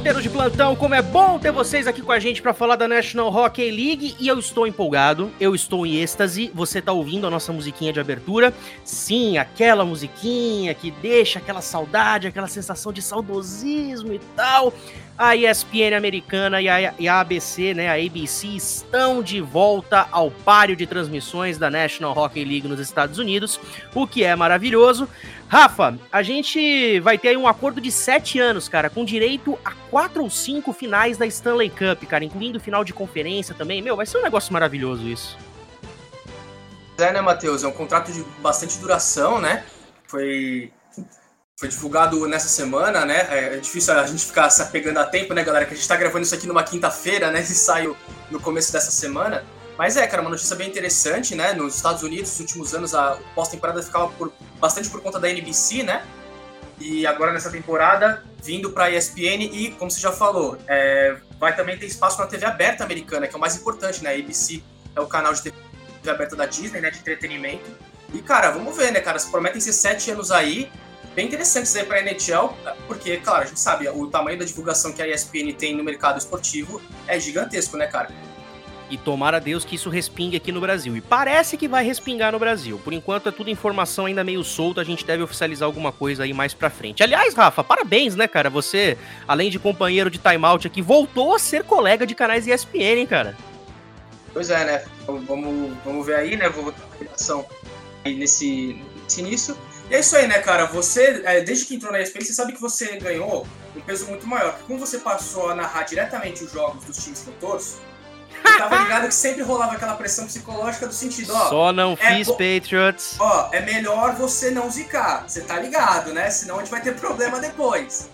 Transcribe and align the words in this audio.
Timeouteiros 0.00 0.22
de 0.22 0.30
plantão, 0.30 0.74
como 0.74 0.94
é 0.94 1.02
bom 1.02 1.38
ter 1.38 1.52
vocês 1.52 1.86
aqui 1.86 2.00
com 2.00 2.10
a 2.10 2.18
gente 2.18 2.40
para 2.40 2.54
falar 2.54 2.74
da 2.74 2.88
National 2.88 3.28
Hockey 3.28 3.70
League 3.70 4.16
e 4.18 4.28
eu 4.28 4.38
estou 4.38 4.66
empolgado, 4.66 5.30
eu 5.38 5.54
estou 5.54 5.86
em 5.86 5.96
êxtase. 5.96 6.50
Você 6.54 6.80
tá 6.80 6.90
ouvindo 6.90 7.26
a 7.26 7.30
nossa 7.30 7.52
musiquinha 7.52 7.92
de 7.92 8.00
abertura? 8.00 8.54
Sim, 8.82 9.36
aquela 9.36 9.84
musiquinha 9.84 10.72
que 10.72 10.90
deixa 10.90 11.38
aquela 11.38 11.60
saudade, 11.60 12.26
aquela 12.26 12.48
sensação 12.48 12.94
de 12.94 13.02
saudosismo 13.02 14.14
e 14.14 14.18
tal. 14.34 14.72
A 15.20 15.36
ESPN 15.36 15.94
americana 15.94 16.62
e 16.62 16.68
a, 16.70 16.94
e 16.98 17.06
a 17.06 17.20
ABC, 17.20 17.74
né, 17.74 17.90
a 17.90 18.06
ABC, 18.06 18.46
estão 18.46 19.22
de 19.22 19.38
volta 19.38 20.08
ao 20.10 20.30
páreo 20.30 20.74
de 20.74 20.86
transmissões 20.86 21.58
da 21.58 21.68
National 21.68 22.16
Hockey 22.16 22.42
League 22.42 22.66
nos 22.66 22.80
Estados 22.80 23.18
Unidos, 23.18 23.60
o 23.94 24.06
que 24.06 24.24
é 24.24 24.34
maravilhoso. 24.34 25.06
Rafa, 25.46 25.98
a 26.10 26.22
gente 26.22 26.98
vai 27.00 27.18
ter 27.18 27.36
um 27.36 27.46
acordo 27.46 27.82
de 27.82 27.92
sete 27.92 28.38
anos, 28.38 28.66
cara, 28.66 28.88
com 28.88 29.04
direito 29.04 29.58
a 29.62 29.72
quatro 29.90 30.22
ou 30.22 30.30
cinco 30.30 30.72
finais 30.72 31.18
da 31.18 31.26
Stanley 31.26 31.68
Cup, 31.68 32.02
cara, 32.08 32.24
incluindo 32.24 32.58
final 32.58 32.82
de 32.82 32.94
conferência 32.94 33.54
também. 33.54 33.82
Meu, 33.82 33.96
vai 33.96 34.06
ser 34.06 34.16
um 34.16 34.22
negócio 34.22 34.50
maravilhoso 34.54 35.06
isso. 35.06 35.36
É, 36.96 37.12
né, 37.12 37.20
Matheus? 37.20 37.62
É 37.62 37.68
um 37.68 37.72
contrato 37.72 38.10
de 38.10 38.24
bastante 38.40 38.78
duração, 38.78 39.38
né? 39.38 39.64
Foi 40.06 40.72
foi 41.60 41.68
divulgado 41.68 42.26
nessa 42.26 42.48
semana, 42.48 43.04
né? 43.04 43.26
É, 43.28 43.54
é 43.54 43.56
difícil 43.58 43.92
a 43.92 44.06
gente 44.06 44.24
ficar 44.24 44.48
se 44.48 44.62
apegando 44.62 44.96
a 44.96 45.04
tempo, 45.04 45.34
né, 45.34 45.44
galera? 45.44 45.66
Que 45.66 45.74
a 45.74 45.76
gente 45.76 45.86
tá 45.86 45.94
gravando 45.94 46.24
isso 46.24 46.34
aqui 46.34 46.46
numa 46.46 46.62
quinta-feira, 46.64 47.30
né? 47.30 47.42
E 47.50 47.54
saiu 47.54 47.94
no 48.30 48.40
começo 48.40 48.72
dessa 48.72 48.90
semana. 48.90 49.44
Mas 49.76 49.98
é, 49.98 50.06
cara, 50.06 50.22
uma 50.22 50.30
notícia 50.30 50.56
bem 50.56 50.70
interessante, 50.70 51.34
né? 51.34 51.52
Nos 51.52 51.76
Estados 51.76 52.02
Unidos, 52.02 52.30
nos 52.30 52.40
últimos 52.40 52.74
anos, 52.74 52.94
a 52.94 53.18
pós-temporada 53.34 53.82
ficava 53.82 54.08
por, 54.08 54.32
bastante 54.58 54.88
por 54.88 55.02
conta 55.02 55.20
da 55.20 55.28
NBC, 55.28 55.82
né? 55.82 56.02
E 56.78 57.06
agora 57.06 57.30
nessa 57.30 57.50
temporada, 57.50 58.24
vindo 58.42 58.70
para 58.70 58.84
a 58.84 58.90
ESPN 58.90 59.42
e, 59.52 59.72
como 59.78 59.90
você 59.90 60.00
já 60.00 60.12
falou, 60.12 60.56
é, 60.66 61.18
vai 61.38 61.54
também 61.54 61.76
ter 61.76 61.84
espaço 61.84 62.18
na 62.18 62.26
TV 62.26 62.46
aberta 62.46 62.84
americana, 62.84 63.28
que 63.28 63.34
é 63.34 63.36
o 63.36 63.40
mais 63.40 63.54
importante, 63.54 64.02
né? 64.02 64.14
A 64.14 64.18
ABC 64.18 64.62
é 64.96 65.00
o 65.00 65.06
canal 65.06 65.34
de 65.34 65.42
TV 65.42 65.54
aberta 66.08 66.34
da 66.34 66.46
Disney, 66.46 66.80
né? 66.80 66.90
De 66.90 67.00
entretenimento. 67.00 67.70
E, 68.14 68.22
cara, 68.22 68.50
vamos 68.50 68.74
ver, 68.74 68.92
né, 68.92 69.00
cara? 69.00 69.18
Prometem 69.30 69.60
ser 69.60 69.74
sete 69.74 70.10
anos 70.10 70.30
aí 70.30 70.72
bem 71.14 71.26
interessantes 71.26 71.74
aí 71.76 71.84
para 71.84 71.98
a 71.98 72.02
NHL, 72.02 72.54
porque, 72.86 73.16
claro, 73.18 73.44
a 73.44 73.46
gente 73.46 73.60
sabe, 73.60 73.88
o 73.88 74.06
tamanho 74.06 74.38
da 74.38 74.44
divulgação 74.44 74.92
que 74.92 75.02
a 75.02 75.08
ESPN 75.08 75.52
tem 75.56 75.76
no 75.76 75.84
mercado 75.84 76.18
esportivo 76.18 76.80
é 77.06 77.18
gigantesco, 77.18 77.76
né, 77.76 77.86
cara? 77.86 78.10
E 78.90 78.96
tomara 78.96 79.40
Deus 79.40 79.64
que 79.64 79.76
isso 79.76 79.88
respingue 79.88 80.36
aqui 80.36 80.50
no 80.50 80.60
Brasil. 80.60 80.96
E 80.96 81.00
parece 81.00 81.56
que 81.56 81.68
vai 81.68 81.84
respingar 81.84 82.32
no 82.32 82.40
Brasil. 82.40 82.80
Por 82.82 82.92
enquanto 82.92 83.28
é 83.28 83.32
tudo 83.32 83.48
informação 83.48 84.06
ainda 84.06 84.24
meio 84.24 84.42
solta, 84.42 84.80
a 84.80 84.84
gente 84.84 85.06
deve 85.06 85.22
oficializar 85.22 85.64
alguma 85.64 85.92
coisa 85.92 86.24
aí 86.24 86.32
mais 86.32 86.52
pra 86.52 86.68
frente. 86.68 87.00
Aliás, 87.00 87.32
Rafa, 87.32 87.62
parabéns, 87.62 88.16
né, 88.16 88.26
cara? 88.26 88.50
Você, 88.50 88.98
além 89.28 89.48
de 89.48 89.60
companheiro 89.60 90.10
de 90.10 90.18
timeout 90.18 90.66
aqui, 90.66 90.82
voltou 90.82 91.36
a 91.36 91.38
ser 91.38 91.62
colega 91.62 92.04
de 92.04 92.16
canais 92.16 92.48
ESPN, 92.48 92.98
hein, 92.98 93.06
cara? 93.06 93.36
Pois 94.32 94.50
é, 94.50 94.64
né? 94.64 94.84
Vamos, 95.06 95.72
vamos 95.84 96.04
ver 96.04 96.16
aí, 96.16 96.36
né? 96.36 96.48
Vou 96.48 96.64
botar 96.64 96.82
a 96.82 97.02
ligação 97.02 97.46
aí 98.04 98.16
nesse, 98.16 98.76
nesse 99.04 99.20
início. 99.20 99.56
E 99.90 99.94
é 99.96 100.00
isso 100.00 100.14
aí, 100.14 100.28
né, 100.28 100.38
cara? 100.38 100.66
Você, 100.66 101.20
é, 101.24 101.40
desde 101.40 101.66
que 101.66 101.74
entrou 101.74 101.90
na 101.90 102.00
ESPN, 102.00 102.24
você 102.24 102.32
sabe 102.32 102.52
que 102.52 102.60
você 102.60 102.96
ganhou 102.98 103.44
um 103.74 103.80
peso 103.80 104.06
muito 104.06 104.24
maior. 104.24 104.52
Porque 104.52 104.66
como 104.68 104.78
você 104.78 104.98
passou 104.98 105.50
a 105.50 105.54
narrar 105.54 105.82
diretamente 105.82 106.44
os 106.44 106.52
jogos 106.52 106.84
dos 106.84 107.02
times 107.02 107.20
que 107.20 107.28
eu 107.28 107.34
torço, 107.40 107.80
eu 108.44 108.56
tava 108.56 108.76
ligado 108.76 109.08
que 109.08 109.14
sempre 109.14 109.42
rolava 109.42 109.72
aquela 109.72 109.94
pressão 109.94 110.26
psicológica 110.26 110.86
do 110.86 110.94
sentido, 110.94 111.34
ó. 111.34 111.48
Só 111.48 111.72
não 111.72 111.98
é 112.00 112.14
fiz 112.14 112.28
Patriots. 112.28 113.16
Ó, 113.18 113.50
é 113.52 113.60
melhor 113.60 114.14
você 114.14 114.52
não 114.52 114.70
zicar. 114.70 115.24
Você 115.26 115.40
tá 115.40 115.58
ligado, 115.58 116.12
né? 116.12 116.30
Senão 116.30 116.56
a 116.56 116.58
gente 116.60 116.70
vai 116.70 116.80
ter 116.80 116.94
problema 116.94 117.40
depois. 117.40 118.08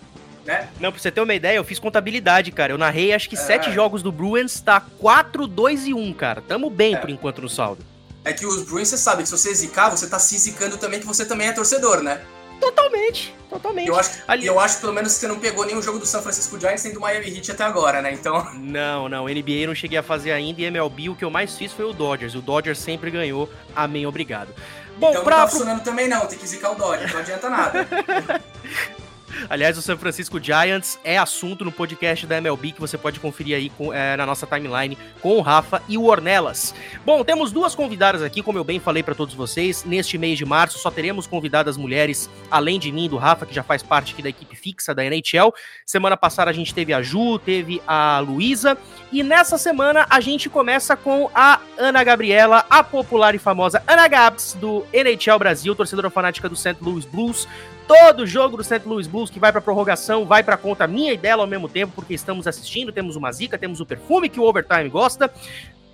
Né? 0.45 0.67
Não, 0.79 0.91
pra 0.91 0.99
você 0.99 1.11
ter 1.11 1.21
uma 1.21 1.33
ideia, 1.35 1.57
eu 1.57 1.63
fiz 1.63 1.77
contabilidade, 1.77 2.51
cara. 2.51 2.73
Eu 2.73 2.77
narrei 2.77 3.13
acho 3.13 3.29
que 3.29 3.35
é. 3.35 3.39
sete 3.39 3.71
jogos 3.71 4.01
do 4.01 4.11
Bruins, 4.11 4.59
tá 4.61 4.79
4, 4.79 5.45
2 5.45 5.87
e 5.87 5.93
1, 5.93 6.13
cara. 6.13 6.41
Tamo 6.41 6.71
bem 6.71 6.95
é. 6.95 6.97
por 6.97 7.09
enquanto 7.09 7.41
no 7.41 7.49
saldo. 7.49 7.85
É 8.27 8.33
que 8.33 8.45
os 8.45 8.61
Bruins, 8.63 8.89
você 8.89 8.97
sabe 8.97 9.23
que 9.23 9.29
se 9.29 9.37
você 9.37 9.53
zicar, 9.53 9.89
você 9.89 10.05
tá 10.05 10.19
se 10.19 10.37
zicando 10.37 10.77
também, 10.77 10.99
que 10.99 11.05
você 11.05 11.25
também 11.25 11.47
é 11.47 11.53
torcedor, 11.53 12.03
né? 12.03 12.21
Totalmente, 12.59 13.33
totalmente. 13.49 13.87
Eu 13.87 13.97
acho, 13.97 14.11
Ali... 14.27 14.45
eu 14.45 14.59
acho 14.59 14.81
pelo 14.81 14.91
menos 14.91 15.13
que 15.13 15.19
você 15.19 15.27
não 15.27 15.39
pegou 15.39 15.65
nenhum 15.65 15.81
jogo 15.81 15.97
do 15.97 16.05
San 16.05 16.21
Francisco 16.21 16.59
Giants 16.59 16.83
nem 16.83 16.93
do 16.93 16.99
Miami 16.99 17.27
Heat 17.27 17.51
até 17.51 17.63
agora, 17.63 18.01
né? 18.01 18.11
Então. 18.11 18.45
Não, 18.59 19.07
não. 19.07 19.25
NBA 19.27 19.51
eu 19.51 19.67
não 19.67 19.75
cheguei 19.75 19.97
a 19.97 20.03
fazer 20.03 20.31
ainda 20.31 20.59
e 20.59 20.65
MLB 20.65 21.09
o 21.09 21.15
que 21.15 21.23
eu 21.23 21.29
mais 21.29 21.55
fiz 21.55 21.71
foi 21.71 21.85
o 21.85 21.93
Dodgers. 21.93 22.35
O 22.35 22.41
Dodgers 22.41 22.79
sempre 22.79 23.09
ganhou. 23.09 23.49
Amém, 23.73 24.05
obrigado. 24.05 24.53
Bom, 24.97 25.11
então 25.11 25.23
pra... 25.23 25.37
não 25.37 25.45
tá 25.45 25.51
funcionando 25.51 25.83
também 25.83 26.09
não, 26.09 26.25
tem 26.25 26.37
que 26.37 26.47
zicar 26.47 26.71
o 26.71 26.75
Dodgers, 26.75 27.13
não 27.13 27.19
adianta 27.21 27.49
nada. 27.49 27.87
Aliás, 29.49 29.77
o 29.77 29.81
San 29.81 29.97
Francisco 29.97 30.41
Giants 30.41 30.99
é 31.03 31.17
assunto 31.17 31.63
no 31.63 31.71
podcast 31.71 32.25
da 32.25 32.37
MLB 32.37 32.71
que 32.71 32.81
você 32.81 32.97
pode 32.97 33.19
conferir 33.19 33.55
aí 33.55 33.69
com, 33.69 33.93
é, 33.93 34.17
na 34.17 34.25
nossa 34.25 34.45
timeline 34.45 34.97
com 35.21 35.37
o 35.37 35.41
Rafa 35.41 35.81
e 35.87 35.97
o 35.97 36.05
Ornelas. 36.05 36.73
Bom, 37.05 37.23
temos 37.23 37.51
duas 37.51 37.75
convidadas 37.75 38.21
aqui, 38.21 38.41
como 38.41 38.57
eu 38.57 38.63
bem 38.63 38.79
falei 38.79 39.03
para 39.03 39.15
todos 39.15 39.33
vocês. 39.33 39.83
Neste 39.83 40.17
mês 40.17 40.37
de 40.37 40.45
março 40.45 40.79
só 40.79 40.91
teremos 40.91 41.27
convidadas 41.27 41.77
mulheres, 41.77 42.29
além 42.49 42.79
de 42.79 42.91
mim, 42.91 43.07
do 43.07 43.17
Rafa, 43.17 43.45
que 43.45 43.53
já 43.53 43.63
faz 43.63 43.81
parte 43.83 44.13
aqui 44.13 44.21
da 44.21 44.29
equipe 44.29 44.55
fixa 44.55 44.93
da 44.93 45.03
NHL. 45.03 45.53
Semana 45.85 46.17
passada 46.17 46.51
a 46.51 46.53
gente 46.53 46.73
teve 46.73 46.93
a 46.93 47.01
Ju, 47.01 47.39
teve 47.39 47.81
a 47.87 48.19
Luísa. 48.19 48.77
E 49.11 49.23
nessa 49.23 49.57
semana 49.57 50.05
a 50.09 50.19
gente 50.19 50.49
começa 50.49 50.95
com 50.95 51.29
a 51.33 51.59
Ana 51.77 52.03
Gabriela, 52.03 52.65
a 52.69 52.83
popular 52.83 53.35
e 53.35 53.39
famosa 53.39 53.81
Ana 53.87 54.07
Gabs, 54.07 54.53
do 54.59 54.85
NHL 54.91 55.39
Brasil, 55.39 55.75
torcedora 55.75 56.09
fanática 56.09 56.49
do 56.49 56.55
St. 56.55 56.77
Louis 56.81 57.05
Blues 57.05 57.47
todo 57.87 58.27
jogo 58.27 58.57
do 58.57 58.63
St. 58.63 58.81
Louis 58.85 59.07
Blues 59.07 59.29
que 59.29 59.39
vai 59.39 59.51
para 59.51 59.61
prorrogação 59.61 60.25
vai 60.25 60.43
para 60.43 60.57
conta 60.57 60.85
minha 60.85 61.13
e 61.13 61.17
dela 61.17 61.43
ao 61.43 61.47
mesmo 61.47 61.69
tempo, 61.69 61.93
porque 61.95 62.13
estamos 62.13 62.45
assistindo, 62.45 62.91
temos 62.91 63.15
uma 63.15 63.31
zica, 63.31 63.57
temos 63.57 63.79
o 63.79 63.85
perfume 63.85 64.29
que 64.29 64.39
o 64.39 64.43
Overtime 64.43 64.89
gosta. 64.89 65.31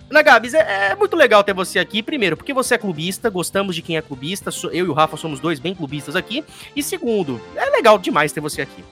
Na 0.09 0.21
Gabs, 0.21 0.53
é, 0.53 0.91
é, 0.91 0.95
muito 0.95 1.15
legal 1.15 1.43
ter 1.43 1.53
você 1.53 1.79
aqui. 1.79 2.03
Primeiro, 2.03 2.37
porque 2.37 2.53
você 2.53 2.75
é 2.75 2.77
clubista, 2.77 3.29
gostamos 3.29 3.75
de 3.75 3.81
quem 3.81 3.97
é 3.97 4.01
clubista. 4.01 4.51
Eu 4.65 4.85
e 4.85 4.89
o 4.89 4.93
Rafa 4.93 5.17
somos 5.17 5.39
dois 5.39 5.59
bem 5.59 5.73
clubistas 5.73 6.15
aqui. 6.15 6.43
E 6.75 6.83
segundo, 6.83 7.41
é 7.55 7.65
legal 7.71 7.97
demais 7.97 8.31
ter 8.31 8.39
você 8.39 8.61
aqui. 8.61 8.83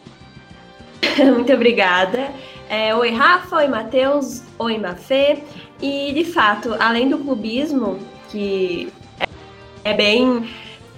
Muito 1.23 1.53
obrigada. 1.53 2.31
É, 2.69 2.95
oi, 2.95 3.11
Rafa. 3.11 3.57
Oi, 3.57 3.67
Matheus. 3.67 4.41
Oi, 4.57 4.77
Mafê. 4.79 5.43
E, 5.79 6.13
de 6.13 6.25
fato, 6.25 6.75
além 6.79 7.09
do 7.09 7.19
clubismo, 7.19 7.99
que 8.29 8.91
é, 9.19 9.91
é 9.91 9.93
bem 9.93 10.49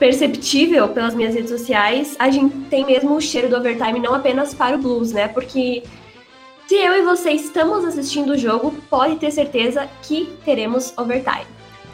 perceptível 0.03 0.90
pelas 0.90 1.16
minhas 1.16 1.34
redes 1.34 1.50
sociais, 1.50 2.18
a 2.19 2.30
gente 2.30 2.53
tem 2.66 2.86
mesmo 2.86 3.16
o 3.16 3.22
cheiro 3.22 3.47
do 3.47 3.56
overtime 3.56 4.02
não 4.02 4.14
apenas 4.14 4.53
para 4.53 4.75
o 4.75 4.78
Blues, 4.78 5.14
né? 5.14 5.30
Porque 5.30 5.81
se 6.68 6.75
eu 6.75 6.94
e 6.94 7.03
você 7.03 7.31
estamos 7.31 7.86
assistindo 7.86 8.31
o 8.31 8.38
jogo, 8.38 8.75
pode 8.90 9.16
ter 9.16 9.31
certeza 9.31 9.90
que 10.02 10.25
teremos 10.44 10.94
overtime. 10.97 11.46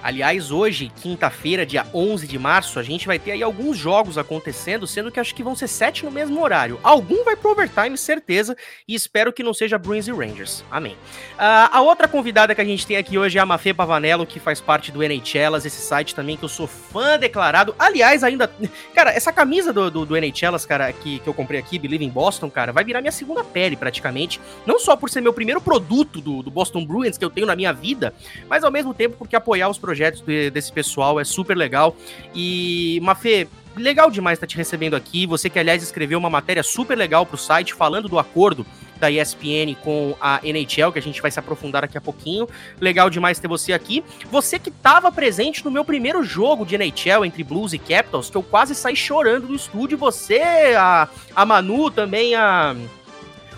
Aliás, 0.01 0.49
hoje, 0.49 0.91
quinta-feira, 1.01 1.65
dia 1.65 1.85
11 1.93 2.25
de 2.25 2.39
março, 2.39 2.79
a 2.79 2.83
gente 2.83 3.05
vai 3.05 3.19
ter 3.19 3.31
aí 3.31 3.43
alguns 3.43 3.77
jogos 3.77 4.17
acontecendo, 4.17 4.87
sendo 4.87 5.11
que 5.11 5.19
acho 5.19 5.35
que 5.35 5.43
vão 5.43 5.55
ser 5.55 5.67
sete 5.67 6.05
no 6.05 6.11
mesmo 6.11 6.41
horário. 6.41 6.79
Algum 6.81 7.25
vai 7.25 7.35
pro 7.35 7.51
overtime, 7.51 7.97
certeza, 7.97 8.55
e 8.87 8.95
espero 8.95 9.33
que 9.33 9.43
não 9.43 9.53
seja 9.53 9.77
Bruins 9.77 10.07
e 10.07 10.11
Rangers. 10.11 10.63
Amém. 10.71 10.93
Uh, 10.93 11.69
a 11.71 11.81
outra 11.81 12.07
convidada 12.07 12.55
que 12.55 12.61
a 12.61 12.65
gente 12.65 12.87
tem 12.87 12.95
aqui 12.95 13.17
hoje 13.17 13.37
é 13.37 13.41
a 13.41 13.45
Mafê 13.45 13.73
Pavanello, 13.73 14.25
que 14.25 14.39
faz 14.39 14.61
parte 14.61 14.89
do 14.91 15.01
NHLas, 15.01 15.65
esse 15.65 15.81
site 15.81 16.15
também 16.15 16.37
que 16.37 16.45
eu 16.45 16.49
sou 16.49 16.65
fã 16.65 17.19
declarado. 17.19 17.75
Aliás, 17.77 18.23
ainda. 18.23 18.49
Cara, 18.95 19.11
essa 19.11 19.33
camisa 19.33 19.73
do, 19.73 19.91
do, 19.91 20.05
do 20.05 20.15
NHLas, 20.15 20.65
cara, 20.65 20.91
que, 20.93 21.19
que 21.19 21.27
eu 21.27 21.33
comprei 21.33 21.59
aqui, 21.59 21.77
Believe 21.77 22.03
in 22.03 22.09
Boston, 22.09 22.49
cara, 22.49 22.71
vai 22.71 22.83
virar 22.83 23.01
minha 23.01 23.11
segunda 23.11 23.43
pele 23.43 23.75
praticamente. 23.75 24.39
Não 24.65 24.79
só 24.79 24.95
por 24.95 25.09
ser 25.09 25.21
meu 25.21 25.33
primeiro 25.33 25.61
produto 25.61 26.21
do, 26.21 26.41
do 26.41 26.51
Boston 26.51 26.85
Bruins 26.85 27.17
que 27.17 27.23
eu 27.23 27.29
tenho 27.29 27.47
na 27.47 27.55
minha 27.55 27.71
vida, 27.73 28.13
mas 28.49 28.63
ao 28.63 28.71
mesmo 28.71 28.93
tempo 28.93 29.15
porque 29.17 29.35
apoiar 29.35 29.69
os 29.69 29.77
projetos 29.89 30.21
de, 30.21 30.51
desse 30.51 30.71
pessoal, 30.71 31.19
é 31.19 31.23
super 31.23 31.57
legal. 31.57 31.95
E, 32.35 32.99
Mafê, 33.01 33.47
legal 33.75 34.11
demais 34.11 34.37
estar 34.37 34.45
tá 34.45 34.51
te 34.51 34.55
recebendo 34.55 34.95
aqui. 34.95 35.25
Você 35.25 35.49
que, 35.49 35.57
aliás, 35.57 35.81
escreveu 35.81 36.19
uma 36.19 36.29
matéria 36.29 36.61
super 36.61 36.95
legal 36.95 37.25
para 37.25 37.33
o 37.33 37.37
site 37.39 37.73
falando 37.73 38.07
do 38.07 38.19
acordo 38.19 38.63
da 38.99 39.09
ESPN 39.09 39.73
com 39.81 40.15
a 40.21 40.41
NHL, 40.43 40.91
que 40.91 40.99
a 40.99 41.01
gente 41.01 41.21
vai 41.23 41.31
se 41.31 41.39
aprofundar 41.39 41.81
daqui 41.81 41.97
a 41.97 42.01
pouquinho. 42.01 42.47
Legal 42.79 43.09
demais 43.09 43.39
ter 43.39 43.47
você 43.47 43.73
aqui. 43.73 44.03
Você 44.29 44.59
que 44.59 44.69
estava 44.69 45.11
presente 45.11 45.65
no 45.65 45.71
meu 45.71 45.83
primeiro 45.83 46.21
jogo 46.21 46.65
de 46.65 46.75
NHL 46.75 47.25
entre 47.25 47.43
Blues 47.43 47.73
e 47.73 47.79
Capitals, 47.79 48.29
que 48.29 48.37
eu 48.37 48.43
quase 48.43 48.75
saí 48.75 48.95
chorando 48.95 49.47
do 49.47 49.55
estúdio. 49.55 49.97
Você, 49.97 50.41
a, 50.77 51.07
a 51.35 51.45
Manu, 51.45 51.89
também 51.89 52.35
a 52.35 52.75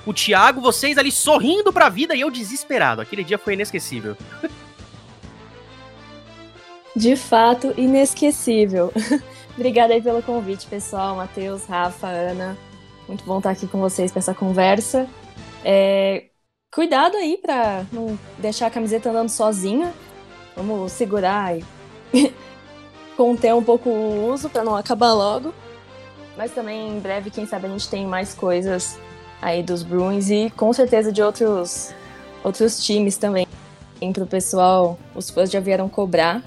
o 0.05 0.13
Thiago, 0.13 0.61
vocês 0.61 0.97
ali 0.97 1.11
sorrindo 1.11 1.71
pra 1.71 1.89
vida 1.89 2.15
e 2.15 2.21
eu 2.21 2.31
desesperado. 2.31 3.01
Aquele 3.01 3.23
dia 3.23 3.37
foi 3.37 3.53
inesquecível. 3.53 4.17
De 6.95 7.15
fato, 7.15 7.73
inesquecível. 7.77 8.91
Obrigada 9.55 9.93
aí 9.93 10.01
pelo 10.01 10.21
convite, 10.21 10.67
pessoal. 10.67 11.15
Matheus, 11.15 11.65
Rafa, 11.65 12.07
Ana. 12.07 12.57
Muito 13.07 13.23
bom 13.25 13.37
estar 13.37 13.51
aqui 13.51 13.67
com 13.67 13.79
vocês 13.79 14.11
para 14.11 14.19
essa 14.19 14.33
conversa. 14.33 15.07
É... 15.63 16.25
Cuidado 16.73 17.17
aí 17.17 17.37
para 17.37 17.85
não 17.91 18.17
deixar 18.37 18.67
a 18.67 18.71
camiseta 18.71 19.09
andando 19.09 19.29
sozinha. 19.29 19.93
Vamos 20.55 20.91
segurar 20.91 21.57
e 21.57 21.63
conter 23.17 23.53
um 23.53 23.63
pouco 23.63 23.89
o 23.89 24.31
uso 24.31 24.49
para 24.49 24.63
não 24.63 24.75
acabar 24.75 25.13
logo. 25.13 25.53
Mas 26.37 26.51
também 26.51 26.97
em 26.97 26.99
breve, 26.99 27.29
quem 27.29 27.45
sabe, 27.45 27.67
a 27.67 27.69
gente 27.69 27.89
tem 27.89 28.05
mais 28.05 28.33
coisas 28.33 28.97
aí 29.41 29.61
dos 29.61 29.83
Bruins 29.83 30.29
e 30.29 30.49
com 30.55 30.71
certeza 30.71 31.11
de 31.11 31.21
outros, 31.21 31.93
outros 32.43 32.83
times 32.83 33.17
também. 33.17 33.47
Para 34.13 34.23
o 34.23 34.27
pessoal, 34.27 34.97
os 35.13 35.29
fãs 35.29 35.51
já 35.51 35.59
vieram 35.59 35.87
cobrar. 35.87 36.41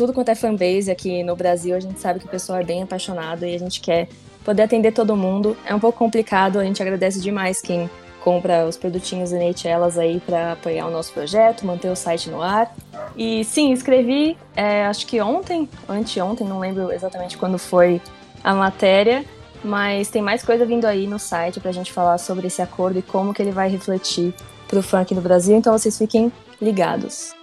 Tudo 0.00 0.14
quanto 0.14 0.30
é 0.30 0.34
fanbase 0.34 0.90
aqui 0.90 1.22
no 1.22 1.36
Brasil, 1.36 1.76
a 1.76 1.78
gente 1.78 2.00
sabe 2.00 2.20
que 2.20 2.24
o 2.24 2.28
pessoal 2.30 2.58
é 2.58 2.64
bem 2.64 2.82
apaixonado 2.82 3.44
e 3.44 3.54
a 3.54 3.58
gente 3.58 3.82
quer 3.82 4.08
poder 4.42 4.62
atender 4.62 4.92
todo 4.92 5.14
mundo. 5.14 5.54
É 5.66 5.74
um 5.74 5.78
pouco 5.78 5.98
complicado, 5.98 6.58
a 6.58 6.64
gente 6.64 6.80
agradece 6.80 7.20
demais 7.20 7.60
quem 7.60 7.90
compra 8.24 8.64
os 8.66 8.78
produtinhos 8.78 9.30
NHLas 9.30 9.98
aí 9.98 10.18
para 10.18 10.52
apoiar 10.52 10.86
o 10.86 10.90
nosso 10.90 11.12
projeto, 11.12 11.66
manter 11.66 11.90
o 11.90 11.94
site 11.94 12.30
no 12.30 12.40
ar. 12.40 12.74
E 13.14 13.44
sim, 13.44 13.74
escrevi, 13.74 14.38
é, 14.56 14.86
acho 14.86 15.06
que 15.06 15.20
ontem, 15.20 15.68
anteontem, 15.86 16.46
não 16.46 16.60
lembro 16.60 16.90
exatamente 16.90 17.36
quando 17.36 17.58
foi 17.58 18.00
a 18.42 18.54
matéria, 18.54 19.22
mas 19.62 20.08
tem 20.08 20.22
mais 20.22 20.42
coisa 20.42 20.64
vindo 20.64 20.86
aí 20.86 21.06
no 21.06 21.18
site 21.18 21.60
para 21.60 21.68
a 21.68 21.74
gente 21.74 21.92
falar 21.92 22.16
sobre 22.16 22.46
esse 22.46 22.62
acordo 22.62 22.98
e 22.98 23.02
como 23.02 23.34
que 23.34 23.42
ele 23.42 23.52
vai 23.52 23.68
refletir 23.68 24.32
para 24.66 24.78
o 24.78 24.82
funk 24.82 25.14
no 25.14 25.20
Brasil, 25.20 25.58
então 25.58 25.76
vocês 25.76 25.98
fiquem 25.98 26.32
ligados. 26.58 27.38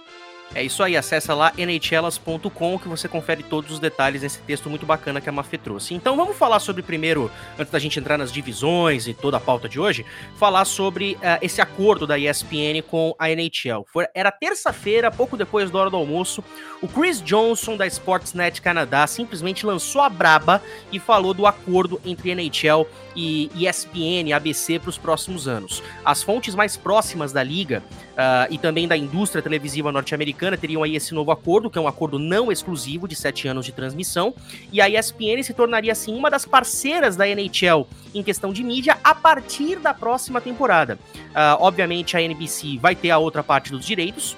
É 0.54 0.62
isso 0.62 0.82
aí, 0.82 0.96
acessa 0.96 1.34
lá 1.34 1.52
nhlas.com 1.56 2.78
que 2.78 2.88
você 2.88 3.06
confere 3.06 3.42
todos 3.42 3.70
os 3.70 3.78
detalhes 3.78 4.22
desse 4.22 4.38
texto 4.40 4.70
muito 4.70 4.86
bacana 4.86 5.20
que 5.20 5.28
a 5.28 5.32
Mafê 5.32 5.58
trouxe. 5.58 5.94
Então 5.94 6.16
vamos 6.16 6.36
falar 6.36 6.58
sobre 6.58 6.82
primeiro, 6.82 7.30
antes 7.58 7.70
da 7.70 7.78
gente 7.78 8.00
entrar 8.00 8.16
nas 8.16 8.32
divisões 8.32 9.06
e 9.06 9.12
toda 9.12 9.36
a 9.36 9.40
pauta 9.40 9.68
de 9.68 9.78
hoje, 9.78 10.06
falar 10.36 10.64
sobre 10.64 11.14
uh, 11.16 11.38
esse 11.42 11.60
acordo 11.60 12.06
da 12.06 12.18
ESPN 12.18 12.82
com 12.86 13.14
a 13.18 13.30
NHL. 13.30 13.84
Foi, 13.92 14.06
era 14.14 14.32
terça-feira, 14.32 15.10
pouco 15.10 15.36
depois 15.36 15.70
da 15.70 15.78
hora 15.78 15.90
do 15.90 15.96
almoço, 15.96 16.42
o 16.80 16.88
Chris 16.88 17.22
Johnson 17.22 17.76
da 17.76 17.86
Sportsnet 17.86 18.62
Canadá 18.62 19.06
simplesmente 19.06 19.66
lançou 19.66 20.00
a 20.00 20.08
braba 20.08 20.62
e 20.90 20.98
falou 20.98 21.34
do 21.34 21.46
acordo 21.46 22.00
entre 22.04 22.30
NHL 22.30 22.86
e 23.14 23.50
ESPN, 23.54 24.32
ABC 24.34 24.78
para 24.78 24.90
os 24.90 24.96
próximos 24.96 25.46
anos. 25.46 25.82
As 26.04 26.22
fontes 26.22 26.54
mais 26.54 26.76
próximas 26.76 27.32
da 27.32 27.42
liga 27.42 27.82
uh, 28.18 28.52
e 28.52 28.58
também 28.58 28.88
da 28.88 28.96
indústria 28.96 29.40
televisiva 29.40 29.92
norte-americana 29.92 30.56
teriam 30.56 30.82
aí 30.82 30.96
esse 30.96 31.14
novo 31.14 31.30
acordo, 31.30 31.70
que 31.70 31.78
é 31.78 31.80
um 31.80 31.86
acordo 31.86 32.18
não 32.18 32.50
exclusivo 32.50 33.06
de 33.06 33.14
sete 33.14 33.46
anos 33.46 33.64
de 33.64 33.72
transmissão, 33.72 34.34
e 34.72 34.80
a 34.80 34.88
ESPN 34.88 35.42
se 35.42 35.54
tornaria 35.54 35.92
assim 35.92 36.14
uma 36.14 36.28
das 36.28 36.44
parceiras 36.44 37.14
da 37.16 37.26
NHL 37.28 37.86
em 38.14 38.22
questão 38.22 38.52
de 38.52 38.64
mídia 38.64 38.98
a 39.04 39.14
partir 39.14 39.78
da 39.78 39.94
próxima 39.94 40.40
temporada. 40.40 40.98
Uh, 41.30 41.60
obviamente 41.60 42.16
a 42.16 42.22
NBC 42.22 42.78
vai 42.78 42.96
ter 42.96 43.10
a 43.10 43.18
outra 43.18 43.44
parte 43.44 43.70
dos 43.70 43.86
direitos, 43.86 44.36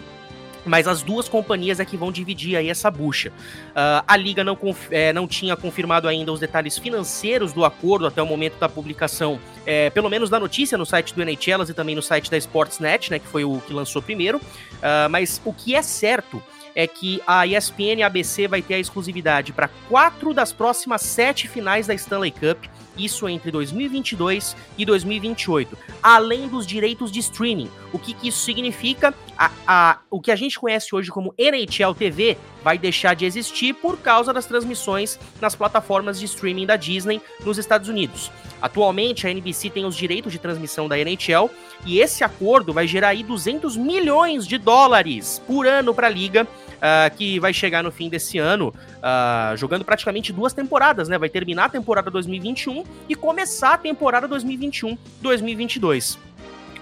mas 0.64 0.86
as 0.86 1.02
duas 1.02 1.28
companhias 1.28 1.80
é 1.80 1.84
que 1.84 1.96
vão 1.96 2.12
dividir 2.12 2.56
aí 2.56 2.68
essa 2.68 2.90
bucha. 2.90 3.30
Uh, 3.30 4.04
a 4.06 4.16
liga 4.16 4.44
não, 4.44 4.58
é, 4.90 5.12
não 5.12 5.26
tinha 5.26 5.56
confirmado 5.56 6.08
ainda 6.08 6.32
os 6.32 6.40
detalhes 6.40 6.78
financeiros 6.78 7.52
do 7.52 7.64
acordo 7.64 8.06
até 8.06 8.22
o 8.22 8.26
momento 8.26 8.58
da 8.58 8.68
publicação, 8.68 9.38
é, 9.66 9.90
pelo 9.90 10.08
menos 10.08 10.30
da 10.30 10.38
notícia 10.38 10.76
no 10.76 10.86
site 10.86 11.14
do 11.14 11.22
NHL 11.22 11.62
e 11.68 11.74
também 11.74 11.94
no 11.94 12.02
site 12.02 12.30
da 12.30 12.36
Sportsnet, 12.36 13.10
né, 13.10 13.18
que 13.18 13.26
foi 13.26 13.44
o 13.44 13.60
que 13.66 13.72
lançou 13.72 14.02
primeiro. 14.02 14.38
Uh, 14.38 15.08
mas 15.10 15.40
o 15.44 15.52
que 15.52 15.74
é 15.74 15.82
certo 15.82 16.42
é 16.74 16.86
que 16.86 17.20
a 17.26 17.46
ESPN 17.46 18.04
ABC 18.04 18.46
vai 18.46 18.62
ter 18.62 18.74
a 18.74 18.78
exclusividade 18.78 19.52
para 19.52 19.68
quatro 19.88 20.32
das 20.32 20.52
próximas 20.52 21.02
sete 21.02 21.48
finais 21.48 21.86
da 21.86 21.94
Stanley 21.94 22.30
Cup 22.30 22.64
isso 22.96 23.28
entre 23.28 23.50
2022 23.50 24.56
e 24.76 24.84
2028, 24.84 25.76
além 26.02 26.48
dos 26.48 26.66
direitos 26.66 27.10
de 27.10 27.20
streaming. 27.20 27.70
O 27.92 27.98
que, 27.98 28.12
que 28.12 28.28
isso 28.28 28.44
significa? 28.44 29.14
A, 29.40 29.50
a, 29.66 29.98
o 30.10 30.20
que 30.20 30.30
a 30.30 30.36
gente 30.36 30.60
conhece 30.60 30.94
hoje 30.94 31.10
como 31.10 31.32
NHL 31.38 31.94
TV 31.94 32.36
vai 32.62 32.76
deixar 32.76 33.14
de 33.14 33.24
existir 33.24 33.72
por 33.72 33.96
causa 33.96 34.34
das 34.34 34.44
transmissões 34.44 35.18
nas 35.40 35.54
plataformas 35.54 36.20
de 36.20 36.26
streaming 36.26 36.66
da 36.66 36.76
Disney 36.76 37.22
nos 37.42 37.56
Estados 37.56 37.88
Unidos. 37.88 38.30
Atualmente, 38.60 39.26
a 39.26 39.30
NBC 39.30 39.70
tem 39.70 39.86
os 39.86 39.96
direitos 39.96 40.30
de 40.30 40.38
transmissão 40.38 40.86
da 40.86 40.98
NHL 40.98 41.50
e 41.86 42.00
esse 42.00 42.22
acordo 42.22 42.74
vai 42.74 42.86
gerar 42.86 43.08
aí 43.08 43.22
200 43.22 43.78
milhões 43.78 44.46
de 44.46 44.58
dólares 44.58 45.40
por 45.46 45.66
ano 45.66 45.94
para 45.94 46.08
a 46.08 46.10
liga 46.10 46.46
uh, 46.80 47.16
que 47.16 47.40
vai 47.40 47.54
chegar 47.54 47.82
no 47.82 47.90
fim 47.90 48.10
desse 48.10 48.36
ano, 48.36 48.74
uh, 48.98 49.56
jogando 49.56 49.86
praticamente 49.86 50.34
duas 50.34 50.52
temporadas, 50.52 51.08
né? 51.08 51.16
Vai 51.16 51.30
terminar 51.30 51.64
a 51.64 51.68
temporada 51.70 52.10
2021 52.10 52.84
e 53.08 53.14
começar 53.14 53.72
a 53.72 53.78
temporada 53.78 54.28
2021-2022. 54.28 56.18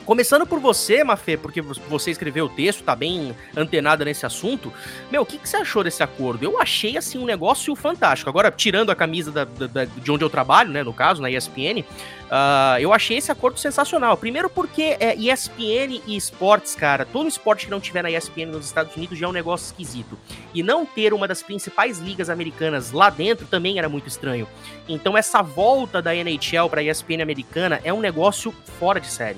Começando 0.08 0.46
por 0.46 0.58
você, 0.58 1.04
Mafê, 1.04 1.36
porque 1.36 1.60
você 1.60 2.10
escreveu 2.10 2.46
o 2.46 2.48
texto, 2.48 2.82
tá 2.82 2.96
bem 2.96 3.36
antenada 3.54 4.06
nesse 4.06 4.24
assunto. 4.24 4.72
Meu, 5.12 5.20
o 5.20 5.26
que, 5.26 5.36
que, 5.36 5.46
você 5.46 5.58
achou 5.58 5.84
desse 5.84 6.02
acordo? 6.02 6.42
Eu 6.42 6.58
achei, 6.58 6.96
assim, 6.96 7.18
um 7.18 7.26
negócio 7.26 7.76
fantástico. 7.76 8.30
Agora, 8.30 8.50
tirando 8.50 8.88
a 8.90 8.96
camisa 8.96 9.30
da, 9.30 9.44
da, 9.44 9.84
de 9.84 10.10
onde 10.10 10.24
eu 10.24 10.30
trabalho, 10.30 10.70
né, 10.70 10.82
no 10.82 10.94
caso, 10.94 11.20
na 11.20 11.30
ESPN, 11.30 11.80
uh, 11.80 11.84
ah, 12.30 12.78
eu 12.80 12.94
achei 12.94 13.18
esse 13.18 13.30
acordo 13.30 13.60
sensacional. 13.60 14.16
Primeiro 14.16 14.48
porque 14.48 14.96
é, 14.98 15.14
ESPN 15.14 16.00
e 16.06 16.16
esportes, 16.16 16.74
cara, 16.74 17.04
todo 17.04 17.28
esporte 17.28 17.66
que 17.66 17.70
não 17.70 17.78
tiver 17.78 18.02
na 18.02 18.10
ESPN 18.10 18.46
nos 18.46 18.64
Estados 18.64 18.96
Unidos 18.96 19.18
já 19.18 19.26
é 19.26 19.28
um 19.28 19.32
negócio 19.32 19.66
esquisito. 19.66 20.18
E 20.54 20.62
não 20.62 20.86
ter 20.86 21.12
uma 21.12 21.28
das 21.28 21.42
principais 21.42 21.98
ligas 21.98 22.30
americanas 22.30 22.92
lá 22.92 23.10
dentro 23.10 23.46
também 23.46 23.78
era 23.78 23.90
muito 23.90 24.08
estranho. 24.08 24.48
Então, 24.88 25.18
essa 25.18 25.42
volta 25.42 26.00
da 26.00 26.16
NHL 26.16 26.70
para 26.70 26.80
a 26.80 26.84
ESPN 26.84 27.20
americana 27.20 27.78
é 27.84 27.92
um 27.92 28.00
negócio 28.00 28.54
fora 28.78 28.98
de 28.98 29.08
série. 29.08 29.36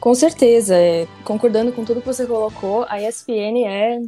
Com 0.00 0.14
certeza, 0.14 0.74
é, 0.76 1.06
concordando 1.26 1.72
com 1.74 1.84
tudo 1.84 2.00
que 2.00 2.06
você 2.06 2.26
colocou, 2.26 2.84
a 2.88 3.00
ESPN 3.02 3.66
é 3.66 3.98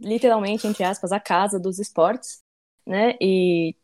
literalmente, 0.00 0.66
entre 0.66 0.82
aspas, 0.82 1.12
a 1.12 1.20
casa 1.20 1.60
dos 1.60 1.78
esportes, 1.78 2.40
né? 2.86 3.14
E 3.20 3.76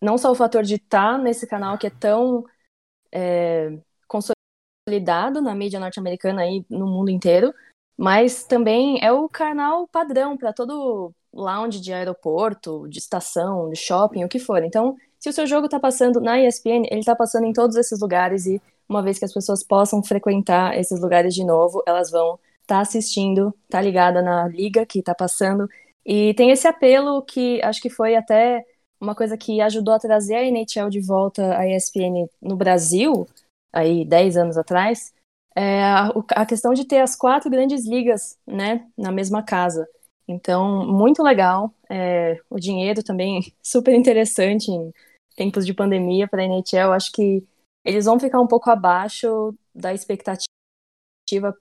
não 0.00 0.16
só 0.16 0.30
o 0.30 0.34
fator 0.34 0.62
de 0.62 0.76
estar 0.76 1.18
nesse 1.18 1.46
canal 1.46 1.76
que 1.76 1.88
é 1.88 1.90
tão 1.90 2.44
é, 3.12 3.78
consolidado 4.06 5.42
na 5.42 5.54
mídia 5.54 5.80
norte-americana 5.80 6.46
e 6.46 6.64
no 6.70 6.86
mundo 6.86 7.10
inteiro, 7.10 7.52
mas 7.96 8.44
também 8.44 9.04
é 9.04 9.12
o 9.12 9.28
canal 9.28 9.88
padrão 9.88 10.36
para 10.36 10.52
todo 10.52 11.12
lounge 11.32 11.80
de 11.80 11.92
aeroporto, 11.92 12.88
de 12.88 12.98
estação, 12.98 13.70
de 13.70 13.76
shopping, 13.76 14.24
o 14.24 14.28
que 14.28 14.38
for. 14.38 14.62
Então, 14.62 14.96
se 15.18 15.28
o 15.28 15.32
seu 15.32 15.46
jogo 15.46 15.66
está 15.66 15.80
passando 15.80 16.20
na 16.20 16.40
ESPN, 16.40 16.86
ele 16.90 17.00
está 17.00 17.16
passando 17.16 17.46
em 17.46 17.52
todos 17.52 17.76
esses 17.76 18.00
lugares 18.00 18.46
e 18.46 18.62
uma 18.92 19.02
vez 19.02 19.18
que 19.18 19.24
as 19.24 19.32
pessoas 19.32 19.64
possam 19.64 20.02
frequentar 20.02 20.78
esses 20.78 21.00
lugares 21.00 21.34
de 21.34 21.44
novo, 21.44 21.82
elas 21.86 22.10
vão 22.10 22.38
estar 22.62 22.76
tá 22.76 22.80
assistindo, 22.80 23.54
tá 23.68 23.80
ligada 23.80 24.22
na 24.22 24.46
liga 24.48 24.86
que 24.86 25.00
está 25.00 25.14
passando. 25.14 25.68
E 26.04 26.34
tem 26.34 26.50
esse 26.50 26.66
apelo 26.68 27.22
que 27.22 27.60
acho 27.62 27.80
que 27.80 27.90
foi 27.90 28.14
até 28.16 28.64
uma 29.00 29.14
coisa 29.14 29.36
que 29.36 29.60
ajudou 29.60 29.94
a 29.94 29.98
trazer 29.98 30.36
a 30.36 30.44
NHL 30.44 30.88
de 30.90 31.00
volta 31.00 31.56
à 31.58 31.66
ESPN 31.68 32.28
no 32.40 32.56
Brasil, 32.56 33.26
aí 33.72 34.04
10 34.04 34.36
anos 34.36 34.56
atrás, 34.56 35.12
é 35.56 35.82
a, 36.34 36.46
questão 36.46 36.72
de 36.72 36.86
ter 36.86 37.00
as 37.00 37.16
quatro 37.16 37.50
grandes 37.50 37.86
ligas, 37.86 38.38
né, 38.46 38.86
na 38.96 39.10
mesma 39.10 39.42
casa. 39.42 39.86
Então, 40.26 40.86
muito 40.86 41.22
legal. 41.22 41.74
É, 41.90 42.38
o 42.48 42.58
dinheiro 42.58 43.02
também 43.02 43.52
super 43.62 43.94
interessante 43.94 44.70
em 44.70 44.92
tempos 45.36 45.66
de 45.66 45.74
pandemia 45.74 46.28
para 46.28 46.42
a 46.42 46.46
NHL. 46.46 46.92
Acho 46.92 47.10
que 47.12 47.44
eles 47.84 48.04
vão 48.04 48.18
ficar 48.18 48.40
um 48.40 48.46
pouco 48.46 48.70
abaixo 48.70 49.54
da 49.74 49.92
expectativa 49.92 50.46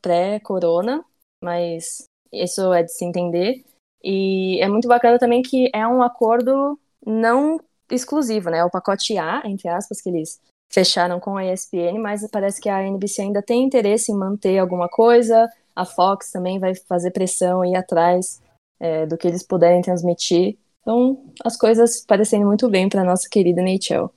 pré-corona, 0.02 1.04
mas 1.44 2.04
isso 2.32 2.74
é 2.74 2.84
de 2.84 2.92
se 2.92 3.06
entender. 3.06 3.64
E 4.04 4.60
é 4.62 4.68
muito 4.68 4.88
bacana 4.88 5.20
também 5.20 5.42
que 5.42 5.70
é 5.74 5.88
um 5.88 6.02
acordo 6.02 6.80
não 7.06 7.60
exclusivo, 7.90 8.50
né? 8.50 8.64
O 8.64 8.70
pacote 8.70 9.18
A, 9.18 9.42
entre 9.46 9.68
aspas, 9.68 10.02
que 10.02 10.10
eles 10.10 10.40
fecharam 10.72 11.20
com 11.20 11.38
a 11.38 11.46
ESPN, 11.46 12.00
mas 12.00 12.28
parece 12.32 12.62
que 12.62 12.70
a 12.70 12.82
NBC 12.82 13.24
ainda 13.24 13.42
tem 13.42 13.64
interesse 13.64 14.12
em 14.12 14.16
manter 14.16 14.58
alguma 14.58 14.88
coisa. 14.88 15.50
A 15.76 15.86
Fox 15.86 16.32
também 16.32 16.60
vai 16.60 16.74
fazer 16.76 17.12
pressão 17.12 17.64
e 17.66 17.72
ir 17.72 17.76
atrás 17.76 18.42
é, 18.80 19.06
do 19.06 19.18
que 19.18 19.28
eles 19.28 19.44
puderem 19.44 19.82
transmitir. 19.82 20.58
Então, 20.82 21.24
as 21.44 21.58
coisas 21.58 22.04
parecendo 22.06 22.46
muito 22.46 22.70
bem 22.70 22.90
para 22.90 23.04
nossa 23.04 23.28
querida 23.30 23.62
NHL. 23.62 24.12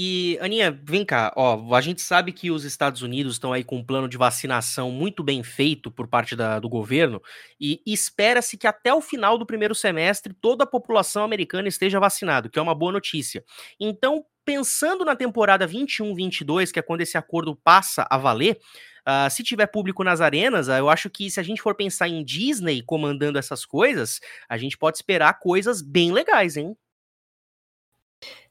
E, 0.00 0.38
Aninha, 0.40 0.70
vem 0.84 1.04
cá, 1.04 1.32
ó, 1.34 1.74
a 1.74 1.80
gente 1.80 2.00
sabe 2.00 2.30
que 2.30 2.52
os 2.52 2.62
Estados 2.62 3.02
Unidos 3.02 3.32
estão 3.32 3.52
aí 3.52 3.64
com 3.64 3.78
um 3.78 3.84
plano 3.84 4.08
de 4.08 4.16
vacinação 4.16 4.92
muito 4.92 5.24
bem 5.24 5.42
feito 5.42 5.90
por 5.90 6.06
parte 6.06 6.36
da, 6.36 6.60
do 6.60 6.68
governo, 6.68 7.20
e 7.60 7.82
espera-se 7.84 8.56
que 8.56 8.68
até 8.68 8.94
o 8.94 9.00
final 9.00 9.36
do 9.36 9.44
primeiro 9.44 9.74
semestre 9.74 10.32
toda 10.32 10.62
a 10.62 10.68
população 10.68 11.24
americana 11.24 11.66
esteja 11.66 11.98
vacinada, 11.98 12.48
que 12.48 12.60
é 12.60 12.62
uma 12.62 12.76
boa 12.76 12.92
notícia. 12.92 13.42
Então, 13.80 14.24
pensando 14.44 15.04
na 15.04 15.16
temporada 15.16 15.66
21-22, 15.66 16.70
que 16.70 16.78
é 16.78 16.82
quando 16.82 17.00
esse 17.00 17.18
acordo 17.18 17.56
passa 17.56 18.06
a 18.08 18.16
valer, 18.16 18.56
uh, 19.00 19.28
se 19.28 19.42
tiver 19.42 19.66
público 19.66 20.04
nas 20.04 20.20
arenas, 20.20 20.68
uh, 20.68 20.74
eu 20.74 20.88
acho 20.88 21.10
que 21.10 21.28
se 21.28 21.40
a 21.40 21.42
gente 21.42 21.60
for 21.60 21.74
pensar 21.74 22.06
em 22.06 22.24
Disney 22.24 22.84
comandando 22.84 23.36
essas 23.36 23.66
coisas, 23.66 24.20
a 24.48 24.56
gente 24.56 24.78
pode 24.78 24.96
esperar 24.96 25.40
coisas 25.40 25.82
bem 25.82 26.12
legais, 26.12 26.56
hein? 26.56 26.76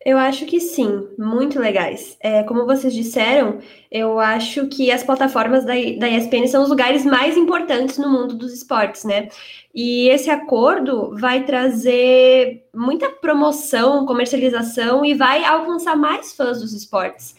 Eu 0.06 0.18
acho 0.18 0.46
que 0.46 0.62
sim, 0.62 1.10
muito 1.18 1.60
legais. 1.60 2.18
É, 2.22 2.42
como 2.44 2.66
vocês 2.66 2.94
disseram, 2.94 3.60
eu 3.92 4.20
acho 4.20 4.68
que 4.68 4.90
as 4.90 5.04
plataformas 5.04 5.66
da, 5.66 5.74
da 5.74 6.08
ESPN 6.08 6.48
são 6.48 6.64
os 6.64 6.70
lugares 6.70 7.04
mais 7.04 7.36
importantes 7.36 7.98
no 7.98 8.10
mundo 8.10 8.34
dos 8.34 8.54
esportes, 8.54 9.04
né? 9.04 9.28
E 9.76 10.08
esse 10.08 10.30
acordo 10.30 11.14
vai 11.20 11.44
trazer 11.44 12.66
muita 12.74 13.10
promoção, 13.10 14.06
comercialização 14.06 15.04
e 15.04 15.14
vai 15.14 15.44
alcançar 15.44 15.98
mais 15.98 16.34
fãs 16.34 16.62
dos 16.62 16.72
esportes. 16.74 17.36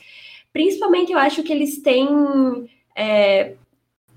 Principalmente 0.53 1.11
eu 1.11 1.19
acho 1.19 1.43
que 1.43 1.53
eles 1.53 1.81
têm 1.81 2.07
é, 2.95 3.55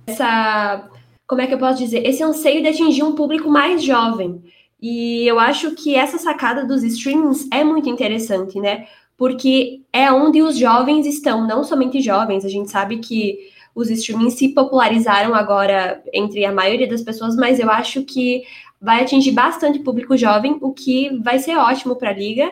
essa. 0.05 0.89
Como 1.25 1.39
é 1.39 1.47
que 1.47 1.53
eu 1.53 1.57
posso 1.57 1.77
dizer? 1.77 2.05
Esse 2.05 2.21
anseio 2.21 2.61
de 2.61 2.67
atingir 2.67 3.03
um 3.03 3.15
público 3.15 3.49
mais 3.49 3.81
jovem. 3.81 4.43
E 4.81 5.27
eu 5.27 5.39
acho 5.39 5.75
que 5.75 5.95
essa 5.95 6.17
sacada 6.17 6.65
dos 6.65 6.83
streamings 6.83 7.47
é 7.51 7.63
muito 7.63 7.87
interessante, 7.87 8.59
né? 8.59 8.87
Porque 9.15 9.81
é 9.93 10.11
onde 10.11 10.41
os 10.41 10.57
jovens 10.57 11.05
estão, 11.05 11.45
não 11.45 11.63
somente 11.63 12.01
jovens, 12.01 12.43
a 12.43 12.49
gente 12.49 12.71
sabe 12.71 12.97
que 12.97 13.37
os 13.75 13.89
streamings 13.89 14.33
se 14.33 14.49
popularizaram 14.49 15.35
agora 15.35 16.01
entre 16.11 16.43
a 16.43 16.51
maioria 16.51 16.87
das 16.87 17.01
pessoas, 17.01 17.35
mas 17.35 17.59
eu 17.59 17.69
acho 17.69 18.03
que 18.03 18.43
vai 18.81 19.03
atingir 19.03 19.31
bastante 19.31 19.79
público 19.79 20.17
jovem, 20.17 20.57
o 20.59 20.73
que 20.73 21.15
vai 21.19 21.37
ser 21.37 21.55
ótimo 21.55 21.95
para 21.95 22.09
a 22.09 22.13
liga. 22.13 22.51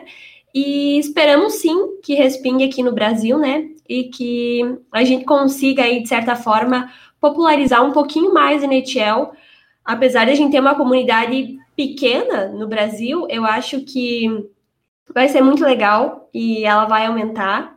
E 0.54 0.98
esperamos 0.98 1.54
sim 1.54 1.98
que 2.02 2.14
respingue 2.14 2.64
aqui 2.64 2.82
no 2.82 2.92
Brasil, 2.92 3.38
né? 3.38 3.68
E 3.88 4.04
que 4.04 4.78
a 4.92 5.02
gente 5.04 5.24
consiga 5.24 5.82
aí, 5.82 6.02
de 6.02 6.08
certa 6.08 6.36
forma, 6.36 6.90
popularizar 7.20 7.84
um 7.84 7.92
pouquinho 7.92 8.32
mais 8.32 8.62
a 8.62 8.66
NHL. 8.66 9.32
Apesar 9.84 10.24
de 10.24 10.30
a 10.30 10.34
gente 10.34 10.52
ter 10.52 10.60
uma 10.60 10.74
comunidade 10.76 11.56
pequena 11.76 12.48
no 12.48 12.68
Brasil, 12.68 13.26
eu 13.30 13.44
acho 13.44 13.80
que 13.82 14.26
vai 15.12 15.28
ser 15.28 15.42
muito 15.42 15.64
legal 15.64 16.28
e 16.32 16.64
ela 16.64 16.86
vai 16.86 17.06
aumentar. 17.06 17.74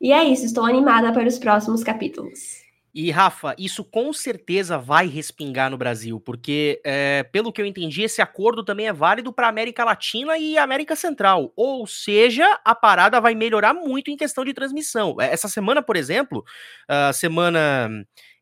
E 0.00 0.12
é 0.12 0.24
isso, 0.24 0.44
estou 0.44 0.64
animada 0.64 1.12
para 1.12 1.28
os 1.28 1.38
próximos 1.38 1.84
capítulos. 1.84 2.62
E, 2.94 3.10
Rafa, 3.10 3.54
isso 3.58 3.82
com 3.82 4.12
certeza 4.12 4.76
vai 4.76 5.06
respingar 5.06 5.70
no 5.70 5.78
Brasil, 5.78 6.20
porque, 6.20 6.78
é, 6.84 7.22
pelo 7.22 7.50
que 7.50 7.62
eu 7.62 7.64
entendi, 7.64 8.02
esse 8.02 8.20
acordo 8.20 8.62
também 8.62 8.86
é 8.86 8.92
válido 8.92 9.32
para 9.32 9.48
América 9.48 9.82
Latina 9.82 10.36
e 10.36 10.58
América 10.58 10.94
Central. 10.94 11.50
Ou 11.56 11.86
seja, 11.86 12.60
a 12.62 12.74
parada 12.74 13.18
vai 13.18 13.34
melhorar 13.34 13.72
muito 13.72 14.10
em 14.10 14.16
questão 14.16 14.44
de 14.44 14.52
transmissão. 14.52 15.16
Eh, 15.18 15.32
essa 15.32 15.48
semana, 15.48 15.80
por 15.82 15.96
exemplo, 15.96 16.44
a 16.86 17.14
semana 17.14 17.88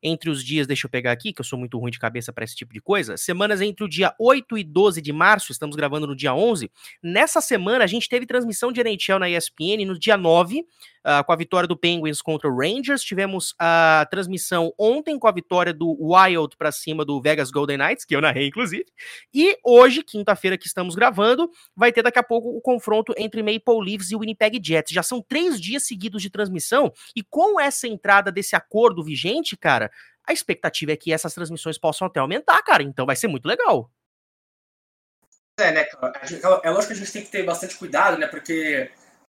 entre 0.02 0.30
os 0.30 0.42
dias, 0.44 0.66
deixa 0.66 0.86
eu 0.86 0.90
pegar 0.90 1.12
aqui, 1.12 1.32
que 1.32 1.40
eu 1.40 1.44
sou 1.44 1.58
muito 1.58 1.78
ruim 1.78 1.90
de 1.90 1.98
cabeça 1.98 2.32
para 2.32 2.44
esse 2.44 2.56
tipo 2.56 2.72
de 2.72 2.80
coisa, 2.80 3.16
semanas 3.16 3.60
entre 3.60 3.84
o 3.84 3.88
dia 3.88 4.14
8 4.18 4.58
e 4.58 4.64
12 4.64 5.00
de 5.02 5.12
março, 5.12 5.52
estamos 5.52 5.76
gravando 5.76 6.06
no 6.06 6.16
dia 6.16 6.34
11, 6.34 6.70
nessa 7.02 7.40
semana 7.40 7.84
a 7.84 7.86
gente 7.86 8.08
teve 8.08 8.26
transmissão 8.26 8.72
de 8.72 8.80
NHL 8.80 9.18
na 9.18 9.28
ESPN 9.28 9.84
no 9.86 9.98
dia 9.98 10.16
9, 10.16 10.60
uh, 10.60 10.64
ah, 11.04 11.24
com 11.24 11.32
a 11.32 11.36
vitória 11.36 11.66
do 11.66 11.76
Penguins 11.76 12.22
contra 12.22 12.48
o 12.48 12.56
Rangers, 12.56 13.02
tivemos 13.02 13.54
a 13.58 14.06
transmissão 14.10 14.72
ontem 14.78 15.18
com 15.18 15.28
a 15.28 15.32
vitória 15.32 15.72
do 15.72 15.96
Wild 16.00 16.56
para 16.56 16.72
cima 16.72 17.04
do 17.04 17.20
Vegas 17.20 17.50
Golden 17.50 17.78
Knights, 17.78 18.04
que 18.04 18.14
eu 18.14 18.20
narrei 18.20 18.46
inclusive, 18.48 18.86
e 19.32 19.58
hoje, 19.64 20.02
quinta-feira 20.02 20.56
que 20.56 20.66
estamos 20.66 20.94
gravando, 20.94 21.50
vai 21.76 21.92
ter 21.92 22.02
daqui 22.02 22.18
a 22.18 22.22
pouco 22.22 22.56
o 22.56 22.60
confronto 22.60 23.12
entre 23.16 23.42
Maple 23.42 23.84
Leafs 23.84 24.10
e 24.10 24.16
Winnipeg 24.16 24.60
Jets, 24.62 24.92
já 24.92 25.02
são 25.02 25.20
três 25.20 25.60
dias 25.60 25.86
seguidos 25.86 26.22
de 26.22 26.30
transmissão, 26.30 26.92
e 27.14 27.22
com 27.22 27.60
essa 27.60 27.86
entrada 27.86 28.32
desse 28.32 28.56
acordo 28.56 29.02
vigente, 29.02 29.56
cara, 29.56 29.89
a 30.26 30.32
expectativa 30.32 30.92
é 30.92 30.96
que 30.96 31.12
essas 31.12 31.34
transmissões 31.34 31.78
possam 31.78 32.06
até 32.06 32.20
aumentar, 32.20 32.62
cara. 32.62 32.82
Então 32.82 33.06
vai 33.06 33.16
ser 33.16 33.28
muito 33.28 33.46
legal. 33.46 33.90
É, 35.58 35.72
né? 35.72 35.86
É 36.62 36.70
lógico 36.70 36.88
que 36.88 36.92
a 36.94 36.96
gente 36.96 37.12
tem 37.12 37.22
que 37.22 37.30
ter 37.30 37.44
bastante 37.44 37.76
cuidado, 37.76 38.16
né? 38.18 38.26
Porque 38.26 38.90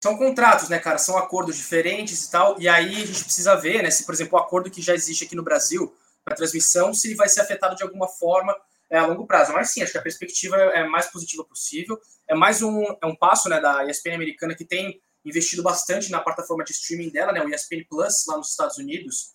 são 0.04 0.18
contratos, 0.18 0.70
né, 0.70 0.80
cara? 0.80 0.98
São 0.98 1.18
acordos 1.18 1.56
diferentes 1.58 2.26
e 2.26 2.32
tal. 2.32 2.60
E 2.60 2.68
aí 2.68 3.04
a 3.04 3.06
gente 3.06 3.24
precisa 3.24 3.56
ver, 3.56 3.84
né? 3.84 3.92
Se, 3.92 4.06
por 4.06 4.14
exemplo, 4.14 4.38
o 4.38 4.42
acordo 4.42 4.70
que 4.70 4.82
já 4.82 4.94
existe 4.94 5.26
aqui 5.26 5.36
no 5.36 5.44
Brasil 5.44 5.96
para 6.24 6.36
transmissão, 6.36 6.94
se 6.94 7.08
ele 7.08 7.16
vai 7.16 7.30
ser 7.30 7.42
afetado 7.42 7.76
de 7.76 7.84
alguma 7.84 8.08
forma 8.08 8.56
é, 8.90 8.98
a 8.98 9.06
longo 9.06 9.26
prazo. 9.26 9.54
Mas 9.54 9.72
sim, 9.72 9.82
acho 9.82 9.92
que 9.92 9.98
a 9.98 10.02
perspectiva 10.02 10.56
é 10.58 10.84
mais 10.88 11.08
positiva 11.08 11.44
possível. 11.44 12.00
É 12.28 12.36
mais 12.36 12.62
um, 12.62 12.84
é 13.02 13.06
um 13.06 13.16
passo 13.16 13.50
né, 13.50 13.60
da 13.60 13.86
ESPN 13.86 14.16
americana 14.16 14.56
que 14.56 14.66
tem 14.66 15.02
investido 15.24 15.64
bastante 15.64 16.10
na 16.12 16.20
plataforma 16.20 16.64
de 16.64 16.72
streaming 16.72 17.10
dela, 17.10 17.32
né? 17.32 17.42
O 17.44 17.50
ESPN 17.50 17.86
Plus 17.90 18.26
lá 18.28 18.38
nos 18.38 18.50
Estados 18.50 18.78
Unidos, 18.78 19.34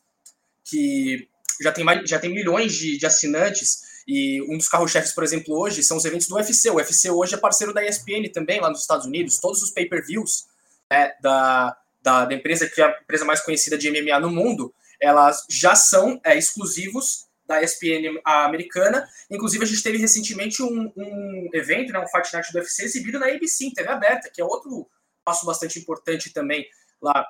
que 0.64 1.28
já 1.62 1.72
tem, 1.72 1.84
já 2.06 2.18
tem 2.18 2.32
milhões 2.32 2.74
de, 2.74 2.96
de 2.98 3.06
assinantes, 3.06 3.86
e 4.06 4.40
um 4.42 4.56
dos 4.56 4.68
carros-chefes, 4.68 5.12
por 5.12 5.24
exemplo, 5.24 5.58
hoje, 5.58 5.82
são 5.82 5.96
os 5.96 6.04
eventos 6.04 6.28
do 6.28 6.36
UFC. 6.36 6.70
O 6.70 6.76
UFC 6.76 7.10
hoje 7.10 7.34
é 7.34 7.38
parceiro 7.38 7.74
da 7.74 7.84
ESPN 7.84 8.30
também, 8.32 8.60
lá 8.60 8.70
nos 8.70 8.82
Estados 8.82 9.04
Unidos. 9.04 9.38
Todos 9.38 9.62
os 9.62 9.70
pay-per-views 9.70 10.46
né, 10.88 11.12
da, 11.20 11.76
da, 12.00 12.24
da, 12.24 12.34
empresa, 12.34 12.68
que 12.68 12.80
é 12.80 12.84
a 12.84 13.00
empresa 13.02 13.24
mais 13.24 13.40
conhecida 13.40 13.76
de 13.76 13.90
MMA 13.90 14.20
no 14.20 14.30
mundo, 14.30 14.72
elas 15.00 15.44
já 15.50 15.74
são 15.74 16.20
é, 16.24 16.38
exclusivos 16.38 17.26
da 17.44 17.60
ESPN 17.60 18.20
americana. 18.24 19.08
Inclusive, 19.28 19.64
a 19.64 19.66
gente 19.66 19.82
teve 19.82 19.98
recentemente 19.98 20.62
um, 20.62 20.92
um 20.96 21.50
evento, 21.52 21.92
né, 21.92 21.98
um 21.98 22.06
Fight 22.06 22.32
Night 22.32 22.52
do 22.52 22.58
UFC, 22.58 22.84
exibido 22.84 23.18
na 23.18 23.26
ABC, 23.26 23.72
TV 23.74 23.88
aberta, 23.88 24.30
que 24.32 24.40
é 24.40 24.44
outro 24.44 24.88
passo 25.24 25.44
bastante 25.44 25.80
importante 25.80 26.32
também 26.32 26.64
lá 27.02 27.26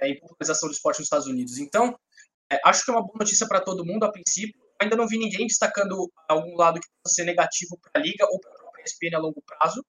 é, 0.00 0.08
em 0.08 0.18
popularização 0.18 0.70
do 0.70 0.72
esporte 0.72 1.00
nos 1.00 1.06
Estados 1.06 1.26
Unidos. 1.26 1.58
Então, 1.58 1.98
é, 2.54 2.60
acho 2.64 2.84
que 2.84 2.90
é 2.90 2.94
uma 2.94 3.02
boa 3.02 3.18
notícia 3.18 3.46
para 3.46 3.60
todo 3.60 3.84
mundo 3.84 4.04
a 4.04 4.12
princípio. 4.12 4.60
Ainda 4.80 4.96
não 4.96 5.06
vi 5.06 5.18
ninguém 5.18 5.46
destacando 5.46 6.10
algum 6.28 6.56
lado 6.56 6.80
que 6.80 6.86
possa 7.02 7.16
ser 7.16 7.24
negativo 7.24 7.78
para 7.80 8.00
a 8.00 8.04
liga 8.04 8.26
ou 8.26 8.40
para 8.40 8.50
a 8.50 8.82
ESPN 8.84 9.16
a 9.16 9.18
longo 9.18 9.42
prazo. 9.42 9.84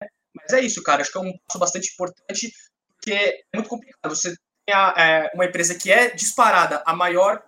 Né? 0.00 0.08
Mas 0.34 0.52
é 0.52 0.60
isso, 0.60 0.82
cara. 0.82 1.02
Acho 1.02 1.12
que 1.12 1.18
é 1.18 1.20
um 1.20 1.32
passo 1.46 1.58
bastante 1.58 1.92
importante, 1.92 2.52
porque 2.96 3.12
é 3.12 3.42
muito 3.54 3.68
complicado. 3.68 4.14
Você 4.14 4.34
tem 4.66 4.74
a, 4.74 4.94
é, 4.96 5.30
uma 5.34 5.44
empresa 5.44 5.74
que 5.74 5.90
é 5.90 6.10
disparada 6.10 6.82
a 6.86 6.94
maior 6.94 7.42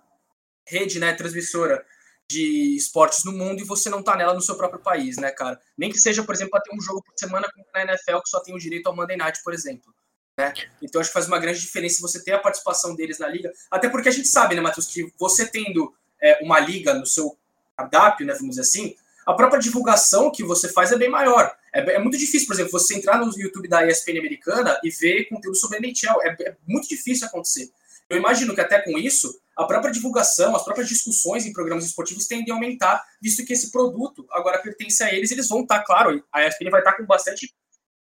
rede, 0.67 0.99
né, 0.99 1.13
transmissora 1.13 1.85
de 2.31 2.75
esportes 2.77 3.25
no 3.25 3.33
mundo 3.33 3.61
e 3.61 3.65
você 3.65 3.91
não 3.91 4.03
tá 4.03 4.17
nela 4.17 4.33
no 4.33 4.41
seu 4.41 4.57
próprio 4.57 4.81
país, 4.81 5.19
né, 5.19 5.31
cara? 5.31 5.61
Nem 5.77 5.91
que 5.91 5.99
seja, 5.99 6.25
por 6.25 6.35
exemplo, 6.35 6.53
para 6.53 6.63
ter 6.63 6.75
um 6.75 6.81
jogo 6.81 7.03
por 7.03 7.13
semana 7.19 7.47
na 7.75 7.83
NFL 7.83 8.21
que 8.23 8.31
só 8.31 8.41
tem 8.41 8.55
o 8.55 8.59
direito 8.59 8.87
ao 8.87 8.97
Monday 8.97 9.17
Night, 9.17 9.41
por 9.45 9.53
exemplo. 9.53 9.95
Né? 10.37 10.53
Então 10.83 11.01
acho 11.01 11.11
que 11.11 11.15
faz 11.15 11.29
uma 11.29 11.39
grande 11.39 11.61
diferença 11.61 12.03
você 12.03 12.23
ter 12.23 12.33
a 12.33 12.39
participação 12.39 12.95
deles 12.95 13.19
na 13.19 13.29
liga, 13.29 13.53
até 13.71 13.89
porque 13.89 14.09
a 14.09 14.13
gente 14.13 14.29
sabe, 14.29 14.55
né, 14.55 14.61
Matheus, 14.61 14.87
que 14.87 15.13
você 15.19 15.47
tendo 15.47 15.95
é, 16.21 16.39
uma 16.43 16.59
liga 16.59 16.93
no 16.95 17.07
seu 17.07 17.37
cardápio, 17.77 18.27
né, 18.27 18.35
vamos 18.35 18.51
dizer 18.51 18.63
assim, 18.63 18.97
a 19.27 19.33
própria 19.33 19.61
divulgação 19.61 20.31
que 20.31 20.43
você 20.43 20.69
faz 20.69 20.93
é 20.93 20.99
bem 20.99 21.09
maior. 21.09 21.55
É, 21.73 21.95
é, 21.95 21.99
muito 21.99 22.19
difícil, 22.19 22.47
por 22.47 22.55
exemplo, 22.55 22.73
você 22.73 22.95
entrar 22.95 23.19
no 23.19 23.33
YouTube 23.39 23.69
da 23.69 23.87
ESPN 23.87 24.19
americana 24.19 24.79
e 24.83 24.91
ver 24.91 25.29
conteúdo 25.29 25.57
sobre 25.57 25.79
NHL. 25.79 26.23
É, 26.23 26.37
é 26.49 26.57
muito 26.67 26.89
difícil 26.89 27.27
acontecer. 27.27 27.71
Eu 28.09 28.19
imagino 28.19 28.55
que 28.55 28.61
até 28.61 28.81
com 28.83 28.99
isso, 28.99 29.41
a 29.57 29.65
própria 29.65 29.91
divulgação, 29.91 30.55
as 30.55 30.63
próprias 30.63 30.89
discussões 30.89 31.47
em 31.47 31.53
programas 31.53 31.87
esportivos 31.87 32.27
tendem 32.27 32.53
a 32.53 32.55
aumentar, 32.55 33.03
visto 33.21 33.45
que 33.45 33.53
esse 33.53 33.71
produto 33.71 34.27
agora 34.31 34.59
pertence 34.59 35.03
a 35.03 35.13
eles, 35.13 35.31
eles 35.31 35.49
vão 35.49 35.63
estar, 35.63 35.83
claro, 35.85 36.23
a 36.31 36.47
ESPN 36.47 36.71
vai 36.71 36.81
estar 36.81 36.93
com 36.93 37.07
bastante 37.07 37.53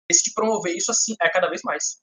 esse 0.10 0.24
de 0.24 0.34
promover 0.34 0.76
isso 0.76 0.92
assim, 0.92 1.16
é 1.22 1.30
cada 1.30 1.48
vez 1.48 1.62
mais. 1.64 2.02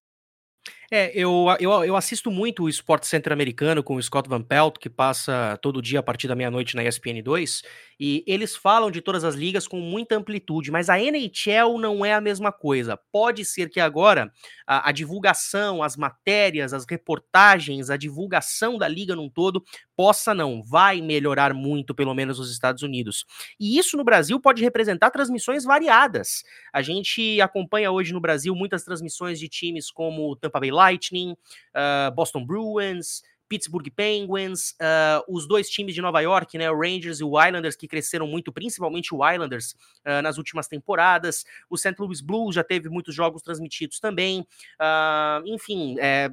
É, 0.90 1.12
eu, 1.14 1.44
eu, 1.60 1.70
eu 1.84 1.96
assisto 1.96 2.30
muito 2.30 2.62
o 2.64 2.68
Sport 2.70 3.04
Center 3.04 3.30
americano 3.30 3.82
com 3.82 3.96
o 3.96 4.02
Scott 4.02 4.26
Van 4.26 4.42
Pelt, 4.42 4.78
que 4.78 4.88
passa 4.88 5.58
todo 5.60 5.82
dia 5.82 6.00
a 6.00 6.02
partir 6.02 6.26
da 6.26 6.34
meia-noite 6.34 6.74
na 6.74 6.82
ESPN 6.82 7.22
2, 7.22 7.62
e 8.00 8.24
eles 8.26 8.56
falam 8.56 8.90
de 8.90 9.02
todas 9.02 9.22
as 9.22 9.34
ligas 9.34 9.68
com 9.68 9.80
muita 9.80 10.16
amplitude, 10.16 10.70
mas 10.70 10.88
a 10.88 10.98
NHL 10.98 11.78
não 11.78 12.06
é 12.06 12.14
a 12.14 12.22
mesma 12.22 12.50
coisa. 12.50 12.98
Pode 13.12 13.44
ser 13.44 13.68
que 13.68 13.80
agora 13.80 14.32
a, 14.66 14.88
a 14.88 14.92
divulgação, 14.92 15.82
as 15.82 15.94
matérias, 15.94 16.72
as 16.72 16.86
reportagens, 16.88 17.90
a 17.90 17.96
divulgação 17.98 18.78
da 18.78 18.88
liga 18.88 19.14
num 19.14 19.28
todo 19.28 19.62
possa 19.94 20.32
não, 20.32 20.62
vai 20.62 21.02
melhorar 21.02 21.52
muito, 21.52 21.94
pelo 21.94 22.14
menos 22.14 22.38
nos 22.38 22.50
Estados 22.52 22.82
Unidos. 22.82 23.26
E 23.58 23.76
isso 23.76 23.96
no 23.96 24.04
Brasil 24.04 24.40
pode 24.40 24.62
representar 24.62 25.10
transmissões 25.10 25.64
variadas. 25.64 26.44
A 26.72 26.80
gente 26.80 27.40
acompanha 27.40 27.90
hoje 27.90 28.12
no 28.12 28.20
Brasil 28.20 28.54
muitas 28.54 28.84
transmissões 28.84 29.38
de 29.40 29.48
times 29.48 29.90
como 29.90 30.36
Tampa 30.36 30.60
Bay 30.60 30.70
Lightning, 30.78 31.32
uh, 31.32 32.14
Boston 32.14 32.44
Bruins, 32.44 33.22
Pittsburgh 33.48 33.88
Penguins, 33.94 34.72
uh, 34.72 35.24
os 35.26 35.48
dois 35.48 35.68
times 35.70 35.94
de 35.94 36.02
Nova 36.02 36.20
York, 36.20 36.56
né, 36.58 36.70
o 36.70 36.78
Rangers 36.78 37.20
e 37.20 37.24
o 37.24 37.42
Islanders, 37.42 37.74
que 37.74 37.88
cresceram 37.88 38.26
muito, 38.26 38.52
principalmente 38.52 39.14
o 39.14 39.28
Islanders, 39.28 39.74
uh, 40.06 40.22
nas 40.22 40.36
últimas 40.36 40.68
temporadas. 40.68 41.44
O 41.70 41.76
St. 41.76 41.94
Louis 41.98 42.20
Blues 42.20 42.54
já 42.54 42.62
teve 42.62 42.88
muitos 42.88 43.14
jogos 43.14 43.42
transmitidos 43.42 43.98
também. 43.98 44.46
Uh, 44.78 45.46
enfim, 45.46 45.96
é, 45.98 46.30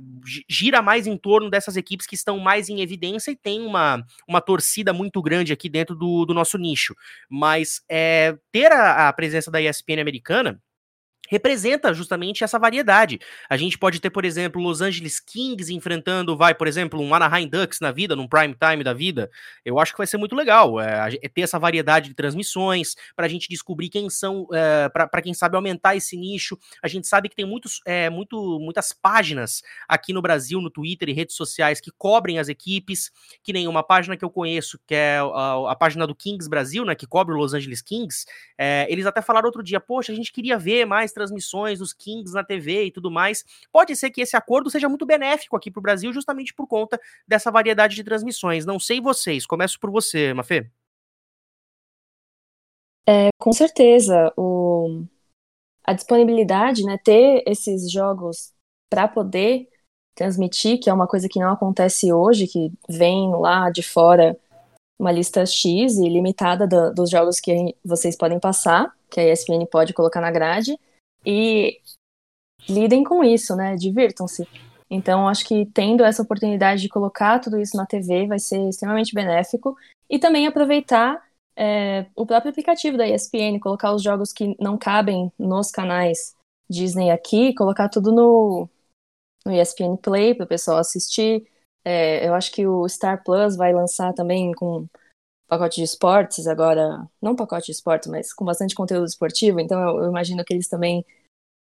gira 0.49 0.81
mais 0.81 1.07
em 1.07 1.17
torno 1.17 1.49
dessas 1.49 1.77
equipes 1.77 2.05
que 2.05 2.15
estão 2.15 2.37
mais 2.37 2.67
em 2.69 2.81
evidência 2.81 3.31
e 3.31 3.35
tem 3.35 3.61
uma, 3.61 4.05
uma 4.27 4.41
torcida 4.41 4.91
muito 4.91 5.21
grande 5.21 5.53
aqui 5.53 5.69
dentro 5.69 5.95
do, 5.95 6.25
do 6.25 6.33
nosso 6.33 6.57
nicho. 6.57 6.93
Mas 7.29 7.81
é, 7.89 8.37
ter 8.51 8.71
a, 8.71 9.07
a 9.07 9.13
presença 9.13 9.49
da 9.49 9.61
ESPN 9.61 10.01
americana 10.01 10.61
representa 11.29 11.93
justamente 11.93 12.43
essa 12.43 12.59
variedade. 12.59 13.19
A 13.49 13.57
gente 13.57 13.77
pode 13.77 13.99
ter, 13.99 14.09
por 14.09 14.25
exemplo, 14.25 14.61
Los 14.61 14.81
Angeles 14.81 15.19
Kings 15.19 15.73
enfrentando, 15.73 16.35
vai, 16.37 16.53
por 16.53 16.67
exemplo, 16.67 17.01
um 17.01 17.13
Anaheim 17.13 17.47
Ducks 17.47 17.79
na 17.79 17.91
vida, 17.91 18.15
num 18.15 18.27
prime 18.27 18.55
time 18.55 18.83
da 18.83 18.93
vida. 18.93 19.29
Eu 19.63 19.79
acho 19.79 19.91
que 19.91 19.97
vai 19.97 20.07
ser 20.07 20.17
muito 20.17 20.35
legal 20.35 20.79
é, 20.79 21.17
é 21.21 21.29
ter 21.29 21.41
essa 21.41 21.59
variedade 21.59 22.09
de 22.09 22.15
transmissões 22.15 22.95
para 23.15 23.25
a 23.25 23.29
gente 23.29 23.47
descobrir 23.49 23.89
quem 23.89 24.09
são, 24.09 24.47
é, 24.53 24.89
para 24.89 25.21
quem 25.21 25.33
sabe 25.33 25.55
aumentar 25.55 25.95
esse 25.95 26.17
nicho. 26.17 26.57
A 26.81 26.87
gente 26.87 27.07
sabe 27.07 27.29
que 27.29 27.35
tem 27.35 27.45
muitos, 27.45 27.81
é, 27.85 28.09
muito, 28.09 28.59
muitas 28.59 28.93
páginas 28.93 29.61
aqui 29.87 30.13
no 30.13 30.21
Brasil, 30.21 30.61
no 30.61 30.69
Twitter 30.69 31.09
e 31.09 31.13
redes 31.13 31.35
sociais 31.35 31.81
que 31.81 31.91
cobrem 31.97 32.39
as 32.39 32.49
equipes, 32.49 33.11
que 33.43 33.53
nem 33.53 33.67
uma 33.67 33.83
página 33.83 34.17
que 34.17 34.23
eu 34.25 34.29
conheço, 34.29 34.79
que 34.85 34.95
é 34.95 35.17
a, 35.17 35.71
a 35.71 35.75
página 35.75 36.05
do 36.05 36.15
Kings 36.15 36.49
Brasil, 36.49 36.85
né, 36.85 36.95
que 36.95 37.07
cobre 37.07 37.33
o 37.33 37.37
Los 37.37 37.53
Angeles 37.53 37.81
Kings. 37.81 38.25
É, 38.57 38.85
eles 38.89 39.05
até 39.05 39.21
falaram 39.21 39.47
outro 39.47 39.63
dia, 39.63 39.79
poxa, 39.79 40.11
a 40.11 40.15
gente 40.15 40.31
queria 40.31 40.57
ver 40.57 40.85
mais 40.85 41.11
transmissões 41.15 41.79
dos 41.79 41.93
Kings 41.93 42.31
na 42.31 42.43
TV 42.43 42.85
e 42.85 42.91
tudo 42.91 43.09
mais. 43.09 43.43
Pode 43.71 43.95
ser 43.95 44.11
que 44.11 44.21
esse 44.21 44.37
acordo 44.37 44.69
seja 44.69 44.87
muito 44.87 45.05
benéfico 45.05 45.55
aqui 45.55 45.71
para 45.71 45.79
o 45.79 45.81
Brasil, 45.81 46.13
justamente 46.13 46.53
por 46.53 46.67
conta 46.67 46.99
dessa 47.27 47.49
variedade 47.49 47.95
de 47.95 48.03
transmissões. 48.03 48.65
Não 48.65 48.79
sei 48.79 49.01
vocês, 49.01 49.47
começo 49.47 49.79
por 49.79 49.89
você, 49.89 50.33
Mafê. 50.33 50.69
É, 53.07 53.29
com 53.39 53.51
certeza, 53.51 54.31
o, 54.35 55.03
a 55.83 55.93
disponibilidade, 55.93 56.83
né, 56.83 56.97
ter 57.03 57.43
esses 57.47 57.91
jogos 57.91 58.51
para 58.89 59.07
poder 59.07 59.67
transmitir, 60.15 60.79
que 60.79 60.89
é 60.89 60.93
uma 60.93 61.07
coisa 61.07 61.27
que 61.29 61.39
não 61.39 61.51
acontece 61.51 62.11
hoje, 62.11 62.47
que 62.47 62.71
vem 62.89 63.31
lá 63.31 63.69
de 63.69 63.83
fora 63.83 64.37
uma 64.97 65.11
lista 65.11 65.45
X 65.45 65.97
e 65.97 66.07
limitada 66.07 66.65
do, 66.65 66.93
dos 66.93 67.09
jogos 67.09 67.39
que 67.39 67.75
vocês 67.83 68.15
podem 68.15 68.39
passar, 68.39 68.91
que 69.09 69.19
a 69.19 69.31
ESPN 69.31 69.65
pode 69.69 69.93
colocar 69.93 70.21
na 70.21 70.31
grade, 70.31 70.79
e 71.25 71.79
lidem 72.69 73.03
com 73.03 73.23
isso, 73.23 73.55
né? 73.55 73.75
Divirtam-se. 73.75 74.47
Então, 74.89 75.27
acho 75.27 75.45
que 75.45 75.65
tendo 75.67 76.03
essa 76.03 76.21
oportunidade 76.21 76.81
de 76.81 76.89
colocar 76.89 77.39
tudo 77.39 77.59
isso 77.59 77.75
na 77.75 77.85
TV 77.85 78.27
vai 78.27 78.39
ser 78.39 78.69
extremamente 78.69 79.13
benéfico. 79.13 79.75
E 80.09 80.19
também 80.19 80.47
aproveitar 80.47 81.21
é, 81.55 82.05
o 82.15 82.25
próprio 82.25 82.51
aplicativo 82.51 82.97
da 82.97 83.07
ESPN, 83.07 83.59
colocar 83.59 83.93
os 83.93 84.03
jogos 84.03 84.31
que 84.31 84.55
não 84.59 84.77
cabem 84.77 85.31
nos 85.39 85.71
canais 85.71 86.35
Disney 86.69 87.11
aqui, 87.11 87.53
colocar 87.53 87.89
tudo 87.89 88.11
no, 88.11 88.69
no 89.45 89.51
ESPN 89.51 89.97
Play 89.97 90.35
para 90.35 90.45
o 90.45 90.47
pessoal 90.47 90.77
assistir. 90.77 91.47
É, 91.83 92.27
eu 92.27 92.33
acho 92.33 92.51
que 92.51 92.65
o 92.67 92.87
Star 92.89 93.23
Plus 93.23 93.55
vai 93.55 93.73
lançar 93.73 94.13
também 94.13 94.51
com 94.53 94.87
pacote 95.47 95.77
de 95.77 95.83
esportes 95.83 96.47
agora, 96.47 97.07
não 97.21 97.35
pacote 97.35 97.67
de 97.67 97.71
esportes, 97.73 98.09
mas 98.09 98.33
com 98.33 98.45
bastante 98.45 98.75
conteúdo 98.75 99.05
esportivo, 99.05 99.59
então 99.59 99.79
eu, 99.79 100.03
eu 100.03 100.09
imagino 100.09 100.43
que 100.43 100.53
eles 100.53 100.67
também 100.67 101.05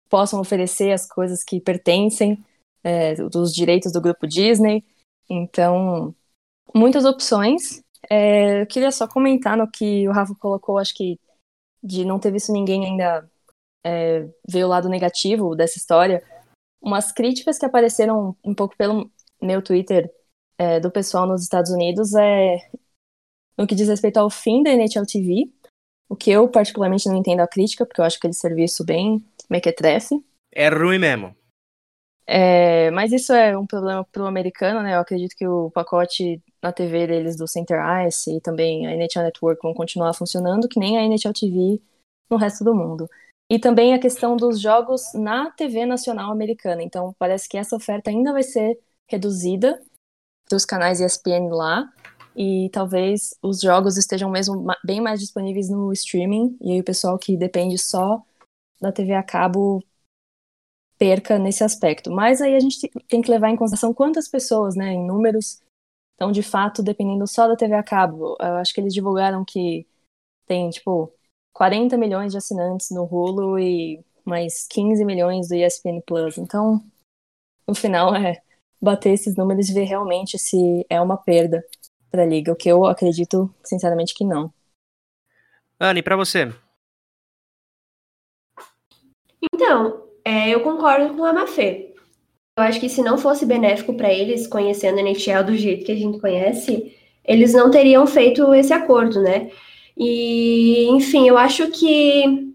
possam 0.09 0.41
oferecer 0.41 0.93
as 0.93 1.07
coisas 1.07 1.43
que 1.43 1.61
pertencem 1.61 2.45
é, 2.85 3.15
dos 3.15 3.55
direitos 3.55 3.93
do 3.93 4.01
grupo 4.01 4.27
Disney. 4.27 4.85
Então, 5.29 6.15
muitas 6.75 7.05
opções. 7.05 7.83
É, 8.11 8.63
eu 8.63 8.67
queria 8.67 8.91
só 8.91 9.09
comentar 9.09 9.57
no 9.57 9.71
que 9.71 10.07
o 10.09 10.13
Rafa 10.13 10.35
colocou, 10.35 10.77
acho 10.77 10.95
que 10.95 11.19
de 11.83 12.05
não 12.05 12.19
ter 12.19 12.31
visto 12.31 12.53
ninguém 12.53 12.85
ainda 12.85 13.29
é, 13.85 14.29
ver 14.49 14.65
o 14.65 14.69
lado 14.69 14.89
negativo 14.89 15.55
dessa 15.57 15.79
história. 15.79 16.23
Umas 16.81 17.13
críticas 17.13 17.59
que 17.59 17.65
apareceram 17.67 18.37
um 18.45 18.55
pouco 18.55 18.77
pelo 18.77 19.11
meu 19.41 19.63
Twitter 19.63 20.13
é, 20.59 20.79
do 20.79 20.91
pessoal 20.91 21.27
nos 21.27 21.43
Estados 21.43 21.71
Unidos 21.71 22.15
é 22.15 22.59
no 23.57 23.67
que 23.67 23.75
diz 23.75 23.89
respeito 23.89 24.19
ao 24.19 24.31
fim 24.31 24.63
da 24.63 24.71
NHL 24.71 25.07
TV, 25.07 25.51
o 26.09 26.17
que 26.17 26.31
eu 26.31 26.49
particularmente 26.49 27.09
não 27.09 27.17
entendo 27.17 27.41
a 27.41 27.49
crítica, 27.49 27.87
porque 27.87 28.01
eu 28.01 28.05
acho 28.05 28.19
aquele 28.19 28.35
serviço 28.35 28.85
bem 28.85 29.25
mequetrefe. 29.49 30.23
É 30.55 30.69
ruim 30.69 30.99
mesmo. 30.99 31.35
É, 32.27 32.91
mas 32.93 33.13
isso 33.13 33.33
é 33.33 33.57
um 33.57 33.67
problema 33.67 34.05
pro 34.05 34.27
americano, 34.27 34.83
né? 34.83 34.95
Eu 34.95 35.01
acredito 35.01 35.35
que 35.37 35.47
o 35.47 35.71
pacote 35.71 36.41
na 36.63 36.73
TV 36.73 37.07
deles 37.07 37.37
do 37.37 37.49
Center 37.49 37.81
Ice 38.07 38.37
e 38.37 38.41
também 38.41 38.87
a 38.87 38.93
NHL 38.95 39.25
Network 39.25 39.63
vão 39.63 39.75
continuar 39.75 40.15
funcionando, 40.15 40.69
que 40.69 40.79
nem 40.79 40.99
a 40.99 41.03
NHL 41.03 41.33
TV 41.33 41.81
no 42.31 42.37
resto 42.37 42.65
do 42.65 42.75
mundo. 42.75 43.09
E 43.51 43.59
também 43.59 43.93
a 43.93 43.99
questão 43.99 44.37
dos 44.37 44.61
jogos 44.61 45.13
na 45.15 45.51
TV 45.51 45.85
nacional 45.85 46.31
americana. 46.31 46.83
Então, 46.83 47.15
parece 47.19 47.49
que 47.49 47.59
essa 47.59 47.77
oferta 47.77 48.11
ainda 48.11 48.33
vai 48.33 48.43
ser 48.43 48.79
reduzida 49.11 49.83
dos 50.49 50.65
canais 50.65 51.01
ESPN 51.01 51.49
lá 51.51 51.91
e 52.37 52.71
talvez 52.71 53.35
os 53.43 53.61
jogos 53.61 53.97
estejam 53.97 54.31
mesmo 54.31 54.67
bem 54.85 55.01
mais 55.01 55.21
disponíveis 55.21 55.69
no 55.69 55.93
streaming 55.93 56.57
e 56.61 56.73
aí 56.73 56.81
o 56.81 56.85
pessoal 56.85 57.19
que 57.19 57.37
depende 57.37 57.79
só 57.79 58.23
da 58.81 58.91
TV 58.91 59.13
a 59.15 59.23
cabo 59.23 59.83
perca 60.99 61.39
nesse 61.39 61.65
aspecto. 61.65 62.11
Mas 62.11 62.41
aí 62.41 62.55
a 62.55 62.61
gente 62.61 62.89
tem 63.09 63.21
que 63.21 63.31
levar 63.31 63.51
em 63.51 63.57
consideração 63.57 63.93
quantas 63.93 64.29
pessoas, 64.29 64.77
né, 64.77 64.93
em 64.93 65.05
números. 65.05 65.61
Então, 66.15 66.31
de 66.31 66.43
fato, 66.43 66.83
dependendo 66.83 67.27
só 67.27 67.49
da 67.49 67.57
TV 67.57 67.75
a 67.75 67.83
cabo, 67.83 68.37
eu 68.41 68.57
acho 68.57 68.73
que 68.73 68.81
eles 68.81 68.95
divulgaram 68.95 69.45
que 69.45 69.87
tem, 70.47 70.71
tipo, 70.71 71.13
40 71.53 71.97
milhões 71.97 72.33
de 72.33 72.39
assinantes 72.39 72.91
no 72.91 73.05
Hulu 73.05 73.59
e 73.59 74.05
mais 74.25 74.67
15 74.69 75.05
milhões 75.05 75.49
do 75.49 75.55
ESPN 75.55 76.01
Plus. 76.07 76.39
Então, 76.39 76.81
no 77.67 77.75
final 77.75 78.15
é 78.15 78.41
bater 78.81 79.13
esses 79.13 79.37
números 79.37 79.69
e 79.69 79.75
ver 79.75 79.85
realmente 79.85 80.39
se 80.39 80.87
é 80.89 81.01
uma 81.01 81.17
perda 81.17 81.65
para 82.13 82.23
a 82.23 82.27
liga, 82.27 82.53
o 82.53 82.57
que 82.57 82.69
eu 82.69 82.85
acredito 82.85 83.53
sinceramente 83.65 84.15
que 84.15 84.25
não. 84.25 84.53
Anne, 85.81 86.03
para 86.03 86.15
você? 86.15 86.53
Então, 89.53 90.05
é, 90.25 90.51
eu 90.51 90.61
concordo 90.61 91.15
com 91.15 91.25
a 91.25 91.33
Mafê. 91.33 91.95
Eu 92.57 92.65
acho 92.65 92.79
que 92.79 92.89
se 92.89 93.03
não 93.03 93.17
fosse 93.17 93.47
benéfico 93.47 93.95
para 93.95 94.13
eles, 94.13 94.47
conhecendo 94.47 94.99
a 94.99 95.03
NHL 95.03 95.43
do 95.45 95.57
jeito 95.57 95.87
que 95.87 95.93
a 95.93 95.97
gente 95.97 96.21
conhece, 96.21 96.95
eles 97.25 97.55
não 97.55 97.71
teriam 97.71 98.07
feito 98.07 98.53
esse 98.55 98.73
acordo, 98.73 99.23
né? 99.23 99.51
E, 99.97 100.87
enfim, 100.91 101.27
eu 101.27 101.39
acho 101.39 101.71
que 101.71 102.55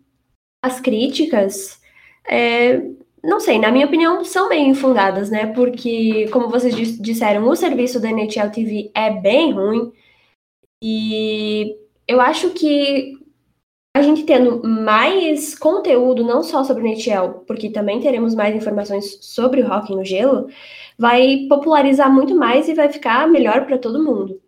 as 0.63 0.79
críticas 0.79 1.81
é, 2.29 2.81
não 3.23 3.39
sei, 3.39 3.59
na 3.59 3.71
minha 3.71 3.85
opinião, 3.85 4.23
são 4.23 4.49
meio 4.49 4.67
infundadas, 4.67 5.29
né? 5.29 5.47
Porque, 5.47 6.27
como 6.29 6.49
vocês 6.49 6.75
disseram, 6.99 7.47
o 7.47 7.55
serviço 7.55 7.99
da 7.99 8.09
NHL 8.09 8.51
TV 8.51 8.91
é 8.95 9.09
bem 9.11 9.51
ruim. 9.53 9.91
E 10.81 11.75
eu 12.07 12.21
acho 12.21 12.51
que 12.51 13.13
a 13.95 14.01
gente 14.01 14.23
tendo 14.23 14.61
mais 14.63 15.57
conteúdo, 15.57 16.23
não 16.23 16.43
só 16.43 16.63
sobre 16.63 16.83
NHL, 16.83 17.43
porque 17.47 17.69
também 17.71 17.99
teremos 17.99 18.35
mais 18.35 18.55
informações 18.55 19.17
sobre 19.21 19.61
o 19.61 19.67
hockey 19.67 19.95
no 19.95 20.05
gelo, 20.05 20.47
vai 20.97 21.47
popularizar 21.49 22.13
muito 22.13 22.35
mais 22.35 22.69
e 22.69 22.75
vai 22.75 22.89
ficar 22.89 23.27
melhor 23.27 23.65
para 23.65 23.77
todo 23.77 24.03
mundo. 24.03 24.39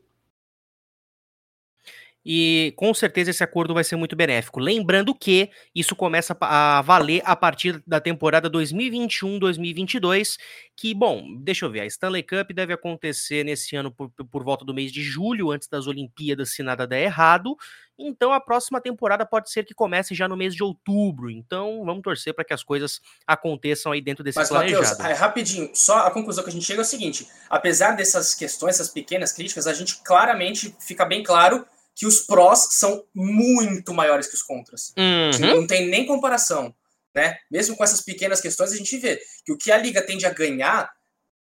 E 2.32 2.76
com 2.76 2.94
certeza 2.94 3.32
esse 3.32 3.44
acordo 3.44 3.74
vai 3.74 3.84
ser 3.84 3.96
muito 3.96 4.16
benéfico. 4.16 4.60
Lembrando 4.60 5.16
que 5.16 5.50
isso 5.74 5.96
começa 5.96 6.38
a 6.40 6.80
valer 6.84 7.24
a 7.26 7.36
partir 7.36 7.82
da 7.88 8.00
temporada 8.00 8.48
2021-2022, 8.52 10.38
que, 10.78 10.94
bom, 10.94 11.24
deixa 11.40 11.66
eu 11.66 11.72
ver, 11.72 11.80
a 11.80 11.86
Stanley 11.88 12.22
Cup 12.22 12.52
deve 12.54 12.72
acontecer 12.72 13.44
nesse 13.44 13.76
ano 13.76 13.92
por, 13.92 14.12
por 14.32 14.44
volta 14.44 14.64
do 14.64 14.76
mês 14.76 14.92
de 14.92 15.02
julho, 15.02 15.50
antes 15.50 15.68
das 15.68 15.88
Olimpíadas, 15.88 16.52
se 16.52 16.62
nada 16.62 16.86
der 16.86 17.02
errado. 17.02 17.58
Então 17.98 18.32
a 18.32 18.40
próxima 18.40 18.80
temporada 18.80 19.26
pode 19.26 19.50
ser 19.50 19.66
que 19.66 19.74
comece 19.74 20.14
já 20.14 20.28
no 20.28 20.38
mês 20.38 20.54
de 20.54 20.62
outubro. 20.62 21.32
Então 21.32 21.84
vamos 21.84 22.04
torcer 22.04 22.36
para 22.36 22.46
que 22.46 22.54
as 22.54 22.64
coisas 22.64 23.02
aconteçam 23.26 23.92
aí 23.92 24.02
dentro 24.02 24.24
desse 24.24 24.38
Mas, 24.38 24.50
planejado. 24.50 24.84
Matheus, 24.84 25.00
é, 25.00 25.14
rapidinho, 25.14 25.72
só 25.74 26.06
a 26.06 26.12
conclusão 26.12 26.44
que 26.44 26.52
a 26.52 26.54
gente 26.54 26.64
chega 26.64 26.82
é 26.82 26.84
o 26.84 26.86
seguinte: 26.86 27.28
apesar 27.50 27.94
dessas 27.94 28.36
questões, 28.36 28.76
essas 28.76 28.90
pequenas 28.90 29.34
críticas, 29.34 29.66
a 29.66 29.74
gente 29.74 29.98
claramente 30.04 30.76
fica 30.80 31.04
bem 31.06 31.24
claro 31.24 31.66
que 32.00 32.08
os 32.08 32.22
prós 32.22 32.70
são 32.72 33.04
muito 33.14 33.94
maiores 33.94 34.26
que 34.26 34.36
os 34.36 34.42
contras. 34.42 34.94
Uhum. 34.98 35.48
Não 35.58 35.68
tem 35.68 35.90
nem 35.90 36.06
comparação. 36.06 36.74
Né? 37.14 37.38
Mesmo 37.52 37.76
com 37.76 37.84
essas 37.84 38.00
pequenas 38.00 38.40
questões, 38.40 38.72
a 38.72 38.78
gente 38.78 38.98
vê 38.98 39.20
que 39.46 39.52
o 39.52 39.58
que 39.58 39.70
a 39.70 39.78
liga 39.78 40.02
tende 40.02 40.26
a 40.26 40.32
ganhar 40.32 40.90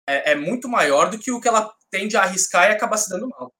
é, 0.10 0.32
é 0.32 0.36
muito 0.36 0.68
maior 0.68 1.12
do 1.12 1.20
que 1.20 1.32
o 1.32 1.40
que 1.40 1.48
ela 1.48 1.72
tende 1.92 2.18
a 2.18 2.24
arriscar 2.24 2.72
e 2.72 2.74
acabar 2.74 2.98
se 2.98 3.08
dando 3.08 3.30
mal 3.30 3.54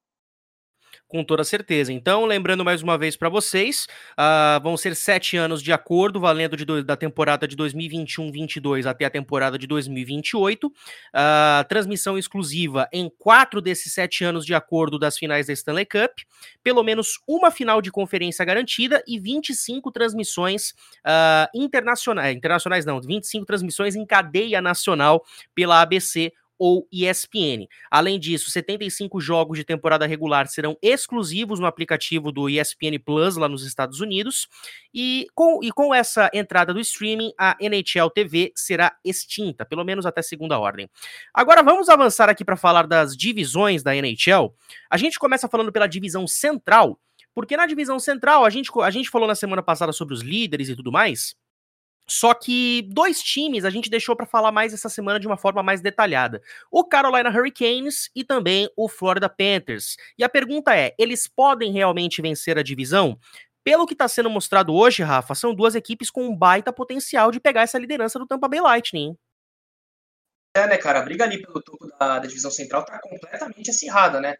com 1.08 1.24
toda 1.24 1.42
certeza. 1.42 1.92
Então, 1.92 2.26
lembrando 2.26 2.64
mais 2.64 2.82
uma 2.82 2.98
vez 2.98 3.16
para 3.16 3.28
vocês, 3.30 3.88
uh, 4.12 4.62
vão 4.62 4.76
ser 4.76 4.94
sete 4.94 5.36
anos 5.36 5.62
de 5.62 5.72
acordo, 5.72 6.20
valendo 6.20 6.56
de 6.56 6.64
do, 6.64 6.84
da 6.84 6.96
temporada 6.96 7.48
de 7.48 7.56
2021-22 7.56 8.86
até 8.86 9.06
a 9.06 9.10
temporada 9.10 9.58
de 9.58 9.66
2028. 9.66 10.66
Uh, 10.66 10.72
ah, 11.14 11.64
transmissão 11.68 12.18
exclusiva 12.18 12.88
em 12.92 13.10
quatro 13.18 13.60
desses 13.60 13.92
sete 13.92 14.22
anos 14.22 14.44
de 14.44 14.54
acordo 14.54 14.98
das 14.98 15.16
finais 15.16 15.46
da 15.46 15.52
Stanley 15.52 15.86
Cup, 15.86 16.18
pelo 16.62 16.82
menos 16.82 17.20
uma 17.26 17.50
final 17.50 17.80
de 17.80 17.90
conferência 17.90 18.44
garantida 18.44 19.02
e 19.06 19.18
25 19.18 19.90
transmissões 19.90 20.70
uh, 21.06 21.48
internacionais, 21.54 22.36
internacionais 22.36 22.84
não, 22.84 23.00
25 23.00 23.46
transmissões 23.46 23.96
em 23.96 24.04
cadeia 24.04 24.60
nacional 24.60 25.24
pela 25.54 25.80
ABC 25.80 26.32
ou 26.58 26.86
ESPN. 26.92 27.66
Além 27.90 28.18
disso, 28.18 28.50
75 28.50 29.20
jogos 29.20 29.58
de 29.58 29.64
temporada 29.64 30.06
regular 30.06 30.48
serão 30.48 30.76
exclusivos 30.82 31.60
no 31.60 31.66
aplicativo 31.66 32.32
do 32.32 32.48
ESPN 32.48 32.98
Plus 33.04 33.36
lá 33.36 33.48
nos 33.48 33.64
Estados 33.64 34.00
Unidos. 34.00 34.48
E 34.92 35.26
com, 35.34 35.62
e 35.62 35.70
com 35.70 35.94
essa 35.94 36.30
entrada 36.34 36.74
do 36.74 36.80
streaming, 36.80 37.32
a 37.38 37.56
NHL 37.60 38.10
TV 38.10 38.52
será 38.56 38.96
extinta, 39.04 39.64
pelo 39.64 39.84
menos 39.84 40.04
até 40.04 40.22
segunda 40.22 40.58
ordem. 40.58 40.90
Agora 41.32 41.62
vamos 41.62 41.88
avançar 41.88 42.28
aqui 42.28 42.44
para 42.44 42.56
falar 42.56 42.86
das 42.86 43.16
divisões 43.16 43.82
da 43.82 43.94
NHL. 43.94 44.54
A 44.90 44.96
gente 44.96 45.18
começa 45.18 45.48
falando 45.48 45.72
pela 45.72 45.86
divisão 45.86 46.26
central, 46.26 46.98
porque 47.34 47.56
na 47.56 47.66
divisão 47.66 47.98
central 48.00 48.44
a 48.44 48.50
gente, 48.50 48.70
a 48.82 48.90
gente 48.90 49.10
falou 49.10 49.28
na 49.28 49.34
semana 49.34 49.62
passada 49.62 49.92
sobre 49.92 50.14
os 50.14 50.22
líderes 50.22 50.68
e 50.68 50.76
tudo 50.76 50.90
mais. 50.90 51.36
Só 52.10 52.32
que 52.32 52.82
dois 52.90 53.22
times 53.22 53.64
a 53.64 53.70
gente 53.70 53.90
deixou 53.90 54.16
para 54.16 54.24
falar 54.24 54.50
mais 54.50 54.72
essa 54.72 54.88
semana 54.88 55.20
de 55.20 55.26
uma 55.26 55.36
forma 55.36 55.62
mais 55.62 55.80
detalhada: 55.80 56.40
o 56.70 56.84
Carolina 56.84 57.30
Hurricanes 57.30 58.10
e 58.14 58.24
também 58.24 58.68
o 58.76 58.88
Florida 58.88 59.28
Panthers. 59.28 59.96
E 60.16 60.24
a 60.24 60.28
pergunta 60.28 60.74
é: 60.74 60.94
eles 60.98 61.28
podem 61.28 61.72
realmente 61.72 62.22
vencer 62.22 62.58
a 62.58 62.62
divisão? 62.62 63.18
pelo 63.68 63.86
que 63.86 63.92
está 63.92 64.08
sendo 64.08 64.30
mostrado 64.30 64.72
hoje, 64.72 65.02
Rafa, 65.02 65.34
são 65.34 65.54
duas 65.54 65.74
equipes 65.74 66.10
com 66.10 66.26
um 66.26 66.34
baita 66.34 66.72
potencial 66.72 67.30
de 67.30 67.38
pegar 67.38 67.60
essa 67.60 67.78
liderança 67.78 68.18
do 68.18 68.26
Tampa 68.26 68.48
Bay 68.48 68.62
Lightning. 68.62 69.14
É, 70.56 70.66
né, 70.66 70.78
cara? 70.78 71.00
A 71.00 71.02
briga 71.02 71.24
ali 71.24 71.42
pelo 71.42 71.60
topo 71.60 71.86
da, 71.86 72.18
da 72.18 72.26
divisão 72.26 72.50
central 72.50 72.82
tá 72.86 72.98
completamente 72.98 73.68
acirrada, 73.68 74.22
né? 74.22 74.38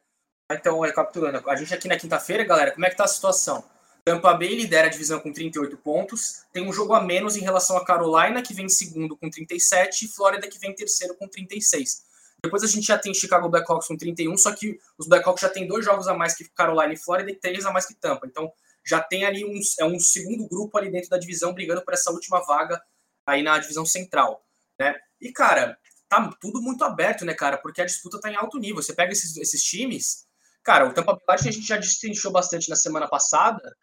Então, 0.51 0.81
recapitulando, 0.81 1.47
a 1.47 1.57
gente 1.57 1.75
aqui 1.75 1.87
na 1.89 1.99
quinta-feira, 1.99 2.43
galera, 2.43 2.73
como 2.73 2.87
é 2.87 2.89
que 2.89 2.97
tá 2.97 3.05
a 3.05 3.09
situação? 3.09 3.63
Tampa 4.09 4.33
Bay 4.33 4.55
lidera 4.55 4.87
a 4.87 4.91
divisão 4.91 5.21
com 5.21 5.31
38 5.31 5.77
pontos, 5.77 6.47
tem 6.51 6.67
um 6.67 6.73
jogo 6.73 6.95
a 6.95 7.03
menos 7.03 7.37
em 7.37 7.41
relação 7.41 7.77
a 7.77 7.85
Carolina, 7.85 8.41
que 8.41 8.55
vem 8.55 8.67
segundo 8.67 9.15
com 9.15 9.29
37, 9.29 10.07
e 10.07 10.09
Flórida, 10.09 10.49
que 10.49 10.59
vem 10.59 10.75
terceiro 10.75 11.15
com 11.15 11.29
36. 11.29 12.07
Depois 12.43 12.63
a 12.63 12.67
gente 12.67 12.87
já 12.87 12.97
tem 12.97 13.13
Chicago 13.13 13.51
Blackhawks 13.51 13.87
com 13.87 13.99
31, 13.99 14.35
só 14.39 14.51
que 14.53 14.81
os 14.97 15.07
Blackhawks 15.07 15.43
já 15.43 15.51
tem 15.51 15.69
dois 15.69 15.85
jogos 15.85 16.09
a 16.09 16.15
mais 16.15 16.35
que 16.35 16.49
Carolina 16.49 16.95
e 16.95 16.97
Flórida 16.97 17.31
e 17.31 17.35
três 17.35 17.67
a 17.67 17.71
mais 17.71 17.85
que 17.85 17.95
Tampa. 17.95 18.27
Então 18.27 18.51
já 18.83 18.99
tem 18.99 19.27
ali 19.27 19.45
um, 19.45 19.61
é 19.79 19.85
um 19.85 20.01
segundo 20.01 20.49
grupo 20.49 20.79
ali 20.79 20.91
dentro 20.91 21.11
da 21.11 21.19
divisão 21.19 21.53
brigando 21.53 21.85
por 21.85 21.93
essa 21.93 22.11
última 22.11 22.41
vaga 22.47 22.81
aí 23.27 23.43
na 23.43 23.59
divisão 23.59 23.85
central, 23.85 24.43
né? 24.79 24.95
E 25.21 25.31
cara, 25.31 25.77
tá 26.09 26.35
tudo 26.41 26.63
muito 26.63 26.83
aberto, 26.83 27.27
né, 27.27 27.35
cara? 27.35 27.59
Porque 27.59 27.83
a 27.83 27.85
disputa 27.85 28.19
tá 28.19 28.33
em 28.33 28.37
alto 28.37 28.59
nível. 28.59 28.83
Você 28.83 28.95
pega 28.95 29.13
esses, 29.13 29.37
esses 29.37 29.63
times, 29.63 30.27
cara, 30.63 30.89
o 30.89 30.95
Tampa 30.95 31.13
Bay 31.27 31.37
a 31.39 31.53
gente 31.53 31.67
já 31.67 31.77
destrinchou 31.77 32.33
bastante 32.33 32.71
na 32.71 32.77
semana 32.77 33.07
passada, 33.07 33.77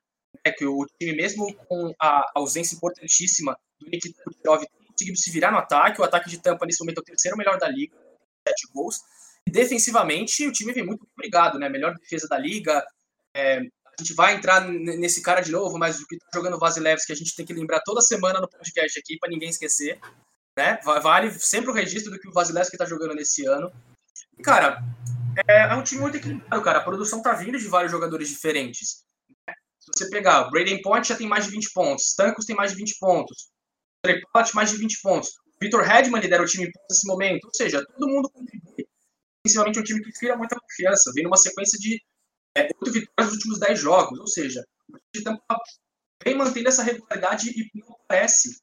que 0.51 0.65
o 0.65 0.85
time, 0.99 1.15
mesmo 1.15 1.53
com 1.67 1.93
a 1.99 2.31
ausência 2.35 2.75
importantíssima 2.75 3.57
do 3.79 3.89
Nikita 3.89 4.21
Kucherov, 4.23 4.65
conseguiu 4.91 5.15
se 5.15 5.31
virar 5.31 5.51
no 5.51 5.57
ataque. 5.57 6.01
O 6.01 6.03
ataque 6.03 6.29
de 6.29 6.39
Tampa, 6.39 6.65
nesse 6.65 6.79
momento, 6.79 6.99
é 6.99 7.01
o 7.01 7.05
terceiro 7.05 7.37
melhor 7.37 7.57
da 7.57 7.67
liga, 7.67 7.95
sete 8.47 8.67
gols. 8.73 8.99
E 9.47 9.51
defensivamente, 9.51 10.47
o 10.47 10.51
time 10.51 10.73
vem 10.73 10.85
muito 10.85 11.07
obrigado, 11.15 11.59
né? 11.59 11.69
Melhor 11.69 11.93
defesa 11.95 12.27
da 12.27 12.37
liga. 12.37 12.83
É, 13.35 13.59
a 13.59 14.01
gente 14.01 14.13
vai 14.13 14.35
entrar 14.35 14.61
nesse 14.61 15.21
cara 15.21 15.41
de 15.41 15.51
novo, 15.51 15.77
mas 15.77 16.01
o 16.01 16.07
que 16.07 16.17
tá 16.17 16.27
jogando 16.33 16.55
o 16.55 16.59
Vasilevski, 16.59 17.13
a 17.13 17.15
gente 17.15 17.35
tem 17.35 17.45
que 17.45 17.53
lembrar 17.53 17.81
toda 17.85 18.01
semana 18.01 18.39
no 18.39 18.49
podcast 18.49 18.99
aqui, 18.99 19.17
para 19.17 19.29
ninguém 19.29 19.49
esquecer. 19.49 19.99
Né? 20.57 20.79
Vale 20.83 21.31
sempre 21.31 21.69
o 21.69 21.73
registro 21.73 22.11
do 22.11 22.19
que 22.19 22.27
o 22.27 22.31
Vasilevski 22.31 22.77
tá 22.77 22.85
jogando 22.85 23.13
nesse 23.13 23.45
ano. 23.45 23.71
E, 24.37 24.41
cara, 24.41 24.83
é, 25.47 25.63
é 25.63 25.75
um 25.75 25.83
time 25.83 26.01
muito 26.01 26.17
equilibrado, 26.17 26.63
cara. 26.63 26.79
A 26.79 26.83
produção 26.83 27.21
tá 27.21 27.33
vindo 27.33 27.57
de 27.57 27.67
vários 27.67 27.91
jogadores 27.91 28.29
diferentes. 28.29 29.03
Se 29.93 30.03
você 30.05 30.09
pegar, 30.09 30.49
Braden 30.49 30.81
Point 30.81 31.07
já 31.07 31.15
tem 31.15 31.27
mais 31.27 31.45
de 31.45 31.51
20 31.51 31.71
pontos, 31.73 32.07
Stankos 32.07 32.45
tem 32.45 32.55
mais 32.55 32.71
de 32.71 32.77
20 32.77 32.97
pontos, 32.99 33.49
Trey 34.01 34.21
mais 34.53 34.71
de 34.71 34.77
20 34.77 35.01
pontos, 35.01 35.29
Victor 35.61 35.89
Hedman 35.89 36.21
lidera 36.21 36.43
o 36.43 36.45
time 36.45 36.71
nesse 36.89 37.07
momento, 37.07 37.45
ou 37.45 37.53
seja, 37.53 37.85
todo 37.85 38.07
mundo 38.07 38.29
contribui. 38.29 38.87
Principalmente 39.43 39.79
um 39.79 39.83
time 39.83 40.01
que 40.01 40.09
inspira 40.09 40.35
muita 40.35 40.59
confiança, 40.59 41.11
vem 41.13 41.23
numa 41.23 41.37
sequência 41.37 41.77
de 41.79 42.01
é, 42.57 42.63
8 42.63 42.91
vitórias 42.91 43.27
nos 43.27 43.33
últimos 43.33 43.59
10 43.59 43.79
jogos, 43.79 44.19
ou 44.19 44.27
seja, 44.27 44.63
o 44.89 44.97
time 45.13 45.39
vem 46.23 46.35
mantendo 46.35 46.69
essa 46.69 46.83
regularidade 46.83 47.49
e 47.49 47.69
não 47.75 47.95
parece 48.07 48.57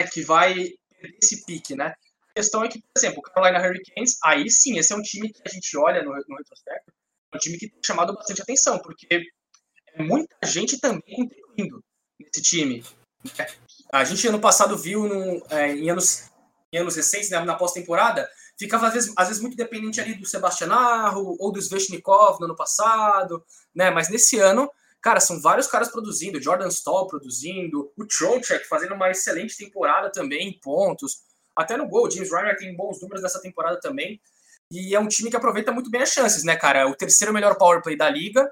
né, 0.00 0.08
que 0.08 0.22
vai 0.22 0.54
perder 1.00 1.18
esse 1.22 1.44
pique, 1.44 1.76
né? 1.76 1.94
A 2.30 2.34
questão 2.34 2.64
é 2.64 2.68
que, 2.68 2.80
por 2.80 2.98
exemplo, 2.98 3.20
o 3.20 3.22
Carolina 3.22 3.64
Hurricanes, 3.64 4.16
aí 4.24 4.50
sim, 4.50 4.76
esse 4.76 4.92
é 4.92 4.96
um 4.96 5.02
time 5.02 5.32
que 5.32 5.42
a 5.46 5.48
gente 5.48 5.76
olha 5.76 6.02
no, 6.02 6.10
no 6.10 6.36
retrospecto, 6.36 6.92
é 7.32 7.36
um 7.36 7.38
time 7.38 7.58
que 7.58 7.70
tem 7.70 7.80
chamado 7.84 8.14
bastante 8.14 8.42
atenção, 8.42 8.78
porque 8.80 9.24
muita 10.02 10.34
gente 10.44 10.78
também 10.78 11.02
contribuindo 11.14 11.82
nesse 12.18 12.42
time. 12.42 12.84
A 13.92 14.04
gente 14.04 14.26
ano 14.26 14.40
passado 14.40 14.76
viu 14.76 15.08
no, 15.08 15.44
é, 15.50 15.72
em, 15.72 15.90
anos, 15.90 16.30
em 16.72 16.78
anos 16.78 16.96
recentes, 16.96 17.30
né, 17.30 17.40
na 17.40 17.54
pós-temporada, 17.54 18.28
ficava 18.58 18.88
às 18.88 18.94
vezes, 18.94 19.12
às 19.16 19.28
vezes 19.28 19.42
muito 19.42 19.56
dependente 19.56 20.00
ali 20.00 20.14
do 20.14 20.26
Sebastian 20.26 20.72
Arro 20.72 21.36
ou 21.38 21.52
do 21.52 21.60
Sveshnikov 21.60 22.38
no 22.38 22.46
ano 22.46 22.56
passado, 22.56 23.44
né? 23.74 23.90
Mas 23.90 24.08
nesse 24.08 24.38
ano, 24.38 24.70
cara, 25.00 25.20
são 25.20 25.40
vários 25.40 25.66
caras 25.66 25.88
produzindo, 25.88 26.40
Jordan 26.40 26.68
Stall 26.68 27.06
produzindo, 27.06 27.92
o 27.96 28.06
Trocheck 28.06 28.66
fazendo 28.66 28.94
uma 28.94 29.10
excelente 29.10 29.56
temporada 29.56 30.10
também 30.10 30.48
em 30.48 30.60
pontos, 30.60 31.22
até 31.56 31.76
no 31.76 31.88
gol, 31.88 32.10
James 32.10 32.32
Ryder 32.32 32.56
tem 32.56 32.74
bons 32.74 33.00
números 33.00 33.22
nessa 33.22 33.40
temporada 33.40 33.78
também. 33.80 34.20
E 34.70 34.94
é 34.94 34.98
um 34.98 35.06
time 35.06 35.30
que 35.30 35.36
aproveita 35.36 35.70
muito 35.70 35.90
bem 35.90 36.02
as 36.02 36.10
chances, 36.10 36.42
né, 36.42 36.56
cara? 36.56 36.80
É 36.80 36.84
o 36.84 36.94
terceiro 36.94 37.32
melhor 37.32 37.56
power 37.56 37.80
play 37.82 37.96
da 37.96 38.10
liga, 38.10 38.50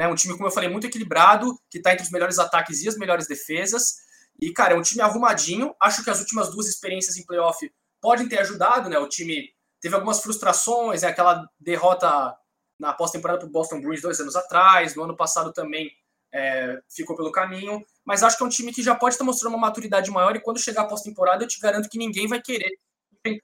né? 0.00 0.08
Um 0.08 0.14
time, 0.14 0.32
como 0.32 0.46
eu 0.46 0.50
falei, 0.50 0.70
muito 0.70 0.86
equilibrado, 0.86 1.60
que 1.68 1.76
está 1.76 1.92
entre 1.92 2.04
os 2.04 2.10
melhores 2.10 2.38
ataques 2.38 2.82
e 2.82 2.88
as 2.88 2.96
melhores 2.96 3.26
defesas. 3.26 3.96
E, 4.40 4.50
cara, 4.50 4.72
é 4.72 4.76
um 4.78 4.80
time 4.80 5.02
arrumadinho. 5.02 5.74
Acho 5.78 6.02
que 6.02 6.08
as 6.08 6.20
últimas 6.20 6.48
duas 6.50 6.66
experiências 6.66 7.18
em 7.18 7.26
playoff 7.26 7.70
podem 8.00 8.26
ter 8.26 8.38
ajudado, 8.38 8.88
né? 8.88 8.98
O 8.98 9.06
time 9.06 9.50
teve 9.78 9.94
algumas 9.94 10.22
frustrações, 10.22 11.02
né? 11.02 11.08
aquela 11.08 11.46
derrota 11.60 12.34
na 12.78 12.94
pós-temporada 12.94 13.40
para 13.40 13.48
o 13.48 13.52
Boston 13.52 13.78
Bruins 13.78 14.00
dois 14.00 14.18
anos 14.20 14.34
atrás, 14.36 14.94
no 14.94 15.02
ano 15.02 15.14
passado 15.14 15.52
também 15.52 15.90
é, 16.32 16.78
ficou 16.88 17.14
pelo 17.14 17.30
caminho, 17.30 17.84
mas 18.02 18.22
acho 18.22 18.38
que 18.38 18.42
é 18.42 18.46
um 18.46 18.50
time 18.50 18.72
que 18.72 18.82
já 18.82 18.94
pode 18.94 19.16
estar 19.16 19.24
mostrando 19.24 19.52
uma 19.52 19.66
maturidade 19.66 20.10
maior 20.10 20.34
e 20.34 20.40
quando 20.40 20.58
chegar 20.58 20.82
a 20.82 20.86
pós-temporada 20.86 21.44
eu 21.44 21.48
te 21.48 21.60
garanto 21.60 21.90
que 21.90 21.98
ninguém 21.98 22.26
vai 22.26 22.40
querer 22.40 22.70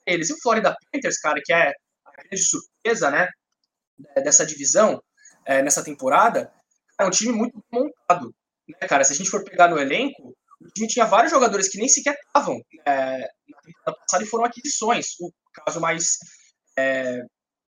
eles. 0.07 0.31
E 0.31 0.33
o 0.33 0.41
Florida 0.41 0.75
Panthers, 0.91 1.19
cara, 1.19 1.39
que 1.45 1.53
é 1.53 1.75
a 2.07 2.13
grande 2.13 2.39
surpresa, 2.39 3.11
né, 3.11 3.29
dessa 4.25 4.47
divisão, 4.47 5.03
é, 5.47 5.63
nessa 5.63 5.83
temporada, 5.83 6.53
é 7.01 7.05
um 7.05 7.11
time 7.11 7.33
muito 7.33 7.63
montado. 7.71 8.35
Né, 8.69 8.89
cara? 8.89 9.05
Se 9.05 9.13
a 9.13 9.17
gente 9.17 9.31
for 9.31 9.45
pegar 9.45 9.69
no 9.69 9.79
elenco, 9.79 10.35
o 10.61 10.69
time 10.75 10.89
tinha 10.89 11.05
vários 11.05 11.31
jogadores 11.31 11.69
que 11.69 11.79
nem 11.79 11.89
sequer 11.89 12.19
estavam 12.27 12.61
é, 12.85 13.19
na 13.49 13.61
temporada 13.63 13.99
passada 14.01 14.25
e 14.25 14.27
foram 14.27 14.45
aquisições. 14.45 15.07
O 15.21 15.33
caso 15.65 15.81
mais, 15.81 16.19
é, 16.77 17.23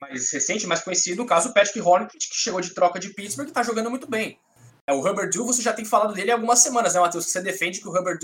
mais 0.01 0.31
recente, 0.31 0.67
mais 0.67 0.83
conhecido, 0.83 1.23
o 1.23 1.27
caso 1.27 1.53
Patrick 1.53 1.81
Hornet, 1.81 2.13
que 2.17 2.35
chegou 2.35 2.61
de 2.61 2.73
troca 2.73 2.99
de 2.99 3.13
Pittsburgh 3.13 3.49
e 3.49 3.51
está 3.51 3.63
jogando 3.63 3.91
muito 3.91 4.09
bem. 4.09 4.39
É, 4.87 4.93
o 4.93 5.01
Hubbard 5.01 5.37
você 5.39 5.63
já 5.63 5.73
tem 5.73 5.85
falado 5.85 6.15
dele 6.15 6.31
há 6.31 6.35
algumas 6.35 6.61
semanas, 6.61 6.95
né, 6.95 7.01
Matheus? 7.01 7.27
Você 7.27 7.41
defende 7.41 7.81
que 7.81 7.89
o 7.89 7.91
Hubbard 7.91 8.21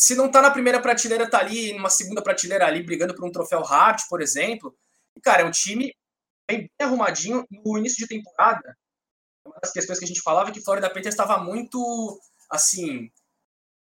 se 0.00 0.14
não 0.14 0.26
está 0.26 0.40
na 0.40 0.50
primeira 0.50 0.80
prateleira, 0.80 1.24
está 1.24 1.40
ali, 1.40 1.74
numa 1.74 1.90
segunda 1.90 2.22
prateleira 2.22 2.66
ali, 2.66 2.82
brigando 2.82 3.14
por 3.14 3.22
um 3.22 3.30
troféu 3.30 3.62
Hart, 3.62 4.08
por 4.08 4.22
exemplo. 4.22 4.74
E, 5.14 5.20
cara, 5.20 5.42
é 5.42 5.44
um 5.44 5.50
time 5.50 5.92
bem 6.50 6.70
arrumadinho 6.80 7.46
no 7.50 7.78
início 7.78 7.98
de 7.98 8.08
temporada. 8.08 8.76
Uma 9.44 9.56
das 9.62 9.72
questões 9.72 9.98
que 9.98 10.04
a 10.04 10.08
gente 10.08 10.22
falava 10.22 10.50
é 10.50 10.52
que 10.52 10.62
Florida 10.62 10.88
Panthers 10.88 11.14
estava 11.14 11.38
muito, 11.38 12.20
assim, 12.50 13.10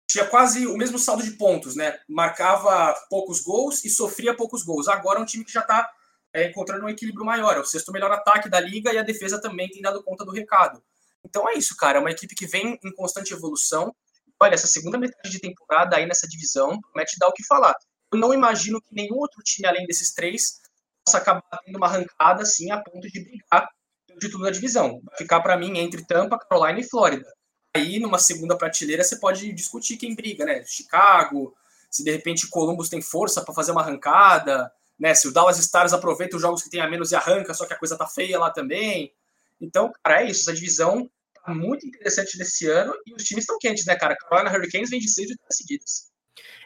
tinha 0.06 0.26
quase 0.26 0.66
o 0.66 0.76
mesmo 0.76 0.98
saldo 0.98 1.22
de 1.22 1.32
pontos, 1.32 1.74
né? 1.74 1.98
Marcava 2.08 2.94
poucos 3.10 3.40
gols 3.40 3.84
e 3.84 3.90
sofria 3.90 4.36
poucos 4.36 4.62
gols. 4.62 4.88
Agora 4.88 5.18
é 5.18 5.22
um 5.22 5.26
time 5.26 5.44
que 5.44 5.52
já 5.52 5.60
está 5.60 5.90
é, 6.32 6.48
encontrando 6.48 6.84
um 6.84 6.88
equilíbrio 6.88 7.24
maior. 7.24 7.56
É 7.56 7.60
o 7.60 7.64
sexto 7.64 7.92
melhor 7.92 8.10
ataque 8.10 8.48
da 8.48 8.60
liga 8.60 8.92
e 8.92 8.98
a 8.98 9.02
defesa 9.02 9.40
também 9.40 9.68
tem 9.68 9.82
dado 9.82 10.02
conta 10.02 10.24
do 10.24 10.32
recado. 10.32 10.82
Então 11.24 11.48
é 11.48 11.54
isso, 11.54 11.76
cara. 11.76 11.98
É 11.98 12.00
uma 12.00 12.10
equipe 12.10 12.34
que 12.34 12.46
vem 12.46 12.78
em 12.82 12.94
constante 12.94 13.34
evolução. 13.34 13.94
Olha, 14.40 14.54
essa 14.54 14.66
segunda 14.66 14.96
metade 14.96 15.30
de 15.30 15.40
temporada 15.40 15.96
aí 15.96 16.06
nessa 16.06 16.28
divisão 16.28 16.80
promete 16.80 17.18
dar 17.18 17.28
o 17.28 17.32
que 17.32 17.44
falar. 17.44 17.74
Eu 18.12 18.18
não 18.18 18.32
imagino 18.32 18.80
que 18.80 18.94
nenhum 18.94 19.16
outro 19.16 19.42
time 19.42 19.68
além 19.68 19.84
desses 19.86 20.14
três 20.14 20.60
possa 21.08 21.18
acabar 21.18 21.42
tendo 21.64 21.76
uma 21.76 21.86
arrancada 21.86 22.42
assim 22.42 22.70
a 22.70 22.78
ponto 22.78 23.08
de 23.08 23.24
brigar 23.24 23.68
pelo 24.06 24.18
título 24.18 24.44
da 24.44 24.50
divisão. 24.50 25.00
Vai 25.02 25.16
ficar 25.16 25.40
para 25.40 25.56
mim 25.56 25.78
entre 25.78 26.04
Tampa, 26.04 26.38
Carolina 26.38 26.80
e 26.80 26.88
Flórida. 26.88 27.26
Aí, 27.74 27.98
numa 27.98 28.18
segunda 28.18 28.56
prateleira, 28.56 29.02
você 29.02 29.18
pode 29.18 29.52
discutir 29.52 29.96
quem 29.96 30.14
briga, 30.14 30.44
né? 30.44 30.62
Chicago, 30.66 31.54
se 31.90 32.04
de 32.04 32.10
repente 32.10 32.48
Columbus 32.48 32.90
tem 32.90 33.00
força 33.00 33.42
para 33.42 33.54
fazer 33.54 33.72
uma 33.72 33.80
arrancada, 33.80 34.70
né? 34.98 35.14
Se 35.14 35.28
o 35.28 35.32
Dallas 35.32 35.58
Stars 35.58 35.94
aproveita 35.94 36.36
os 36.36 36.42
jogos 36.42 36.62
que 36.62 36.70
tem 36.70 36.80
a 36.80 36.88
menos 36.88 37.12
e 37.12 37.16
arranca, 37.16 37.54
só 37.54 37.64
que 37.64 37.72
a 37.72 37.78
coisa 37.78 37.96
tá 37.96 38.06
feia 38.06 38.38
lá 38.38 38.50
também. 38.50 39.12
Então, 39.60 39.90
cara, 40.04 40.22
é 40.22 40.30
isso. 40.30 40.42
Essa 40.42 40.54
divisão 40.54 41.10
tá 41.42 41.54
muito 41.54 41.86
interessante 41.86 42.36
nesse 42.36 42.66
ano 42.68 42.92
e 43.06 43.14
os 43.14 43.24
times 43.24 43.44
estão 43.44 43.58
quentes, 43.58 43.86
né, 43.86 43.96
cara? 43.96 44.16
Carolina 44.16 44.54
Hurricanes 44.54 44.90
vem 44.90 45.00
de 45.00 45.08
seis 45.08 45.28
vitórias 45.28 45.56
seguidas. 45.56 46.10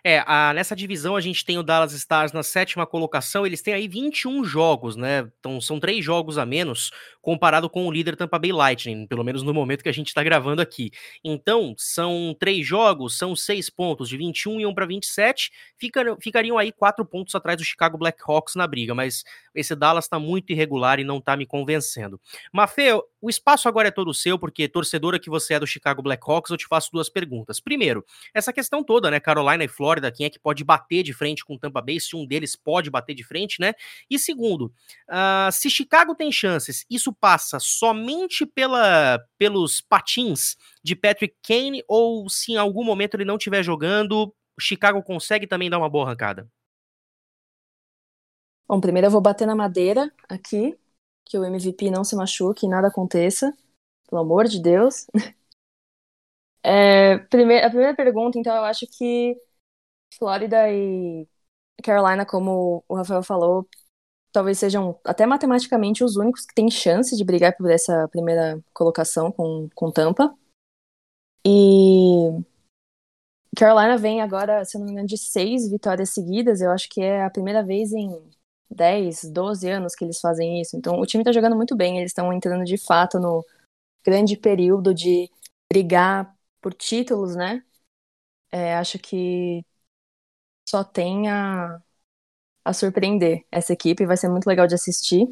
É, 0.05 0.23
a, 0.27 0.53
nessa 0.53 0.75
divisão 0.75 1.15
a 1.15 1.21
gente 1.21 1.45
tem 1.45 1.59
o 1.59 1.63
Dallas 1.63 1.93
Stars 1.93 2.33
na 2.33 2.43
sétima 2.43 2.87
colocação, 2.87 3.47
eles 3.47 3.63
têm 3.63 3.75
aí 3.75 3.87
21 3.87 4.45
jogos, 4.45 4.97
né? 4.97 5.29
Então 5.39 5.61
são 5.61 5.79
três 5.79 6.05
jogos 6.05 6.39
a 6.39 6.47
menos 6.47 6.91
comparado 7.23 7.71
com 7.71 7.87
o 7.87 7.93
líder 7.93 8.17
Tampa 8.17 8.39
Bay 8.39 8.53
Lightning, 8.53 9.07
pelo 9.07 9.23
menos 9.23 9.43
no 9.45 9.55
momento 9.55 9.83
que 9.83 9.89
a 9.89 9.93
gente 9.93 10.09
está 10.09 10.23
gravando 10.23 10.61
aqui. 10.61 10.91
Então, 11.25 11.75
são 11.79 12.37
três 12.39 12.67
jogos, 12.67 13.17
são 13.17 13.35
seis 13.37 13.71
pontos, 13.71 14.09
de 14.09 14.17
21 14.17 14.61
e 14.61 14.67
um 14.67 14.75
para 14.75 14.85
27, 14.85 15.53
fica, 15.79 16.17
ficariam 16.21 16.59
aí 16.59 16.73
quatro 16.73 17.05
pontos 17.07 17.35
atrás 17.35 17.57
do 17.57 17.65
Chicago 17.65 17.97
Blackhawks 17.97 18.57
na 18.57 18.67
briga, 18.67 18.95
mas 18.95 19.23
esse 19.55 19.75
Dallas 19.77 20.07
está 20.07 20.19
muito 20.19 20.51
irregular 20.51 20.99
e 20.99 21.05
não 21.05 21.19
está 21.19 21.37
me 21.37 21.47
convencendo. 21.47 22.21
Mafê, 22.53 22.93
o 23.21 23.31
espaço 23.31 23.69
agora 23.69 23.87
é 23.87 23.91
todo 23.93 24.13
seu, 24.13 24.37
porque 24.37 24.67
torcedora 24.67 25.19
que 25.19 25.31
você 25.31 25.55
é 25.55 25.61
do 25.61 25.67
Chicago 25.67 26.03
Blackhawks, 26.03 26.51
eu 26.51 26.57
te 26.57 26.67
faço 26.67 26.91
duas 26.93 27.09
perguntas. 27.09 27.61
Primeiro, 27.61 28.05
essa 28.35 28.53
questão 28.53 28.83
toda, 28.83 29.11
né, 29.11 29.21
Carolina 29.21 29.63
e 29.63 29.69
Flórida, 29.69 30.11
quem 30.11 30.27
é 30.27 30.31
que 30.31 30.41
pode 30.41 30.65
bater 30.65 31.05
de 31.05 31.13
frente 31.13 31.45
com 31.45 31.57
Tampa 31.57 31.81
Bay, 31.81 32.01
se 32.01 32.17
um 32.17 32.27
deles 32.27 32.57
pode 32.57 32.91
bater 32.91 33.15
de 33.15 33.23
frente, 33.23 33.61
né? 33.61 33.75
E 34.11 34.19
segundo, 34.19 34.73
uh, 35.09 35.53
se 35.53 35.71
Chicago 35.71 36.17
tem 36.17 36.33
chances, 36.33 36.85
isso 36.91 37.12
passa 37.13 37.59
somente 37.61 38.47
pela, 38.47 39.19
pelos 39.39 39.81
patins 39.81 40.57
de 40.83 40.97
Patrick 40.97 41.37
Kane 41.43 41.83
ou 41.89 42.29
se 42.29 42.53
em 42.53 42.57
algum 42.57 42.85
momento 42.85 43.15
ele 43.15 43.25
não 43.25 43.37
estiver 43.37 43.63
jogando, 43.63 44.35
Chicago 44.63 45.03
consegue 45.03 45.47
também 45.47 45.69
dar 45.69 45.79
uma 45.79 45.91
boa 45.91 46.07
arrancada? 46.07 46.49
Bom, 48.69 48.81
primeiro 48.81 49.09
eu 49.09 49.11
vou 49.11 49.21
bater 49.21 49.47
na 49.47 49.55
madeira 49.55 50.11
aqui, 50.29 50.79
que 51.25 51.37
o 51.39 51.45
MVP 51.45 51.91
não 51.91 52.05
se 52.05 52.17
machuque 52.17 52.67
e 52.67 52.69
nada 52.69 52.89
aconteça. 52.89 53.53
Pelo 54.09 54.23
amor 54.23 54.47
de 54.49 54.61
Deus. 54.61 55.07
É, 56.65 57.19
primeir, 57.29 57.65
a 57.65 57.69
primeira 57.69 57.95
pergunta, 57.97 58.39
então, 58.39 58.55
eu 58.55 58.63
acho 58.65 58.87
que 58.87 59.37
Flórida 60.19 60.71
e 60.73 61.29
Carolina, 61.83 62.27
como 62.27 62.85
o 62.89 62.97
Rafael 62.97 63.23
falou, 63.23 63.69
talvez 64.33 64.59
sejam 64.59 64.99
até 65.05 65.27
matematicamente 65.27 66.03
os 66.03 66.17
únicos 66.17 66.47
que 66.47 66.55
têm 66.55 66.71
chance 66.71 67.17
de 67.17 67.25
brigar 67.25 67.57
por 67.57 67.71
essa 67.71 68.09
primeira 68.09 68.63
colocação 68.73 69.31
com, 69.31 69.69
com 69.75 69.91
Tampa. 69.91 70.35
E 71.45 72.43
Carolina 73.57 73.97
vem 73.99 74.23
agora, 74.23 74.65
se 74.65 74.79
não 74.79 74.87
me 74.87 74.93
engano, 74.93 75.07
de 75.07 75.19
seis 75.19 75.69
vitórias 75.71 76.11
seguidas. 76.11 76.61
Eu 76.61 76.71
acho 76.71 76.89
que 76.89 77.03
é 77.03 77.25
a 77.25 77.31
primeira 77.31 77.63
vez 77.63 77.93
em 77.93 78.11
10, 78.71 79.31
12 79.31 79.69
anos 79.69 79.95
que 79.95 80.05
eles 80.05 80.21
fazem 80.21 80.61
isso. 80.61 80.77
Então 80.77 80.99
o 80.99 81.07
time 81.07 81.25
tá 81.25 81.33
jogando 81.33 81.57
muito 81.57 81.77
bem, 81.77 81.99
eles 81.99 82.11
estão 82.11 82.33
entrando 82.33 82.65
de 82.65 82.79
fato 82.79 83.19
no 83.21 83.45
grande 84.05 84.37
período 84.37 84.95
de 84.95 85.31
brigar 85.71 86.35
por 86.61 86.75
títulos, 86.75 87.37
né? 87.37 87.65
É, 88.51 88.77
acho 88.77 88.99
que 88.99 89.65
só 90.69 90.85
tem 90.85 91.31
a, 91.31 91.81
a 92.65 92.73
surpreender 92.73 93.45
essa 93.51 93.73
equipe, 93.73 94.07
vai 94.07 94.17
ser 94.17 94.29
muito 94.29 94.47
legal 94.47 94.67
de 94.67 94.75
assistir. 94.75 95.27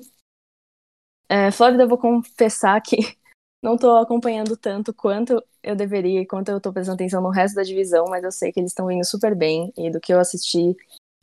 É, 1.28 1.50
Flórida, 1.50 1.84
eu 1.84 1.88
vou 1.88 1.98
confessar 1.98 2.80
que 2.80 2.96
não 3.62 3.74
estou 3.74 3.96
acompanhando 3.98 4.56
tanto 4.56 4.92
quanto 4.92 5.42
eu 5.62 5.76
deveria 5.76 6.26
quanto 6.26 6.48
eu 6.50 6.56
estou 6.56 6.72
prestando 6.72 6.96
atenção 6.96 7.22
no 7.22 7.30
resto 7.30 7.54
da 7.54 7.62
divisão, 7.62 8.06
mas 8.08 8.24
eu 8.24 8.32
sei 8.32 8.52
que 8.52 8.58
eles 8.60 8.70
estão 8.72 8.90
indo 8.90 9.04
super 9.04 9.34
bem 9.36 9.72
e 9.76 9.90
do 9.90 10.00
que 10.00 10.12
eu 10.12 10.18
assisti 10.18 10.74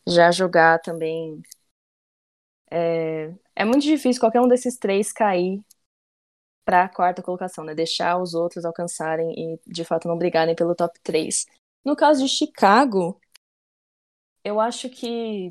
já 0.08 0.32
jogar 0.32 0.80
também 0.80 1.42
é, 2.72 3.34
é 3.56 3.66
muito 3.66 3.84
difícil 3.84 4.20
qualquer 4.20 4.42
um 4.42 4.48
desses 4.48 4.78
três 4.78 5.12
cair 5.12 5.62
para 6.66 6.84
a 6.84 6.90
quarta 6.90 7.24
colocação, 7.24 7.64
né? 7.64 7.74
Deixar 7.74 8.22
os 8.22 8.34
outros 8.34 8.66
alcançarem 8.66 9.34
e 9.38 9.60
de 9.66 9.86
fato 9.86 10.08
não 10.08 10.18
brigarem 10.18 10.56
pelo 10.56 10.76
top 10.76 11.00
3. 11.02 11.46
No 11.84 11.96
caso 11.96 12.22
de 12.24 12.30
Chicago, 12.30 13.20
eu 14.44 14.60
acho 14.60 14.90
que 14.90 15.50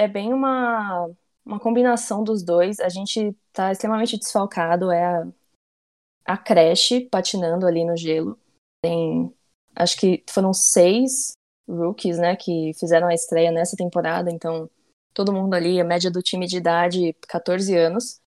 é 0.00 0.08
bem 0.08 0.32
uma, 0.32 1.10
uma 1.44 1.60
combinação 1.60 2.24
dos 2.24 2.42
dois. 2.42 2.80
A 2.80 2.88
gente 2.88 3.36
tá 3.52 3.70
extremamente 3.70 4.18
desfalcado, 4.18 4.90
é 4.90 5.04
a, 5.04 5.28
a 6.24 6.38
creche 6.38 7.02
patinando 7.02 7.66
ali 7.66 7.84
no 7.84 7.94
gelo. 7.94 8.38
Tem, 8.82 9.30
acho 9.76 9.98
que 9.98 10.24
foram 10.30 10.54
seis 10.54 11.32
rookies, 11.68 12.18
né, 12.18 12.34
que 12.34 12.72
fizeram 12.80 13.08
a 13.08 13.14
estreia 13.14 13.52
nessa 13.52 13.76
temporada, 13.76 14.30
então 14.30 14.68
todo 15.12 15.32
mundo 15.32 15.54
ali, 15.54 15.78
a 15.78 15.84
média 15.84 16.10
do 16.10 16.22
time 16.22 16.46
de 16.46 16.56
idade, 16.56 17.14
14 17.28 17.76
anos. 17.76 18.20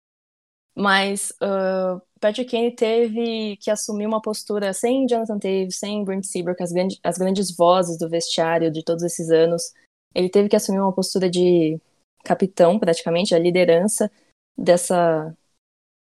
Mas 0.76 1.32
uh, 1.42 2.02
Patrick 2.20 2.52
Kane 2.52 2.76
teve 2.76 3.58
que 3.58 3.72
assumir 3.72 4.06
uma 4.06 4.22
postura 4.22 4.74
sem 4.74 5.08
Jonathan 5.08 5.40
Taves, 5.40 5.80
sem 5.80 6.04
Brent 6.04 6.24
Seabrook, 6.26 6.62
as, 6.62 6.72
grande, 6.72 7.00
as 7.04 7.18
grandes 7.18 7.56
vozes 7.56 7.98
do 7.98 8.10
vestiário 8.10 8.72
de 8.72 8.84
todos 8.84 9.04
esses 9.04 9.30
anos. 9.32 9.74
Ele 10.14 10.30
teve 10.30 10.50
que 10.50 10.56
assumir 10.56 10.80
uma 10.80 10.94
postura 10.94 11.30
de 11.30 11.80
capitão, 12.24 12.80
praticamente, 12.80 13.36
a 13.36 13.40
liderança 13.40 14.12
dessa 14.58 15.36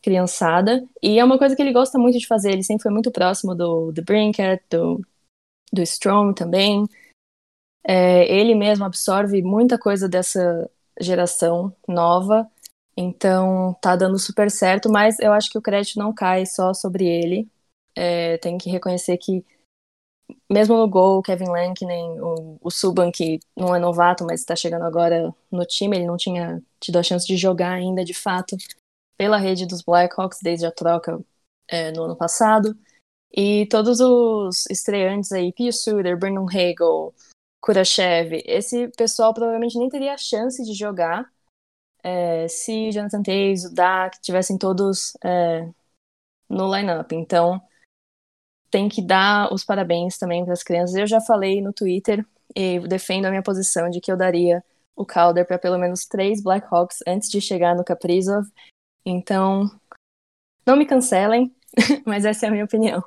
criançada. 0.02 0.84
E 1.02 1.18
é 1.20 1.24
uma 1.24 1.38
coisa 1.38 1.56
que 1.56 1.62
ele 1.62 1.74
gosta 1.74 1.98
muito 1.98 2.20
de 2.20 2.28
fazer. 2.28 2.52
Ele 2.52 2.64
sempre 2.64 2.84
foi 2.84 2.92
muito 2.92 3.12
próximo 3.12 3.56
do, 3.56 3.92
do 3.92 4.04
Brinket, 4.04 4.62
do, 4.70 5.02
do 5.72 5.82
Strom 5.82 6.34
também. 6.34 6.86
É, 7.86 8.26
ele 8.34 8.56
mesmo 8.56 8.86
absorve 8.86 9.42
muita 9.42 9.78
coisa 9.78 10.08
dessa 10.08 10.70
geração 11.00 11.76
nova, 11.88 12.50
então 12.96 13.76
tá 13.82 13.96
dando 13.96 14.18
super 14.18 14.50
certo, 14.50 14.90
mas 14.90 15.20
eu 15.20 15.34
acho 15.34 15.50
que 15.50 15.58
o 15.58 15.62
crédito 15.62 16.00
não 16.00 16.14
cai 16.14 16.46
só 16.46 16.74
sobre 16.74 17.06
ele. 17.06 17.48
É, 17.96 18.38
tem 18.38 18.58
que 18.58 18.70
reconhecer 18.70 19.18
que, 19.18 19.46
mesmo 20.52 20.78
no 20.78 20.88
gol, 20.88 21.22
Kevin 21.22 21.50
Lankinen, 21.50 22.20
o, 22.22 22.58
o 22.62 22.72
Subban, 22.72 23.12
que 23.12 23.40
não 23.56 23.76
é 23.76 23.80
novato, 23.80 24.26
mas 24.26 24.42
está 24.42 24.56
chegando 24.56 24.84
agora 24.84 25.34
no 25.52 25.66
time, 25.66 25.98
ele 25.98 26.06
não 26.06 26.18
tinha 26.18 26.62
tido 26.80 26.98
a 26.98 27.04
chance 27.04 27.26
de 27.26 27.38
jogar 27.38 27.74
ainda 27.74 28.04
de 28.04 28.14
fato 28.14 28.58
pela 29.18 29.38
rede 29.38 29.66
dos 29.66 29.82
Blackhawks 29.82 30.40
desde 30.42 30.66
a 30.66 30.72
troca 30.72 31.20
é, 31.68 31.92
no 31.92 32.04
ano 32.04 32.16
passado. 32.16 32.78
E 33.32 33.66
todos 33.68 34.00
os 34.00 34.66
estreantes 34.70 35.32
aí, 35.32 35.52
Pio 35.52 35.74
Suter, 35.74 36.18
Brandon 36.18 36.46
Hagel, 36.48 37.14
Kurashev, 37.62 38.44
esse 38.46 38.90
pessoal 38.90 39.34
provavelmente 39.34 39.78
nem 39.78 39.90
teria 39.90 40.14
a 40.14 40.18
chance 40.18 40.64
de 40.64 40.74
jogar 40.74 41.32
é, 42.04 42.48
se 42.50 42.92
Jonathan 42.92 43.24
Taves, 43.24 43.66
o 43.66 43.74
Dak 43.74 44.20
tivessem 44.22 44.58
todos 44.58 45.16
é, 45.24 45.68
no 46.50 46.74
lineup. 46.76 47.12
Então, 47.14 47.62
tem 48.74 48.90
que 48.90 49.04
dar 49.04 49.54
os 49.54 49.64
parabéns 49.64 50.18
também 50.18 50.44
para 50.44 50.54
as 50.54 50.64
crianças. 50.64 50.96
Eu 50.96 51.06
já 51.06 51.22
falei 51.22 51.62
no 51.62 51.72
Twitter 51.72 52.26
e 52.56 52.80
defendo 52.80 53.26
a 53.26 53.30
minha 53.30 53.44
posição 53.44 53.88
de 53.88 54.02
que 54.02 54.12
eu 54.12 54.18
daria 54.18 54.64
o 54.96 55.06
Calder 55.06 55.46
para 55.46 55.60
pelo 55.60 55.78
menos 55.78 56.08
três 56.08 56.42
Blackhawks 56.42 56.98
antes 57.08 57.30
de 57.30 57.40
chegar 57.40 57.76
no 57.76 57.84
Kaprizov. 57.84 58.48
Então, 59.06 59.70
não 60.66 60.76
me 60.76 60.88
cancelem, 60.88 61.56
mas 62.04 62.26
essa 62.26 62.48
é 62.48 62.50
a 62.50 62.52
minha 62.52 62.66
opinião. 62.66 63.04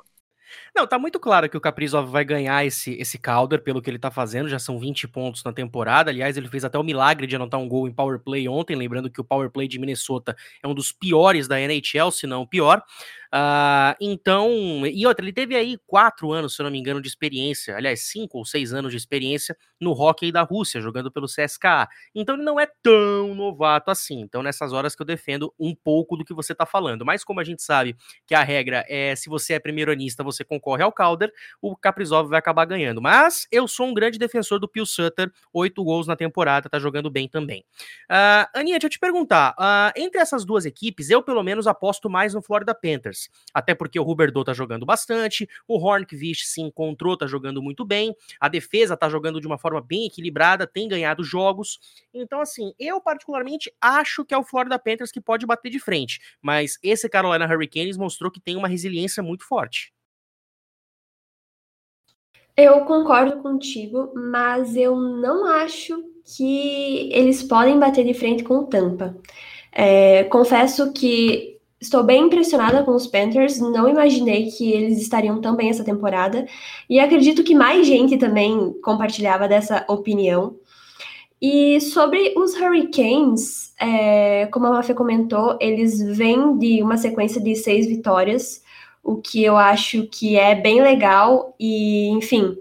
Não, 0.77 0.85
tá 0.85 0.99
muito 0.99 1.19
claro 1.19 1.49
que 1.49 1.57
o 1.57 1.59
Kaprizov 1.59 2.07
vai 2.07 2.23
ganhar 2.23 2.63
esse, 2.63 2.91
esse 2.99 3.17
Calder 3.17 3.63
pelo 3.63 3.81
que 3.81 3.89
ele 3.89 3.97
tá 3.97 4.11
fazendo, 4.11 4.47
já 4.47 4.59
são 4.59 4.77
20 4.77 5.07
pontos 5.07 5.43
na 5.43 5.51
temporada. 5.51 6.11
Aliás, 6.11 6.37
ele 6.37 6.47
fez 6.47 6.63
até 6.63 6.77
o 6.77 6.83
milagre 6.83 7.25
de 7.25 7.35
anotar 7.35 7.59
um 7.59 7.67
gol 7.67 7.87
em 7.87 7.91
power 7.91 8.19
play 8.19 8.47
ontem, 8.47 8.75
lembrando 8.75 9.09
que 9.09 9.19
o 9.19 9.23
power 9.23 9.49
play 9.49 9.67
de 9.67 9.79
Minnesota 9.79 10.35
é 10.61 10.67
um 10.67 10.75
dos 10.75 10.91
piores 10.91 11.47
da 11.47 11.59
NHL, 11.59 12.11
se 12.11 12.27
não 12.27 12.43
o 12.43 12.47
pior. 12.47 12.83
Uh, 13.27 13.91
então, 13.99 14.85
e 14.85 15.05
outra, 15.05 15.23
ele 15.25 15.33
teve 15.33 15.55
aí 15.55 15.77
quatro 15.85 16.31
anos, 16.31 16.55
se 16.55 16.63
não 16.63 16.71
me 16.71 16.79
engano, 16.79 17.01
de 17.01 17.07
experiência, 17.07 17.75
aliás, 17.75 18.03
cinco 18.03 18.37
ou 18.37 18.45
seis 18.45 18.71
anos 18.73 18.91
de 18.91 18.97
experiência 18.97 19.57
no 19.81 19.91
hockey 19.91 20.31
da 20.31 20.43
Rússia, 20.43 20.79
jogando 20.79 21.11
pelo 21.11 21.27
CSKA. 21.27 21.89
Então 22.15 22.35
ele 22.35 22.43
não 22.43 22.59
é 22.59 22.67
tão 22.81 23.35
novato 23.35 23.91
assim. 23.91 24.21
Então, 24.21 24.41
nessas 24.41 24.71
horas 24.71 24.95
que 24.95 25.01
eu 25.01 25.05
defendo 25.05 25.53
um 25.59 25.75
pouco 25.75 26.15
do 26.15 26.23
que 26.23 26.33
você 26.33 26.55
tá 26.55 26.65
falando. 26.65 27.05
Mas 27.05 27.23
como 27.23 27.39
a 27.39 27.43
gente 27.43 27.61
sabe 27.61 27.95
que 28.25 28.33
a 28.33 28.43
regra 28.43 28.85
é 28.87 29.15
se 29.15 29.29
você 29.29 29.53
é 29.53 29.59
primeiro-anista, 29.59 30.23
você 30.23 30.43
concorre 30.67 30.83
ao 30.83 30.91
Calder, 30.91 31.31
o 31.61 31.75
Kaprizov 31.77 32.29
vai 32.29 32.39
acabar 32.39 32.65
ganhando. 32.65 33.01
Mas 33.01 33.47
eu 33.49 33.67
sou 33.67 33.87
um 33.87 33.93
grande 33.93 34.19
defensor 34.19 34.59
do 34.59 34.67
Pio 34.67 34.85
Sutter, 34.85 35.31
oito 35.53 35.81
gols 35.83 36.07
na 36.07 36.15
temporada, 36.15 36.69
tá 36.69 36.77
jogando 36.77 37.09
bem 37.09 37.29
também. 37.29 37.63
Uh, 38.11 38.43
Aninha, 38.53 38.75
deixa 38.75 38.87
eu 38.87 38.89
te 38.89 38.99
perguntar, 38.99 39.55
uh, 39.57 39.93
entre 39.95 40.19
essas 40.19 40.43
duas 40.43 40.65
equipes, 40.65 41.09
eu 41.09 41.23
pelo 41.23 41.41
menos 41.41 41.67
aposto 41.67 42.09
mais 42.09 42.33
no 42.33 42.41
Florida 42.41 42.75
Panthers. 42.75 43.29
Até 43.53 43.73
porque 43.73 43.97
o 43.97 44.03
Huberdeau 44.03 44.43
tá 44.43 44.53
jogando 44.53 44.85
bastante, 44.85 45.47
o 45.67 45.77
Hornqvist 45.77 46.45
se 46.45 46.61
encontrou, 46.61 47.15
tá 47.15 47.25
jogando 47.27 47.61
muito 47.61 47.85
bem, 47.85 48.13
a 48.39 48.49
defesa 48.49 48.97
tá 48.97 49.07
jogando 49.07 49.39
de 49.39 49.47
uma 49.47 49.57
forma 49.57 49.81
bem 49.81 50.05
equilibrada, 50.05 50.67
tem 50.67 50.87
ganhado 50.87 51.23
jogos. 51.23 51.79
Então, 52.13 52.41
assim, 52.41 52.73
eu 52.77 52.99
particularmente 52.99 53.71
acho 53.79 54.25
que 54.25 54.33
é 54.33 54.37
o 54.37 54.43
Florida 54.43 54.77
Panthers 54.77 55.11
que 55.11 55.21
pode 55.21 55.45
bater 55.45 55.69
de 55.69 55.79
frente, 55.79 56.19
mas 56.41 56.77
esse 56.83 57.07
Carolina 57.07 57.45
Hurricanes 57.45 57.97
mostrou 57.97 58.29
que 58.29 58.41
tem 58.41 58.55
uma 58.57 58.67
resiliência 58.67 59.23
muito 59.23 59.45
forte. 59.45 59.93
Eu 62.57 62.81
concordo 62.81 63.37
contigo, 63.41 64.11
mas 64.15 64.75
eu 64.75 64.95
não 64.95 65.45
acho 65.45 66.03
que 66.35 67.09
eles 67.13 67.43
podem 67.43 67.79
bater 67.79 68.03
de 68.03 68.13
frente 68.13 68.43
com 68.43 68.55
o 68.55 68.65
Tampa. 68.65 69.15
É, 69.71 70.23
confesso 70.25 70.91
que 70.91 71.57
Estou 71.79 72.03
bem 72.03 72.23
impressionada 72.23 72.83
com 72.83 72.95
os 72.95 73.05
Panthers, 73.05 73.59
não 73.59 73.87
imaginei 73.87 74.49
que 74.49 74.71
eles 74.71 74.99
estariam 74.99 75.39
tão 75.39 75.55
bem 75.55 75.69
essa 75.69 75.83
temporada, 75.83 76.47
e 76.89 76.99
acredito 76.99 77.43
que 77.43 77.53
mais 77.53 77.85
gente 77.85 78.17
também 78.17 78.73
compartilhava 78.81 79.47
dessa 79.47 79.85
opinião. 79.87 80.55
E 81.39 81.79
sobre 81.79 82.33
os 82.35 82.55
Hurricanes, 82.55 83.75
é, 83.79 84.47
como 84.47 84.65
a 84.65 84.71
Mafia 84.71 84.95
comentou, 84.95 85.55
eles 85.61 86.01
vêm 86.17 86.57
de 86.57 86.81
uma 86.81 86.97
sequência 86.97 87.39
de 87.39 87.55
seis 87.55 87.85
vitórias, 87.85 88.63
o 89.07 89.15
que 89.15 89.41
eu 89.41 89.55
acho 89.55 90.05
que 90.07 90.35
é 90.35 90.53
bem 90.53 90.81
legal, 90.81 91.55
e 91.57 92.09
enfim, 92.09 92.57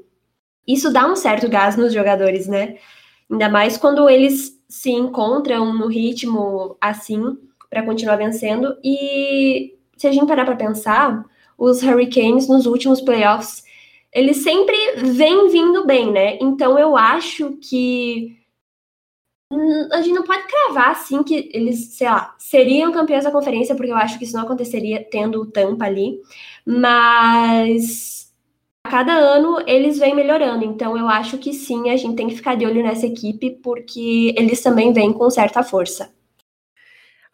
isso 0.65 0.93
dá 0.93 1.05
um 1.05 1.17
certo 1.17 1.49
gás 1.49 1.77
nos 1.77 1.93
jogadores, 1.93 2.47
né? 2.47 2.77
Ainda 3.29 3.49
mais 3.49 3.77
quando 3.77 4.09
eles 4.09 4.57
se 4.69 4.93
encontram 4.93 5.75
no 5.75 5.89
ritmo 5.89 6.77
assim 6.81 7.37
para 7.69 7.83
continuar 7.83 8.15
vencendo. 8.15 8.77
E 8.85 9.75
se 9.97 10.07
a 10.07 10.13
gente 10.13 10.29
parar 10.29 10.45
para 10.45 10.55
pensar, 10.55 11.25
os 11.59 11.83
Hurricanes 11.83 12.47
nos 12.47 12.65
últimos 12.65 13.01
playoffs, 13.01 13.65
eles 14.13 14.37
sempre 14.45 14.77
vêm 14.99 15.49
vindo 15.49 15.85
bem, 15.85 16.13
né? 16.13 16.39
Então 16.41 16.79
eu 16.79 16.97
acho 16.97 17.59
que 17.61 18.37
a 19.93 20.03
gente 20.03 20.15
não 20.15 20.25
pode 20.25 20.43
cravar 20.47 20.91
assim 20.91 21.23
que 21.23 21.51
eles, 21.53 21.95
sei 21.95 22.09
lá, 22.09 22.35
seriam 22.39 22.93
campeões 22.93 23.25
da 23.25 23.31
conferência, 23.31 23.75
porque 23.77 23.93
eu 23.93 23.97
acho 23.97 24.19
que 24.19 24.25
isso 24.25 24.35
não 24.37 24.43
aconteceria 24.43 25.05
tendo 25.09 25.41
o 25.43 25.47
Tampa 25.47 25.85
ali, 25.85 26.21
mas 26.65 28.33
a 28.85 28.91
cada 28.91 29.13
ano 29.13 29.63
eles 29.67 29.99
vêm 29.99 30.15
melhorando, 30.15 30.65
então 30.65 30.97
eu 30.99 31.09
acho 31.09 31.39
que 31.39 31.53
sim, 31.53 31.91
a 31.91 31.97
gente 31.97 32.17
tem 32.17 32.29
que 32.29 32.37
ficar 32.37 32.57
de 32.57 32.67
olho 32.67 32.83
nessa 32.83 33.07
equipe, 33.07 33.51
porque 33.63 34.35
eles 34.37 34.63
também 34.63 34.93
vêm 34.93 35.13
com 35.13 35.31
certa 35.31 35.63
força. 35.63 36.16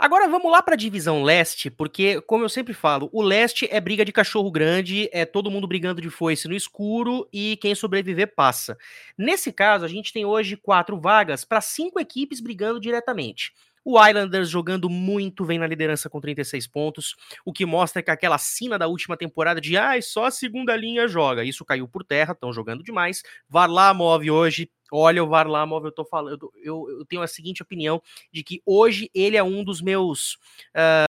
Agora 0.05 0.27
vamos 0.29 0.51
lá 0.51 0.61
para 0.61 0.75
a 0.75 0.77
divisão 0.77 1.23
leste, 1.23 1.71
porque, 1.71 2.21
como 2.23 2.45
eu 2.45 2.49
sempre 2.49 2.75
falo, 2.75 3.09
o 3.13 3.23
leste 3.23 3.69
é 3.71 3.81
briga 3.81 4.05
de 4.05 4.11
cachorro 4.11 4.51
grande, 4.51 5.09
é 5.13 5.25
todo 5.25 5.49
mundo 5.49 5.65
brigando 5.69 6.03
de 6.03 6.11
foice 6.11 6.49
no 6.49 6.57
escuro 6.57 7.29
e 7.33 7.57
quem 7.59 7.73
sobreviver 7.73 8.35
passa. 8.35 8.77
Nesse 9.17 9.53
caso, 9.53 9.85
a 9.85 9.89
gente 9.89 10.13
tem 10.13 10.25
hoje 10.25 10.57
quatro 10.57 11.01
vagas 11.01 11.45
para 11.45 11.61
cinco 11.61 12.01
equipes 12.01 12.41
brigando 12.41 12.81
diretamente. 12.81 13.53
O 13.85 14.03
Islanders 14.05 14.49
jogando 14.49 14.89
muito, 14.89 15.45
vem 15.45 15.59
na 15.59 15.67
liderança 15.67 16.09
com 16.09 16.21
36 16.21 16.67
pontos, 16.67 17.17
o 17.45 17.53
que 17.53 17.67
mostra 17.67 18.03
que 18.03 18.11
aquela 18.11 18.39
sina 18.39 18.79
da 18.79 18.87
última 18.87 19.17
temporada 19.17 19.61
de 19.61 19.77
ai, 19.77 19.99
ah, 19.99 20.03
só 20.03 20.27
a 20.27 20.31
segunda 20.31 20.77
linha 20.77 21.09
joga. 21.09 21.45
Isso 21.45 21.65
caiu 21.65 21.89
por 21.89 22.05
terra, 22.05 22.33
estão 22.33 22.53
jogando 22.53 22.83
demais. 22.83 23.23
Varlamov 23.49 24.29
hoje 24.31 24.71
Olha, 24.95 25.25
o 25.25 25.27
Varlamov, 25.27 25.87
eu 25.87 25.91
tô 25.91 26.05
falando, 26.05 26.53
eu, 26.63 26.87
eu, 26.87 27.07
tenho 27.07 27.23
a 27.23 27.27
seguinte 27.27 27.63
opinião 27.63 28.03
de 28.31 28.45
que 28.45 28.61
hoje 28.67 29.11
ele 29.15 29.39
é 29.39 29.43
um 29.43 29.65
dos 29.65 29.81
meus. 29.81 30.35
Uh, 30.77 31.07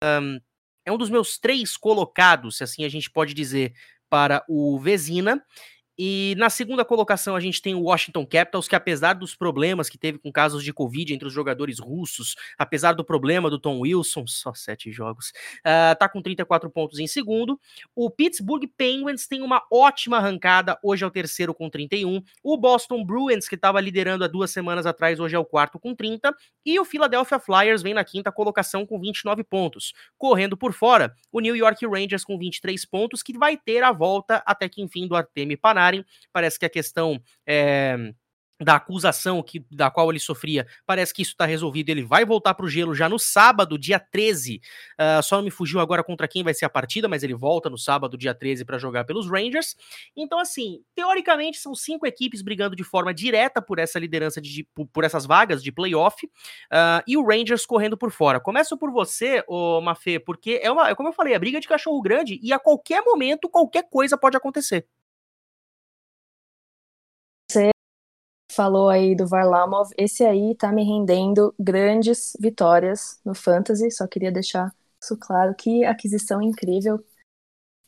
ah, 0.00 0.20
um, 0.22 0.40
é 0.84 0.92
um 0.92 0.96
dos 0.96 1.10
meus 1.10 1.36
três 1.36 1.76
colocados, 1.76 2.58
se 2.58 2.62
assim 2.62 2.84
a 2.84 2.88
gente 2.88 3.10
pode 3.10 3.34
dizer, 3.34 3.74
para 4.08 4.44
o 4.48 4.78
Vezina. 4.78 5.44
E 5.98 6.34
na 6.36 6.50
segunda 6.50 6.84
colocação 6.84 7.34
a 7.34 7.40
gente 7.40 7.62
tem 7.62 7.74
o 7.74 7.82
Washington 7.84 8.26
Capitals, 8.26 8.68
que 8.68 8.76
apesar 8.76 9.14
dos 9.14 9.34
problemas 9.34 9.88
que 9.88 9.96
teve 9.96 10.18
com 10.18 10.30
casos 10.30 10.62
de 10.62 10.72
Covid 10.72 11.14
entre 11.14 11.26
os 11.26 11.32
jogadores 11.32 11.78
russos, 11.78 12.36
apesar 12.58 12.92
do 12.92 13.04
problema 13.04 13.48
do 13.48 13.58
Tom 13.58 13.80
Wilson, 13.80 14.26
só 14.28 14.52
sete 14.54 14.92
jogos, 14.92 15.30
uh, 15.60 15.96
tá 15.98 16.08
com 16.08 16.20
34 16.20 16.68
pontos 16.70 16.98
em 16.98 17.06
segundo. 17.06 17.58
O 17.94 18.10
Pittsburgh 18.10 18.66
Penguins 18.76 19.26
tem 19.26 19.42
uma 19.42 19.62
ótima 19.72 20.18
arrancada, 20.18 20.78
hoje 20.82 21.04
é 21.04 21.06
o 21.06 21.10
terceiro 21.10 21.54
com 21.54 21.70
31. 21.70 22.22
O 22.42 22.56
Boston 22.56 23.04
Bruins, 23.04 23.48
que 23.48 23.54
estava 23.54 23.80
liderando 23.80 24.24
há 24.24 24.28
duas 24.28 24.50
semanas 24.50 24.86
atrás, 24.86 25.18
hoje 25.18 25.34
é 25.34 25.38
o 25.38 25.44
quarto 25.44 25.78
com 25.78 25.94
30. 25.94 26.34
E 26.64 26.78
o 26.78 26.84
Philadelphia 26.84 27.38
Flyers 27.38 27.82
vem 27.82 27.94
na 27.94 28.04
quinta 28.04 28.30
colocação 28.30 28.84
com 28.84 29.00
29 29.00 29.44
pontos. 29.44 29.94
Correndo 30.18 30.56
por 30.56 30.72
fora, 30.72 31.14
o 31.32 31.40
New 31.40 31.56
York 31.56 31.86
Rangers 31.86 32.24
com 32.24 32.38
23 32.38 32.84
pontos, 32.84 33.22
que 33.22 33.36
vai 33.36 33.56
ter 33.56 33.82
a 33.82 33.92
volta 33.92 34.42
até 34.44 34.68
que 34.68 34.82
enfim 34.82 35.06
do 35.06 35.16
Artemi 35.16 35.56
Panarin 35.86 36.04
Parece 36.32 36.58
que 36.58 36.66
a 36.66 36.70
questão 36.70 37.20
é, 37.46 38.12
da 38.60 38.76
acusação 38.76 39.42
que, 39.42 39.64
da 39.70 39.90
qual 39.90 40.10
ele 40.10 40.18
sofria, 40.18 40.66
parece 40.86 41.12
que 41.12 41.22
isso 41.22 41.32
está 41.32 41.44
resolvido. 41.44 41.90
Ele 41.90 42.02
vai 42.02 42.24
voltar 42.24 42.54
para 42.54 42.64
o 42.64 42.68
gelo 42.68 42.94
já 42.94 43.08
no 43.08 43.18
sábado, 43.18 43.78
dia 43.78 43.98
13. 43.98 44.56
Uh, 44.56 44.60
ah, 44.98 45.22
só 45.22 45.36
não 45.36 45.44
me 45.44 45.50
fugiu 45.50 45.78
agora 45.78 46.02
contra 46.02 46.26
quem 46.26 46.42
vai 46.42 46.54
ser 46.54 46.64
a 46.64 46.70
partida, 46.70 47.08
mas 47.08 47.22
ele 47.22 47.34
volta 47.34 47.68
no 47.68 47.76
sábado, 47.76 48.16
dia 48.16 48.34
13, 48.34 48.64
para 48.64 48.78
jogar 48.78 49.04
pelos 49.04 49.28
Rangers. 49.30 49.76
Então, 50.16 50.38
assim, 50.38 50.80
teoricamente, 50.94 51.58
são 51.58 51.74
cinco 51.74 52.06
equipes 52.06 52.40
brigando 52.42 52.74
de 52.74 52.84
forma 52.84 53.12
direta 53.12 53.60
por 53.60 53.78
essa 53.78 53.98
liderança, 53.98 54.40
de, 54.40 54.64
por, 54.74 54.86
por 54.86 55.04
essas 55.04 55.26
vagas 55.26 55.62
de 55.62 55.70
playoff, 55.70 56.24
uh, 56.26 57.02
e 57.06 57.16
o 57.16 57.26
Rangers 57.26 57.66
correndo 57.66 57.96
por 57.96 58.10
fora. 58.10 58.40
Começo 58.40 58.76
por 58.78 58.90
você, 58.90 59.44
ô 59.46 59.80
Mafê, 59.80 60.18
porque 60.18 60.60
é 60.62 60.70
uma, 60.70 60.94
como 60.94 61.10
eu 61.10 61.12
falei, 61.12 61.34
a 61.34 61.38
briga 61.38 61.60
de 61.60 61.68
cachorro 61.68 62.00
grande 62.00 62.40
e 62.42 62.52
a 62.52 62.58
qualquer 62.58 63.02
momento 63.02 63.48
qualquer 63.48 63.88
coisa 63.88 64.16
pode 64.16 64.36
acontecer. 64.36 64.86
Falou 68.56 68.88
aí 68.88 69.14
do 69.14 69.26
Varlamov, 69.26 69.90
esse 69.98 70.24
aí 70.24 70.54
tá 70.54 70.72
me 70.72 70.82
rendendo 70.82 71.54
grandes 71.58 72.32
vitórias 72.40 73.20
no 73.24 73.34
Fantasy, 73.34 73.90
só 73.90 74.06
queria 74.06 74.32
deixar 74.32 74.74
isso 75.00 75.16
claro, 75.18 75.54
que 75.54 75.84
aquisição 75.84 76.40
incrível. 76.40 76.96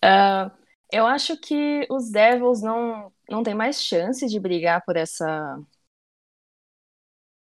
Uh, 0.04 0.50
eu 0.92 1.06
acho 1.06 1.36
que 1.38 1.86
os 1.90 2.10
Devils 2.10 2.62
não, 2.62 3.12
não 3.28 3.42
tem 3.42 3.54
mais 3.54 3.82
chance 3.82 4.26
de 4.26 4.38
brigar 4.38 4.84
por 4.84 4.96
essa... 4.96 5.58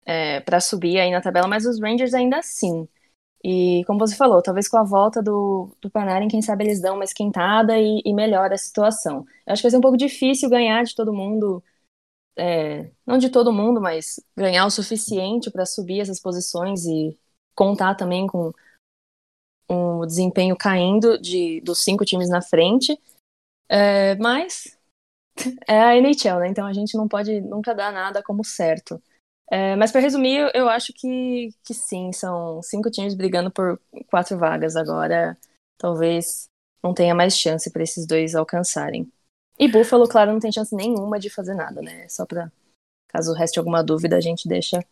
É, 0.05 0.39
para 0.39 0.61
subir 0.61 0.99
aí 0.99 1.11
na 1.11 1.21
tabela, 1.21 1.49
mas 1.49 1.65
os 1.65 1.81
Rangers 1.81 2.13
ainda 2.13 2.37
assim. 2.37 2.87
E 3.43 3.83
como 3.85 3.99
você 3.99 4.15
falou, 4.15 4.41
talvez 4.41 4.67
com 4.69 4.77
a 4.77 4.83
volta 4.83 5.21
do, 5.21 5.69
do 5.81 5.89
Panarin, 5.89 6.29
quem 6.29 6.41
sabe 6.41 6.63
eles 6.63 6.81
dão 6.81 6.95
uma 6.95 7.03
esquentada 7.03 7.77
e, 7.77 8.01
e 8.05 8.13
melhora 8.13 8.55
a 8.55 8.57
situação. 8.57 9.25
Eu 9.45 9.53
acho 9.53 9.61
que 9.61 9.65
vai 9.65 9.71
ser 9.71 9.77
um 9.77 9.81
pouco 9.81 9.97
difícil 9.97 10.49
ganhar 10.49 10.83
de 10.83 10.95
todo 10.95 11.13
mundo 11.13 11.61
é, 12.37 12.91
não 13.05 13.17
de 13.17 13.29
todo 13.29 13.51
mundo, 13.51 13.81
mas 13.81 14.19
ganhar 14.35 14.65
o 14.65 14.71
suficiente 14.71 15.49
para 15.49 15.65
subir 15.65 16.01
essas 16.01 16.19
posições 16.19 16.85
e 16.85 17.17
contar 17.55 17.95
também 17.95 18.27
com 18.27 18.53
um 19.69 20.05
desempenho 20.05 20.55
caindo 20.55 21.17
de, 21.17 21.59
dos 21.61 21.83
cinco 21.83 22.05
times 22.05 22.29
na 22.29 22.41
frente. 22.41 22.97
É, 23.67 24.15
mas 24.15 24.77
é 25.67 25.81
a 25.81 25.97
NHL, 25.97 26.39
né? 26.39 26.47
Então 26.47 26.65
a 26.65 26.73
gente 26.73 26.95
não 26.95 27.07
pode 27.07 27.41
nunca 27.41 27.73
dar 27.73 27.91
nada 27.91 28.23
como 28.23 28.43
certo. 28.43 29.01
É, 29.49 29.75
mas 29.75 29.91
para 29.91 30.01
resumir, 30.01 30.51
eu 30.53 30.69
acho 30.69 30.93
que, 30.93 31.49
que 31.63 31.73
sim, 31.73 32.11
são 32.11 32.61
cinco 32.61 32.91
times 32.91 33.15
brigando 33.15 33.49
por 33.49 33.79
quatro 34.09 34.37
vagas 34.37 34.75
agora. 34.75 35.37
Talvez 35.77 36.49
não 36.83 36.93
tenha 36.93 37.15
mais 37.15 37.37
chance 37.37 37.71
para 37.71 37.83
esses 37.83 38.05
dois 38.05 38.35
alcançarem. 38.35 39.11
E 39.59 39.67
Buffalo, 39.67 40.07
claro, 40.07 40.31
não 40.31 40.39
tem 40.39 40.51
chance 40.51 40.75
nenhuma 40.75 41.19
de 41.19 41.29
fazer 41.29 41.55
nada, 41.55 41.81
né? 41.81 42.07
Só 42.09 42.25
pra 42.25 42.51
caso 43.07 43.33
reste 43.33 43.57
alguma 43.57 43.83
dúvida, 43.83 44.15
a 44.15 44.21
gente 44.21 44.47
deixa 44.47 44.83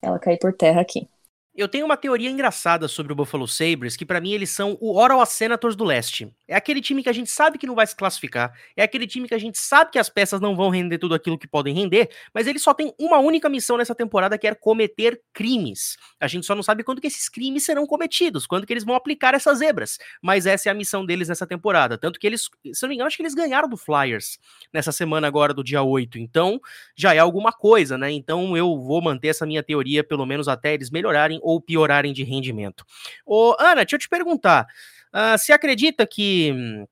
ela 0.00 0.18
cair 0.18 0.38
por 0.38 0.52
terra 0.52 0.80
aqui. 0.80 1.08
Eu 1.54 1.68
tenho 1.68 1.84
uma 1.84 1.96
teoria 1.96 2.30
engraçada 2.30 2.88
sobre 2.88 3.12
o 3.12 3.16
Buffalo 3.16 3.46
Sabres, 3.46 3.94
que 3.96 4.06
para 4.06 4.20
mim 4.20 4.32
eles 4.32 4.50
são 4.50 4.78
o 4.80 4.98
Ottawa 4.98 5.26
Senators 5.26 5.76
do 5.76 5.84
leste. 5.84 6.32
É 6.52 6.56
aquele 6.56 6.82
time 6.82 7.02
que 7.02 7.08
a 7.08 7.12
gente 7.12 7.30
sabe 7.30 7.56
que 7.56 7.66
não 7.66 7.74
vai 7.74 7.86
se 7.86 7.96
classificar, 7.96 8.52
é 8.76 8.82
aquele 8.82 9.06
time 9.06 9.26
que 9.26 9.34
a 9.34 9.38
gente 9.38 9.58
sabe 9.58 9.90
que 9.90 9.98
as 9.98 10.10
peças 10.10 10.40
não 10.40 10.54
vão 10.54 10.68
render 10.68 10.98
tudo 10.98 11.14
aquilo 11.14 11.38
que 11.38 11.48
podem 11.48 11.74
render, 11.74 12.10
mas 12.34 12.46
ele 12.46 12.58
só 12.58 12.74
tem 12.74 12.94
uma 12.98 13.18
única 13.18 13.48
missão 13.48 13.78
nessa 13.78 13.94
temporada 13.94 14.36
que 14.36 14.46
é 14.46 14.54
cometer 14.54 15.20
crimes. 15.32 15.96
A 16.20 16.26
gente 16.26 16.44
só 16.44 16.54
não 16.54 16.62
sabe 16.62 16.84
quando 16.84 17.00
que 17.00 17.06
esses 17.06 17.28
crimes 17.28 17.64
serão 17.64 17.86
cometidos, 17.86 18.46
quando 18.46 18.66
que 18.66 18.72
eles 18.72 18.84
vão 18.84 18.94
aplicar 18.94 19.34
essas 19.34 19.58
zebras, 19.58 19.98
mas 20.20 20.44
essa 20.44 20.68
é 20.68 20.72
a 20.72 20.74
missão 20.74 21.06
deles 21.06 21.28
nessa 21.28 21.46
temporada. 21.46 21.96
Tanto 21.96 22.20
que 22.20 22.26
eles, 22.26 22.50
se 22.72 22.82
não 22.82 22.88
me 22.90 22.96
engano, 22.96 23.06
acho 23.06 23.16
que 23.16 23.22
eles 23.22 23.34
ganharam 23.34 23.68
do 23.68 23.76
Flyers 23.76 24.38
nessa 24.72 24.92
semana 24.92 25.26
agora 25.26 25.54
do 25.54 25.64
dia 25.64 25.82
8, 25.82 26.18
então 26.18 26.60
já 26.94 27.14
é 27.14 27.18
alguma 27.18 27.52
coisa, 27.52 27.96
né? 27.96 28.10
Então 28.10 28.56
eu 28.56 28.78
vou 28.78 29.00
manter 29.00 29.28
essa 29.28 29.46
minha 29.46 29.62
teoria 29.62 30.04
pelo 30.04 30.26
menos 30.26 30.48
até 30.48 30.74
eles 30.74 30.90
melhorarem 30.90 31.40
ou 31.42 31.60
piorarem 31.60 32.12
de 32.12 32.22
rendimento. 32.22 32.84
Ô, 33.24 33.56
Ana, 33.58 33.76
deixa 33.76 33.96
eu 33.96 34.00
te 34.00 34.08
perguntar. 34.08 34.66
Uh, 35.14 35.36
você 35.36 35.52
acredita 35.52 36.06
que 36.06 36.52
hum, 36.52 36.86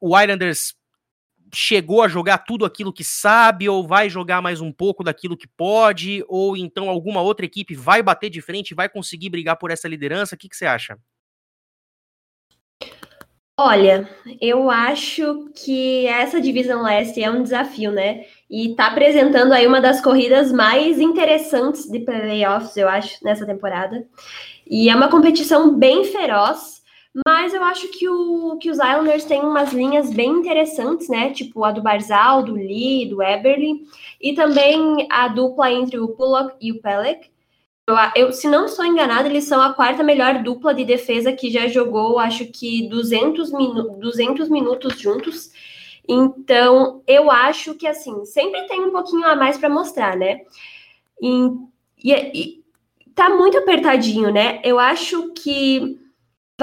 o 0.00 0.18
Islanders 0.18 0.74
chegou 1.54 2.02
a 2.02 2.08
jogar 2.08 2.38
tudo 2.38 2.64
aquilo 2.64 2.92
que 2.92 3.04
sabe, 3.04 3.68
ou 3.68 3.86
vai 3.86 4.08
jogar 4.08 4.40
mais 4.40 4.60
um 4.60 4.72
pouco 4.72 5.04
daquilo 5.04 5.36
que 5.36 5.46
pode, 5.46 6.24
ou 6.28 6.56
então 6.56 6.88
alguma 6.88 7.20
outra 7.20 7.44
equipe 7.44 7.74
vai 7.74 8.02
bater 8.02 8.30
de 8.30 8.40
frente 8.40 8.74
vai 8.74 8.88
conseguir 8.88 9.28
brigar 9.28 9.56
por 9.56 9.70
essa 9.70 9.86
liderança? 9.86 10.34
O 10.34 10.38
que, 10.38 10.48
que 10.48 10.56
você 10.56 10.66
acha? 10.66 10.98
Olha, 13.58 14.08
eu 14.40 14.70
acho 14.70 15.50
que 15.54 16.06
essa 16.06 16.40
divisão 16.40 16.82
leste 16.82 17.22
é 17.22 17.30
um 17.30 17.42
desafio, 17.42 17.92
né? 17.92 18.24
E 18.50 18.74
tá 18.74 18.86
apresentando 18.86 19.52
aí 19.52 19.66
uma 19.66 19.80
das 19.80 20.00
corridas 20.00 20.50
mais 20.50 20.98
interessantes 20.98 21.84
de 21.86 22.00
playoffs, 22.00 22.76
eu 22.76 22.88
acho, 22.88 23.22
nessa 23.22 23.46
temporada. 23.46 24.06
E 24.66 24.88
é 24.88 24.96
uma 24.96 25.10
competição 25.10 25.78
bem 25.78 26.04
feroz, 26.04 26.81
mas 27.26 27.52
eu 27.52 27.62
acho 27.62 27.88
que, 27.88 28.08
o, 28.08 28.56
que 28.56 28.70
os 28.70 28.78
Islanders 28.78 29.24
têm 29.24 29.42
umas 29.42 29.72
linhas 29.72 30.10
bem 30.12 30.30
interessantes, 30.30 31.08
né? 31.08 31.30
Tipo 31.30 31.62
a 31.62 31.70
do 31.70 31.82
Barzal, 31.82 32.42
do 32.42 32.54
Lee, 32.54 33.06
do 33.06 33.22
Eberly, 33.22 33.86
e 34.20 34.34
também 34.34 35.06
a 35.10 35.28
dupla 35.28 35.70
entre 35.70 35.98
o 35.98 36.08
Pullock 36.08 36.54
e 36.60 36.72
o 36.72 36.80
Pelech. 36.80 37.30
Eu, 37.86 37.96
eu, 38.16 38.32
se 38.32 38.48
não 38.48 38.64
estou 38.64 38.84
enganada, 38.86 39.28
eles 39.28 39.44
são 39.44 39.60
a 39.60 39.74
quarta 39.74 40.02
melhor 40.02 40.42
dupla 40.42 40.72
de 40.72 40.84
defesa 40.84 41.32
que 41.32 41.50
já 41.50 41.66
jogou, 41.66 42.18
acho 42.18 42.46
que 42.46 42.88
200, 42.88 43.52
minu 43.52 43.98
200 43.98 44.48
minutos 44.48 44.98
juntos. 44.98 45.50
Então, 46.08 47.02
eu 47.06 47.30
acho 47.30 47.74
que, 47.74 47.86
assim, 47.86 48.24
sempre 48.24 48.62
tem 48.68 48.80
um 48.80 48.90
pouquinho 48.90 49.26
a 49.26 49.36
mais 49.36 49.58
para 49.58 49.68
mostrar, 49.68 50.16
né? 50.16 50.42
E, 51.20 51.50
e, 52.02 52.12
e 52.12 52.64
tá 53.14 53.28
muito 53.28 53.58
apertadinho, 53.58 54.32
né? 54.32 54.60
Eu 54.64 54.78
acho 54.78 55.32
que 55.34 56.01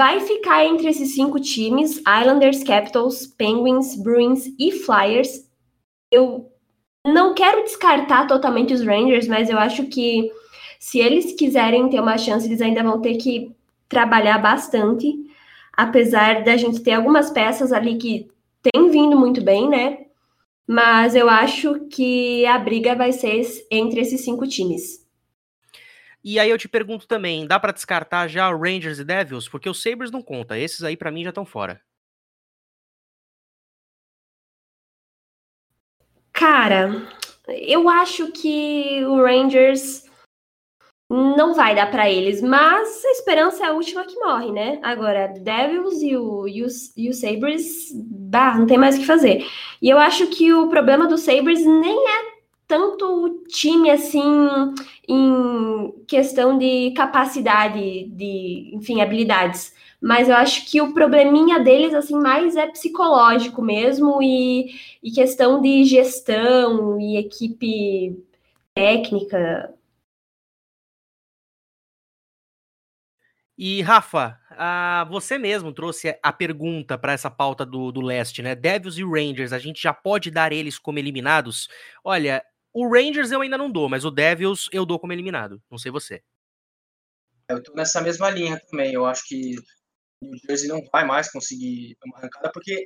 vai 0.00 0.18
ficar 0.20 0.64
entre 0.64 0.88
esses 0.88 1.14
cinco 1.14 1.38
times: 1.38 1.98
Islanders, 1.98 2.64
Capitals, 2.64 3.26
Penguins, 3.26 3.94
Bruins 3.96 4.46
e 4.58 4.72
Flyers. 4.72 5.46
Eu 6.10 6.50
não 7.06 7.34
quero 7.34 7.64
descartar 7.64 8.26
totalmente 8.26 8.72
os 8.72 8.80
Rangers, 8.80 9.28
mas 9.28 9.50
eu 9.50 9.58
acho 9.58 9.84
que 9.88 10.32
se 10.78 11.00
eles 11.00 11.34
quiserem 11.34 11.90
ter 11.90 12.00
uma 12.00 12.16
chance, 12.16 12.46
eles 12.46 12.62
ainda 12.62 12.82
vão 12.82 13.02
ter 13.02 13.16
que 13.16 13.54
trabalhar 13.90 14.38
bastante, 14.38 15.06
apesar 15.76 16.44
da 16.44 16.56
gente 16.56 16.80
ter 16.80 16.92
algumas 16.92 17.30
peças 17.30 17.70
ali 17.70 17.98
que 17.98 18.30
têm 18.62 18.88
vindo 18.88 19.18
muito 19.18 19.42
bem, 19.42 19.68
né? 19.68 20.06
Mas 20.66 21.14
eu 21.14 21.28
acho 21.28 21.78
que 21.90 22.46
a 22.46 22.58
briga 22.58 22.94
vai 22.94 23.12
ser 23.12 23.42
entre 23.70 24.00
esses 24.00 24.22
cinco 24.22 24.46
times. 24.46 24.99
E 26.22 26.38
aí 26.38 26.50
eu 26.50 26.58
te 26.58 26.68
pergunto 26.68 27.06
também, 27.06 27.46
dá 27.46 27.58
para 27.58 27.72
descartar 27.72 28.28
já 28.28 28.50
Rangers 28.50 28.98
e 28.98 29.04
Devils? 29.04 29.48
Porque 29.48 29.68
os 29.68 29.82
Sabres 29.82 30.10
não 30.10 30.22
conta, 30.22 30.58
esses 30.58 30.82
aí 30.82 30.96
para 30.96 31.10
mim 31.10 31.24
já 31.24 31.30
estão 31.30 31.46
fora. 31.46 31.80
Cara, 36.32 37.08
eu 37.48 37.88
acho 37.88 38.30
que 38.32 39.04
o 39.04 39.22
Rangers 39.22 40.08
não 41.10 41.54
vai 41.54 41.74
dar 41.74 41.90
para 41.90 42.08
eles, 42.08 42.40
mas 42.40 43.04
a 43.04 43.10
esperança 43.10 43.64
é 43.64 43.68
a 43.68 43.72
última 43.72 44.04
que 44.04 44.14
morre, 44.20 44.52
né? 44.52 44.78
Agora, 44.80 45.26
Devils 45.26 46.00
e 46.02 46.16
o, 46.16 46.46
e 46.46 46.62
o, 46.62 46.68
e 46.96 47.08
o 47.08 47.12
Sabres, 47.12 47.90
bah, 47.92 48.56
não 48.56 48.66
tem 48.66 48.78
mais 48.78 48.96
o 48.96 49.00
que 49.00 49.06
fazer. 49.06 49.44
E 49.82 49.90
eu 49.90 49.98
acho 49.98 50.28
que 50.28 50.52
o 50.52 50.68
problema 50.68 51.08
do 51.08 51.18
Sabres 51.18 51.66
nem 51.66 51.96
é 52.08 52.29
tanto 52.70 53.04
o 53.04 53.44
time 53.48 53.90
assim 53.90 54.22
em 55.08 55.92
questão 56.06 56.56
de 56.56 56.92
capacidade, 56.92 58.04
de, 58.04 58.70
enfim, 58.72 59.00
habilidades. 59.00 59.74
Mas 60.00 60.28
eu 60.28 60.36
acho 60.36 60.70
que 60.70 60.80
o 60.80 60.94
probleminha 60.94 61.58
deles 61.58 61.92
assim 61.92 62.14
mais 62.14 62.54
é 62.54 62.68
psicológico 62.68 63.60
mesmo 63.60 64.22
e, 64.22 64.72
e 65.02 65.10
questão 65.10 65.60
de 65.60 65.84
gestão 65.84 66.98
e 67.00 67.16
equipe 67.18 68.16
técnica, 68.72 69.74
E, 73.62 73.82
Rafa, 73.82 74.38
ah, 74.52 75.06
você 75.10 75.36
mesmo 75.36 75.70
trouxe 75.70 76.18
a 76.22 76.32
pergunta 76.32 76.96
para 76.96 77.12
essa 77.12 77.30
pauta 77.30 77.66
do, 77.66 77.92
do 77.92 78.00
leste, 78.00 78.40
né? 78.40 78.54
Devils 78.54 78.96
e 78.96 79.04
Rangers, 79.04 79.52
a 79.52 79.58
gente 79.58 79.82
já 79.82 79.92
pode 79.92 80.30
dar 80.30 80.50
eles 80.50 80.78
como 80.78 80.98
eliminados? 80.98 81.68
Olha, 82.02 82.42
o 82.72 82.88
Rangers 82.88 83.30
eu 83.30 83.40
ainda 83.40 83.58
não 83.58 83.70
dou, 83.70 83.88
mas 83.88 84.04
o 84.04 84.10
Devils 84.10 84.68
eu 84.72 84.86
dou 84.86 84.98
como 84.98 85.12
eliminado. 85.12 85.62
Não 85.70 85.78
sei 85.78 85.90
você. 85.90 86.22
Eu 87.48 87.62
tô 87.62 87.72
nessa 87.74 88.00
mesma 88.00 88.30
linha 88.30 88.60
também. 88.70 88.92
Eu 88.92 89.06
acho 89.06 89.26
que 89.26 89.56
o 90.22 90.26
New 90.26 90.38
Jersey 90.46 90.68
não 90.68 90.80
vai 90.92 91.04
mais 91.04 91.30
conseguir 91.30 91.96
uma 92.04 92.18
arrancada, 92.18 92.50
porque 92.52 92.84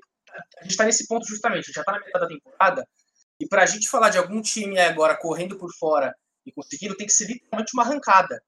a 0.59 0.63
gente 0.63 0.71
está 0.71 0.85
nesse 0.85 1.07
ponto 1.07 1.27
justamente. 1.27 1.73
Já 1.73 1.83
está 1.83 1.93
na 1.93 2.01
metade 2.01 2.25
da 2.25 2.29
temporada. 2.29 2.89
E 3.41 3.47
para 3.47 3.63
a 3.63 3.67
gente 3.67 3.89
falar 3.89 4.11
de 4.11 4.19
algum 4.19 4.41
time 4.41 4.79
agora 4.79 5.19
correndo 5.19 5.59
por 5.59 5.71
fora 5.75 6.15
e 6.47 6.53
conseguindo, 6.53 6.97
tem 6.97 7.07
que 7.07 7.13
ser 7.13 7.27
literalmente 7.27 7.73
uma 7.75 7.83
arrancada. 7.83 8.43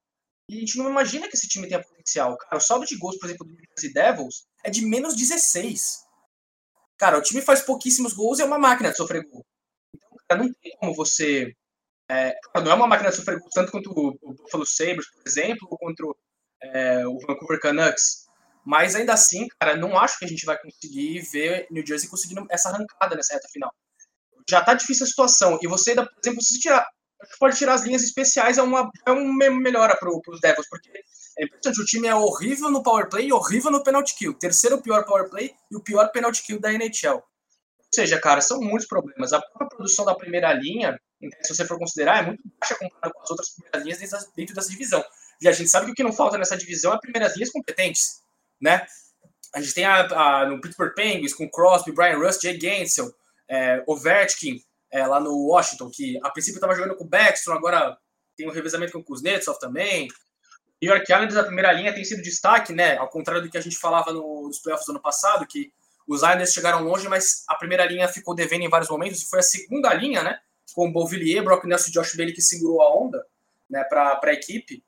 E 0.49 0.57
a 0.57 0.61
gente 0.61 0.79
não 0.79 0.89
imagina 0.89 1.29
que 1.29 1.37
esse 1.37 1.49
time 1.49 1.67
tenha 1.67 1.83
potencial. 1.83 2.37
Cara, 2.39 2.57
o 2.57 2.61
saldo 2.61 2.87
de 2.87 2.97
gols, 2.97 3.19
por 3.19 3.27
exemplo, 3.27 3.47
do 3.47 3.53
New 3.53 3.63
Jersey 3.71 3.93
Devils 3.93 4.47
é 4.65 4.71
de 4.71 4.83
menos 4.83 5.17
16. 5.17 6.05
Cara, 6.97 7.19
o 7.19 7.23
time 7.23 7.43
faz 7.43 7.63
pouquíssimos 7.63 8.13
gols 8.13 8.39
e 8.39 8.43
é 8.43 8.45
uma 8.45 8.59
máquina 8.59 8.91
de 8.91 8.97
sofrer 8.97 9.27
gol. 9.27 9.45
Não 10.31 10.53
tem 10.53 10.77
como 10.79 10.95
você. 10.95 11.53
É, 12.09 12.35
não 12.57 12.71
é 12.71 12.75
uma 12.75 12.87
máquina 12.87 13.11
de 13.11 13.17
sofrer 13.17 13.39
tanto 13.53 13.73
quanto 13.73 13.91
o, 13.91 14.35
Buffalo 14.35 14.65
Sabres, 14.67 15.11
por 15.11 15.23
exemplo, 15.27 15.69
ou 15.71 15.79
contra 15.79 16.07
é, 16.63 17.07
o 17.07 17.19
Vancouver 17.19 17.61
Canucks. 17.61 18.27
Mas 18.65 18.95
ainda 18.97 19.13
assim, 19.13 19.47
cara, 19.61 19.77
não 19.77 19.99
acho 19.99 20.19
que 20.19 20.25
a 20.25 20.29
gente 20.29 20.45
vai 20.45 20.59
conseguir 20.59 21.21
ver 21.33 21.67
New 21.71 21.87
Jersey 21.87 22.09
conseguindo 22.09 22.47
essa 22.51 22.69
arrancada 22.69 23.15
nessa 23.15 23.35
reta 23.35 23.49
final. 23.53 23.73
Já 24.49 24.65
tá 24.65 24.75
difícil 24.75 25.05
a 25.05 25.09
situação. 25.09 25.59
E 25.63 25.69
você 25.69 25.91
ainda, 25.91 26.05
por 26.05 26.19
exemplo, 26.23 26.43
se 26.43 26.59
tirar 26.59 26.87
pode 27.39 27.57
tirar 27.57 27.75
as 27.75 27.83
linhas 27.83 28.03
especiais, 28.03 28.59
é 28.59 28.63
uma, 28.63 28.91
é 29.07 29.11
uma 29.11 29.51
melhora 29.51 29.97
para 29.97 30.09
os 30.11 30.41
Devils, 30.41 30.69
porque 30.69 30.91
é 31.39 31.45
importante, 31.45 31.81
o 31.81 31.85
time 31.85 32.09
é 32.09 32.15
horrível 32.15 32.71
no 32.71 32.83
power 32.83 33.09
play 33.09 33.29
e 33.29 33.33
horrível 33.33 33.71
no 33.71 33.83
penalty 33.83 34.15
kill. 34.17 34.35
Terceiro 34.35 34.81
pior 34.81 35.05
power 35.05 35.29
play 35.29 35.55
e 35.71 35.77
o 35.77 35.83
pior 35.83 36.11
penalty 36.11 36.43
kill 36.43 36.61
da 36.61 36.73
NHL. 36.73 37.23
Ou 37.87 38.03
seja, 38.03 38.21
cara, 38.21 38.41
são 38.41 38.61
muitos 38.61 38.87
problemas. 38.87 39.33
A 39.33 39.41
própria 39.41 39.69
produção 39.69 40.05
da 40.05 40.15
primeira 40.15 40.53
linha, 40.53 41.01
se 41.43 41.55
você 41.55 41.65
for 41.65 41.79
considerar, 41.79 42.23
é 42.23 42.27
muito 42.27 42.43
baixa 42.61 42.75
comparada 42.75 43.13
com 43.13 43.23
as 43.23 43.31
outras 43.31 43.51
primeiras 43.51 43.83
linhas 43.85 44.29
dentro, 44.37 44.55
dessa 44.55 44.71
divisão. 44.71 45.05
E 45.41 45.49
a 45.49 45.53
gente 45.53 45.71
sabe 45.71 45.87
que 45.87 45.93
o 45.93 45.95
que 45.95 46.03
não 46.03 46.13
falta 46.13 46.37
nessa 46.37 46.57
divisão 46.57 46.93
é 46.93 46.99
primeiras 46.99 47.35
linhas 47.35 47.51
competentes, 47.51 48.23
né? 48.61 48.87
A 49.55 49.61
gente 49.61 49.75
tem 49.75 49.85
a, 49.85 50.01
a 50.01 50.47
no 50.47 50.61
Pittsburgh 50.61 50.95
Penguins 50.95 51.33
com 51.33 51.49
Crosby, 51.49 51.93
Brian 51.93 52.19
Rust, 52.19 52.43
Jay 52.43 52.61
Gensel, 52.61 53.11
é, 53.49 53.83
Ovechkin, 53.87 54.61
é, 54.91 55.07
lá 55.07 55.21
no 55.21 55.47
Washington, 55.47 55.91
que 55.93 56.19
a 56.23 56.31
princípio 56.31 56.57
estava 56.57 56.75
jogando 56.75 56.97
com 56.97 57.05
o 57.05 57.09
Backstrom, 57.09 57.55
agora 57.55 57.97
tem 58.37 58.49
um 58.49 58.53
revezamento 58.53 58.93
com 58.93 58.99
o 58.99 59.05
Kuznetsov 59.05 59.59
também. 59.59 60.09
New 60.83 60.93
York 60.93 61.11
Islanders, 61.11 61.35
da 61.35 61.45
primeira 61.45 61.73
linha, 61.73 61.95
tem 61.95 62.05
sido 62.05 62.23
destaque, 62.23 62.73
né? 62.73 62.97
Ao 62.99 63.09
contrário 63.09 63.43
do 63.43 63.51
que 63.51 63.57
a 63.57 63.61
gente 63.63 63.79
falava 63.79 64.13
nos 64.13 64.59
playoffs 64.61 64.87
do 64.87 64.93
ano 64.93 65.01
passado, 65.01 65.47
que 65.47 65.73
os 66.07 66.23
Islanders 66.23 66.53
chegaram 66.53 66.83
longe, 66.85 67.09
mas 67.09 67.45
a 67.49 67.55
primeira 67.57 67.85
linha 67.85 68.09
ficou 68.09 68.35
devendo 68.35 68.63
em 68.63 68.69
vários 68.69 68.91
momentos, 68.91 69.23
e 69.23 69.29
foi 69.29 69.41
a 69.41 69.43
segunda 69.43 69.93
linha, 69.95 70.23
né? 70.23 70.39
Com 70.75 70.89
o 70.89 70.93
Beauvillier, 70.93 71.43
Brock 71.43 71.65
Nelson 71.65 71.91
e 71.91 71.93
Josh 71.93 72.15
Bailey 72.15 72.35
que 72.35 72.43
segurou 72.43 72.83
a 72.83 72.95
onda, 72.95 73.25
né, 73.69 73.85
para 73.85 74.21
a 74.23 74.33
equipe. 74.33 74.85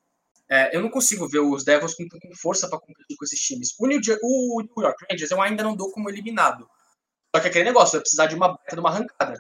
É, 0.51 0.75
eu 0.77 0.81
não 0.81 0.91
consigo 0.91 1.29
ver 1.29 1.41
os 1.41 1.65
Devils 1.65 1.95
com, 1.95 2.09
com 2.09 2.35
força 2.37 2.69
para 2.69 2.79
competir 2.79 3.17
com 3.17 3.25
esses 3.25 3.41
times. 3.41 3.75
O 3.79 3.87
New, 3.87 4.01
o 4.23 4.63
New 4.63 4.85
York 4.85 5.07
Rangers 5.11 5.31
eu 5.31 5.41
ainda 5.43 5.63
não 5.63 5.77
dou 5.77 5.91
como 5.93 6.09
eliminado. 6.09 6.69
Só 7.35 7.43
que 7.43 7.49
aquele 7.49 7.65
negócio, 7.65 7.93
vai 7.93 8.01
precisar 8.01 8.27
de 8.27 8.35
uma 8.35 8.59
de 8.71 8.81
uma 8.81 8.89
arrancada 8.89 9.39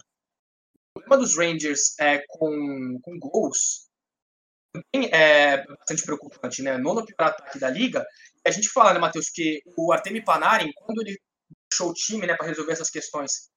problema 0.98 1.16
dos 1.18 1.36
Rangers 1.36 1.98
é, 1.98 2.22
com, 2.28 2.98
com 3.02 3.18
gols 3.18 3.88
também 4.72 5.10
é 5.12 5.66
bastante 5.66 6.02
preocupante, 6.04 6.62
né? 6.62 6.76
Nono 6.76 7.04
pior 7.04 7.28
ataque 7.28 7.58
da 7.58 7.70
liga. 7.70 8.06
A 8.46 8.50
gente 8.50 8.68
fala, 8.68 8.92
né, 8.92 8.98
Matheus, 8.98 9.30
que 9.30 9.62
o 9.76 9.92
Artemi 9.92 10.22
Panarin, 10.22 10.70
quando 10.76 11.00
ele 11.00 11.18
o 11.82 11.92
time, 11.92 12.26
né, 12.26 12.36
para 12.36 12.46
resolver 12.46 12.72
essas 12.72 12.90
questões, 12.90 13.50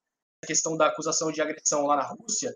a 0.43 0.47
questão 0.47 0.75
da 0.75 0.87
acusação 0.87 1.31
de 1.31 1.41
agressão 1.41 1.85
lá 1.85 1.95
na 1.95 2.03
Rússia, 2.03 2.53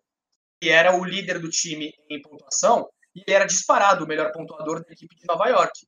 que 0.61 0.69
era 0.69 0.95
o 0.95 1.03
líder 1.03 1.39
do 1.39 1.49
time 1.49 1.93
em 2.09 2.21
pontuação, 2.21 2.89
e 3.15 3.21
ele 3.21 3.35
era 3.35 3.45
disparado 3.45 4.03
o 4.03 4.07
melhor 4.07 4.31
pontuador 4.31 4.83
da 4.83 4.91
equipe 4.91 5.15
de 5.15 5.25
Nova 5.25 5.47
York. 5.47 5.87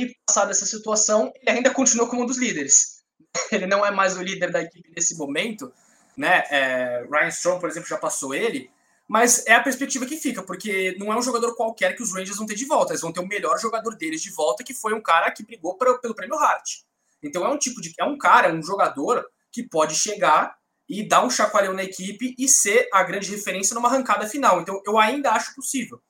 E 0.00 0.14
passada 0.26 0.50
essa 0.50 0.66
situação, 0.66 1.32
ele 1.36 1.50
ainda 1.50 1.72
continuou 1.72 2.08
como 2.08 2.22
um 2.22 2.26
dos 2.26 2.38
líderes. 2.38 3.04
Ele 3.52 3.66
não 3.66 3.84
é 3.86 3.90
mais 3.90 4.16
o 4.16 4.22
líder 4.22 4.50
da 4.50 4.60
equipe 4.60 4.90
nesse 4.94 5.16
momento, 5.16 5.72
né? 6.16 6.44
É, 6.50 7.06
Ryan 7.10 7.28
Strong, 7.28 7.60
por 7.60 7.68
exemplo, 7.68 7.88
já 7.88 7.96
passou 7.96 8.34
ele, 8.34 8.70
mas 9.08 9.46
é 9.46 9.54
a 9.54 9.62
perspectiva 9.62 10.06
que 10.06 10.16
fica, 10.16 10.42
porque 10.42 10.96
não 10.98 11.12
é 11.12 11.16
um 11.16 11.22
jogador 11.22 11.54
qualquer 11.54 11.94
que 11.94 12.02
os 12.02 12.12
Rangers 12.12 12.36
vão 12.36 12.46
ter 12.46 12.54
de 12.54 12.64
volta, 12.64 12.92
eles 12.92 13.02
vão 13.02 13.12
ter 13.12 13.20
o 13.20 13.26
melhor 13.26 13.58
jogador 13.58 13.96
deles 13.96 14.22
de 14.22 14.30
volta, 14.30 14.64
que 14.64 14.72
foi 14.72 14.94
um 14.94 15.02
cara 15.02 15.30
que 15.30 15.44
brigou 15.44 15.76
pra, 15.76 15.98
pelo 15.98 16.14
prêmio 16.14 16.38
Hart. 16.38 16.82
Então 17.24 17.44
é 17.44 17.48
um 17.48 17.58
tipo 17.58 17.80
de. 17.80 17.92
É 17.98 18.04
um 18.04 18.18
cara, 18.18 18.52
um 18.52 18.62
jogador 18.62 19.24
que 19.52 19.62
pode 19.62 19.94
chegar 19.94 20.54
e 20.88 21.06
dar 21.06 21.24
um 21.24 21.30
chacoalhão 21.30 21.72
na 21.72 21.82
equipe 21.82 22.34
e 22.38 22.48
ser 22.48 22.88
a 22.92 23.02
grande 23.02 23.30
referência 23.30 23.74
numa 23.74 23.88
arrancada 23.88 24.26
final. 24.26 24.60
Então 24.60 24.80
eu 24.86 24.98
ainda 24.98 25.32
acho 25.32 25.54
possível. 25.54 26.00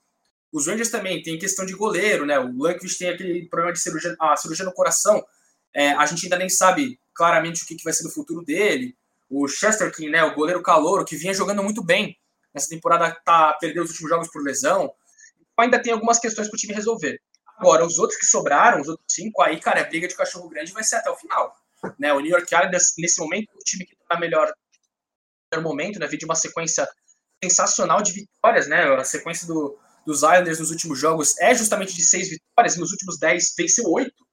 Os 0.52 0.66
Rangers 0.66 0.90
também 0.90 1.22
tem 1.22 1.38
questão 1.38 1.66
de 1.66 1.74
goleiro, 1.74 2.24
né? 2.24 2.38
O 2.38 2.46
Lundqvist 2.46 2.98
tem 2.98 3.08
aquele 3.08 3.48
problema 3.48 3.72
de 3.72 3.80
cirurgia, 3.80 4.16
a 4.20 4.36
cirurgia 4.36 4.64
no 4.64 4.72
coração. 4.72 5.24
É, 5.74 5.90
a 5.90 6.06
gente 6.06 6.26
ainda 6.26 6.36
nem 6.36 6.48
sabe 6.48 6.98
claramente 7.12 7.64
o 7.64 7.66
que, 7.66 7.74
que 7.74 7.84
vai 7.84 7.92
ser 7.92 8.04
no 8.04 8.10
futuro 8.10 8.44
dele. 8.44 8.96
O 9.28 9.48
Chesterkin, 9.48 10.10
né, 10.10 10.22
o 10.22 10.34
goleiro 10.34 10.62
calouro, 10.62 11.04
que 11.04 11.16
vinha 11.16 11.34
jogando 11.34 11.62
muito 11.62 11.82
bem 11.82 12.16
nessa 12.54 12.68
temporada, 12.68 13.10
tá, 13.24 13.52
perdeu 13.60 13.82
os 13.82 13.90
últimos 13.90 14.10
jogos 14.10 14.28
por 14.30 14.44
lesão. 14.44 14.92
Ainda 15.58 15.82
tem 15.82 15.92
algumas 15.92 16.20
questões 16.20 16.48
para 16.48 16.56
o 16.56 16.58
time 16.58 16.72
resolver. 16.72 17.20
Agora, 17.58 17.86
os 17.86 17.98
outros 17.98 18.18
que 18.18 18.26
sobraram, 18.26 18.80
os 18.80 18.88
outros 18.88 19.06
cinco, 19.08 19.42
aí, 19.42 19.60
cara, 19.60 19.80
a 19.80 19.84
briga 19.84 20.08
de 20.08 20.16
cachorro 20.16 20.48
grande 20.48 20.72
vai 20.72 20.82
ser 20.82 20.96
até 20.96 21.10
o 21.10 21.16
final. 21.16 21.54
Né? 21.98 22.12
O 22.12 22.20
New 22.20 22.30
York 22.30 22.52
Islanders, 22.52 22.94
nesse 22.98 23.20
momento, 23.20 23.50
o 23.54 23.58
time 23.64 23.84
que 23.84 23.94
está 23.94 24.18
melhor, 24.18 24.52
melhor 25.52 25.62
momento, 25.62 25.98
né? 25.98 26.06
Vindo 26.06 26.24
uma 26.24 26.34
sequência 26.34 26.88
sensacional 27.42 28.02
de 28.02 28.12
vitórias, 28.12 28.66
né? 28.66 28.84
A 28.94 29.04
sequência 29.04 29.46
do, 29.46 29.78
dos 30.04 30.18
Islanders 30.18 30.58
nos 30.60 30.70
últimos 30.70 30.98
jogos 30.98 31.38
é 31.38 31.54
justamente 31.54 31.94
de 31.94 32.04
seis 32.04 32.28
vitórias, 32.28 32.76
nos 32.76 32.90
últimos 32.90 33.18
dez 33.18 33.54
venceu 33.56 33.84
oito, 33.90 34.26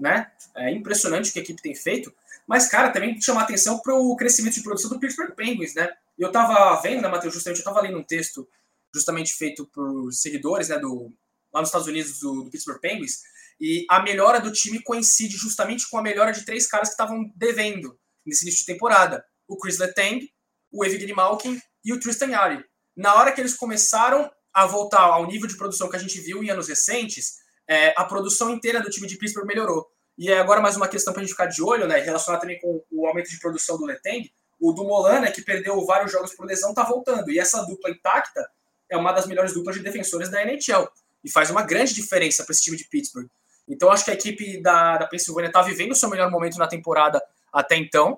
né? 0.00 0.30
É 0.56 0.70
impressionante 0.70 1.30
o 1.30 1.32
que 1.32 1.38
a 1.38 1.42
equipe 1.42 1.62
tem 1.62 1.74
feito. 1.74 2.12
Mas, 2.46 2.68
cara, 2.68 2.90
também 2.90 3.20
chamar 3.20 3.42
atenção 3.42 3.80
para 3.80 3.94
o 3.94 4.16
crescimento 4.16 4.54
de 4.54 4.62
produção 4.62 4.90
do 4.90 5.00
Pittsburgh 5.00 5.34
Penguins, 5.34 5.74
né? 5.74 5.92
Eu 6.18 6.28
estava 6.28 6.80
vendo, 6.80 7.02
né, 7.02 7.08
Matheus, 7.08 7.34
justamente, 7.34 7.58
eu 7.58 7.68
estava 7.68 7.80
lendo 7.80 7.98
um 7.98 8.04
texto 8.04 8.48
justamente 8.94 9.34
feito 9.34 9.66
por 9.66 10.10
seguidores, 10.12 10.68
né, 10.68 10.78
do, 10.78 11.12
lá 11.56 11.60
nos 11.60 11.70
Estados 11.70 11.86
Unidos 11.86 12.20
do, 12.20 12.44
do, 12.44 12.50
Pittsburgh 12.50 12.80
Penguins, 12.80 13.22
e 13.58 13.86
a 13.90 14.02
melhora 14.02 14.38
do 14.38 14.52
time 14.52 14.82
coincide 14.82 15.36
justamente 15.36 15.88
com 15.88 15.96
a 15.96 16.02
melhora 16.02 16.30
de 16.30 16.44
três 16.44 16.66
caras 16.66 16.88
que 16.88 16.92
estavam 16.92 17.32
devendo 17.34 17.98
nesse 18.24 18.44
início 18.44 18.60
de 18.60 18.66
temporada. 18.66 19.24
O 19.48 19.56
Chris 19.56 19.78
Letang, 19.78 20.30
o 20.70 20.84
Evgeny 20.84 21.14
Malkin 21.14 21.58
e 21.82 21.92
o 21.92 21.98
Tristan 21.98 22.26
Yari. 22.26 22.62
Na 22.94 23.14
hora 23.14 23.32
que 23.32 23.40
eles 23.40 23.54
começaram 23.54 24.30
a 24.52 24.66
voltar 24.66 25.00
ao 25.00 25.26
nível 25.26 25.48
de 25.48 25.56
produção 25.56 25.88
que 25.88 25.96
a 25.96 25.98
gente 25.98 26.20
viu 26.20 26.44
em 26.44 26.50
anos 26.50 26.68
recentes, 26.68 27.36
é, 27.68 27.94
a 27.96 28.04
produção 28.04 28.50
inteira 28.50 28.80
do 28.80 28.90
time 28.90 29.06
de 29.06 29.16
Pittsburgh 29.16 29.46
melhorou. 29.46 29.86
E 30.18 30.30
é 30.30 30.38
agora 30.38 30.60
mais 30.60 30.76
uma 30.76 30.88
questão 30.88 31.12
para 31.12 31.22
a 31.22 31.24
gente 31.24 31.32
ficar 31.32 31.46
de 31.46 31.62
olho, 31.62 31.86
né? 31.86 31.98
Relacionada 31.98 32.40
também 32.40 32.58
com 32.60 32.82
o 32.90 33.06
aumento 33.06 33.30
de 33.30 33.38
produção 33.38 33.78
do 33.78 33.84
Leteng. 33.84 34.30
O 34.58 34.72
do 34.72 34.84
Molan, 34.84 35.20
né, 35.20 35.30
que 35.30 35.42
perdeu 35.42 35.84
vários 35.84 36.10
jogos 36.10 36.34
por 36.34 36.46
lesão, 36.46 36.70
está 36.70 36.82
voltando. 36.82 37.30
E 37.30 37.38
essa 37.38 37.62
dupla 37.64 37.90
intacta 37.90 38.46
é 38.90 38.96
uma 38.96 39.12
das 39.12 39.26
melhores 39.26 39.52
duplas 39.52 39.76
de 39.76 39.82
defensores 39.82 40.30
da 40.30 40.42
NHL. 40.42 40.88
E 41.26 41.30
faz 41.30 41.50
uma 41.50 41.62
grande 41.62 41.92
diferença 41.92 42.44
para 42.44 42.52
esse 42.52 42.62
time 42.62 42.76
de 42.76 42.88
Pittsburgh. 42.88 43.28
Então, 43.68 43.90
acho 43.90 44.04
que 44.04 44.12
a 44.12 44.14
equipe 44.14 44.62
da, 44.62 44.96
da 44.96 45.08
Pensilvânia 45.08 45.48
está 45.48 45.60
vivendo 45.60 45.90
o 45.90 45.96
seu 45.96 46.08
melhor 46.08 46.30
momento 46.30 46.56
na 46.56 46.68
temporada 46.68 47.20
até 47.52 47.74
então. 47.76 48.16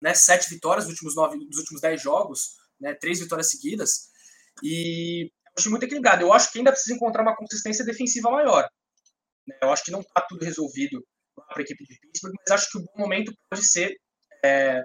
Né? 0.00 0.12
Sete 0.12 0.50
vitórias 0.50 0.86
nos 0.86 0.94
últimos, 0.94 1.14
nove, 1.14 1.38
dos 1.46 1.58
últimos 1.58 1.80
dez 1.80 2.02
jogos, 2.02 2.56
né? 2.80 2.94
três 2.94 3.20
vitórias 3.20 3.48
seguidas. 3.48 4.10
E 4.60 5.30
acho 5.56 5.70
muito 5.70 5.84
equilibrado. 5.84 6.22
Eu 6.22 6.32
acho 6.32 6.50
que 6.50 6.58
ainda 6.58 6.72
precisa 6.72 6.96
encontrar 6.96 7.22
uma 7.22 7.36
consistência 7.36 7.84
defensiva 7.84 8.28
maior. 8.28 8.68
Né? 9.46 9.56
Eu 9.62 9.70
acho 9.70 9.84
que 9.84 9.92
não 9.92 10.00
está 10.00 10.20
tudo 10.22 10.44
resolvido 10.44 11.00
para 11.36 11.60
a 11.60 11.62
equipe 11.62 11.84
de 11.84 11.96
Pittsburgh, 12.00 12.34
mas 12.40 12.50
acho 12.50 12.72
que 12.72 12.78
o 12.78 12.82
bom 12.82 13.02
momento 13.02 13.32
pode 13.48 13.64
ser 13.64 13.96
é, 14.44 14.82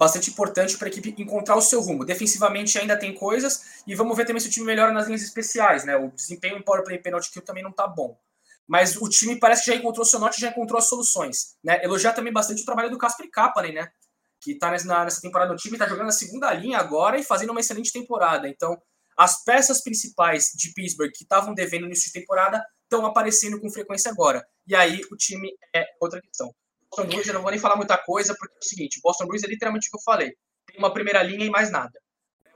bastante 0.00 0.30
importante 0.30 0.78
para 0.78 0.88
a 0.88 0.90
equipe 0.90 1.14
encontrar 1.18 1.56
o 1.56 1.60
seu 1.60 1.78
rumo. 1.82 2.06
Defensivamente 2.06 2.78
ainda 2.78 2.98
tem 2.98 3.14
coisas 3.14 3.82
e 3.86 3.94
vamos 3.94 4.16
ver 4.16 4.24
também 4.24 4.40
se 4.40 4.48
o 4.48 4.50
time 4.50 4.64
melhora 4.64 4.94
nas 4.94 5.04
linhas 5.04 5.20
especiais, 5.20 5.84
né? 5.84 5.94
O 5.94 6.10
desempenho 6.10 6.56
em 6.56 6.62
power 6.62 6.82
play 6.82 6.96
penalty 6.98 7.30
kill 7.30 7.42
também 7.42 7.62
não 7.62 7.70
tá 7.70 7.86
bom. 7.86 8.18
Mas 8.66 8.96
o 8.96 9.06
time 9.10 9.38
parece 9.38 9.62
que 9.62 9.70
já 9.70 9.76
encontrou 9.76 10.06
seu 10.06 10.18
norte, 10.18 10.40
já 10.40 10.48
encontrou 10.48 10.78
as 10.78 10.88
soluções, 10.88 11.54
né? 11.62 11.84
Elogiar 11.84 12.14
também 12.14 12.32
bastante 12.32 12.62
o 12.62 12.64
trabalho 12.64 12.88
do 12.88 12.96
Casper 12.96 13.28
Kapanen, 13.30 13.74
né? 13.74 13.92
Que 14.40 14.54
tá 14.54 14.70
nessa 14.70 15.20
temporada 15.20 15.52
no 15.52 15.58
time, 15.58 15.76
tá 15.76 15.86
jogando 15.86 16.06
na 16.06 16.12
segunda 16.12 16.50
linha 16.54 16.78
agora 16.78 17.18
e 17.18 17.22
fazendo 17.22 17.50
uma 17.50 17.60
excelente 17.60 17.92
temporada. 17.92 18.48
Então, 18.48 18.80
as 19.18 19.44
peças 19.44 19.82
principais 19.82 20.50
de 20.56 20.72
Pittsburgh 20.72 21.10
que 21.14 21.24
estavam 21.24 21.52
devendo 21.52 21.82
no 21.82 21.88
início 21.88 22.10
de 22.10 22.18
temporada 22.18 22.64
estão 22.84 23.04
aparecendo 23.04 23.60
com 23.60 23.70
frequência 23.70 24.10
agora. 24.10 24.46
E 24.66 24.74
aí 24.74 25.02
o 25.12 25.16
time 25.16 25.52
é 25.76 25.84
outra 26.00 26.22
questão. 26.22 26.54
Boston 26.90 27.08
Bruins, 27.08 27.26
eu 27.28 27.34
não 27.34 27.42
vou 27.42 27.50
nem 27.50 27.60
falar 27.60 27.76
muita 27.76 27.96
coisa, 27.96 28.34
porque 28.36 28.54
é 28.54 28.58
o 28.58 28.68
seguinte, 28.68 29.00
Boston 29.02 29.26
Bruins 29.26 29.44
é 29.44 29.46
literalmente 29.46 29.88
o 29.88 29.90
que 29.90 29.96
eu 29.96 30.02
falei. 30.02 30.34
Tem 30.66 30.78
uma 30.78 30.92
primeira 30.92 31.22
linha 31.22 31.44
e 31.44 31.50
mais 31.50 31.70
nada. 31.70 31.92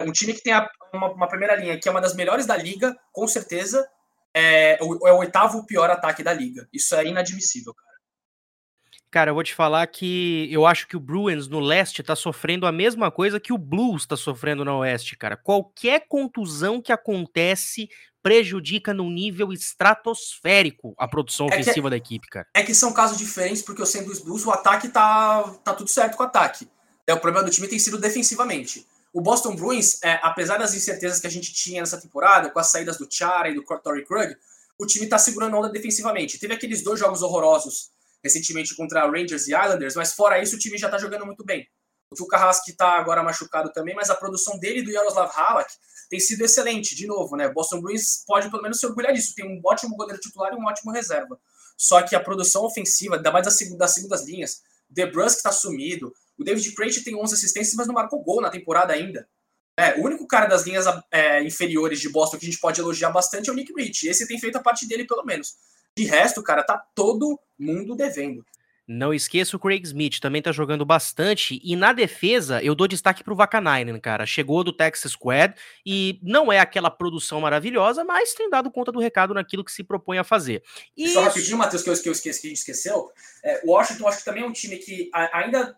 Um 0.01 0.13
time 0.13 0.35
que 0.35 0.43
tem 0.43 0.53
a, 0.53 0.69
uma, 0.93 1.13
uma, 1.13 1.29
primeira 1.29 1.55
linha 1.55 1.79
que 1.79 1.89
é 1.89 1.91
uma 1.91 2.01
das 2.01 2.15
melhores 2.15 2.47
da 2.47 2.57
liga, 2.57 2.97
com 3.13 3.29
certeza, 3.29 3.89
é 4.35 4.77
o, 4.83 5.07
é 5.07 5.13
o 5.13 5.19
oitavo 5.19 5.65
pior 5.65 5.89
ataque 5.89 6.23
da 6.23 6.33
liga. 6.33 6.69
Isso 6.73 6.97
é 6.97 7.07
inadmissível, 7.07 7.73
cara. 7.73 7.95
Cara, 9.15 9.31
eu 9.31 9.35
vou 9.35 9.45
te 9.45 9.55
falar 9.55 9.87
que 9.87 10.53
eu 10.53 10.67
acho 10.67 10.89
que 10.89 10.97
o 10.97 11.01
Bruins 11.01 11.47
no 11.47 11.61
leste 11.61 12.03
tá 12.03 12.17
sofrendo 12.17 12.67
a 12.67 12.73
mesma 12.73 13.13
coisa 13.13 13.39
que 13.39 13.53
o 13.53 13.59
Blues 13.59 14.05
tá 14.05 14.17
sofrendo 14.17 14.65
no 14.65 14.79
oeste, 14.79 15.17
cara. 15.17 15.37
Qualquer 15.37 16.09
contusão 16.09 16.83
que 16.83 16.91
acontece 16.91 17.89
prejudica 18.25 18.95
num 18.95 19.11
nível 19.11 19.53
estratosférico 19.53 20.95
a 20.97 21.07
produção 21.07 21.47
é 21.51 21.61
ofensiva 21.61 21.89
é, 21.89 21.91
da 21.91 21.97
equipe, 21.99 22.27
cara. 22.27 22.47
É 22.55 22.63
que 22.63 22.75
são 22.75 22.91
casos 22.91 23.19
diferentes, 23.19 23.61
porque 23.61 23.83
o 23.83 23.87
sendo 23.87 24.11
os 24.11 24.19
Blues, 24.19 24.47
o 24.47 24.51
ataque 24.51 24.89
tá, 24.89 25.43
tá 25.63 25.75
tudo 25.75 25.91
certo 25.91 26.17
com 26.17 26.23
o 26.23 26.27
ataque. 26.27 26.67
É, 27.07 27.13
o 27.13 27.21
problema 27.21 27.45
do 27.45 27.51
time 27.51 27.69
tem 27.69 27.79
sido 27.79 27.99
defensivamente. 27.99 28.87
O 29.13 29.21
Boston 29.21 29.55
Bruins, 29.55 30.03
é, 30.03 30.19
apesar 30.23 30.57
das 30.57 30.73
incertezas 30.73 31.21
que 31.21 31.27
a 31.27 31.31
gente 31.31 31.53
tinha 31.53 31.83
nessa 31.83 32.01
temporada, 32.01 32.49
com 32.49 32.59
as 32.59 32.71
saídas 32.71 32.97
do 32.97 33.07
Chara 33.09 33.51
e 33.51 33.55
do 33.55 33.63
Torrey 33.63 34.07
Krug, 34.07 34.35
o 34.79 34.87
time 34.87 35.07
tá 35.07 35.19
segurando 35.19 35.59
onda 35.59 35.69
defensivamente. 35.69 36.39
Teve 36.39 36.55
aqueles 36.55 36.83
dois 36.83 36.99
jogos 36.99 37.21
horrorosos 37.21 37.91
recentemente 38.25 38.75
contra 38.75 39.07
Rangers 39.07 39.49
e 39.49 39.55
Islanders, 39.55 39.97
mas 39.97 40.15
fora 40.15 40.43
isso 40.43 40.57
o 40.57 40.59
time 40.59 40.79
já 40.79 40.89
tá 40.89 40.97
jogando 40.97 41.27
muito 41.27 41.45
bem. 41.45 41.69
O 42.15 42.17
Tuka 42.17 42.37
Hask 42.37 42.65
tá 42.77 42.93
agora 42.93 43.25
machucado 43.25 43.73
também, 43.73 43.95
mas 43.95 44.09
a 44.09 44.15
produção 44.15 44.57
dele 44.57 44.83
do 44.83 44.91
Yaroslav 44.93 45.31
Halak 45.35 45.75
tem 46.09 46.21
sido 46.21 46.45
excelente, 46.45 46.95
de 46.95 47.09
novo, 47.09 47.37
né? 47.37 47.49
Boston 47.49 47.81
Bruins 47.81 48.25
pode 48.25 48.49
pelo 48.49 48.63
menos 48.63 48.79
se 48.79 48.87
orgulhar 48.87 49.13
disso, 49.13 49.35
tem 49.35 49.45
um 49.45 49.61
ótimo 49.65 49.97
goleiro 49.97 50.21
titular 50.21 50.53
e 50.53 50.57
um 50.57 50.65
ótimo 50.65 50.93
reserva. 50.93 51.37
Só 51.77 52.01
que 52.03 52.15
a 52.15 52.21
produção 52.21 52.65
ofensiva, 52.65 53.17
ainda 53.17 53.33
mais 53.33 53.45
das, 53.45 53.57
das 53.77 53.95
segundas 53.95 54.25
linhas, 54.25 54.63
The 54.95 55.07
Brusque 55.07 55.43
tá 55.43 55.51
sumido, 55.51 56.15
o 56.39 56.45
David 56.45 56.73
Crate 56.73 57.03
tem 57.03 57.17
11 57.17 57.35
assistências, 57.35 57.75
mas 57.75 57.89
não 57.89 57.95
marcou 57.95 58.23
gol 58.23 58.41
na 58.41 58.49
temporada 58.49 58.93
ainda. 58.93 59.29
É, 59.77 59.99
o 59.99 60.05
único 60.05 60.25
cara 60.29 60.47
das 60.47 60.65
linhas 60.65 60.87
é, 61.11 61.43
inferiores 61.43 61.99
de 61.99 62.09
Boston 62.09 62.39
que 62.39 62.47
a 62.47 62.49
gente 62.49 62.61
pode 62.61 62.81
elogiar 62.81 63.11
bastante 63.11 63.51
é 63.51 63.53
o 63.53 63.57
Nick 63.57 63.73
Rich. 63.75 64.07
Esse 64.07 64.29
tem 64.29 64.39
feito 64.39 64.57
a 64.57 64.63
parte 64.63 64.87
dele, 64.87 65.05
pelo 65.05 65.25
menos. 65.25 65.57
De 65.97 66.05
resto, 66.05 66.45
cara, 66.45 66.63
tá 66.63 66.79
todo 66.95 67.41
mundo 67.59 67.97
devendo. 67.97 68.47
Não 68.87 69.15
esqueça 69.15 69.57
o 69.57 69.61
Craig 69.61 69.83
Smith, 69.83 70.21
também 70.21 70.43
tá 70.43 70.53
jogando 70.53 70.85
bastante. 70.85 71.59
E 71.65 71.75
na 71.75 71.93
defesa, 71.93 72.63
eu 72.63 72.75
dou 72.75 72.87
destaque 72.87 73.25
pro 73.25 73.35
Vakanainen, 73.35 73.99
cara. 73.99 74.27
Chegou 74.27 74.63
do 74.63 74.73
Texas 74.73 75.13
Squad 75.13 75.55
e 75.87 76.21
não 76.23 76.53
é 76.53 76.59
aquela 76.59 76.91
produção 76.91 77.41
maravilhosa, 77.41 78.05
mas 78.05 78.35
tem 78.35 78.51
dado 78.51 78.71
conta 78.71 78.93
do 78.93 79.01
recado 79.01 79.33
naquilo 79.33 79.65
que 79.65 79.73
se 79.73 79.83
propõe 79.83 80.19
a 80.19 80.25
fazer. 80.25 80.63
E 80.97 81.09
Só 81.09 81.23
rapidinho, 81.23 81.57
Matheus, 81.57 81.83
que 81.83 81.89
eu, 81.89 82.03
que 82.03 82.09
eu 82.09 82.13
esqueci, 82.13 82.41
que 82.43 82.47
a 82.47 82.51
gente 82.51 82.59
esqueceu. 82.59 83.11
É, 83.43 83.63
o 83.65 83.73
Washington, 83.73 84.07
acho 84.09 84.19
que 84.19 84.25
também 84.25 84.43
é 84.43 84.47
um 84.47 84.53
time 84.53 84.77
que 84.77 85.11
ainda 85.33 85.77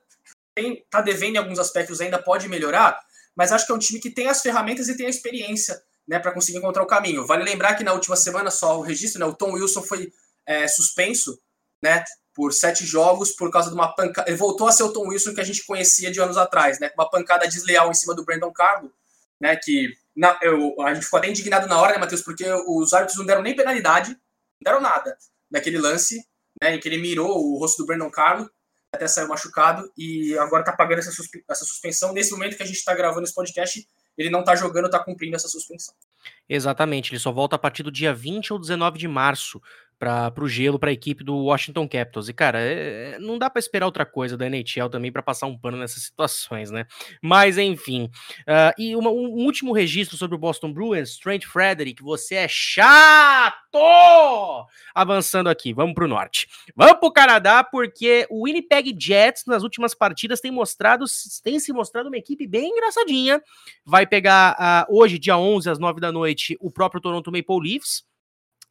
tem, 0.54 0.84
tá 0.90 1.00
devendo 1.00 1.36
em 1.36 1.38
alguns 1.38 1.58
aspectos, 1.58 2.00
ainda 2.00 2.18
pode 2.18 2.48
melhorar, 2.48 2.98
mas 3.36 3.52
acho 3.52 3.66
que 3.66 3.72
é 3.72 3.74
um 3.74 3.78
time 3.78 4.00
que 4.00 4.10
tem 4.10 4.28
as 4.28 4.40
ferramentas 4.40 4.88
e 4.88 4.96
tem 4.96 5.06
a 5.06 5.10
experiência 5.10 5.80
né, 6.08 6.18
para 6.18 6.32
conseguir 6.32 6.58
encontrar 6.58 6.82
o 6.82 6.86
caminho. 6.86 7.26
Vale 7.26 7.44
lembrar 7.44 7.74
que 7.74 7.84
na 7.84 7.92
última 7.92 8.16
semana, 8.16 8.50
só 8.50 8.78
o 8.78 8.82
registro, 8.82 9.20
né, 9.20 9.26
o 9.26 9.34
Tom 9.34 9.52
Wilson 9.52 9.82
foi 9.82 10.12
é, 10.46 10.66
suspenso, 10.66 11.38
né? 11.82 12.02
Por 12.36 12.52
sete 12.52 12.84
jogos 12.84 13.30
por 13.30 13.50
causa 13.50 13.70
de 13.70 13.74
uma 13.74 13.88
pancada. 13.88 14.28
Ele 14.28 14.36
voltou 14.36 14.68
a 14.68 14.72
ser 14.72 14.82
o 14.82 14.92
Tom 14.92 15.08
Wilson 15.08 15.34
que 15.34 15.40
a 15.40 15.44
gente 15.44 15.64
conhecia 15.64 16.10
de 16.10 16.20
anos 16.20 16.36
atrás, 16.36 16.78
né? 16.78 16.90
Uma 16.94 17.08
pancada 17.08 17.48
desleal 17.48 17.90
em 17.90 17.94
cima 17.94 18.14
do 18.14 18.26
Brandon 18.26 18.52
Carlo, 18.52 18.92
né? 19.40 19.56
Que 19.56 19.96
na, 20.14 20.38
eu, 20.42 20.76
a 20.82 20.92
gente 20.92 21.04
ficou 21.04 21.18
até 21.18 21.30
indignado 21.30 21.66
na 21.66 21.80
hora, 21.80 21.94
né, 21.94 21.98
Matheus? 21.98 22.20
Porque 22.20 22.44
os 22.66 22.92
árbitros 22.92 23.18
não 23.18 23.24
deram 23.24 23.40
nem 23.40 23.56
penalidade, 23.56 24.10
não 24.10 24.18
deram 24.62 24.82
nada 24.82 25.16
naquele 25.50 25.78
lance, 25.78 26.22
né? 26.62 26.74
Em 26.74 26.78
que 26.78 26.86
ele 26.86 26.98
mirou 26.98 27.38
o 27.38 27.58
rosto 27.58 27.78
do 27.78 27.86
Brandon 27.86 28.10
Carlo, 28.10 28.50
até 28.92 29.08
saiu 29.08 29.28
machucado, 29.28 29.90
e 29.96 30.36
agora 30.36 30.62
tá 30.62 30.72
pagando 30.72 30.98
essa, 30.98 31.10
suspe 31.10 31.42
essa 31.48 31.64
suspensão. 31.64 32.12
Nesse 32.12 32.32
momento 32.32 32.58
que 32.58 32.62
a 32.62 32.66
gente 32.66 32.84
tá 32.84 32.94
gravando 32.94 33.24
esse 33.24 33.34
podcast, 33.34 33.88
ele 34.18 34.28
não 34.28 34.44
tá 34.44 34.54
jogando, 34.54 34.90
tá 34.90 34.98
cumprindo 34.98 35.36
essa 35.36 35.48
suspensão. 35.48 35.94
Exatamente, 36.46 37.12
ele 37.12 37.18
só 37.18 37.32
volta 37.32 37.56
a 37.56 37.58
partir 37.58 37.82
do 37.82 37.90
dia 37.90 38.12
20 38.12 38.52
ou 38.52 38.58
19 38.58 38.98
de 38.98 39.08
março 39.08 39.60
para 39.98 40.32
o 40.40 40.48
gelo 40.48 40.78
para 40.78 40.90
a 40.90 40.92
equipe 40.92 41.24
do 41.24 41.36
Washington 41.36 41.88
Capitals. 41.88 42.28
E 42.28 42.32
cara, 42.34 42.60
é, 42.60 43.14
é 43.14 43.18
não 43.18 43.38
dá 43.38 43.48
para 43.48 43.60
esperar 43.60 43.86
outra 43.86 44.04
coisa 44.04 44.36
da 44.36 44.46
NHL 44.46 44.90
também 44.90 45.10
para 45.10 45.22
passar 45.22 45.46
um 45.46 45.58
pano 45.58 45.76
nessas 45.76 46.02
situações, 46.02 46.70
né? 46.70 46.86
Mas 47.22 47.56
enfim, 47.58 48.10
uh, 48.42 48.72
e 48.78 48.94
uma, 48.94 49.10
um 49.10 49.44
último 49.44 49.72
registro 49.72 50.16
sobre 50.16 50.36
o 50.36 50.38
Boston 50.38 50.72
Bruins, 50.72 51.18
Trent 51.18 51.44
Frederick, 51.44 52.02
você 52.02 52.36
é 52.36 52.48
chato! 52.48 53.56
Avançando 54.94 55.48
aqui, 55.48 55.72
vamos 55.72 55.94
para 55.94 56.04
o 56.04 56.08
norte. 56.08 56.46
Vamos 56.74 56.98
para 56.98 57.08
o 57.08 57.12
Canadá 57.12 57.64
porque 57.64 58.26
o 58.30 58.44
Winnipeg 58.44 58.94
Jets 58.98 59.44
nas 59.46 59.62
últimas 59.62 59.94
partidas 59.94 60.40
tem 60.40 60.50
mostrado, 60.50 61.04
tem 61.42 61.58
se 61.58 61.72
mostrado 61.72 62.08
uma 62.08 62.16
equipe 62.16 62.46
bem 62.46 62.70
engraçadinha. 62.70 63.42
Vai 63.84 64.06
pegar 64.06 64.86
uh, 64.88 64.96
hoje, 64.96 65.18
dia 65.18 65.36
11 65.36 65.70
às 65.70 65.78
9 65.78 66.00
da 66.00 66.12
noite, 66.12 66.56
o 66.60 66.70
próprio 66.70 67.00
Toronto 67.00 67.32
Maple 67.32 67.60
Leafs. 67.60 68.04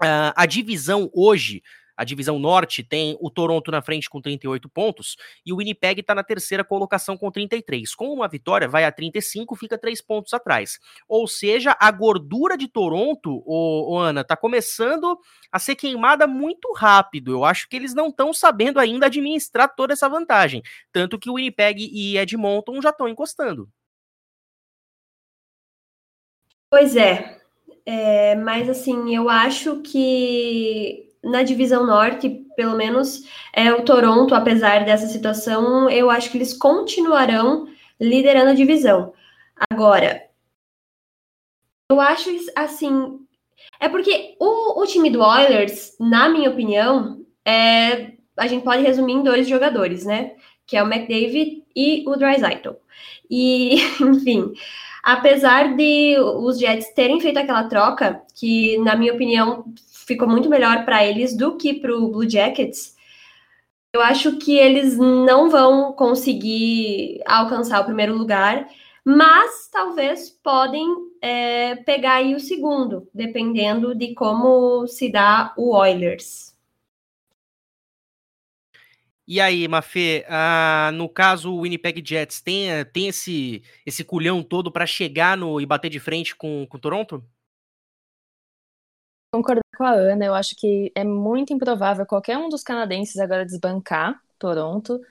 Uh, 0.02 0.34
a 0.36 0.46
divisão 0.46 1.10
hoje, 1.14 1.62
a 1.96 2.04
divisão 2.04 2.38
norte, 2.38 2.84
tem 2.84 3.18
o 3.22 3.30
Toronto 3.30 3.72
na 3.72 3.82
frente 3.82 4.10
com 4.10 4.22
38 4.22 4.68
pontos 4.68 5.16
e 5.46 5.54
o 5.54 5.58
Winnipeg 5.58 6.02
está 6.02 6.14
na 6.14 6.24
terceira 6.24 6.64
colocação 6.64 7.18
com 7.18 7.32
33. 7.32 7.96
Com 7.96 8.14
uma 8.14 8.28
vitória, 8.28 8.68
vai 8.68 8.84
a 8.84 8.92
35, 8.92 9.56
fica 9.56 9.78
3 9.78 10.02
pontos 10.02 10.34
atrás. 10.34 10.80
Ou 11.08 11.28
seja, 11.28 11.76
a 11.80 11.90
gordura 11.92 12.58
de 12.58 12.68
Toronto, 12.68 13.42
ô, 13.46 13.94
ô 13.94 14.00
Ana, 14.00 14.24
tá 14.24 14.36
começando 14.36 15.18
a 15.52 15.60
ser 15.60 15.76
queimada 15.76 16.28
muito 16.28 16.74
rápido. 16.74 17.32
Eu 17.32 17.46
acho 17.46 17.70
que 17.70 17.76
eles 17.76 17.94
não 17.94 18.10
estão 18.10 18.34
sabendo 18.34 18.80
ainda 18.80 19.06
administrar 19.06 19.74
toda 19.74 19.94
essa 19.94 20.10
vantagem. 20.10 20.62
Tanto 20.92 21.18
que 21.18 21.30
o 21.30 21.36
Winnipeg 21.36 21.90
e 21.92 22.18
Edmonton 22.18 22.82
já 22.82 22.90
estão 22.90 23.08
encostando. 23.08 23.70
Pois 26.70 26.98
é, 26.98 27.40
é, 27.86 28.36
mas 28.36 28.70
assim, 28.70 29.16
eu 29.16 29.30
acho 29.30 29.82
que 29.82 31.06
na 31.24 31.44
divisão 31.44 31.86
norte, 31.86 32.46
pelo 32.56 32.76
menos, 32.78 33.24
é 33.54 33.72
o 33.74 33.84
Toronto, 33.84 34.36
apesar 34.36 34.86
dessa 34.86 35.08
situação, 35.08 35.90
eu 35.90 36.10
acho 36.10 36.30
que 36.30 36.38
eles 36.38 36.54
continuarão 36.54 37.68
liderando 38.00 38.52
a 38.52 38.56
divisão. 38.56 39.14
Agora, 39.70 40.24
eu 41.90 42.00
acho 42.00 42.30
assim, 42.56 43.20
é 43.80 43.90
porque 43.90 44.36
o, 44.40 44.82
o 44.82 44.86
time 44.86 45.10
do 45.10 45.22
Oilers, 45.22 45.96
na 46.00 46.30
minha 46.30 46.50
opinião, 46.50 47.26
é, 47.46 48.14
a 48.38 48.48
gente 48.48 48.64
pode 48.64 48.84
resumir 48.84 49.14
em 49.14 49.24
dois 49.24 49.48
jogadores, 49.48 50.06
né? 50.06 50.36
Que 50.68 50.78
é 50.78 50.84
o 50.84 50.88
McDavid 50.92 51.64
e 51.76 52.04
o 52.08 52.16
Drysaitel. 52.16 52.80
E, 53.30 53.76
enfim, 54.02 54.54
apesar 55.06 55.76
de 55.76 56.18
os 56.20 56.58
Jets 56.58 56.92
terem 56.96 57.22
feito 57.22 57.38
aquela 57.38 57.66
troca, 57.66 58.24
que 58.34 58.76
na 58.80 58.96
minha 58.96 59.14
opinião 59.14 59.64
ficou 60.08 60.28
muito 60.28 60.50
melhor 60.50 60.84
para 60.84 61.06
eles 61.06 61.38
do 61.38 61.56
que 61.56 61.76
para 61.76 61.96
o 61.96 62.10
Blue 62.10 62.28
Jackets, 62.28 62.96
eu 63.94 64.02
acho 64.02 64.38
que 64.38 64.58
eles 64.58 64.98
não 64.98 65.48
vão 65.50 65.94
conseguir 65.94 67.22
alcançar 67.26 67.82
o 67.82 67.86
primeiro 67.86 68.18
lugar, 68.18 68.68
mas 69.06 69.70
talvez 69.72 70.32
podem 70.32 70.88
é, 71.22 71.76
pegar 71.76 72.16
aí 72.16 72.34
o 72.34 72.40
segundo, 72.40 73.08
dependendo 73.14 73.94
de 73.94 74.16
como 74.16 74.88
se 74.88 75.12
dá 75.12 75.54
o 75.56 75.76
Oilers. 75.76 76.45
E 79.28 79.42
aí, 79.42 79.68
Mafê, 79.68 80.24
ah, 80.30 80.92
no 80.94 81.10
caso 81.10 81.52
o 81.52 81.62
Winnipeg 81.62 82.04
Jets 82.06 82.42
tem, 82.42 82.72
eh, 82.72 82.84
tem 82.84 83.08
esse, 83.08 83.64
esse 83.84 84.04
culhão 84.04 84.44
todo 84.44 84.72
para 84.72 84.86
chegar 84.86 85.36
no 85.36 85.60
e 85.60 85.66
bater 85.66 85.90
de 85.90 86.00
frente 86.00 86.36
com 86.36 86.68
o 86.72 86.80
Toronto? 86.80 87.24
Concordar 89.34 89.64
com 89.76 89.84
a 89.84 89.92
Ana, 89.92 90.26
eu 90.26 90.36
acho 90.36 90.56
que 90.56 90.92
é 90.94 91.04
muito 91.04 91.52
improvável 91.52 92.06
qualquer 92.06 92.38
um 92.38 92.50
dos 92.50 92.62
canadenses 92.62 93.18
agora 93.18 93.46
desbancar 93.46 94.22
Toronto. 94.38 95.02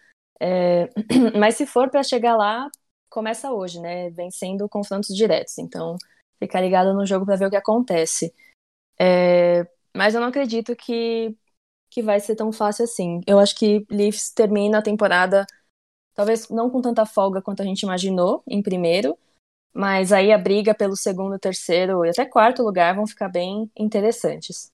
É... 0.41 0.89
Mas 1.37 1.57
se 1.57 1.67
for 1.67 1.91
para 1.91 2.05
chegar 2.05 2.37
lá, 2.37 2.71
começa 3.11 3.53
hoje, 3.53 3.81
né? 3.81 4.11
Vencendo 4.11 4.69
confrontos 4.69 5.15
diretos. 5.15 5.59
Então, 5.59 5.97
ficar 6.39 6.61
ligado 6.61 6.95
no 6.95 7.05
jogo 7.05 7.27
para 7.27 7.37
ver 7.37 7.47
o 7.47 7.51
que 7.51 7.57
acontece. 7.57 8.33
É... 8.99 9.67
Mas 9.97 10.15
eu 10.15 10.21
não 10.21 10.29
acredito 10.29 10.77
que 10.77 11.37
que 11.95 12.03
vai 12.03 12.21
ser 12.21 12.37
tão 12.37 12.53
fácil 12.53 12.85
assim. 12.85 13.21
Eu 13.27 13.39
acho 13.39 13.57
que 13.57 13.87
Leafs 13.91 14.31
termina 14.31 14.79
a 14.79 14.83
temporada 14.83 15.47
Talvez 16.15 16.49
não 16.49 16.71
com 16.71 16.81
tanta 16.81 17.07
folga 17.07 17.43
quanto 17.43 17.63
a 17.63 17.65
gente 17.65 17.83
imaginou 17.83 18.43
em 18.49 18.63
primeiro, 18.63 19.19
mas 19.75 20.13
aí 20.13 20.33
a 20.33 20.39
briga 20.39 20.75
pelo 20.75 20.97
segundo, 20.97 21.39
terceiro 21.39 22.05
e 22.05 22.11
até 22.11 22.27
quarto 22.27 22.63
lugar 22.63 22.97
vão 22.97 23.07
ficar 23.07 23.31
bem 23.31 23.71
interessantes. 23.79 24.74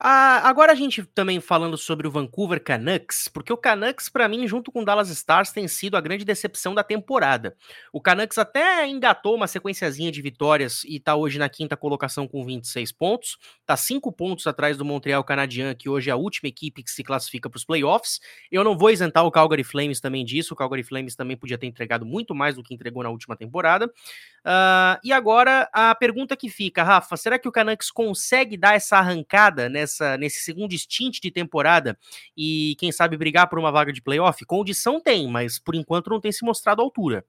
Ah, 0.00 0.48
agora 0.48 0.70
a 0.70 0.74
gente 0.76 1.02
também 1.02 1.40
falando 1.40 1.76
sobre 1.76 2.06
o 2.06 2.10
Vancouver 2.10 2.62
Canucks, 2.62 3.26
porque 3.26 3.52
o 3.52 3.56
Canucks, 3.56 4.08
para 4.08 4.28
mim, 4.28 4.46
junto 4.46 4.70
com 4.70 4.82
o 4.82 4.84
Dallas 4.84 5.08
Stars, 5.08 5.50
tem 5.50 5.66
sido 5.66 5.96
a 5.96 6.00
grande 6.00 6.24
decepção 6.24 6.72
da 6.72 6.84
temporada. 6.84 7.56
O 7.92 8.00
Canucks 8.00 8.38
até 8.38 8.86
engatou 8.86 9.34
uma 9.34 9.48
sequenciazinha 9.48 10.12
de 10.12 10.22
vitórias 10.22 10.84
e 10.84 11.00
tá 11.00 11.16
hoje 11.16 11.36
na 11.36 11.48
quinta 11.48 11.76
colocação 11.76 12.28
com 12.28 12.44
26 12.44 12.92
pontos, 12.92 13.38
tá 13.66 13.76
5 13.76 14.12
pontos 14.12 14.46
atrás 14.46 14.76
do 14.76 14.84
Montreal 14.84 15.24
Canadien, 15.24 15.74
que 15.74 15.88
hoje 15.88 16.10
é 16.10 16.12
a 16.12 16.16
última 16.16 16.48
equipe 16.48 16.84
que 16.84 16.92
se 16.92 17.02
classifica 17.02 17.50
para 17.50 17.56
os 17.56 17.64
playoffs. 17.64 18.20
Eu 18.52 18.62
não 18.62 18.78
vou 18.78 18.92
isentar 18.92 19.26
o 19.26 19.32
Calgary 19.32 19.64
Flames 19.64 20.00
também 20.00 20.24
disso, 20.24 20.54
o 20.54 20.56
Calgary 20.56 20.84
Flames 20.84 21.16
também 21.16 21.36
podia 21.36 21.58
ter 21.58 21.66
entregado 21.66 22.06
muito 22.06 22.36
mais 22.36 22.54
do 22.54 22.62
que 22.62 22.72
entregou 22.72 23.02
na 23.02 23.10
última 23.10 23.36
temporada. 23.36 23.86
Uh, 23.86 24.94
e 25.02 25.12
agora 25.12 25.68
a 25.72 25.92
pergunta 25.96 26.36
que 26.36 26.48
fica, 26.48 26.84
Rafa, 26.84 27.16
será 27.16 27.36
que 27.36 27.48
o 27.48 27.52
Canucks 27.52 27.90
consegue 27.90 28.56
dar 28.56 28.76
essa 28.76 28.96
arrancada 28.96 29.68
nessa, 29.88 30.16
nesse 30.18 30.40
segundo 30.40 30.76
stint 30.76 31.20
de 31.20 31.30
temporada 31.30 31.98
e 32.36 32.76
quem 32.78 32.92
sabe 32.92 33.16
brigar 33.16 33.48
por 33.48 33.58
uma 33.58 33.72
vaga 33.72 33.92
de 33.92 34.02
playoff? 34.02 34.44
Condição 34.44 35.00
tem, 35.00 35.26
mas 35.26 35.58
por 35.58 35.74
enquanto 35.74 36.10
não 36.10 36.20
tem 36.20 36.30
se 36.30 36.44
mostrado 36.44 36.82
à 36.82 36.84
altura. 36.84 37.24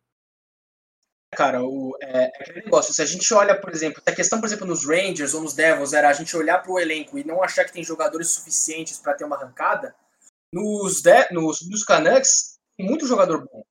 Cara, 1.32 1.64
o, 1.64 1.95
é, 2.01 2.24
é 2.26 2.41
aquele 2.41 2.62
negócio, 2.64 2.93
se 2.93 3.01
a 3.01 3.05
gente 3.05 3.32
olha, 3.34 3.55
por 3.55 3.72
exemplo, 3.72 4.01
a 4.05 4.12
questão, 4.12 4.39
por 4.39 4.47
exemplo, 4.47 4.66
nos 4.66 4.86
Rangers 4.86 5.34
ou 5.34 5.41
nos 5.41 5.53
Devils 5.53 5.93
era 5.93 6.10
a 6.10 6.14
gente 6.14 6.36
olhar 6.36 6.57
para 6.57 6.72
o 6.72 6.80
elenco 6.80 7.20
e 7.20 7.24
não 7.24 7.43
achar 7.43 7.64
que 7.66 7.72
tem 7.72 7.84
jogadores 7.84 8.30
suficientes 8.30 8.97
para 8.97 9.14
ter 9.14 9.26
uma 9.26 9.36
arrancada, 9.36 9.95
nos, 10.51 11.01
de, 11.01 11.32
nos, 11.32 11.70
nos 11.70 11.84
Canucks 11.84 12.57
tem 12.76 12.86
muito 12.86 13.05
jogador 13.05 13.45
bom. 13.45 13.64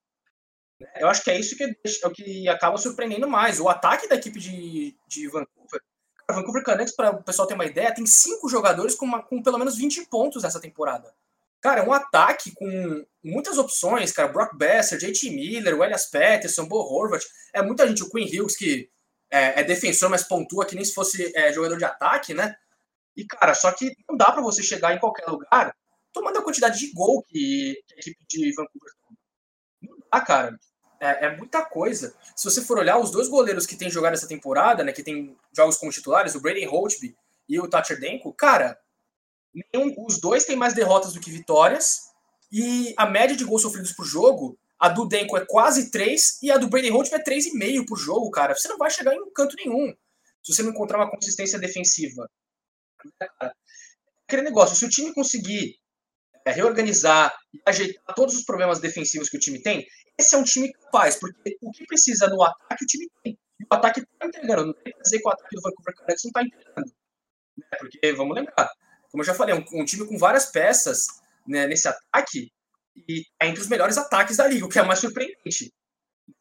Eu 1.01 1.09
acho 1.09 1.24
que 1.24 1.30
é 1.32 1.41
isso 1.41 1.57
que, 1.57 1.64
é 1.64 2.07
o 2.07 2.11
que 2.12 2.49
acaba 2.49 2.78
surpreendendo 2.78 3.28
mais. 3.28 3.59
O 3.59 3.68
ataque 3.68 4.09
da 4.09 4.14
equipe 4.14 4.39
de, 4.39 4.97
de 5.09 5.26
Vancouver. 5.26 5.82
Vancouver 6.31 6.62
Canucks, 6.62 6.95
para 6.95 7.11
o 7.11 7.22
pessoal 7.22 7.49
ter 7.49 7.55
uma 7.55 7.64
ideia, 7.64 7.95
tem 7.95 8.05
cinco 8.05 8.49
jogadores 8.49 8.95
com, 8.95 9.07
uma, 9.07 9.22
com 9.22 9.43
pelo 9.43 9.59
menos 9.59 9.76
20 9.76 10.07
pontos 10.07 10.43
nessa 10.43 10.61
temporada. 10.61 11.12
Cara, 11.61 11.81
é 11.81 11.83
um 11.83 11.93
ataque 11.93 12.53
com 12.53 13.05
muitas 13.24 13.59
opções, 13.59 14.12
cara. 14.12 14.29
Brock 14.29 14.57
Besser, 14.57 14.99
JT 14.99 15.31
Miller, 15.31 15.76
o 15.76 15.83
Elias 15.83 16.07
Pettersson, 16.07 16.66
Bo 16.66 16.76
Horvat. 16.76 17.24
É 17.53 17.62
muita 17.62 17.87
gente. 17.89 18.03
O 18.03 18.11
Quinn 18.11 18.26
Hughes, 18.26 18.57
que 18.57 18.89
é, 19.31 19.61
é 19.61 19.64
defensor, 19.64 20.09
mas 20.09 20.22
pontua 20.22 20.66
que 20.66 20.76
nem 20.76 20.85
se 20.85 20.95
fosse 20.95 21.33
é, 21.37 21.53
jogador 21.53 21.79
de 21.79 21.85
ataque, 21.85 22.33
né? 22.35 22.55
E, 23.16 23.24
cara, 23.26 23.55
só 23.55 23.72
que 23.72 23.93
não 24.09 24.16
dá 24.16 24.31
para 24.31 24.43
você 24.43 24.62
chegar 24.62 24.95
em 24.95 25.01
qualquer 25.01 25.26
lugar 25.26 25.74
tomando 26.12 26.39
a 26.39 26.43
quantidade 26.43 26.79
de 26.79 26.93
gol 26.93 27.22
que, 27.24 27.83
que 27.87 27.95
a 27.95 27.99
equipe 27.99 28.24
de 28.29 28.55
Vancouver 28.55 28.93
toma. 29.03 29.18
Não 29.83 29.99
dá, 30.12 30.20
cara 30.20 30.59
é, 31.01 31.27
é, 31.27 31.37
muita 31.37 31.65
coisa. 31.65 32.15
Se 32.35 32.45
você 32.45 32.63
for 32.63 32.79
olhar, 32.79 32.99
os 32.99 33.11
dois 33.11 33.29
goleiros 33.29 33.67
que 33.67 33.77
têm 33.77 33.91
jogado 33.91 34.15
essa 34.15 34.29
temporada, 34.29 34.83
né, 34.83 34.93
que 34.93 35.03
tem 35.03 35.37
jogos 35.53 35.77
como 35.77 35.93
titulares, 35.93 36.35
o 36.35 36.41
Brady 36.41 36.65
Holtby 36.65 37.17
e 37.49 37.61
o 37.61 37.69
Thatcher 37.69 37.99
Denko, 37.99 38.33
cara, 38.33 38.79
nenhum, 39.73 39.95
os 40.07 40.21
dois 40.21 40.45
têm 40.45 40.57
mais 40.57 40.75
derrotas 40.75 41.13
do 41.13 41.21
que 41.21 41.31
vitórias, 41.31 42.09
e 42.51 42.95
a 42.97 43.07
média 43.07 43.37
de 43.37 43.45
gols 43.45 43.63
sofridos 43.63 43.93
por 43.93 44.05
jogo, 44.05 44.59
a 44.79 44.89
do 44.89 45.07
Denko 45.07 45.37
é 45.37 45.45
quase 45.45 45.91
3 45.91 46.43
e 46.43 46.51
a 46.51 46.57
do 46.57 46.69
Brady 46.69 46.89
Holtby 46.89 47.17
é 47.17 47.23
3,5 47.23 47.87
por 47.87 47.99
jogo, 47.99 48.31
cara. 48.31 48.55
Você 48.55 48.69
não 48.69 48.79
vai 48.79 48.91
chegar 48.91 49.15
em 49.15 49.33
canto 49.33 49.57
nenhum 49.57 49.95
se 50.43 50.55
você 50.55 50.63
não 50.63 50.71
encontrar 50.71 50.99
uma 50.99 51.11
consistência 51.11 51.59
defensiva. 51.59 52.31
Aquele 54.27 54.43
negócio, 54.43 54.77
se 54.77 54.85
o 54.85 54.89
time 54.89 55.13
conseguir 55.13 55.78
é, 56.49 56.53
reorganizar 56.53 57.35
ajeitar 57.67 58.15
todos 58.15 58.35
os 58.35 58.45
problemas 58.45 58.81
defensivos 58.81 59.29
que 59.29 59.37
o 59.37 59.41
time 59.41 59.61
tem, 59.61 59.87
esse 60.19 60.35
é 60.35 60.39
um 60.39 60.45
time 60.45 60.73
capaz, 60.73 61.17
porque 61.17 61.57
o 61.61 61.71
que 61.71 61.87
precisa 61.87 62.27
no 62.29 62.43
ataque, 62.43 62.85
o 62.85 62.87
time 62.87 63.11
tem. 63.23 63.39
E 63.61 63.65
o 63.65 63.75
ataque 63.75 64.01
está 64.01 64.27
entregando. 64.27 64.67
Não 64.67 64.73
tem 64.73 64.93
que 64.93 65.03
dizer 65.03 65.19
que 65.19 65.27
o 65.27 65.31
ataque 65.31 65.55
do 65.55 65.63
Vancouver 65.63 65.95
Canucks 65.95 66.25
não 66.25 66.29
está 66.29 66.43
entregando. 66.43 66.93
Né? 67.57 67.65
Porque, 67.79 68.13
vamos 68.15 68.37
lembrar, 68.37 68.71
como 69.11 69.23
eu 69.23 69.27
já 69.27 69.35
falei, 69.35 69.55
um, 69.55 69.65
um 69.81 69.85
time 69.85 70.07
com 70.07 70.17
várias 70.17 70.47
peças 70.47 71.07
né, 71.47 71.67
nesse 71.67 71.87
ataque 71.87 72.51
e 72.97 73.25
é 73.41 73.47
entre 73.47 73.61
os 73.61 73.69
melhores 73.69 73.99
ataques 73.99 74.37
da 74.37 74.47
liga, 74.47 74.65
o 74.65 74.69
que 74.69 74.79
é 74.79 74.83
mais 74.83 75.01
surpreendente. 75.01 75.73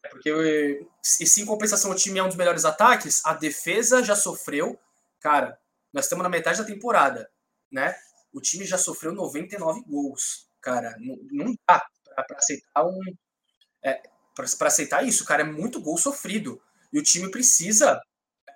Porque 0.09 0.85
e 1.19 1.25
se 1.25 1.41
em 1.41 1.45
compensação 1.45 1.91
o 1.91 1.95
time 1.95 2.19
é 2.19 2.23
um 2.23 2.27
dos 2.27 2.35
melhores 2.35 2.65
ataques, 2.65 3.21
a 3.25 3.33
defesa 3.33 4.03
já 4.03 4.15
sofreu. 4.15 4.79
Cara, 5.19 5.59
nós 5.93 6.05
estamos 6.05 6.23
na 6.23 6.29
metade 6.29 6.59
da 6.59 6.65
temporada, 6.65 7.29
né? 7.71 7.95
O 8.33 8.41
time 8.41 8.65
já 8.65 8.77
sofreu 8.77 9.13
99 9.13 9.81
gols. 9.87 10.47
Cara, 10.61 10.95
não, 10.99 11.17
não 11.31 11.55
dá 11.67 11.81
para 12.15 12.37
aceitar 12.37 12.85
um, 12.85 12.99
é, 13.83 14.01
para 14.35 14.67
aceitar 14.67 15.05
isso, 15.05 15.25
cara, 15.25 15.41
é 15.41 15.45
muito 15.45 15.81
gol 15.81 15.97
sofrido. 15.97 16.61
E 16.91 16.99
o 16.99 17.03
time 17.03 17.29
precisa 17.29 17.99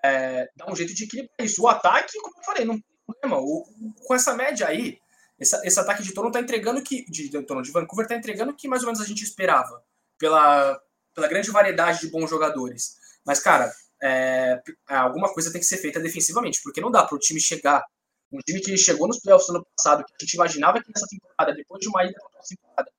é, 0.03 0.49
dar 0.55 0.71
um 0.71 0.75
jeito 0.75 0.93
de 0.93 1.03
equilibrar 1.03 1.35
isso. 1.41 1.61
O 1.61 1.67
ataque, 1.67 2.19
como 2.19 2.37
eu 2.37 2.43
falei, 2.43 2.65
não 2.65 2.75
tem 2.75 2.83
problema. 3.05 3.41
O, 3.41 3.65
com 4.05 4.15
essa 4.15 4.33
média 4.33 4.67
aí, 4.67 4.99
essa, 5.39 5.61
esse 5.65 5.79
ataque 5.79 6.03
de 6.03 6.13
Toronto 6.13 6.33
tá 6.33 6.39
entregando 6.39 6.81
que. 6.81 7.05
De, 7.09 7.29
de, 7.29 7.41
de 7.41 7.71
Vancouver 7.71 8.07
tá 8.07 8.15
entregando 8.15 8.55
que 8.55 8.67
mais 8.67 8.83
ou 8.83 8.87
menos 8.87 9.01
a 9.01 9.05
gente 9.05 9.23
esperava. 9.23 9.83
Pela, 10.17 10.79
pela 11.15 11.27
grande 11.27 11.49
variedade 11.49 12.01
de 12.01 12.11
bons 12.11 12.29
jogadores. 12.29 12.95
Mas, 13.25 13.39
cara, 13.39 13.71
é, 14.01 14.61
alguma 14.87 15.33
coisa 15.33 15.51
tem 15.51 15.59
que 15.59 15.67
ser 15.67 15.77
feita 15.77 15.99
defensivamente, 15.99 16.61
porque 16.63 16.81
não 16.81 16.91
dá 16.91 17.03
para 17.03 17.15
o 17.15 17.19
time 17.19 17.39
chegar. 17.39 17.83
Um 18.31 18.39
time 18.39 18.61
que 18.61 18.77
chegou 18.77 19.07
nos 19.07 19.19
playoffs 19.19 19.49
no 19.49 19.55
ano 19.55 19.67
passado, 19.75 20.05
que 20.05 20.13
a 20.13 20.23
gente 20.23 20.33
imaginava 20.33 20.81
que 20.81 20.89
nessa 20.93 21.07
temporada, 21.07 21.53
depois 21.53 21.81
de 21.81 21.89
uma 21.89 22.03
ida 22.05 22.13
para 22.19 22.41
temporada, 22.43 22.91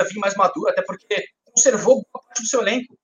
ia 0.00 0.08
vir 0.08 0.18
mais 0.18 0.34
maduro, 0.34 0.68
até 0.68 0.82
porque 0.82 1.24
conservou 1.44 2.06
boa 2.12 2.24
parte 2.24 2.42
do 2.42 2.48
seu 2.48 2.60
elenco. 2.60 2.98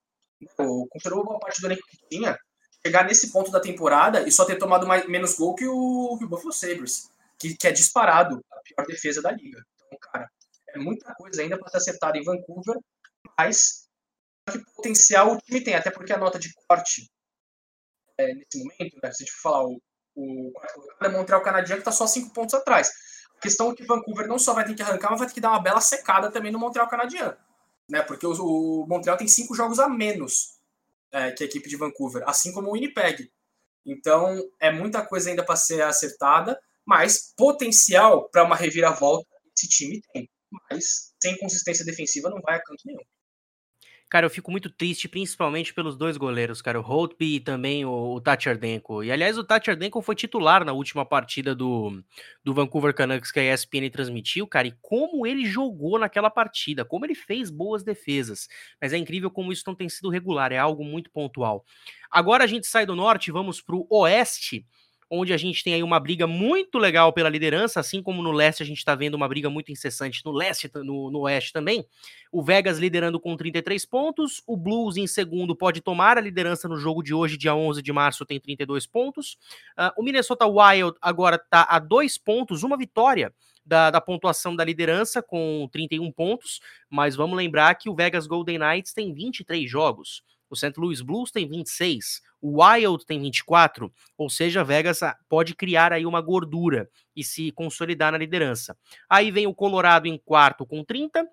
Conservou 0.91 1.24
boa 1.24 1.39
parte 1.39 1.61
do 1.61 1.66
elenco 1.68 1.87
que 1.89 1.99
tinha. 2.11 2.37
Chegar 2.85 3.05
nesse 3.05 3.31
ponto 3.31 3.51
da 3.51 3.61
temporada 3.61 4.26
e 4.26 4.33
só 4.33 4.45
ter 4.45 4.57
tomado 4.57 4.87
mais, 4.87 5.07
menos 5.09 5.35
gol 5.35 5.55
que 5.55 5.66
o, 5.66 6.16
que 6.18 6.24
o 6.24 6.29
Buffalo 6.29 6.53
Sabres, 6.53 7.11
que, 7.39 7.57
que 7.57 7.66
é 7.66 7.72
disparado 7.72 8.45
a 8.51 8.61
pior 8.61 8.87
defesa 8.87 9.20
da 9.20 9.33
liga. 9.33 9.62
Então, 9.87 9.99
cara, 10.01 10.29
é 10.68 10.79
muita 10.79 11.14
coisa 11.14 11.43
ainda 11.43 11.59
para 11.59 11.68
ser 11.68 11.76
acertada 11.79 12.18
em 12.18 12.24
Vancouver, 12.24 12.76
mas 13.37 13.89
que 14.51 14.59
potencial 14.74 15.33
o 15.33 15.39
time 15.39 15.61
tem, 15.61 15.74
até 15.74 15.91
porque 15.91 16.12
a 16.12 16.18
nota 16.18 16.39
de 16.39 16.53
corte 16.66 17.09
é, 18.18 18.35
nesse 18.35 18.59
momento, 18.59 18.99
né, 19.03 19.12
se 19.12 19.22
a 19.22 19.26
gente 19.26 19.33
for 19.33 19.43
falar, 19.43 19.64
o, 19.66 19.81
o, 20.19 20.53
o 21.07 21.11
Montreal 21.11 21.43
Canadian 21.43 21.77
que 21.77 21.81
está 21.81 21.93
só 21.93 22.07
cinco 22.07 22.33
pontos 22.33 22.55
atrás. 22.55 22.91
A 23.37 23.41
questão 23.41 23.71
é 23.71 23.75
que 23.75 23.85
Vancouver 23.85 24.27
não 24.27 24.39
só 24.39 24.53
vai 24.53 24.64
ter 24.64 24.75
que 24.75 24.83
arrancar, 24.83 25.11
mas 25.11 25.21
vai 25.21 25.29
ter 25.29 25.35
que 25.35 25.41
dar 25.41 25.51
uma 25.51 25.62
bela 25.62 25.81
secada 25.81 26.31
também 26.31 26.51
no 26.51 26.59
Montreal 26.59 26.89
Canadian 26.89 27.37
né? 27.89 28.03
Porque 28.03 28.27
o, 28.27 28.33
o 28.33 28.87
Montreal 28.87 29.16
tem 29.16 29.27
cinco 29.27 29.55
jogos 29.55 29.79
a 29.79 29.89
menos 29.89 30.59
é, 31.11 31.33
que 31.33 31.43
a 31.43 31.47
equipe 31.47 31.69
de 31.69 31.77
Vancouver, 31.77 32.23
assim 32.27 32.53
como 32.53 32.69
o 32.69 32.73
Winnipeg. 32.73 33.31
Então 33.87 34.39
é 34.61 34.71
muita 34.71 35.05
coisa 35.05 35.31
ainda 35.31 35.45
para 35.45 35.57
ser 35.57 35.81
acertada, 35.83 36.61
mas 36.85 37.33
potencial 37.37 38.29
para 38.29 38.45
uma 38.45 38.57
reviravolta 38.57 39.27
esse 39.57 39.69
time 39.69 40.03
tem. 40.12 40.29
Mas 40.71 41.14
sem 41.21 41.37
consistência 41.39 41.85
defensiva 41.85 42.31
não 42.31 42.41
vai 42.41 42.57
a 42.57 42.62
canto 42.62 42.83
nenhum. 42.85 43.03
Cara, 44.11 44.25
eu 44.25 44.31
fico 44.31 44.51
muito 44.51 44.71
triste, 44.71 45.07
principalmente 45.07 45.75
pelos 45.75 45.95
dois 45.95 46.17
goleiros, 46.17 46.63
cara, 46.63 46.81
o 46.81 46.83
Holtby 46.83 47.37
e 47.37 47.41
também 47.41 47.85
o, 47.85 48.15
o 48.15 48.21
Tati 48.23 48.49
Ardenko. 48.49 49.05
E 49.05 49.13
aliás, 49.13 49.37
o 49.37 49.45
Tati 49.45 49.69
Ardenko 49.69 50.01
foi 50.01 50.15
titular 50.15 50.65
na 50.65 50.73
última 50.73 51.05
partida 51.05 51.55
do, 51.55 52.03
do 52.43 52.55
Vancouver 52.55 52.95
Canucks 52.95 53.31
que 53.31 53.39
a 53.39 53.55
ESPN 53.55 53.91
transmitiu, 53.93 54.47
cara, 54.47 54.67
e 54.69 54.75
como 54.81 55.27
ele 55.27 55.45
jogou 55.45 55.99
naquela 55.99 56.31
partida, 56.31 56.87
como 56.87 57.05
ele 57.05 57.15
fez 57.15 57.51
boas 57.51 57.85
defesas. 57.85 58.49
Mas 58.81 58.95
é 58.95 58.97
incrível 58.97 59.31
como 59.31 59.53
isso 59.53 59.65
não 59.67 59.75
tem 59.75 59.91
sido 59.91 60.09
regular, 60.09 60.53
é 60.53 60.59
algo 60.59 60.83
muito 60.83 61.11
pontual. 61.11 61.63
Agora 62.11 62.45
a 62.45 62.47
gente 62.47 62.67
sai 62.67 62.87
do 62.87 62.97
norte, 62.97 63.31
vamos 63.31 63.61
pro 63.61 63.87
oeste 63.91 64.65
onde 65.11 65.33
a 65.33 65.37
gente 65.37 65.65
tem 65.65 65.75
aí 65.75 65.83
uma 65.83 65.99
briga 65.99 66.27
muito 66.27 66.79
legal 66.79 67.13
pela 67.13 67.29
liderança, 67.29 67.81
assim 67.81 68.03
como 68.03 68.23
no 68.23 68.33
leste 68.33 68.63
a 68.63 68.67
gente 68.67 68.79
está 68.79 68.95
vendo 68.95 69.15
uma 69.15 69.29
briga 69.29 69.49
muito 69.49 69.73
incessante 69.73 70.23
no 70.25 70.33
leste, 70.33 70.71
no, 70.75 71.11
no, 71.11 71.21
oeste 71.21 71.53
também. 71.53 71.87
O 72.31 72.43
Vegas 72.43 72.79
liderando 72.79 73.19
com 73.19 73.37
33 73.37 73.85
pontos, 73.87 74.43
o 74.47 74.57
Blues 74.57 74.97
em 74.97 75.07
segundo 75.07 75.57
pode 75.57 75.81
tomar 75.81 76.19
a 76.19 76.21
liderança 76.21 76.69
no 76.69 76.77
jogo 76.77 77.03
de 77.03 77.15
hoje, 77.15 77.37
dia 77.37 77.55
11 77.55 77.81
de 77.83 77.93
março, 77.93 78.27
tem 78.27 78.39
32 78.39 78.87
pontos. 78.87 79.39
Uh, 79.79 79.93
o 79.97 80.03
Minnesota 80.03 80.47
Wild 80.47 80.97
agora 81.01 81.37
está 81.37 81.63
a 81.63 81.79
dois 81.79 82.19
pontos, 82.19 82.63
uma 82.63 82.77
vitória 82.77 83.33
da, 83.65 83.91
da, 83.91 84.01
pontuação 84.01 84.57
da 84.57 84.65
liderança 84.65 85.23
com 85.23 85.69
31 85.71 86.11
pontos, 86.13 86.61
mas 86.89 87.15
vamos 87.15 87.37
lembrar 87.37 87.75
que 87.75 87.91
o 87.91 87.95
Vegas 87.95 88.27
Golden 88.27 88.59
Knights 88.59 88.93
tem 88.93 89.13
23 89.13 89.71
jogos. 89.71 90.23
O 90.51 90.57
St. 90.57 90.73
Louis 90.79 91.03
Blues 91.03 91.31
tem 91.31 91.47
26, 91.47 92.23
o 92.41 92.62
Wild 92.62 93.05
tem 93.05 93.20
24, 93.20 93.93
ou 94.16 94.30
seja, 94.30 94.64
Vegas 94.64 95.03
ah, 95.03 95.16
pode 95.28 95.55
criar 95.55 95.93
aí 95.93 96.07
uma 96.07 96.20
gordura 96.20 96.89
e 97.14 97.24
se 97.24 97.51
consolidar 97.53 98.12
na 98.12 98.18
liderança. 98.18 98.76
Aí 99.09 99.30
vem 99.30 99.47
o 99.47 99.55
Colorado 99.55 100.07
em 100.07 100.18
quarto 100.18 100.66
com 100.66 100.84
30, 100.84 101.26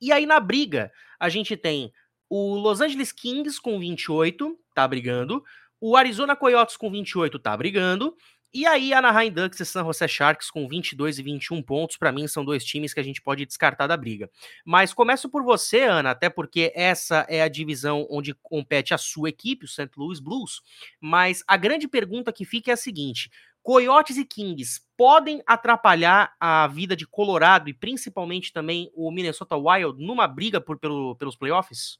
e 0.00 0.12
aí 0.12 0.26
na 0.26 0.40
briga 0.40 0.90
a 1.18 1.28
gente 1.28 1.56
tem 1.56 1.92
o 2.28 2.56
Los 2.56 2.80
Angeles 2.80 3.12
Kings 3.12 3.60
com 3.60 3.78
28, 3.78 4.58
tá 4.74 4.86
brigando, 4.86 5.42
o 5.80 5.96
Arizona 5.96 6.34
Coyotes 6.34 6.76
com 6.76 6.90
28 6.90 7.38
tá 7.38 7.56
brigando, 7.56 8.16
E 8.54 8.66
aí, 8.66 8.94
Anaheim 8.94 9.30
Ducks 9.30 9.60
e 9.60 9.66
San 9.66 9.84
Jose 9.84 10.08
Sharks 10.08 10.50
com 10.50 10.66
22 10.66 11.18
e 11.18 11.22
21 11.22 11.62
pontos, 11.62 11.96
para 11.96 12.10
mim 12.10 12.26
são 12.26 12.44
dois 12.44 12.64
times 12.64 12.94
que 12.94 13.00
a 13.00 13.02
gente 13.02 13.20
pode 13.20 13.44
descartar 13.44 13.86
da 13.86 13.96
briga. 13.96 14.30
Mas 14.64 14.94
começo 14.94 15.28
por 15.28 15.42
você, 15.42 15.82
Ana, 15.82 16.12
até 16.12 16.30
porque 16.30 16.72
essa 16.74 17.26
é 17.28 17.42
a 17.42 17.48
divisão 17.48 18.06
onde 18.08 18.34
compete 18.34 18.94
a 18.94 18.98
sua 18.98 19.28
equipe, 19.28 19.66
o 19.66 19.68
St. 19.68 19.90
Louis 19.96 20.20
Blues. 20.20 20.62
Mas 21.00 21.44
a 21.46 21.56
grande 21.56 21.86
pergunta 21.86 22.32
que 22.32 22.46
fica 22.46 22.70
é 22.70 22.74
a 22.74 22.78
seguinte: 22.78 23.30
Coyotes 23.62 24.16
e 24.16 24.24
Kings 24.24 24.80
podem 24.96 25.42
atrapalhar 25.44 26.34
a 26.40 26.66
vida 26.68 26.96
de 26.96 27.06
Colorado 27.06 27.68
e 27.68 27.74
principalmente 27.74 28.52
também 28.52 28.90
o 28.94 29.10
Minnesota 29.10 29.56
Wild 29.56 30.02
numa 30.02 30.26
briga 30.28 30.60
por, 30.60 30.78
pelo, 30.78 31.16
pelos 31.16 31.36
playoffs? 31.36 31.98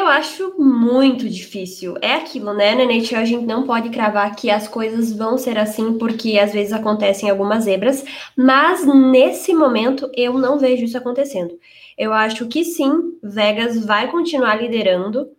Eu 0.00 0.06
acho 0.06 0.54
muito 0.56 1.28
difícil. 1.28 1.96
É 2.00 2.14
aquilo, 2.14 2.54
né? 2.54 2.72
Na 2.74 2.84
NHL 2.84 3.16
a 3.18 3.24
gente 3.24 3.44
não 3.44 3.66
pode 3.66 3.90
cravar 3.90 4.34
que 4.36 4.48
as 4.48 4.68
coisas 4.68 5.12
vão 5.12 5.36
ser 5.36 5.58
assim, 5.58 5.98
porque 5.98 6.38
às 6.38 6.52
vezes 6.52 6.72
acontecem 6.72 7.28
algumas 7.28 7.64
zebras, 7.64 8.04
mas 8.36 8.86
nesse 8.86 9.52
momento 9.52 10.08
eu 10.14 10.34
não 10.34 10.56
vejo 10.56 10.84
isso 10.84 10.96
acontecendo. 10.96 11.58
Eu 11.96 12.12
acho 12.12 12.46
que 12.46 12.64
sim, 12.64 13.18
Vegas 13.22 13.84
vai 13.84 14.08
continuar 14.08 14.54
liderando. 14.62 15.32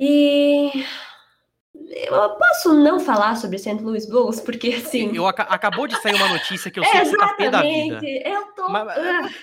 E 0.00 0.72
eu 1.90 2.30
posso 2.30 2.74
não 2.74 3.00
falar 3.00 3.36
sobre 3.36 3.58
St. 3.58 3.82
Louis 3.82 4.06
Blues, 4.06 4.40
porque 4.40 4.68
assim. 4.68 5.14
Eu, 5.14 5.26
acabou 5.26 5.86
de 5.86 6.00
sair 6.00 6.14
uma 6.14 6.28
notícia 6.28 6.70
que 6.70 6.78
eu 6.78 6.84
sei 6.86 7.00
que 7.00 7.06
você 7.06 7.16
tá 7.16 7.34
pé 7.34 7.50
da 7.50 7.62
vida. 7.62 8.00
Eu 8.04 8.42
tô. 8.54 8.68
Mas, 8.68 8.86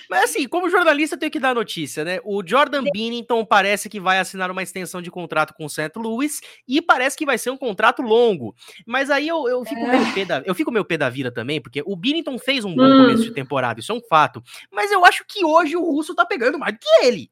mas, 0.08 0.24
assim, 0.24 0.46
como 0.48 0.70
jornalista, 0.70 1.16
eu 1.16 1.18
tenho 1.18 1.32
que 1.32 1.40
dar 1.40 1.54
notícia, 1.54 2.04
né? 2.04 2.20
O 2.24 2.42
Jordan 2.46 2.84
Binnington 2.92 3.44
parece 3.44 3.88
que 3.88 3.98
vai 3.98 4.18
assinar 4.18 4.50
uma 4.50 4.62
extensão 4.62 5.02
de 5.02 5.10
contrato 5.10 5.54
com 5.54 5.64
o 5.64 5.70
St. 5.70 5.92
Louis 5.96 6.40
e 6.68 6.80
parece 6.80 7.16
que 7.16 7.26
vai 7.26 7.38
ser 7.38 7.50
um 7.50 7.56
contrato 7.56 8.02
longo. 8.02 8.54
Mas 8.86 9.10
aí 9.10 9.26
eu, 9.26 9.48
eu 9.48 9.64
fico 9.64 9.80
é. 9.80 9.98
meio 9.98 10.14
pé 10.14 10.24
da, 10.24 10.42
eu 10.44 10.54
fico 10.54 10.70
meio 10.70 10.84
pé 10.84 10.96
da 10.96 11.08
vida 11.08 11.32
também, 11.32 11.60
porque 11.60 11.82
o 11.84 11.96
Binnington 11.96 12.38
fez 12.38 12.64
um 12.64 12.74
bom 12.74 12.84
hum. 12.84 13.02
começo 13.02 13.22
de 13.22 13.32
temporada, 13.32 13.80
isso 13.80 13.92
é 13.92 13.94
um 13.94 14.02
fato. 14.08 14.42
Mas 14.72 14.92
eu 14.92 15.04
acho 15.04 15.24
que 15.26 15.44
hoje 15.44 15.76
o 15.76 15.82
Russo 15.82 16.14
tá 16.14 16.24
pegando 16.24 16.58
mais 16.58 16.74
do 16.74 16.78
que 16.78 17.06
ele. 17.06 17.30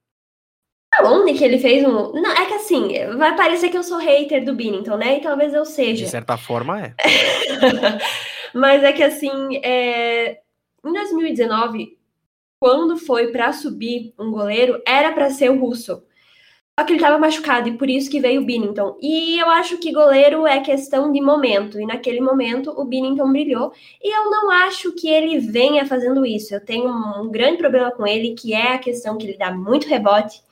Onde 1.03 1.35
que 1.35 1.45
ele 1.45 1.59
fez 1.59 1.85
um. 1.85 2.13
Não, 2.13 2.31
é 2.31 2.47
que 2.47 2.55
assim, 2.55 2.89
vai 3.17 3.35
parecer 3.35 3.69
que 3.69 3.77
eu 3.77 3.83
sou 3.83 3.99
hater 3.99 4.45
do 4.45 4.55
Binnington, 4.55 4.97
né? 4.97 5.19
E 5.19 5.21
talvez 5.21 5.53
eu 5.53 5.65
seja. 5.65 6.05
De 6.05 6.11
certa 6.11 6.37
forma 6.37 6.81
é. 6.81 6.95
Mas 8.55 8.85
é 8.85 8.93
que 8.93 9.03
assim, 9.03 9.57
é... 9.63 10.39
em 10.85 10.93
2019, 10.93 11.99
quando 12.61 12.97
foi 12.97 13.29
para 13.33 13.53
subir 13.53 14.15
um 14.19 14.31
goleiro, 14.31 14.81
era 14.87 15.13
para 15.13 15.31
ser 15.31 15.51
o 15.51 15.59
Russo. 15.59 16.03
Só 16.79 16.85
que 16.85 16.93
ele 16.93 16.99
estava 16.99 17.19
machucado 17.19 17.69
e 17.69 17.79
por 17.79 17.89
isso 17.89 18.11
que 18.11 18.21
veio 18.21 18.41
o 18.41 18.45
Binnington. 18.45 18.99
E 19.01 19.39
eu 19.39 19.49
acho 19.49 19.79
que 19.79 19.93
goleiro 19.93 20.45
é 20.45 20.59
questão 20.59 21.13
de 21.13 21.21
momento. 21.21 21.81
E 21.81 21.87
naquele 21.87 22.21
momento 22.21 22.71
o 22.71 22.85
Binnington 22.85 23.31
brilhou. 23.31 23.73
E 24.03 24.13
eu 24.13 24.29
não 24.29 24.51
acho 24.51 24.93
que 24.93 25.09
ele 25.09 25.39
venha 25.39 25.87
fazendo 25.87 26.27
isso. 26.27 26.53
Eu 26.53 26.65
tenho 26.65 26.89
um 26.89 27.31
grande 27.31 27.59
problema 27.59 27.93
com 27.93 28.05
ele, 28.05 28.35
que 28.35 28.55
é 28.55 28.73
a 28.73 28.79
questão 28.79 29.17
que 29.17 29.25
ele 29.25 29.39
dá 29.39 29.53
muito 29.53 29.87
rebote. 29.87 30.43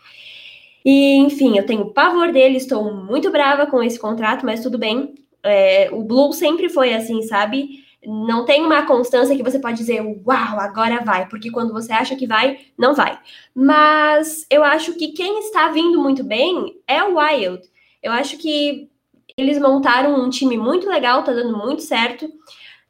E, 0.84 1.16
enfim, 1.16 1.56
eu 1.56 1.66
tenho 1.66 1.92
pavor 1.92 2.32
dele, 2.32 2.56
estou 2.56 2.92
muito 2.94 3.30
brava 3.30 3.66
com 3.66 3.82
esse 3.82 3.98
contrato, 3.98 4.44
mas 4.44 4.62
tudo 4.62 4.78
bem. 4.78 5.14
É, 5.42 5.88
o 5.92 6.02
Blue 6.02 6.32
sempre 6.32 6.68
foi 6.68 6.94
assim, 6.94 7.22
sabe? 7.22 7.84
Não 8.04 8.44
tem 8.44 8.64
uma 8.64 8.84
constância 8.84 9.36
que 9.36 9.42
você 9.42 9.60
pode 9.60 9.76
dizer, 9.76 10.00
uau, 10.00 10.58
agora 10.58 11.04
vai, 11.04 11.28
porque 11.28 11.50
quando 11.50 11.72
você 11.72 11.92
acha 11.92 12.16
que 12.16 12.26
vai, 12.26 12.58
não 12.76 12.94
vai. 12.94 13.18
Mas 13.54 14.44
eu 14.50 14.64
acho 14.64 14.94
que 14.94 15.12
quem 15.12 15.38
está 15.38 15.68
vindo 15.68 16.00
muito 16.00 16.24
bem 16.24 16.80
é 16.86 17.02
o 17.04 17.16
Wild. 17.18 17.62
Eu 18.02 18.10
acho 18.10 18.38
que 18.38 18.90
eles 19.36 19.58
montaram 19.58 20.20
um 20.20 20.28
time 20.30 20.56
muito 20.56 20.88
legal, 20.88 21.22
tá 21.22 21.32
dando 21.32 21.56
muito 21.56 21.82
certo. 21.82 22.28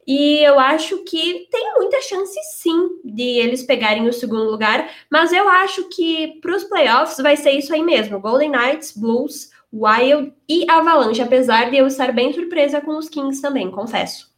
E 0.05 0.43
eu 0.43 0.59
acho 0.59 1.03
que 1.03 1.47
tem 1.49 1.73
muita 1.75 2.01
chance 2.01 2.37
sim 2.55 2.89
de 3.03 3.39
eles 3.39 3.63
pegarem 3.63 4.07
o 4.07 4.13
segundo 4.13 4.49
lugar, 4.49 4.89
mas 5.09 5.31
eu 5.31 5.47
acho 5.47 5.87
que 5.89 6.39
para 6.41 6.55
os 6.55 6.63
playoffs 6.63 7.17
vai 7.17 7.37
ser 7.37 7.51
isso 7.51 7.73
aí 7.73 7.81
mesmo: 7.81 8.19
Golden 8.19 8.51
Knights, 8.51 8.95
Blues, 8.95 9.49
Wild 9.71 10.33
e 10.47 10.69
Avalanche, 10.69 11.21
apesar 11.21 11.71
de 11.71 11.77
eu 11.77 11.87
estar 11.87 12.11
bem 12.11 12.33
surpresa 12.33 12.81
com 12.81 12.97
os 12.97 13.09
Kings 13.09 13.41
também, 13.41 13.71
confesso. 13.71 14.31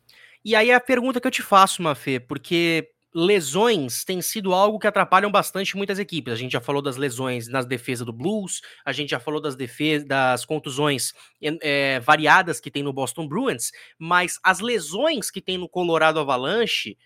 E 0.44 0.56
aí 0.56 0.72
a 0.72 0.80
pergunta 0.80 1.20
que 1.20 1.28
eu 1.28 1.32
te 1.32 1.42
faço, 1.42 1.82
Mafê, 1.82 2.20
porque 2.20 2.90
lesões 3.16 4.04
têm 4.04 4.22
sido 4.22 4.54
algo 4.54 4.78
que 4.78 4.88
atrapalham 4.88 5.32
bastante 5.32 5.78
muitas 5.78 6.00
equipes. 6.00 6.34
A 6.34 6.36
gente 6.36 6.52
já 6.52 6.60
falou 6.60 6.82
das 6.82 6.98
lesões 6.98 7.48
nas 7.48 7.66
defesas 7.66 8.06
do 8.06 8.12
Blues, 8.12 8.60
a 8.84 8.92
gente 8.92 9.12
já 9.12 9.22
falou 9.22 9.40
das 9.40 9.56
defesas, 9.56 10.06
das 10.06 10.44
contusões 10.44 11.14
é, 11.42 12.02
variadas 12.02 12.60
que 12.60 12.70
tem 12.70 12.84
no 12.84 12.92
Boston 12.92 13.26
Bruins, 13.26 13.72
mas 13.98 14.38
as 14.44 14.60
lesões 14.60 15.32
que 15.32 15.40
tem 15.40 15.58
no 15.58 15.70
Colorado 15.70 16.20
Avalanche 16.20 16.98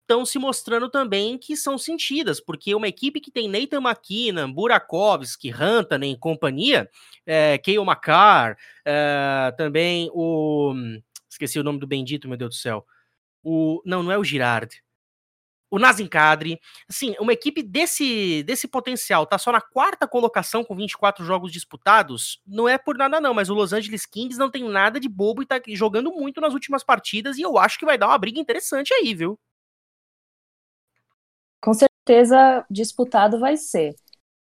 estão 0.00 0.24
se 0.24 0.38
mostrando 0.38 0.88
também 0.88 1.36
que 1.36 1.54
são 1.54 1.76
sentidas, 1.76 2.40
porque 2.40 2.74
uma 2.74 2.88
equipe 2.88 3.20
que 3.20 3.30
tem 3.30 3.46
Nathan 3.46 3.82
McKinnon, 3.82 4.50
Burakovsky, 4.50 5.50
Rantanen 5.50 6.14
e 6.14 6.18
companhia, 6.18 6.88
é, 7.26 7.58
Kale 7.58 7.76
McCarr, 7.76 8.56
é, 8.86 9.52
também 9.58 10.08
o... 10.14 10.72
esqueci 11.28 11.60
o 11.60 11.62
nome 11.62 11.78
do 11.78 11.86
bendito, 11.86 12.26
meu 12.26 12.38
Deus 12.38 12.54
do 12.54 12.58
céu. 12.58 12.86
O, 13.42 13.82
não, 13.84 14.02
não 14.02 14.10
é 14.10 14.16
o 14.16 14.24
Girard 14.24 14.74
o 15.70 15.78
Nazincadre. 15.78 16.60
Assim, 16.88 17.14
uma 17.20 17.32
equipe 17.32 17.62
desse, 17.62 18.42
desse 18.44 18.66
potencial 18.66 19.26
tá 19.26 19.38
só 19.38 19.52
na 19.52 19.60
quarta 19.60 20.06
colocação 20.06 20.64
com 20.64 20.74
24 20.74 21.24
jogos 21.24 21.52
disputados, 21.52 22.40
não 22.46 22.68
é 22.68 22.78
por 22.78 22.96
nada 22.96 23.20
não, 23.20 23.34
mas 23.34 23.50
o 23.50 23.54
Los 23.54 23.72
Angeles 23.72 24.06
Kings 24.06 24.38
não 24.38 24.50
tem 24.50 24.64
nada 24.68 24.98
de 24.98 25.08
bobo 25.08 25.42
e 25.42 25.46
tá 25.46 25.60
jogando 25.68 26.10
muito 26.12 26.40
nas 26.40 26.54
últimas 26.54 26.82
partidas 26.82 27.38
e 27.38 27.42
eu 27.42 27.58
acho 27.58 27.78
que 27.78 27.86
vai 27.86 27.98
dar 27.98 28.08
uma 28.08 28.18
briga 28.18 28.40
interessante 28.40 28.92
aí, 28.94 29.14
viu? 29.14 29.38
Com 31.60 31.72
certeza 31.74 32.64
disputado 32.70 33.38
vai 33.38 33.56
ser. 33.56 33.94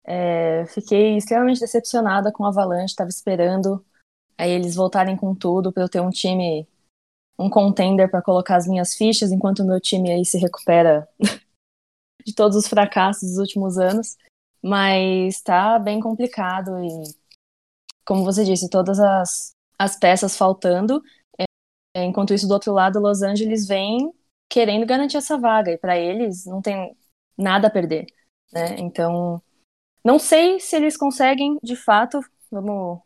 É, 0.07 0.67
fiquei 0.67 1.17
extremamente 1.17 1.61
decepcionada 1.61 2.31
com 2.33 2.43
o 2.43 2.47
Avalanche, 2.47 2.93
estava 2.93 3.09
esperando 3.09 3.85
aí 4.37 4.51
eles 4.51 4.75
voltarem 4.75 5.17
com 5.17 5.35
tudo 5.35 5.73
para 5.73 5.83
eu 5.83 5.89
ter 5.89 6.01
um 6.01 6.11
time 6.11 6.67
um 7.39 7.51
contender 7.51 8.11
para 8.11 8.23
colocar 8.23 8.57
as 8.57 8.67
minhas 8.67 8.95
fichas, 8.95 9.33
enquanto 9.33 9.61
o 9.61 9.67
meu 9.67 9.81
time 9.81 10.11
aí 10.11 10.25
se 10.25 10.39
recupera 10.39 11.09
de 12.25 12.35
todos 12.35 12.57
os 12.57 12.67
fracassos 12.67 13.29
dos 13.31 13.39
últimos 13.39 13.79
anos. 13.79 14.17
Mas 14.63 15.37
está 15.37 15.79
bem 15.79 16.01
complicado 16.01 16.83
e, 16.83 17.15
como 18.05 18.25
você 18.25 18.45
disse, 18.45 18.71
todas 18.71 18.99
as, 18.99 19.53
as 19.79 19.97
peças 19.97 20.37
faltando. 20.37 21.03
É, 21.95 22.05
enquanto 22.05 22.33
isso, 22.33 22.49
do 22.49 22.55
outro 22.55 22.73
lado, 22.73 23.01
Los 23.01 23.23
Angeles 23.23 23.67
vem 23.67 24.13
querendo 24.49 24.87
garantir 24.87 25.17
essa 25.17 25.37
vaga 25.37 25.73
e 25.73 25.79
para 25.79 25.99
eles 25.99 26.47
não 26.47 26.63
tem 26.63 26.97
nada 27.37 27.67
a 27.67 27.71
perder, 27.71 28.07
né? 28.53 28.77
Então, 28.79 29.43
não 30.05 30.19
sei 30.19 30.61
se 30.61 30.77
eles 30.77 30.97
conseguem, 30.97 31.59
de 31.63 31.77
fato. 31.77 32.21
Vamos, 32.51 33.01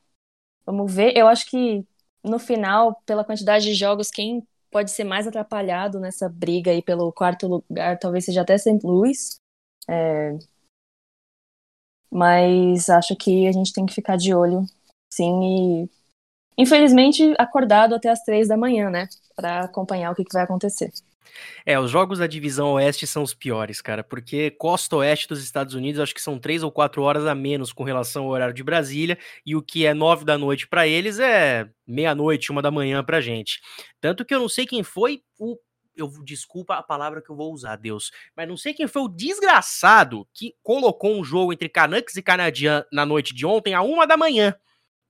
vamos 0.67 0.93
ver. 0.93 1.17
Eu 1.17 1.29
acho 1.29 1.49
que 1.51 1.87
no 2.25 2.39
final, 2.39 3.01
pela 3.07 3.25
quantidade 3.25 3.65
de 3.65 3.75
jogos, 3.75 4.11
quem 4.11 4.47
pode 4.71 4.91
ser 4.91 5.05
mais 5.05 5.27
atrapalhado 5.27 5.99
nessa 5.99 6.29
briga 6.29 6.71
aí 6.71 6.83
pelo 6.83 7.13
quarto 7.13 7.47
lugar 7.47 7.99
talvez 7.99 8.25
seja 8.25 8.43
até 8.43 8.57
St. 8.59 8.79
Louis. 8.85 9.37
É... 9.89 10.37
Mas 12.11 12.89
acho 12.89 13.15
que 13.17 13.47
a 13.47 13.53
gente 13.53 13.73
tem 13.73 13.85
que 13.85 13.95
ficar 13.95 14.17
de 14.17 14.35
olho, 14.35 14.65
sim, 15.13 15.85
e 15.85 15.91
infelizmente 16.57 17.35
acordado 17.39 17.95
até 17.95 18.09
as 18.09 18.23
três 18.25 18.49
da 18.49 18.57
manhã, 18.57 18.91
né? 18.91 19.09
Para 19.37 19.65
acompanhar 19.65 20.11
o 20.11 20.15
que, 20.15 20.25
que 20.25 20.33
vai 20.33 20.43
acontecer. 20.43 20.91
É, 21.65 21.79
os 21.79 21.91
jogos 21.91 22.19
da 22.19 22.27
divisão 22.27 22.73
oeste 22.73 23.07
são 23.07 23.23
os 23.23 23.35
piores, 23.35 23.81
cara, 23.81 24.03
porque 24.03 24.51
costa 24.53 24.97
oeste 24.97 25.29
dos 25.29 25.43
Estados 25.43 25.75
Unidos 25.75 26.01
acho 26.01 26.15
que 26.15 26.23
são 26.23 26.39
três 26.39 26.63
ou 26.63 26.71
quatro 26.71 27.03
horas 27.03 27.27
a 27.27 27.35
menos 27.35 27.73
com 27.73 27.85
relação 27.85 28.25
ao 28.25 28.31
horário 28.31 28.55
de 28.55 28.63
Brasília, 28.63 29.19
e 29.45 29.55
o 29.55 29.63
que 29.63 29.87
é 29.87 29.95
nove 29.95 30.25
da 30.25 30.39
noite 30.39 30.67
para 30.67 30.87
eles 30.87 31.19
é 31.19 31.69
meia-noite, 31.87 32.51
uma 32.51 32.63
da 32.63 32.71
manhã 32.71 33.03
pra 33.05 33.21
gente. 33.21 33.61
Tanto 34.01 34.25
que 34.25 34.35
eu 34.35 34.41
não 34.41 34.49
sei 34.49 34.67
quem 34.67 34.83
foi 34.83 35.23
o. 35.39 35.57
Eu 35.97 36.09
desculpa 36.25 36.75
a 36.75 36.83
palavra 36.83 37.21
que 37.21 37.29
eu 37.29 37.35
vou 37.35 37.53
usar, 37.53 37.75
Deus, 37.75 38.13
mas 38.37 38.47
não 38.47 38.57
sei 38.57 38.73
quem 38.73 38.87
foi 38.87 39.03
o 39.03 39.09
desgraçado 39.09 40.29
que 40.33 40.55
colocou 40.63 41.19
um 41.19 41.25
jogo 41.25 41.53
entre 41.53 41.69
Canucks 41.69 42.15
e 42.15 42.23
Canadian 42.23 42.85
na 42.93 43.05
noite 43.05 43.35
de 43.35 43.45
ontem 43.45 43.75
a 43.75 43.83
uma 43.83 44.07
da 44.07 44.17
manhã. 44.17 44.55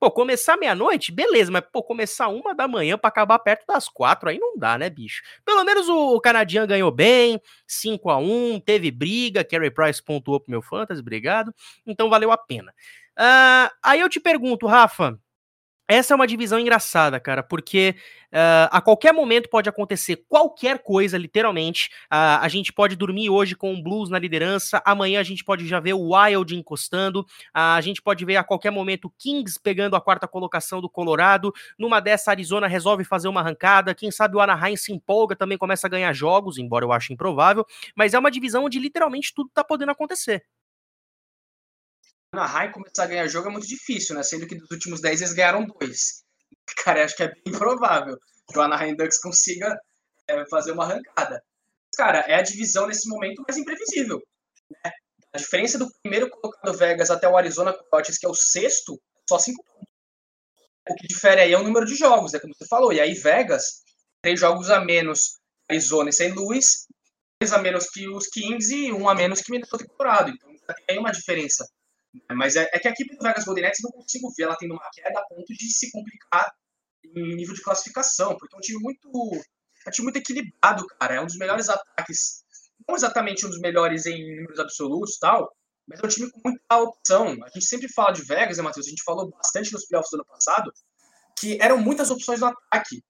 Pô, 0.00 0.12
começar 0.12 0.56
meia-noite, 0.56 1.10
beleza, 1.10 1.50
mas 1.50 1.64
pô, 1.72 1.82
começar 1.82 2.28
uma 2.28 2.54
da 2.54 2.68
manhã 2.68 2.96
para 2.96 3.08
acabar 3.08 3.38
perto 3.40 3.64
das 3.66 3.88
quatro, 3.88 4.28
aí 4.28 4.38
não 4.38 4.56
dá, 4.56 4.78
né, 4.78 4.88
bicho? 4.88 5.22
Pelo 5.44 5.64
menos 5.64 5.88
o 5.88 6.20
Canadian 6.20 6.68
ganhou 6.68 6.92
bem, 6.92 7.40
5 7.66 8.08
a 8.08 8.16
1 8.16 8.60
teve 8.60 8.92
briga, 8.92 9.42
Carey 9.42 9.72
Price 9.72 10.00
pontuou 10.00 10.38
pro 10.38 10.52
meu 10.52 10.62
fantasy, 10.62 11.00
obrigado, 11.00 11.52
então 11.84 12.08
valeu 12.08 12.30
a 12.30 12.38
pena. 12.38 12.72
Uh, 13.18 13.74
aí 13.82 13.98
eu 13.98 14.08
te 14.08 14.20
pergunto, 14.20 14.68
Rafa, 14.68 15.18
essa 15.88 16.12
é 16.12 16.16
uma 16.16 16.26
divisão 16.26 16.58
engraçada, 16.58 17.18
cara, 17.18 17.42
porque 17.42 17.96
uh, 18.30 18.68
a 18.70 18.78
qualquer 18.78 19.10
momento 19.10 19.48
pode 19.48 19.70
acontecer 19.70 20.16
qualquer 20.28 20.80
coisa, 20.80 21.16
literalmente. 21.16 21.88
Uh, 22.12 22.38
a 22.42 22.48
gente 22.48 22.74
pode 22.74 22.94
dormir 22.94 23.30
hoje 23.30 23.54
com 23.54 23.72
o 23.72 23.82
Blues 23.82 24.10
na 24.10 24.18
liderança, 24.18 24.82
amanhã 24.84 25.18
a 25.18 25.22
gente 25.22 25.42
pode 25.42 25.66
já 25.66 25.80
ver 25.80 25.94
o 25.94 26.14
Wild 26.14 26.54
encostando, 26.54 27.20
uh, 27.20 27.26
a 27.76 27.80
gente 27.80 28.02
pode 28.02 28.22
ver 28.26 28.36
a 28.36 28.44
qualquer 28.44 28.70
momento 28.70 29.06
o 29.06 29.10
Kings 29.10 29.58
pegando 29.58 29.96
a 29.96 30.00
quarta 30.00 30.28
colocação 30.28 30.82
do 30.82 30.90
Colorado. 30.90 31.54
Numa 31.78 32.00
dessa, 32.00 32.30
a 32.30 32.32
Arizona 32.32 32.66
resolve 32.66 33.02
fazer 33.02 33.28
uma 33.28 33.40
arrancada. 33.40 33.94
Quem 33.94 34.10
sabe 34.10 34.36
o 34.36 34.40
Anaheim 34.40 34.76
se 34.76 34.92
empolga, 34.92 35.34
também 35.34 35.56
começa 35.56 35.86
a 35.86 35.90
ganhar 35.90 36.12
jogos, 36.12 36.58
embora 36.58 36.84
eu 36.84 36.92
ache 36.92 37.14
improvável. 37.14 37.64
Mas 37.96 38.12
é 38.12 38.18
uma 38.18 38.30
divisão 38.30 38.64
onde 38.64 38.78
literalmente 38.78 39.32
tudo 39.34 39.50
tá 39.54 39.64
podendo 39.64 39.92
acontecer. 39.92 40.44
Anaheim 42.32 42.72
começar 42.72 43.04
a 43.04 43.06
ganhar 43.06 43.26
jogo 43.26 43.48
é 43.48 43.52
muito 43.52 43.66
difícil, 43.66 44.14
né? 44.14 44.22
Sendo 44.22 44.46
que 44.46 44.54
dos 44.54 44.70
últimos 44.70 45.00
10 45.00 45.20
eles 45.20 45.32
ganharam 45.32 45.66
dois. 45.66 46.24
Cara, 46.84 47.04
acho 47.04 47.16
que 47.16 47.22
é 47.22 47.32
bem 47.32 47.52
provável 47.52 48.18
que 48.50 48.58
o 48.58 48.62
Anaheim 48.62 48.94
Ducks 48.94 49.20
consiga 49.20 49.78
é, 50.28 50.46
fazer 50.48 50.72
uma 50.72 50.84
arrancada. 50.84 51.42
Cara, 51.96 52.20
é 52.20 52.34
a 52.34 52.42
divisão 52.42 52.86
nesse 52.86 53.08
momento 53.08 53.42
mais 53.46 53.56
imprevisível. 53.56 54.22
Né? 54.70 54.92
A 55.32 55.38
diferença 55.38 55.78
do 55.78 55.90
primeiro 56.02 56.30
colocado 56.30 56.76
Vegas 56.76 57.10
até 57.10 57.28
o 57.28 57.36
Arizona 57.36 57.72
Coyotes, 57.72 58.18
que 58.18 58.26
é 58.26 58.28
o 58.28 58.34
sexto, 58.34 59.00
só 59.28 59.38
cinco 59.38 59.64
pontos. 59.64 59.88
O 60.90 60.94
que 60.94 61.06
difere 61.06 61.40
aí 61.40 61.52
é 61.52 61.58
o 61.58 61.62
número 61.62 61.84
de 61.84 61.94
jogos, 61.94 62.32
é 62.34 62.40
como 62.40 62.54
você 62.54 62.66
falou. 62.66 62.92
E 62.92 63.00
aí 63.00 63.14
Vegas 63.14 63.82
tem 64.22 64.36
jogos 64.36 64.70
a 64.70 64.80
menos 64.80 65.38
Arizona 65.70 66.10
e 66.10 66.12
St. 66.12 66.32
Louis, 66.32 66.86
dois 67.40 67.52
a 67.52 67.58
menos 67.58 67.90
que 67.90 68.08
os 68.08 68.26
Kings 68.28 68.74
e 68.74 68.92
um 68.92 69.08
a 69.08 69.14
menos 69.14 69.40
que 69.40 69.50
Minnesota 69.50 69.84
e 69.84 69.88
Colorado. 69.88 70.30
Então 70.30 70.74
tem 70.86 70.98
uma 70.98 71.12
diferença 71.12 71.66
mas 72.34 72.56
é, 72.56 72.68
é 72.72 72.78
que 72.78 72.88
a 72.88 72.90
equipe 72.90 73.16
do 73.16 73.22
Vegas 73.22 73.44
Golden 73.44 73.64
Knights 73.64 73.80
não 73.82 73.90
consigo 73.90 74.32
ver 74.36 74.44
ela 74.44 74.56
tendo 74.56 74.74
uma 74.74 74.90
queda 74.92 75.18
a 75.18 75.24
ponto 75.24 75.52
de 75.52 75.72
se 75.72 75.90
complicar 75.90 76.52
em 77.04 77.36
nível 77.36 77.54
de 77.54 77.62
classificação, 77.62 78.36
porque 78.36 78.54
é 78.54 78.58
um 78.58 78.60
time 78.60 78.82
muito, 78.82 79.08
é 79.86 79.88
um 79.88 79.92
time 79.92 80.04
muito 80.04 80.18
equilibrado, 80.18 80.86
cara. 80.98 81.14
É 81.14 81.20
um 81.20 81.26
dos 81.26 81.36
melhores 81.36 81.68
ataques, 81.68 82.44
não 82.86 82.96
exatamente 82.96 83.46
um 83.46 83.50
dos 83.50 83.60
melhores 83.60 84.06
em 84.06 84.36
números 84.36 84.58
absolutos 84.58 85.18
tal, 85.18 85.50
mas 85.86 86.00
é 86.00 86.06
um 86.06 86.08
time 86.08 86.30
com 86.30 86.40
muita 86.44 86.76
opção. 86.76 87.36
A 87.44 87.48
gente 87.48 87.64
sempre 87.64 87.88
fala 87.92 88.12
de 88.12 88.22
Vegas, 88.22 88.58
né, 88.58 88.62
Matheus? 88.62 88.86
A 88.86 88.90
gente 88.90 89.02
falou 89.02 89.30
bastante 89.30 89.72
nos 89.72 89.86
playoffs 89.86 90.10
do 90.10 90.16
ano 90.16 90.26
passado, 90.26 90.72
que 91.38 91.58
eram 91.60 91.78
muitas 91.78 92.10
opções 92.10 92.40
no 92.40 92.46
ataque. 92.46 93.02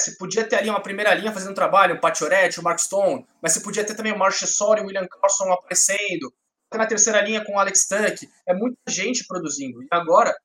Você 0.00 0.16
podia 0.16 0.44
ter 0.48 0.56
ali 0.56 0.68
uma 0.68 0.82
primeira 0.82 1.14
linha 1.14 1.32
fazendo 1.32 1.54
trabalho, 1.54 1.94
o 1.94 2.00
Pachorette, 2.00 2.58
o 2.58 2.62
Mark 2.62 2.80
Stone, 2.80 3.24
mas 3.40 3.52
você 3.52 3.60
podia 3.60 3.84
ter 3.84 3.94
também 3.94 4.12
o 4.12 4.16
e 4.16 4.18
o 4.18 4.86
William 4.86 5.06
Carlson 5.06 5.52
aparecendo, 5.52 6.32
na 6.74 6.86
terceira 6.86 7.20
linha 7.20 7.44
com 7.44 7.54
o 7.54 7.58
Alex 7.58 7.86
Tuck, 7.86 8.28
é 8.46 8.54
muita 8.54 8.78
gente 8.88 9.26
produzindo. 9.26 9.82
E 9.82 9.88
agora, 9.90 10.36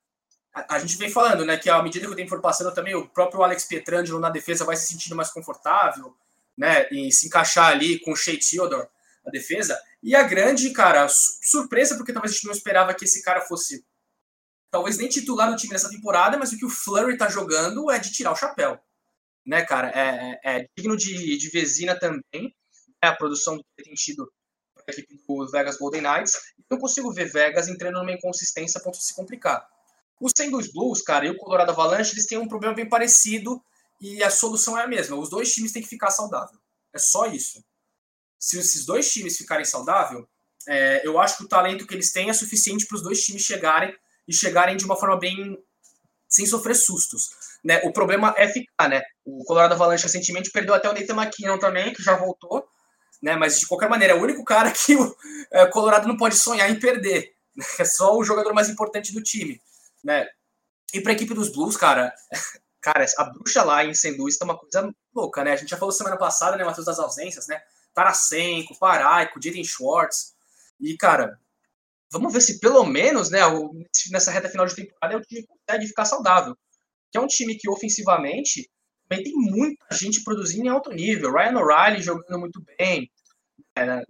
a, 0.54 0.76
a, 0.76 0.78
gente 0.78 0.96
vem 0.96 1.10
falando, 1.10 1.44
né, 1.44 1.56
que 1.56 1.68
à 1.68 1.82
medida 1.82 2.06
que 2.06 2.12
o 2.12 2.16
tempo 2.16 2.30
for 2.30 2.40
passando 2.40 2.72
também, 2.72 2.94
o 2.94 3.08
próprio 3.08 3.42
Alex 3.42 3.64
Pietrangelo 3.64 4.20
na 4.20 4.30
defesa 4.30 4.64
vai 4.64 4.76
se 4.76 4.86
sentindo 4.86 5.16
mais 5.16 5.30
confortável, 5.30 6.14
né, 6.56 6.88
e 6.90 7.10
se 7.10 7.26
encaixar 7.26 7.70
ali 7.70 7.98
com 8.00 8.12
o 8.12 8.16
Shea 8.16 8.38
Theodore 8.38 8.88
na 9.24 9.30
defesa. 9.30 9.80
E 10.02 10.14
a 10.14 10.22
grande, 10.22 10.70
cara, 10.72 11.06
surpresa, 11.08 11.96
porque 11.96 12.12
talvez 12.12 12.32
a 12.32 12.34
gente 12.34 12.46
não 12.46 12.52
esperava 12.52 12.94
que 12.94 13.04
esse 13.04 13.22
cara 13.22 13.40
fosse, 13.40 13.84
talvez 14.70 14.98
nem 14.98 15.08
titular 15.08 15.50
no 15.50 15.56
time 15.56 15.72
nessa 15.72 15.90
temporada, 15.90 16.36
mas 16.36 16.52
o 16.52 16.58
que 16.58 16.66
o 16.66 16.70
Flurry 16.70 17.16
tá 17.16 17.28
jogando 17.28 17.90
é 17.90 17.98
de 17.98 18.12
tirar 18.12 18.32
o 18.32 18.36
chapéu. 18.36 18.78
Né, 19.44 19.62
cara, 19.64 19.90
é, 19.90 20.38
é, 20.44 20.60
é 20.60 20.68
digno 20.76 20.96
de, 20.96 21.36
de 21.36 21.48
Vezina 21.50 21.98
também, 21.98 22.22
né, 22.32 23.08
a 23.08 23.16
produção 23.16 23.58
que 23.58 23.84
tem 23.84 23.92
tido 23.94 24.30
equipe 25.00 25.22
do 25.26 25.50
Vegas 25.50 25.76
Golden 25.76 26.02
Knights. 26.02 26.32
Não 26.70 26.78
consigo 26.78 27.12
ver 27.12 27.30
Vegas 27.30 27.68
entrando 27.68 27.98
numa 27.98 28.12
inconsistência 28.12 28.78
a 28.78 28.82
ponto 28.82 28.98
de 28.98 29.04
se 29.04 29.14
complicar. 29.14 29.66
Os 30.20 30.32
St. 30.36 30.50
Blues, 30.72 31.02
cara, 31.02 31.26
e 31.26 31.30
o 31.30 31.36
Colorado 31.36 31.70
Avalanche, 31.70 32.14
eles 32.14 32.26
têm 32.26 32.38
um 32.38 32.46
problema 32.46 32.74
bem 32.74 32.88
parecido 32.88 33.62
e 34.00 34.22
a 34.22 34.30
solução 34.30 34.78
é 34.78 34.84
a 34.84 34.86
mesma. 34.86 35.16
Os 35.16 35.28
dois 35.28 35.52
times 35.52 35.72
têm 35.72 35.82
que 35.82 35.88
ficar 35.88 36.10
saudável. 36.10 36.58
É 36.92 36.98
só 36.98 37.26
isso. 37.26 37.64
Se 38.38 38.58
esses 38.58 38.84
dois 38.84 39.10
times 39.10 39.36
ficarem 39.36 39.64
saudáveis, 39.64 40.24
é, 40.68 41.06
eu 41.06 41.18
acho 41.20 41.38
que 41.38 41.44
o 41.44 41.48
talento 41.48 41.86
que 41.86 41.94
eles 41.94 42.12
têm 42.12 42.30
é 42.30 42.32
suficiente 42.32 42.86
para 42.86 42.96
os 42.96 43.02
dois 43.02 43.24
times 43.24 43.42
chegarem 43.42 43.94
e 44.26 44.32
chegarem 44.32 44.76
de 44.76 44.84
uma 44.84 44.96
forma 44.96 45.18
bem 45.18 45.58
sem 46.28 46.46
sofrer 46.46 46.74
sustos. 46.74 47.30
Né? 47.62 47.80
O 47.84 47.92
problema 47.92 48.34
é 48.36 48.48
ficar, 48.48 48.88
né? 48.88 49.02
O 49.24 49.44
Colorado 49.44 49.74
Avalanche 49.74 50.04
recentemente 50.04 50.50
perdeu 50.50 50.74
até 50.74 50.88
o 50.88 50.92
Nathan 50.92 51.14
McKinnon 51.14 51.58
também, 51.58 51.92
que 51.92 52.02
já 52.02 52.16
voltou 52.16 52.66
né? 53.22 53.36
Mas 53.36 53.60
de 53.60 53.66
qualquer 53.66 53.88
maneira, 53.88 54.14
é 54.14 54.16
o 54.16 54.22
único 54.22 54.44
cara 54.44 54.70
que 54.72 54.96
o 54.96 55.16
é, 55.52 55.66
Colorado 55.66 56.08
não 56.08 56.16
pode 56.16 56.34
sonhar 56.34 56.70
em 56.70 56.78
perder. 56.78 57.32
É 57.78 57.84
só 57.84 58.16
o 58.16 58.24
jogador 58.24 58.54
mais 58.54 58.70
importante 58.70 59.12
do 59.12 59.22
time, 59.22 59.60
né? 60.02 60.26
E 60.94 61.02
para 61.02 61.12
a 61.12 61.14
equipe 61.14 61.34
dos 61.34 61.52
Blues, 61.52 61.76
cara, 61.76 62.10
cara, 62.80 63.04
a 63.18 63.24
bruxa 63.24 63.62
lá 63.62 63.84
em 63.84 63.94
St. 63.94 64.16
Louis 64.16 64.38
tá 64.38 64.46
uma 64.46 64.56
coisa 64.56 64.90
louca, 65.14 65.44
né? 65.44 65.52
A 65.52 65.56
gente 65.56 65.68
já 65.68 65.76
falou 65.76 65.92
semana 65.92 66.16
passada, 66.16 66.56
né, 66.56 66.64
Matheus, 66.64 66.86
das 66.86 66.98
ausências, 66.98 67.46
né? 67.46 67.60
Tarasenko, 67.92 68.78
Paraico, 68.78 69.38
Jaden 69.42 69.64
Schwartz. 69.64 70.34
E, 70.80 70.96
cara, 70.96 71.38
vamos 72.10 72.32
ver 72.32 72.40
se 72.40 72.58
pelo 72.58 72.84
menos, 72.86 73.28
né, 73.28 73.40
nessa 74.10 74.30
reta 74.30 74.48
final 74.48 74.64
de 74.66 74.74
temporada, 74.74 75.18
o 75.18 75.20
time 75.20 75.46
consegue 75.46 75.86
ficar 75.88 76.06
saudável. 76.06 76.56
Que 77.10 77.18
é 77.18 77.20
um 77.20 77.26
time 77.26 77.54
que 77.54 77.68
ofensivamente 77.68 78.70
também 79.12 79.22
tem 79.22 79.34
muita 79.34 79.94
gente 79.94 80.24
produzindo 80.24 80.66
em 80.66 80.70
alto 80.70 80.90
nível. 80.90 81.32
Ryan 81.32 81.58
O'Reilly 81.58 82.02
jogando 82.02 82.38
muito 82.38 82.64
bem. 82.78 83.10
É, 83.74 83.84
na, 83.84 83.96
na, 83.96 84.04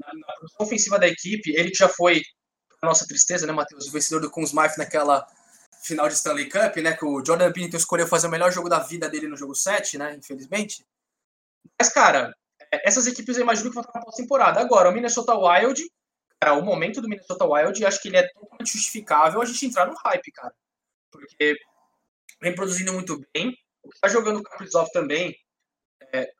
ofensiva 0.61 0.99
da 0.99 1.09
equipe, 1.09 1.51
ele 1.55 1.73
já 1.75 1.89
foi, 1.89 2.23
nossa 2.83 3.07
tristeza, 3.07 3.47
né, 3.47 3.53
Matheus, 3.53 3.89
o 3.89 3.93
vencedor 3.93 4.21
do 4.21 4.31
Conn 4.31 4.45
Smythe 4.45 4.79
naquela 4.79 5.27
final 5.85 6.09
de 6.09 6.15
Stanley 6.15 6.49
Cup, 6.49 6.77
né, 6.77 6.97
que 6.97 7.05
o 7.05 7.25
Jordan 7.25 7.53
Pinto 7.53 7.77
escolheu 7.77 8.07
fazer 8.07 8.29
o 8.29 8.31
melhor 8.31 8.53
jogo 8.53 8.69
da 8.69 8.79
vida 8.79 9.09
dele 9.09 9.27
no 9.27 9.37
jogo 9.37 9.55
7, 9.55 9.99
né, 9.99 10.15
infelizmente. 10.17 10.85
Mas, 11.79 11.89
cara, 11.89 12.33
é, 12.73 12.89
essas 12.89 13.07
equipes 13.07 13.37
eu 13.37 13.43
imagino 13.43 13.69
que 13.69 13.75
vão 13.75 13.83
estar 13.83 13.99
na 13.99 14.05
pós-temporada. 14.05 14.61
Agora, 14.61 14.89
o 14.89 14.93
Minnesota 14.93 15.35
Wild, 15.35 15.85
cara, 16.41 16.55
o 16.55 16.65
momento 16.65 17.01
do 17.01 17.09
Minnesota 17.09 17.45
Wild, 17.45 17.85
acho 17.85 18.01
que 18.01 18.09
ele 18.09 18.17
é 18.17 18.29
totalmente 18.29 18.73
justificável 18.73 19.43
a 19.43 19.45
gente 19.45 19.67
entrar 19.67 19.87
no 19.87 19.95
hype, 20.05 20.33
cara. 20.33 20.55
Porque 21.11 21.57
vem 22.41 22.55
produzindo 22.55 22.93
muito 22.93 23.21
bem, 23.33 23.57
o 23.83 23.89
que 23.89 23.97
está 23.97 24.09
jogando 24.09 24.39
o 24.39 24.43
Kaprizov 24.43 24.89
também, 24.93 25.37
é, 26.13 26.31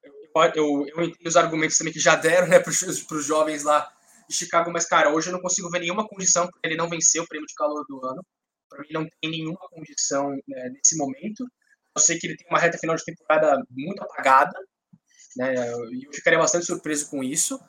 eu, 0.55 0.87
eu, 0.87 1.05
entendo 1.05 1.27
os 1.27 1.37
argumentos 1.37 1.77
também 1.77 1.93
que 1.93 2.01
já 2.01 2.15
deram 2.17 2.49
né, 2.49 2.59
para 2.59 2.71
os 2.71 3.25
jovens 3.25 3.63
lá 3.65 3.91
de 4.29 4.35
Chicago, 4.35 4.71
mas, 4.73 4.87
cara, 4.87 5.13
hoje 5.13 5.29
eu 5.29 5.33
não 5.33 5.41
consigo 5.41 5.71
ver 5.71 5.81
nenhuma 5.81 6.09
condição 6.09 6.47
para 6.47 6.71
ele 6.71 6.77
não 6.77 6.89
vencer 6.89 7.21
o 7.21 7.27
prêmio 7.27 7.47
de 7.47 7.55
calor 7.55 7.85
do 7.89 8.05
ano. 8.07 8.25
Para 8.69 8.81
mim, 8.81 8.89
não 8.93 9.07
tem 9.21 9.31
nenhuma 9.31 9.69
condição 9.71 10.31
né, 10.49 10.71
nesse 10.71 10.97
momento. 10.97 11.45
Eu 11.95 12.01
sei 12.01 12.19
que 12.19 12.27
ele 12.27 12.37
tem 12.37 12.47
uma 12.49 12.59
reta 12.59 12.79
final 12.79 12.97
de 12.97 13.05
temporada 13.05 13.63
muito 13.71 14.03
apagada, 14.03 14.59
né, 15.37 15.55
e 15.93 16.07
eu 16.07 16.13
ficaria 16.13 16.39
bastante 16.39 16.65
surpreso 16.65 17.11
com 17.11 17.23
isso. 17.23 17.61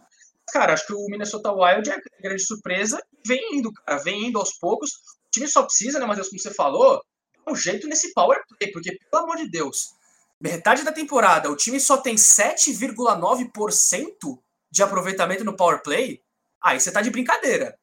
Cara, 0.52 0.74
acho 0.74 0.86
que 0.86 0.94
o 0.94 1.06
Minnesota 1.10 1.52
Wild 1.52 1.90
é 1.90 1.98
grande 2.22 2.46
surpresa. 2.46 3.02
Vem 3.26 3.58
indo, 3.58 3.72
cara, 3.74 4.02
vem 4.02 4.28
indo 4.28 4.40
aos 4.40 4.58
poucos. 4.58 4.92
O 4.92 5.30
time 5.32 5.48
só 5.48 5.64
precisa, 5.64 6.00
né, 6.00 6.06
Matheus, 6.06 6.30
como 6.30 6.40
você 6.40 6.54
falou, 6.54 7.02
um 7.48 7.56
jeito 7.56 7.88
nesse 7.88 8.14
power 8.14 8.42
play, 8.48 8.72
porque, 8.72 8.98
pelo 9.10 9.24
amor 9.24 9.38
de 9.38 9.50
Deus, 9.50 9.96
metade 10.40 10.84
da 10.84 10.92
temporada 10.92 11.50
o 11.50 11.56
time 11.56 11.80
só 11.80 11.98
tem 11.98 12.16
7,9% 12.16 14.40
de 14.72 14.84
aproveitamento 14.84 15.44
no 15.44 15.56
power 15.56 15.82
play. 15.82 16.22
Aí 16.62 16.80
você 16.80 16.92
tá 16.92 17.02
de 17.02 17.10
brincadeira, 17.10 17.78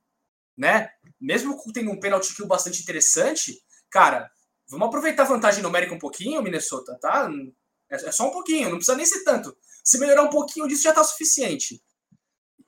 né? 0.57 0.91
Mesmo 1.21 1.61
tendo 1.73 1.91
um 1.91 2.01
penalty 2.01 2.35
kill 2.35 2.47
bastante 2.47 2.83
interessante, 2.83 3.61
cara, 3.91 4.31
vamos 4.69 4.89
aproveitar 4.89 5.25
a 5.25 5.27
vantagem 5.27 5.63
numérica 5.63 5.95
um 5.95 5.99
pouquinho, 5.99 6.43
Minnesota, 6.43 6.97
tá? 7.01 7.29
É, 7.91 7.97
é 7.97 8.13
só 8.13 8.29
um 8.29 8.33
pouquinho, 8.33 8.71
não 8.71 8.77
precisa 8.77 8.97
nem 8.97 9.07
ser 9.07 9.23
tanto. 9.25 9.57
Se 9.85 9.99
melhorar 9.99 10.23
um 10.23 10.31
pouquinho 10.31 10.67
disso 10.67 10.83
já 10.83 10.93
tá 10.93 11.05
suficiente. 11.05 11.83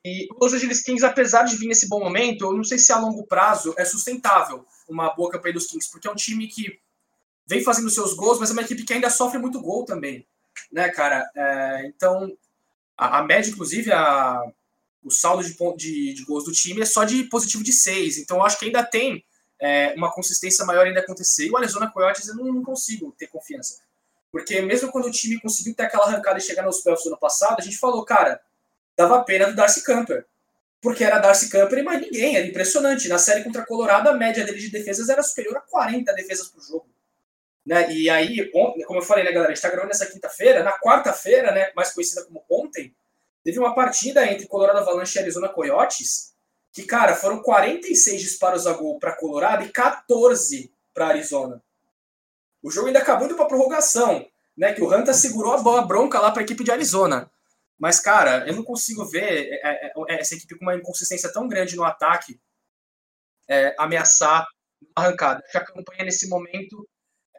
E 0.04 0.26
os 0.40 0.52
Angeles 0.52 0.82
Kings, 0.82 1.04
apesar 1.04 1.44
de 1.44 1.56
vir 1.56 1.68
nesse 1.68 1.88
bom 1.88 2.00
momento, 2.00 2.44
eu 2.44 2.56
não 2.56 2.64
sei 2.64 2.78
se 2.78 2.92
a 2.92 2.98
longo 2.98 3.26
prazo 3.26 3.74
é 3.78 3.84
sustentável 3.84 4.66
uma 4.88 5.10
boa 5.10 5.30
campanha 5.30 5.54
dos 5.54 5.66
Kings, 5.66 5.90
porque 5.90 6.08
é 6.08 6.10
um 6.10 6.16
time 6.16 6.46
que 6.46 6.78
vem 7.46 7.62
fazendo 7.62 7.90
seus 7.90 8.14
gols, 8.14 8.38
mas 8.38 8.50
é 8.50 8.52
uma 8.52 8.62
equipe 8.62 8.84
que 8.84 8.92
ainda 8.92 9.10
sofre 9.10 9.38
muito 9.38 9.60
gol 9.60 9.84
também, 9.84 10.26
né, 10.70 10.88
cara? 10.90 11.28
É, 11.34 11.86
então, 11.86 12.36
a, 12.96 13.18
a, 13.18 13.22
média, 13.22 13.50
inclusive, 13.50 13.92
a, 13.92 14.42
o 15.02 15.10
saldo 15.10 15.42
de, 15.42 15.54
de, 15.76 16.14
de, 16.14 16.24
gols 16.24 16.44
do 16.44 16.52
time 16.52 16.82
é 16.82 16.86
só 16.86 17.04
de 17.04 17.24
positivo 17.24 17.62
de 17.62 17.72
6, 17.72 18.18
então 18.18 18.44
acho 18.44 18.58
que 18.58 18.66
ainda 18.66 18.84
tem 18.84 19.24
é, 19.60 19.94
uma 19.96 20.12
consistência 20.12 20.64
maior 20.64 20.86
ainda 20.86 21.00
acontecer. 21.00 21.46
E 21.46 21.50
o 21.50 21.56
Arizona 21.56 21.90
Coyotes 21.90 22.26
eu 22.28 22.34
não, 22.34 22.52
não 22.52 22.64
consigo 22.64 23.14
ter 23.16 23.28
confiança. 23.28 23.80
Porque 24.32 24.60
mesmo 24.60 24.90
quando 24.90 25.06
o 25.06 25.10
time 25.10 25.40
conseguiu 25.40 25.74
ter 25.74 25.84
aquela 25.84 26.06
arrancada 26.06 26.38
e 26.38 26.42
chegar 26.42 26.64
nos 26.64 26.80
playoffs 26.80 27.04
do 27.04 27.10
ano 27.10 27.20
passado, 27.20 27.60
a 27.60 27.62
gente 27.62 27.78
falou, 27.78 28.04
cara, 28.04 28.40
dava 28.96 29.22
pena 29.22 29.46
do 29.46 29.54
Darcy 29.54 29.84
Camper 29.84 30.26
porque 30.82 31.04
era 31.04 31.20
Darcy 31.20 31.48
Camper 31.48 31.78
e 31.78 31.82
mais 31.82 32.00
ninguém. 32.00 32.36
Era 32.36 32.46
impressionante. 32.46 33.08
Na 33.08 33.16
série 33.16 33.44
contra 33.44 33.62
a 33.62 33.66
Colorado, 33.66 34.08
a 34.08 34.12
média 34.12 34.44
dele 34.44 34.58
de 34.58 34.68
defesas 34.68 35.08
era 35.08 35.22
superior 35.22 35.56
a 35.56 35.60
40 35.60 36.12
defesas 36.12 36.48
por 36.48 36.60
jogo. 36.60 36.88
Né? 37.64 37.92
E 37.92 38.10
aí, 38.10 38.50
como 38.50 38.98
eu 38.98 39.02
falei, 39.02 39.22
né, 39.22 39.30
galera, 39.30 39.52
a 39.52 39.54
gente 39.54 39.58
está 39.58 39.68
gravando 39.68 39.88
nessa 39.88 40.06
quinta-feira. 40.06 40.64
Na 40.64 40.72
quarta-feira, 40.72 41.52
né, 41.52 41.70
mais 41.76 41.92
conhecida 41.92 42.24
como 42.24 42.44
ontem, 42.50 42.92
teve 43.44 43.60
uma 43.60 43.76
partida 43.76 44.26
entre 44.26 44.48
Colorado 44.48 44.80
Avalanche 44.80 45.16
e 45.16 45.22
Arizona 45.22 45.48
Coyotes, 45.48 46.34
que, 46.72 46.82
cara, 46.82 47.14
foram 47.14 47.40
46 47.40 48.20
disparos 48.20 48.66
a 48.66 48.72
gol 48.72 48.98
para 48.98 49.12
Colorado 49.12 49.64
e 49.64 49.68
14 49.68 50.72
para 50.92 51.06
Arizona. 51.06 51.62
O 52.60 52.72
jogo 52.72 52.88
ainda 52.88 52.98
acabou 52.98 53.26
indo 53.26 53.36
para 53.36 53.46
prorrogação, 53.46 54.26
né? 54.56 54.72
Que 54.72 54.82
o 54.82 54.92
Hunter 54.92 55.14
segurou 55.14 55.52
a 55.52 55.58
bola 55.58 55.82
bronca 55.82 56.18
lá 56.18 56.32
para 56.32 56.42
a 56.42 56.44
equipe 56.44 56.64
de 56.64 56.72
Arizona. 56.72 57.30
Mas, 57.82 57.98
cara, 57.98 58.46
eu 58.46 58.54
não 58.54 58.62
consigo 58.62 59.04
ver 59.04 59.54
é, 59.54 59.88
é, 59.88 59.92
é, 60.08 60.20
essa 60.20 60.36
equipe 60.36 60.56
com 60.56 60.64
uma 60.64 60.76
inconsistência 60.76 61.32
tão 61.32 61.48
grande 61.48 61.74
no 61.74 61.82
ataque 61.82 62.40
é, 63.50 63.74
ameaçar 63.76 64.46
arrancada. 64.94 65.42
A 65.52 65.64
campanha 65.64 66.04
nesse 66.04 66.28
momento 66.28 66.88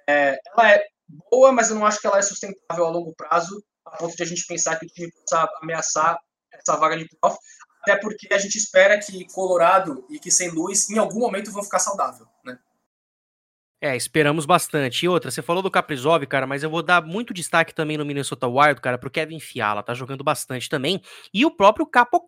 é, 0.06 0.38
ela 0.46 0.70
é 0.70 0.86
boa, 1.32 1.54
mas 1.54 1.70
eu 1.70 1.78
não 1.78 1.86
acho 1.86 2.02
que 2.02 2.08
ela 2.08 2.20
é 2.20 2.22
sustentável 2.22 2.86
a 2.86 2.90
longo 2.90 3.16
prazo, 3.16 3.64
a 3.86 3.96
ponto 3.96 4.18
de 4.18 4.22
a 4.24 4.26
gente 4.26 4.46
pensar 4.46 4.78
que 4.78 4.86
o 4.86 4.90
time 4.90 5.10
possa 5.14 5.48
ameaçar 5.62 6.20
essa 6.52 6.76
vaga 6.76 6.98
de 6.98 7.08
playoff, 7.08 7.40
até 7.82 7.96
porque 7.96 8.28
a 8.34 8.38
gente 8.38 8.58
espera 8.58 9.00
que 9.00 9.26
Colorado 9.28 10.06
e 10.10 10.20
que 10.20 10.30
St. 10.30 10.50
Louis 10.50 10.90
em 10.90 10.98
algum 10.98 11.20
momento 11.20 11.54
vão 11.54 11.64
ficar 11.64 11.80
saudável? 11.80 12.28
É, 13.86 13.98
esperamos 13.98 14.46
bastante. 14.46 15.04
E 15.04 15.10
outra, 15.10 15.30
você 15.30 15.42
falou 15.42 15.62
do 15.62 15.70
Caprizov, 15.70 16.26
cara, 16.26 16.48
mas 16.48 16.64
eu 16.64 16.70
vou 16.70 16.82
dar 16.82 17.06
muito 17.06 17.34
destaque 17.34 17.76
também 17.76 17.98
no 17.98 18.06
Minnesota 18.06 18.48
Wild, 18.48 18.80
cara, 18.80 18.98
pro 18.98 19.12
Kevin 19.12 19.42
Fiala, 19.42 19.84
tá 19.84 19.94
jogando 19.94 20.24
bastante 20.24 20.70
também. 20.70 21.02
E 21.34 21.46
o 21.46 21.52
próprio 21.52 21.86
Capo 21.86 22.26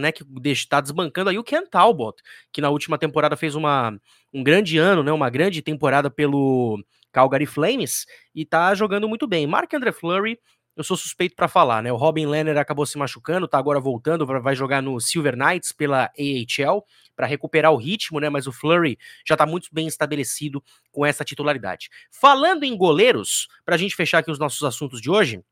né, 0.00 0.10
que 0.10 0.24
tá 0.68 0.80
desbancando 0.80 1.30
aí 1.30 1.38
o 1.38 1.44
Ken 1.44 1.64
Talbot, 1.64 2.20
que 2.52 2.60
na 2.60 2.70
última 2.70 2.98
temporada 2.98 3.36
fez 3.36 3.54
uma, 3.54 3.96
um 4.34 4.42
grande 4.42 4.78
ano, 4.78 5.04
né, 5.04 5.12
uma 5.12 5.30
grande 5.30 5.62
temporada 5.62 6.10
pelo 6.10 6.84
Calgary 7.12 7.46
Flames 7.46 8.04
e 8.34 8.44
tá 8.44 8.74
jogando 8.74 9.08
muito 9.08 9.28
bem. 9.28 9.46
Mark 9.46 9.72
Andre 9.74 9.92
Fleury 9.92 10.40
eu 10.76 10.84
sou 10.84 10.96
suspeito 10.96 11.34
para 11.34 11.48
falar, 11.48 11.82
né? 11.82 11.90
O 11.90 11.96
Robin 11.96 12.26
Lenner 12.26 12.58
acabou 12.58 12.84
se 12.84 12.98
machucando, 12.98 13.48
tá 13.48 13.58
agora 13.58 13.80
voltando, 13.80 14.26
vai 14.26 14.54
jogar 14.54 14.82
no 14.82 15.00
Silver 15.00 15.34
Knights 15.34 15.72
pela 15.72 16.10
AHL 16.18 16.84
para 17.16 17.26
recuperar 17.26 17.72
o 17.72 17.76
ritmo, 17.76 18.20
né? 18.20 18.28
Mas 18.28 18.46
o 18.46 18.52
Flurry 18.52 18.98
já 19.26 19.36
tá 19.36 19.46
muito 19.46 19.68
bem 19.72 19.86
estabelecido 19.86 20.62
com 20.92 21.04
essa 21.06 21.24
titularidade. 21.24 21.88
Falando 22.10 22.64
em 22.64 22.76
goleiros, 22.76 23.48
para 23.64 23.74
a 23.74 23.78
gente 23.78 23.96
fechar 23.96 24.18
aqui 24.18 24.30
os 24.30 24.38
nossos 24.38 24.62
assuntos 24.62 25.00
de 25.00 25.10
hoje, 25.10 25.42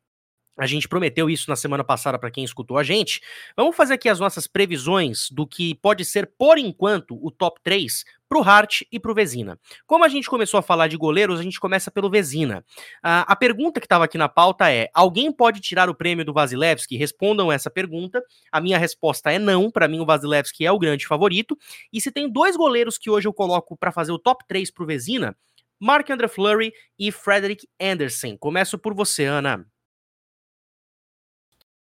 a 0.57 0.67
gente 0.67 0.89
prometeu 0.89 1.29
isso 1.29 1.51
na 1.51 1.57
semana 1.57 1.83
passada 1.83 2.19
para 2.19 2.31
quem 2.31 2.45
escutou 2.45 2.79
a 2.79 2.83
gente. 2.83 3.21
Vamos 3.57 3.77
fazer 3.77 3.95
aqui 3.95 4.09
as 4.09 4.21
nossas 4.21 4.47
previsões 4.47 5.29
do 5.31 5.47
que 5.47 5.75
pode 5.77 6.05
ser, 6.05 6.31
por 6.39 6.59
enquanto, 6.59 7.19
o 7.21 7.31
top 7.31 7.61
3 7.63 8.05
para 8.29 8.39
o 8.39 8.43
Hart 8.43 8.83
e 8.91 8.99
para 8.99 9.11
o 9.11 9.15
Vezina. 9.15 9.59
Como 9.87 10.05
a 10.05 10.09
gente 10.09 10.29
começou 10.29 10.59
a 10.59 10.63
falar 10.63 10.89
de 10.89 10.97
goleiros, 10.97 11.39
a 11.39 11.43
gente 11.43 11.61
começa 11.61 11.91
pelo 11.91 12.11
Vezina. 12.11 12.65
Uh, 12.99 13.27
a 13.27 13.37
pergunta 13.37 13.81
que 13.81 13.87
estava 13.87 14.05
aqui 14.05 14.17
na 14.17 14.29
pauta 14.29 14.71
é: 14.71 14.89
alguém 14.95 15.33
pode 15.33 15.61
tirar 15.61 15.89
o 15.89 15.95
prêmio 15.95 16.25
do 16.25 16.33
Vasilevski? 16.33 16.97
Respondam 16.97 17.53
essa 17.53 17.71
pergunta. 17.71 18.23
A 18.51 18.61
minha 18.61 18.79
resposta 18.79 19.31
é 19.31 19.39
não. 19.39 19.71
Para 19.71 19.89
mim, 19.89 20.01
o 20.01 20.07
Vasilevski 20.07 20.65
é 20.65 20.73
o 20.73 20.79
grande 20.79 21.07
favorito. 21.07 21.57
E 21.93 22.01
se 22.01 22.11
tem 22.11 22.31
dois 22.31 22.57
goleiros 22.57 22.97
que 22.97 23.11
hoje 23.11 23.29
eu 23.29 23.33
coloco 23.33 23.77
para 23.77 23.93
fazer 23.93 24.13
o 24.13 24.19
top 24.19 24.45
3 24.47 24.71
para 24.71 24.85
o 24.85 24.87
Vezina, 24.87 25.37
Mark 25.81 26.09
Andre 26.11 26.29
Fleury 26.29 26.73
e 26.99 27.13
Frederick 27.13 27.69
Anderson. 27.81 28.37
Começo 28.39 28.79
por 28.79 28.95
você, 28.95 29.25
Ana. 29.25 29.67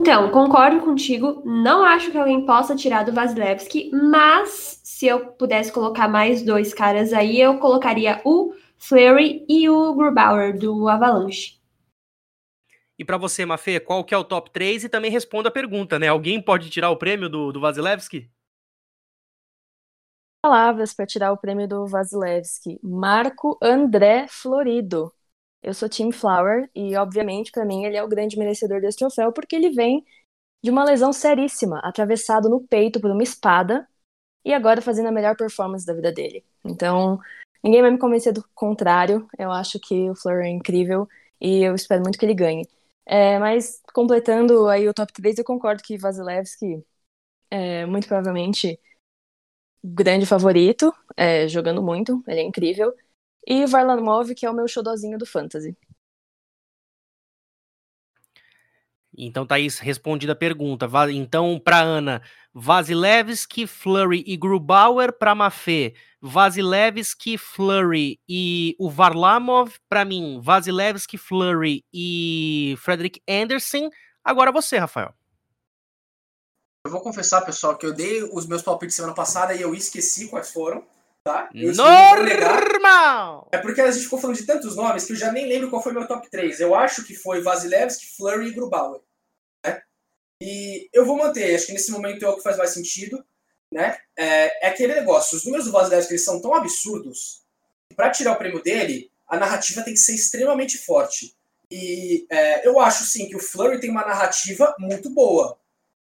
Então, 0.02 0.32
concordo 0.32 0.80
contigo. 0.80 1.44
Não 1.44 1.84
acho 1.84 2.10
que 2.10 2.18
alguém 2.18 2.44
possa 2.44 2.74
tirar 2.74 3.04
do 3.04 3.12
Vasilevski, 3.12 3.88
mas 3.92 4.80
se 4.82 5.06
eu 5.06 5.26
pudesse 5.34 5.70
colocar 5.70 6.08
mais 6.08 6.42
dois 6.42 6.74
caras 6.74 7.12
aí, 7.12 7.40
eu 7.40 7.60
colocaria 7.60 8.20
o 8.24 8.52
Fleury 8.76 9.46
e 9.48 9.70
o 9.70 9.94
Grubauer 9.94 10.58
do 10.58 10.88
Avalanche. 10.88 11.60
E 12.98 13.04
para 13.04 13.16
você, 13.16 13.46
Mafê, 13.46 13.78
qual 13.78 14.02
que 14.02 14.12
é 14.12 14.18
o 14.18 14.24
top 14.24 14.50
3? 14.50 14.82
E 14.82 14.88
também 14.88 15.08
responda 15.08 15.50
a 15.50 15.52
pergunta, 15.52 16.00
né? 16.00 16.08
Alguém 16.08 16.42
pode 16.42 16.68
tirar 16.68 16.90
o 16.90 16.96
prêmio 16.96 17.28
do, 17.28 17.52
do 17.52 17.60
Vasilevski? 17.60 18.28
Palavras 20.44 20.92
para 20.92 21.06
tirar 21.06 21.30
o 21.30 21.38
prêmio 21.38 21.68
do 21.68 21.86
Vasilevski. 21.86 22.80
Marco 22.82 23.56
André 23.62 24.26
Florido. 24.28 25.12
Eu 25.62 25.74
sou 25.74 25.88
Tim 25.88 26.10
Flower 26.12 26.68
e, 26.74 26.96
obviamente, 26.96 27.52
para 27.52 27.64
mim 27.64 27.84
ele 27.84 27.96
é 27.96 28.02
o 28.02 28.08
grande 28.08 28.38
merecedor 28.38 28.80
desse 28.80 28.98
troféu 28.98 29.32
porque 29.32 29.56
ele 29.56 29.70
vem 29.70 30.04
de 30.62 30.70
uma 30.70 30.84
lesão 30.84 31.12
seríssima, 31.12 31.80
atravessado 31.80 32.48
no 32.48 32.60
peito 32.66 33.00
por 33.00 33.10
uma 33.10 33.22
espada 33.22 33.88
e 34.44 34.54
agora 34.54 34.82
fazendo 34.82 35.08
a 35.08 35.12
melhor 35.12 35.36
performance 35.36 35.86
da 35.86 35.94
vida 35.94 36.12
dele. 36.12 36.44
Então, 36.64 37.18
ninguém 37.62 37.82
vai 37.82 37.90
me 37.90 37.98
convencer 37.98 38.32
do 38.32 38.44
contrário. 38.54 39.28
Eu 39.38 39.50
acho 39.52 39.78
que 39.80 40.10
o 40.10 40.14
Fleur 40.16 40.42
é 40.44 40.48
incrível 40.48 41.08
e 41.40 41.62
eu 41.62 41.74
espero 41.74 42.02
muito 42.02 42.18
que 42.18 42.24
ele 42.26 42.34
ganhe. 42.34 42.68
É, 43.06 43.38
mas 43.38 43.82
completando 43.92 44.68
aí 44.68 44.88
o 44.88 44.94
top 44.94 45.12
3, 45.12 45.38
eu 45.38 45.44
concordo 45.44 45.82
que 45.82 45.98
Vasilevski 45.98 46.84
é 47.50 47.86
muito 47.86 48.08
provavelmente 48.08 48.80
grande 49.84 50.26
favorito, 50.26 50.92
é, 51.16 51.48
jogando 51.48 51.82
muito, 51.82 52.22
ele 52.26 52.40
é 52.40 52.42
incrível. 52.42 52.94
E 53.46 53.66
Varlamov, 53.66 54.34
que 54.34 54.46
é 54.46 54.50
o 54.50 54.54
meu 54.54 54.68
xodozinho 54.68 55.18
do 55.18 55.26
Fantasy. 55.26 55.76
Então 59.16 59.46
aí 59.50 59.68
respondida 59.80 60.32
a 60.32 60.36
pergunta. 60.36 60.88
Então, 61.12 61.60
para 61.62 61.80
Ana, 61.80 62.22
Vasilevski, 62.54 63.66
Flurry 63.66 64.24
e 64.26 64.36
Grubauer 64.36 65.12
para 65.12 65.34
Mafê. 65.34 65.94
Vasilevski, 66.20 67.36
Flurry 67.36 68.20
e 68.28 68.74
o 68.78 68.88
Varlamov 68.88 69.74
para 69.88 70.04
mim. 70.04 70.40
Vasilevski, 70.40 71.18
Flurry 71.18 71.84
e 71.92 72.74
Frederick 72.78 73.20
Anderson. 73.28 73.90
Agora 74.24 74.52
você, 74.52 74.78
Rafael. 74.78 75.12
Eu 76.86 76.90
vou 76.90 77.00
confessar, 77.00 77.42
pessoal, 77.42 77.76
que 77.76 77.86
eu 77.86 77.92
dei 77.92 78.22
os 78.22 78.46
meus 78.46 78.62
palpites 78.62 78.96
semana 78.96 79.14
passada 79.14 79.54
e 79.54 79.60
eu 79.60 79.74
esqueci 79.74 80.28
quais 80.28 80.50
foram 80.50 80.84
tá? 81.24 81.48
Eu 81.54 81.74
Normal! 81.74 83.48
É 83.52 83.58
porque 83.58 83.80
a 83.80 83.90
gente 83.90 84.04
ficou 84.04 84.18
falando 84.18 84.36
de 84.36 84.46
tantos 84.46 84.76
nomes 84.76 85.04
que 85.04 85.12
eu 85.12 85.16
já 85.16 85.30
nem 85.30 85.46
lembro 85.46 85.70
qual 85.70 85.82
foi 85.82 85.92
meu 85.92 86.06
top 86.06 86.28
3. 86.30 86.60
Eu 86.60 86.74
acho 86.74 87.04
que 87.04 87.14
foi 87.14 87.40
Vasilevski, 87.40 88.06
Flurry 88.16 88.48
e 88.48 88.52
Grubauer. 88.52 89.00
Né? 89.64 89.82
E 90.40 90.88
eu 90.92 91.04
vou 91.04 91.16
manter, 91.16 91.54
acho 91.54 91.66
que 91.66 91.72
nesse 91.72 91.90
momento 91.90 92.24
é 92.24 92.28
o 92.28 92.36
que 92.36 92.42
faz 92.42 92.56
mais 92.56 92.70
sentido. 92.70 93.24
Né? 93.70 93.96
É, 94.16 94.66
é 94.66 94.68
aquele 94.68 94.94
negócio, 94.94 95.36
os 95.36 95.44
números 95.44 95.66
do 95.66 95.72
Vasilevski 95.72 96.12
eles 96.12 96.24
são 96.24 96.40
tão 96.40 96.54
absurdos 96.54 97.42
que 97.88 97.94
para 97.94 98.10
tirar 98.10 98.32
o 98.32 98.36
prêmio 98.36 98.62
dele, 98.62 99.10
a 99.26 99.38
narrativa 99.38 99.82
tem 99.82 99.94
que 99.94 100.00
ser 100.00 100.14
extremamente 100.14 100.76
forte. 100.76 101.34
E 101.70 102.26
é, 102.28 102.68
eu 102.68 102.78
acho 102.78 103.04
sim 103.04 103.26
que 103.28 103.36
o 103.36 103.40
Flurry 103.40 103.80
tem 103.80 103.90
uma 103.90 104.04
narrativa 104.04 104.74
muito 104.78 105.08
boa 105.08 105.58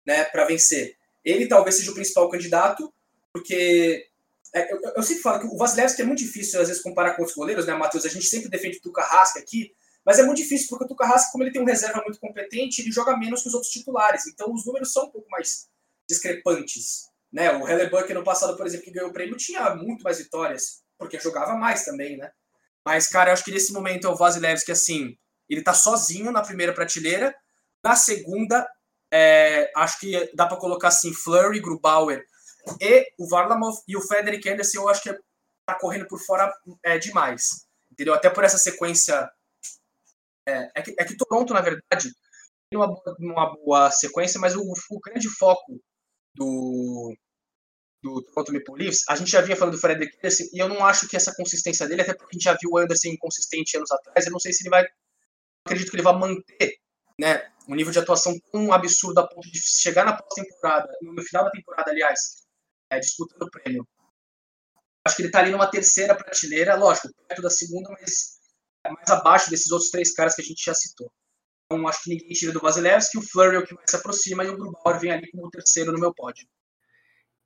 né, 0.05 0.23
para 0.25 0.45
vencer. 0.45 0.95
Ele 1.23 1.47
talvez 1.47 1.77
seja 1.77 1.89
o 1.89 1.95
principal 1.95 2.29
candidato, 2.29 2.93
porque 3.33 4.07
é, 4.55 4.71
eu, 4.71 4.79
eu, 4.95 5.03
sempre 5.03 5.21
falo 5.21 5.39
que 5.41 5.47
o 5.47 5.57
Vasilevski 5.57 6.01
é 6.01 6.05
muito 6.05 6.19
difícil, 6.19 6.61
às 6.61 6.69
vezes, 6.69 6.81
comparar 6.81 7.13
com 7.13 7.23
outros 7.23 7.35
goleiros, 7.35 7.65
né, 7.65 7.73
Matheus? 7.73 8.05
A 8.05 8.09
gente 8.09 8.25
sempre 8.25 8.47
defende 8.47 8.77
o 8.77 8.81
Tuca 8.81 9.01
Rasca 9.01 9.37
aqui, 9.37 9.73
mas 10.05 10.17
é 10.17 10.23
muito 10.23 10.37
difícil 10.37 10.69
porque 10.69 10.85
o 10.85 10.87
Tuca 10.87 11.05
Rasca, 11.05 11.31
como 11.33 11.43
ele 11.43 11.51
tem 11.51 11.61
um 11.61 11.65
reserva 11.65 12.01
muito 12.01 12.19
competente, 12.21 12.81
ele 12.81 12.89
joga 12.89 13.17
menos 13.17 13.41
que 13.41 13.49
os 13.49 13.53
outros 13.53 13.69
titulares. 13.69 14.25
Então, 14.27 14.53
os 14.53 14.65
números 14.65 14.93
são 14.93 15.07
um 15.07 15.11
pouco 15.11 15.29
mais 15.29 15.67
discrepantes. 16.07 17.09
Né? 17.33 17.51
O 17.51 17.67
Hellebuck, 17.67 18.13
no 18.13 18.23
passado, 18.23 18.55
por 18.55 18.65
exemplo, 18.65 18.85
que 18.85 18.91
ganhou 18.91 19.09
o 19.09 19.13
prêmio, 19.13 19.35
tinha 19.35 19.75
muito 19.75 20.03
mais 20.03 20.19
vitórias, 20.19 20.83
porque 20.97 21.19
jogava 21.19 21.55
mais 21.55 21.83
também, 21.83 22.15
né? 22.15 22.31
Mas, 22.85 23.07
cara, 23.07 23.31
eu 23.31 23.33
acho 23.33 23.43
que 23.43 23.51
nesse 23.51 23.73
momento 23.73 24.07
é 24.07 24.09
o 24.09 24.15
Vasilevski, 24.15 24.71
assim, 24.71 25.17
ele 25.49 25.63
tá 25.63 25.73
sozinho 25.73 26.31
na 26.31 26.41
primeira 26.41 26.71
prateleira. 26.71 27.35
Na 27.83 27.95
segunda, 27.97 28.65
é, 29.11 29.69
acho 29.75 29.99
que 29.99 30.31
dá 30.33 30.45
para 30.45 30.55
colocar 30.55 30.87
assim, 30.87 31.13
Flurry, 31.13 31.59
Grubauer 31.59 32.23
e 32.81 33.11
o 33.17 33.27
Varlamov 33.27 33.77
e 33.87 33.95
o 33.95 34.01
Frederick 34.01 34.47
Anderson, 34.49 34.79
eu 34.79 34.89
acho 34.89 35.03
que 35.03 35.13
tá 35.65 35.75
correndo 35.79 36.07
por 36.07 36.19
fora 36.19 36.51
é, 36.83 36.97
demais. 36.97 37.67
Entendeu? 37.91 38.13
Até 38.13 38.29
por 38.29 38.43
essa 38.43 38.57
sequência. 38.57 39.29
É, 40.47 40.71
é, 40.75 40.81
que, 40.81 40.95
é 40.99 41.05
que 41.05 41.17
Toronto, 41.17 41.53
na 41.53 41.61
verdade, 41.61 42.11
tem 42.69 42.79
uma, 42.79 42.95
uma 43.19 43.55
boa 43.55 43.91
sequência, 43.91 44.39
mas 44.39 44.55
o, 44.55 44.61
o 44.61 44.99
grande 44.99 45.29
foco 45.29 45.81
do, 46.35 47.15
do 48.03 48.21
Toronto 48.21 48.53
Maple 48.53 48.75
Leafs, 48.83 49.03
a 49.09 49.15
gente 49.15 49.31
já 49.31 49.41
vinha 49.41 49.55
falando 49.55 49.73
do 49.73 49.79
Frederick 49.79 50.15
Anderson, 50.17 50.43
e 50.53 50.59
eu 50.59 50.69
não 50.69 50.85
acho 50.85 51.07
que 51.07 51.15
essa 51.15 51.33
consistência 51.35 51.87
dele, 51.87 52.01
até 52.01 52.13
porque 52.13 52.35
a 52.35 52.37
gente 52.37 52.43
já 52.43 52.53
viu 52.53 52.71
o 52.71 52.77
Anderson 52.77 53.07
inconsistente 53.07 53.77
anos 53.77 53.91
atrás, 53.91 54.25
eu 54.25 54.31
não 54.31 54.39
sei 54.39 54.53
se 54.53 54.63
ele 54.63 54.69
vai. 54.69 54.85
Acredito 55.65 55.89
que 55.89 55.95
ele 55.95 56.03
vai 56.03 56.13
manter 56.13 56.77
né, 57.19 57.49
um 57.67 57.73
nível 57.75 57.91
de 57.91 57.99
atuação 57.99 58.37
tão 58.51 58.71
absurdo 58.71 59.19
a 59.19 59.27
ponto 59.27 59.49
de 59.49 59.59
chegar 59.59 60.05
na 60.05 60.13
pós-temporada, 60.15 60.87
no 61.01 61.23
final 61.23 61.45
da 61.45 61.51
temporada, 61.51 61.89
aliás, 61.89 62.44
é, 62.95 62.99
disputando 62.99 63.43
o 63.43 63.51
prêmio. 63.51 63.87
Acho 65.05 65.15
que 65.15 65.21
ele 65.21 65.29
está 65.29 65.39
ali 65.39 65.51
numa 65.51 65.69
terceira 65.69 66.15
prateleira, 66.15 66.75
lógico, 66.75 67.09
perto 67.27 67.41
da 67.41 67.49
segunda, 67.49 67.89
mas 67.91 68.39
é 68.85 68.89
mais 68.91 69.09
abaixo 69.09 69.49
desses 69.49 69.71
outros 69.71 69.91
três 69.91 70.13
caras 70.13 70.35
que 70.35 70.41
a 70.41 70.45
gente 70.45 70.63
já 70.63 70.73
citou. 70.73 71.11
Então, 71.65 71.87
acho 71.87 72.03
que 72.03 72.09
ninguém 72.09 72.29
tira 72.29 72.51
do 72.51 72.59
Vasilevski, 72.59 73.17
o 73.17 73.21
Flurry 73.21 73.55
é 73.55 73.59
o 73.59 73.65
que 73.65 73.73
mais 73.73 73.89
se 73.89 73.95
aproxima 73.95 74.43
e 74.43 74.49
o 74.49 74.57
Grubauer 74.57 74.99
vem 74.99 75.11
ali 75.11 75.29
como 75.31 75.47
o 75.47 75.49
terceiro 75.49 75.91
no 75.91 75.99
meu 75.99 76.13
pódio. 76.13 76.47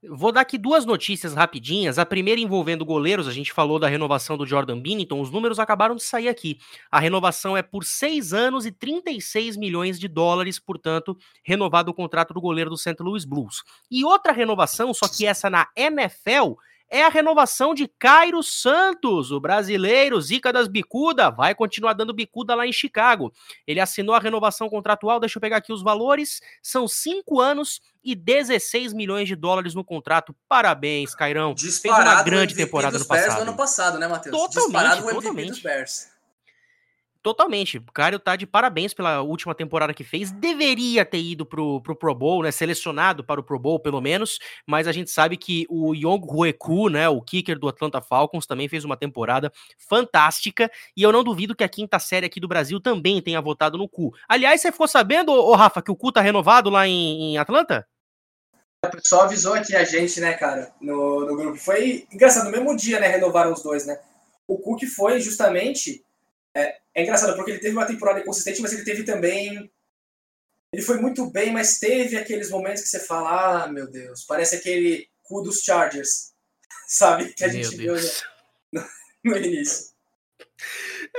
Vou 0.07 0.31
dar 0.31 0.41
aqui 0.41 0.57
duas 0.57 0.85
notícias 0.85 1.33
rapidinhas. 1.33 1.99
A 1.99 2.05
primeira 2.05 2.39
envolvendo 2.39 2.85
goleiros, 2.85 3.27
a 3.27 3.33
gente 3.33 3.51
falou 3.51 3.77
da 3.77 3.89
renovação 3.89 4.37
do 4.37 4.45
Jordan 4.45 4.79
Binnington, 4.79 5.19
os 5.19 5.29
números 5.29 5.59
acabaram 5.59 5.93
de 5.93 6.03
sair 6.03 6.29
aqui. 6.29 6.57
A 6.89 7.01
renovação 7.01 7.57
é 7.57 7.61
por 7.61 7.83
seis 7.83 8.31
anos 8.31 8.65
e 8.65 8.71
36 8.71 9.57
milhões 9.57 9.99
de 9.99 10.07
dólares, 10.07 10.57
portanto, 10.57 11.17
renovado 11.43 11.91
o 11.91 11.93
contrato 11.93 12.33
do 12.33 12.39
goleiro 12.39 12.69
do 12.69 12.77
St. 12.77 12.95
Louis 13.01 13.25
Blues. 13.25 13.61
E 13.91 14.05
outra 14.05 14.31
renovação, 14.31 14.93
só 14.93 15.05
que 15.05 15.25
essa 15.25 15.49
na 15.49 15.67
NFL, 15.75 16.53
é 16.89 17.03
a 17.03 17.09
renovação 17.09 17.73
de 17.73 17.87
Cairo 17.87 18.41
Santos, 18.41 19.31
o 19.31 19.39
brasileiro 19.39 20.19
Zica 20.19 20.51
das 20.51 20.67
Bicuda, 20.67 21.29
vai 21.29 21.53
continuar 21.53 21.93
dando 21.93 22.13
bicuda 22.13 22.55
lá 22.55 22.65
em 22.65 22.73
Chicago. 22.73 23.31
Ele 23.67 23.79
assinou 23.79 24.15
a 24.15 24.19
renovação 24.19 24.69
contratual, 24.69 25.19
deixa 25.19 25.37
eu 25.37 25.41
pegar 25.41 25.57
aqui 25.57 25.71
os 25.71 25.83
valores, 25.83 26.41
são 26.61 26.87
cinco 26.87 27.39
anos 27.39 27.81
e 28.03 28.15
16 28.15 28.93
milhões 28.93 29.27
de 29.27 29.35
dólares 29.35 29.75
no 29.75 29.83
contrato. 29.83 30.35
Parabéns, 30.47 31.13
Cairão. 31.13 31.53
Disparado 31.53 32.03
Fez 32.03 32.15
uma 32.15 32.23
grande 32.23 32.55
temporada 32.55 32.97
no 32.97 33.05
passado. 33.05 33.35
No 33.35 33.41
ano 33.41 33.55
passado, 33.55 33.99
né, 33.99 34.07
Matheus? 34.07 34.35
Totalmente, 34.35 34.71
Disparado 34.71 35.09
totalmente. 35.09 35.61
Totalmente. 37.21 37.77
O 37.79 37.91
Caio 37.91 38.17
tá 38.17 38.37
de 38.37 38.47
parabéns 38.47 38.93
pela 38.93 39.21
última 39.21 39.53
temporada 39.53 39.93
que 39.93 40.05
fez. 40.05 40.31
Deveria 40.31 41.03
ter 41.03 41.19
ido 41.19 41.45
pro, 41.45 41.81
pro 41.81 41.95
Pro 41.95 42.15
Bowl, 42.15 42.43
né? 42.43 42.51
Selecionado 42.51 43.25
para 43.25 43.41
o 43.41 43.43
Pro 43.43 43.59
Bowl, 43.59 43.77
pelo 43.77 43.99
menos. 43.99 44.39
Mas 44.65 44.87
a 44.87 44.93
gente 44.93 45.11
sabe 45.11 45.35
que 45.35 45.65
o 45.69 45.93
Yong 45.93 46.25
Hueku, 46.25 46.87
né? 46.87 47.09
O 47.09 47.21
kicker 47.21 47.59
do 47.59 47.67
Atlanta 47.67 47.99
Falcons, 47.99 48.47
também 48.47 48.69
fez 48.69 48.85
uma 48.85 48.95
temporada 48.95 49.51
fantástica. 49.77 50.71
E 50.95 51.03
eu 51.03 51.11
não 51.11 51.21
duvido 51.21 51.53
que 51.53 51.63
a 51.63 51.69
quinta 51.69 51.99
série 51.99 52.25
aqui 52.25 52.39
do 52.39 52.47
Brasil 52.47 52.79
também 52.79 53.21
tenha 53.21 53.41
votado 53.41 53.77
no 53.77 53.89
Cu. 53.89 54.13
Aliás, 54.27 54.61
você 54.61 54.71
ficou 54.71 54.87
sabendo, 54.87 55.33
ô, 55.33 55.55
Rafa, 55.55 55.81
que 55.81 55.91
o 55.91 55.97
Cu 55.97 56.13
tá 56.13 56.21
renovado 56.21 56.69
lá 56.69 56.87
em, 56.87 57.33
em 57.33 57.37
Atlanta? 57.37 57.85
O 58.85 58.89
pessoal 58.89 59.23
avisou 59.23 59.55
aqui 59.55 59.75
a 59.75 59.83
gente, 59.83 60.21
né, 60.21 60.35
cara, 60.35 60.73
no, 60.79 61.25
no 61.25 61.35
grupo. 61.35 61.57
Foi 61.57 62.07
engraçado, 62.13 62.45
no 62.45 62.51
mesmo 62.51 62.73
dia, 62.77 62.97
né? 62.97 63.09
Renovaram 63.09 63.51
os 63.51 63.61
dois, 63.61 63.85
né? 63.85 63.99
O 64.47 64.57
Cook 64.57 64.85
foi 64.85 65.19
justamente 65.19 66.01
é, 66.55 66.77
é 66.99 67.03
engraçado 67.03 67.35
porque 67.35 67.51
ele 67.51 67.59
teve 67.59 67.75
uma 67.75 67.85
temporada 67.85 68.19
inconsistente, 68.19 68.61
mas 68.61 68.73
ele 68.73 68.83
teve 68.83 69.03
também. 69.03 69.71
Ele 70.71 70.83
foi 70.83 70.99
muito 70.99 71.29
bem, 71.31 71.51
mas 71.51 71.79
teve 71.79 72.17
aqueles 72.17 72.49
momentos 72.49 72.83
que 72.83 72.89
você 72.89 72.99
fala: 72.99 73.63
ah, 73.63 73.67
meu 73.67 73.89
Deus, 73.89 74.23
parece 74.25 74.55
aquele 74.55 75.07
cu 75.23 75.41
dos 75.41 75.61
Chargers, 75.61 76.33
sabe? 76.87 77.33
Que 77.33 77.45
a 77.45 77.47
gente 77.47 77.75
viu 77.75 77.95
no, 78.73 78.85
no 79.25 79.37
início. 79.37 79.89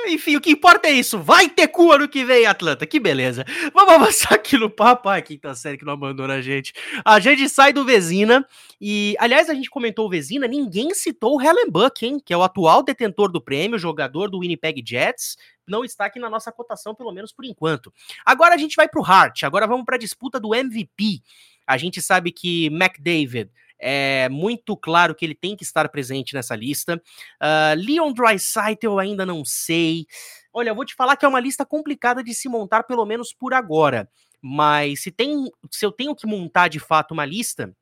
Enfim, 0.06 0.36
o 0.36 0.40
que 0.40 0.50
importa 0.50 0.88
é 0.88 0.92
isso. 0.92 1.18
Vai 1.18 1.48
ter 1.48 1.68
cu 1.68 1.92
ano 1.92 2.08
que 2.08 2.24
vem, 2.24 2.46
Atlanta. 2.46 2.86
Que 2.86 2.98
beleza. 2.98 3.44
Vamos 3.74 3.94
avançar 3.94 4.34
aqui 4.34 4.56
no 4.56 4.70
papo. 4.70 5.08
Ai, 5.08 5.22
quinta 5.22 5.54
série 5.54 5.76
que 5.76 5.84
não 5.84 5.92
abandona 5.92 6.34
a 6.34 6.42
gente. 6.42 6.72
A 7.04 7.18
gente 7.20 7.48
sai 7.48 7.72
do 7.72 7.84
Vezina. 7.84 8.46
E, 8.80 9.14
aliás, 9.18 9.50
a 9.50 9.54
gente 9.54 9.68
comentou 9.68 10.06
o 10.06 10.10
Vezina. 10.10 10.46
Ninguém 10.46 10.94
citou 10.94 11.36
o 11.36 11.42
Helen 11.42 11.70
Buck, 11.70 12.04
hein? 12.04 12.20
Que 12.24 12.32
é 12.32 12.36
o 12.36 12.42
atual 12.42 12.82
detentor 12.82 13.30
do 13.30 13.40
prêmio, 13.40 13.78
jogador 13.78 14.30
do 14.30 14.40
Winnipeg 14.40 14.82
Jets. 14.86 15.36
Não 15.66 15.84
está 15.84 16.06
aqui 16.06 16.18
na 16.18 16.30
nossa 16.30 16.50
cotação, 16.50 16.94
pelo 16.94 17.12
menos 17.12 17.32
por 17.32 17.44
enquanto. 17.44 17.92
Agora 18.24 18.54
a 18.54 18.58
gente 18.58 18.76
vai 18.76 18.88
pro 18.88 19.04
Hart. 19.04 19.42
Agora 19.42 19.66
vamos 19.66 19.84
para 19.84 19.96
a 19.96 19.98
disputa 19.98 20.40
do 20.40 20.54
MVP. 20.54 21.22
A 21.66 21.76
gente 21.76 22.00
sabe 22.02 22.32
que 22.32 22.66
McDavid 22.66 23.50
é 23.80 24.28
muito 24.28 24.76
claro 24.76 25.14
que 25.14 25.24
ele 25.24 25.34
tem 25.34 25.56
que 25.56 25.64
estar 25.64 25.88
presente 25.88 26.34
nessa 26.34 26.54
lista. 26.54 27.02
Uh, 27.42 27.74
Leon 27.76 28.12
Draisaitl 28.12 28.86
eu 28.86 28.98
ainda 28.98 29.24
não 29.24 29.44
sei. 29.44 30.06
Olha, 30.52 30.70
eu 30.70 30.74
vou 30.74 30.84
te 30.84 30.94
falar 30.94 31.16
que 31.16 31.24
é 31.24 31.28
uma 31.28 31.40
lista 31.40 31.64
complicada 31.64 32.22
de 32.22 32.34
se 32.34 32.48
montar, 32.48 32.82
pelo 32.84 33.06
menos 33.06 33.32
por 33.32 33.54
agora. 33.54 34.08
Mas 34.42 35.02
se, 35.02 35.10
tem, 35.10 35.50
se 35.70 35.84
eu 35.84 35.92
tenho 35.92 36.14
que 36.14 36.26
montar 36.26 36.68
de 36.68 36.80
fato 36.80 37.12
uma 37.12 37.24
lista, 37.24 37.74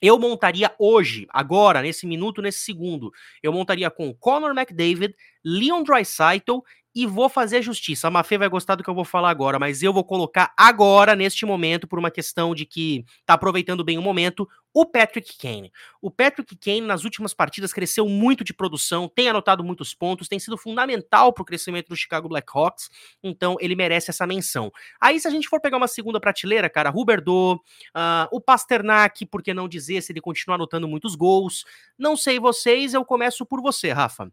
eu 0.00 0.18
montaria 0.18 0.72
hoje, 0.78 1.26
agora, 1.30 1.82
nesse 1.82 2.06
minuto, 2.06 2.40
nesse 2.40 2.60
segundo, 2.60 3.10
eu 3.42 3.52
montaria 3.52 3.90
com 3.90 4.14
Conor 4.14 4.56
McDavid, 4.56 5.14
Leon 5.44 5.82
Draisaitl 5.82 6.60
e 6.94 7.06
vou 7.06 7.28
fazer 7.28 7.62
justiça. 7.62 8.08
A 8.08 8.10
Mafê 8.10 8.36
vai 8.36 8.48
gostar 8.48 8.74
do 8.74 8.82
que 8.82 8.90
eu 8.90 8.94
vou 8.94 9.04
falar 9.04 9.30
agora, 9.30 9.56
mas 9.56 9.84
eu 9.84 9.92
vou 9.92 10.02
colocar 10.02 10.52
agora, 10.56 11.14
neste 11.14 11.46
momento, 11.46 11.86
por 11.86 11.96
uma 11.96 12.10
questão 12.10 12.54
de 12.56 12.66
que 12.66 13.04
tá 13.24 13.34
aproveitando 13.34 13.84
bem 13.84 13.96
o 13.96 14.02
momento, 14.02 14.48
o 14.74 14.84
Patrick 14.84 15.38
Kane. 15.38 15.70
O 16.02 16.10
Patrick 16.10 16.56
Kane, 16.56 16.80
nas 16.80 17.04
últimas 17.04 17.32
partidas, 17.32 17.72
cresceu 17.72 18.08
muito 18.08 18.42
de 18.42 18.52
produção, 18.52 19.08
tem 19.08 19.28
anotado 19.28 19.62
muitos 19.62 19.94
pontos, 19.94 20.26
tem 20.26 20.40
sido 20.40 20.58
fundamental 20.58 21.32
pro 21.32 21.44
crescimento 21.44 21.88
do 21.88 21.96
Chicago 21.96 22.28
Blackhawks, 22.28 22.90
então 23.22 23.56
ele 23.60 23.76
merece 23.76 24.10
essa 24.10 24.26
menção. 24.26 24.72
Aí, 25.00 25.20
se 25.20 25.28
a 25.28 25.30
gente 25.30 25.48
for 25.48 25.60
pegar 25.60 25.76
uma 25.76 25.88
segunda 25.88 26.18
prateleira, 26.18 26.68
cara, 26.68 26.90
Huberdo, 26.92 27.54
uh, 27.54 28.28
o 28.32 28.40
Pasternak, 28.40 29.24
por 29.26 29.40
que 29.40 29.54
não 29.54 29.68
dizer 29.68 30.02
se 30.02 30.10
ele 30.10 30.20
continuar 30.20 30.56
anotando 30.56 30.88
muitos 30.88 31.14
gols? 31.14 31.64
Não 31.96 32.16
sei 32.16 32.40
vocês, 32.40 32.92
eu 32.92 33.04
começo 33.04 33.46
por 33.46 33.62
você, 33.62 33.92
Rafa. 33.92 34.32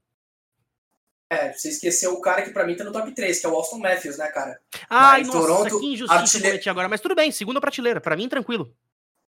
É, 1.30 1.52
você 1.52 1.70
esqueceu 1.70 2.14
o 2.14 2.22
cara 2.22 2.44
que 2.44 2.52
pra 2.52 2.66
mim 2.66 2.76
tá 2.76 2.84
no 2.84 2.92
top 2.92 3.12
3, 3.12 3.40
que 3.40 3.46
é 3.46 3.50
o 3.50 3.56
Austin 3.56 3.80
Matthews, 3.80 4.18
né, 4.18 4.28
cara? 4.28 4.60
Ai, 4.90 5.24
nossa, 5.24 5.40
Toronto, 5.40 5.80
que 5.80 5.86
injustiça 5.88 6.38
artilheiro... 6.38 6.70
agora. 6.70 6.88
Mas 6.88 7.02
tudo 7.02 7.16
bem, 7.16 7.32
segunda 7.32 7.60
prateleira. 7.60 8.00
Pra 8.00 8.16
mim, 8.16 8.30
tranquilo. 8.30 8.72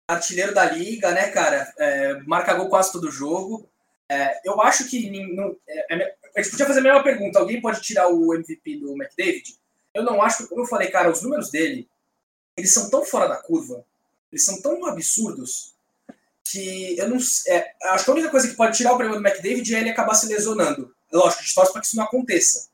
Artilheiro 0.07 0.53
da 0.53 0.65
liga, 0.65 1.11
né, 1.11 1.29
cara? 1.29 1.71
É, 1.77 2.13
marca 2.25 2.53
gol 2.53 2.69
quase 2.69 2.91
todo 2.91 3.11
jogo. 3.11 3.67
É, 4.07 4.39
eu 4.47 4.61
acho 4.61 4.87
que... 4.87 5.09
Não, 5.33 5.55
é, 5.67 5.95
é 5.95 6.15
a 6.35 6.41
gente 6.41 6.51
podia 6.51 6.67
fazer 6.67 6.79
a 6.79 6.83
mesma 6.83 7.03
pergunta. 7.03 7.39
Alguém 7.39 7.59
pode 7.59 7.81
tirar 7.81 8.07
o 8.07 8.33
MVP 8.35 8.77
do 8.77 8.91
McDavid? 8.93 9.57
Eu 9.93 10.03
não 10.03 10.21
acho, 10.21 10.47
como 10.47 10.61
eu 10.61 10.67
falei, 10.67 10.89
cara, 10.89 11.11
os 11.11 11.23
números 11.23 11.49
dele, 11.49 11.89
eles 12.55 12.71
são 12.71 12.89
tão 12.89 13.03
fora 13.03 13.27
da 13.27 13.37
curva, 13.37 13.83
eles 14.31 14.45
são 14.45 14.61
tão 14.61 14.85
absurdos, 14.85 15.73
que 16.43 16.95
eu 16.97 17.09
não... 17.09 17.17
É, 17.47 17.73
acho 17.85 18.05
que 18.05 18.11
a 18.11 18.13
única 18.13 18.29
coisa 18.29 18.47
que 18.47 18.55
pode 18.55 18.77
tirar 18.77 18.93
o 18.93 18.97
prêmio 18.97 19.19
do 19.19 19.27
McDavid 19.27 19.75
é 19.75 19.79
ele 19.79 19.89
acabar 19.89 20.13
se 20.13 20.27
lesionando 20.27 20.93
Lógico, 21.11 21.41
a 21.41 21.53
torce 21.55 21.71
para 21.71 21.81
que 21.81 21.87
isso 21.87 21.95
não 21.95 22.03
aconteça. 22.03 22.69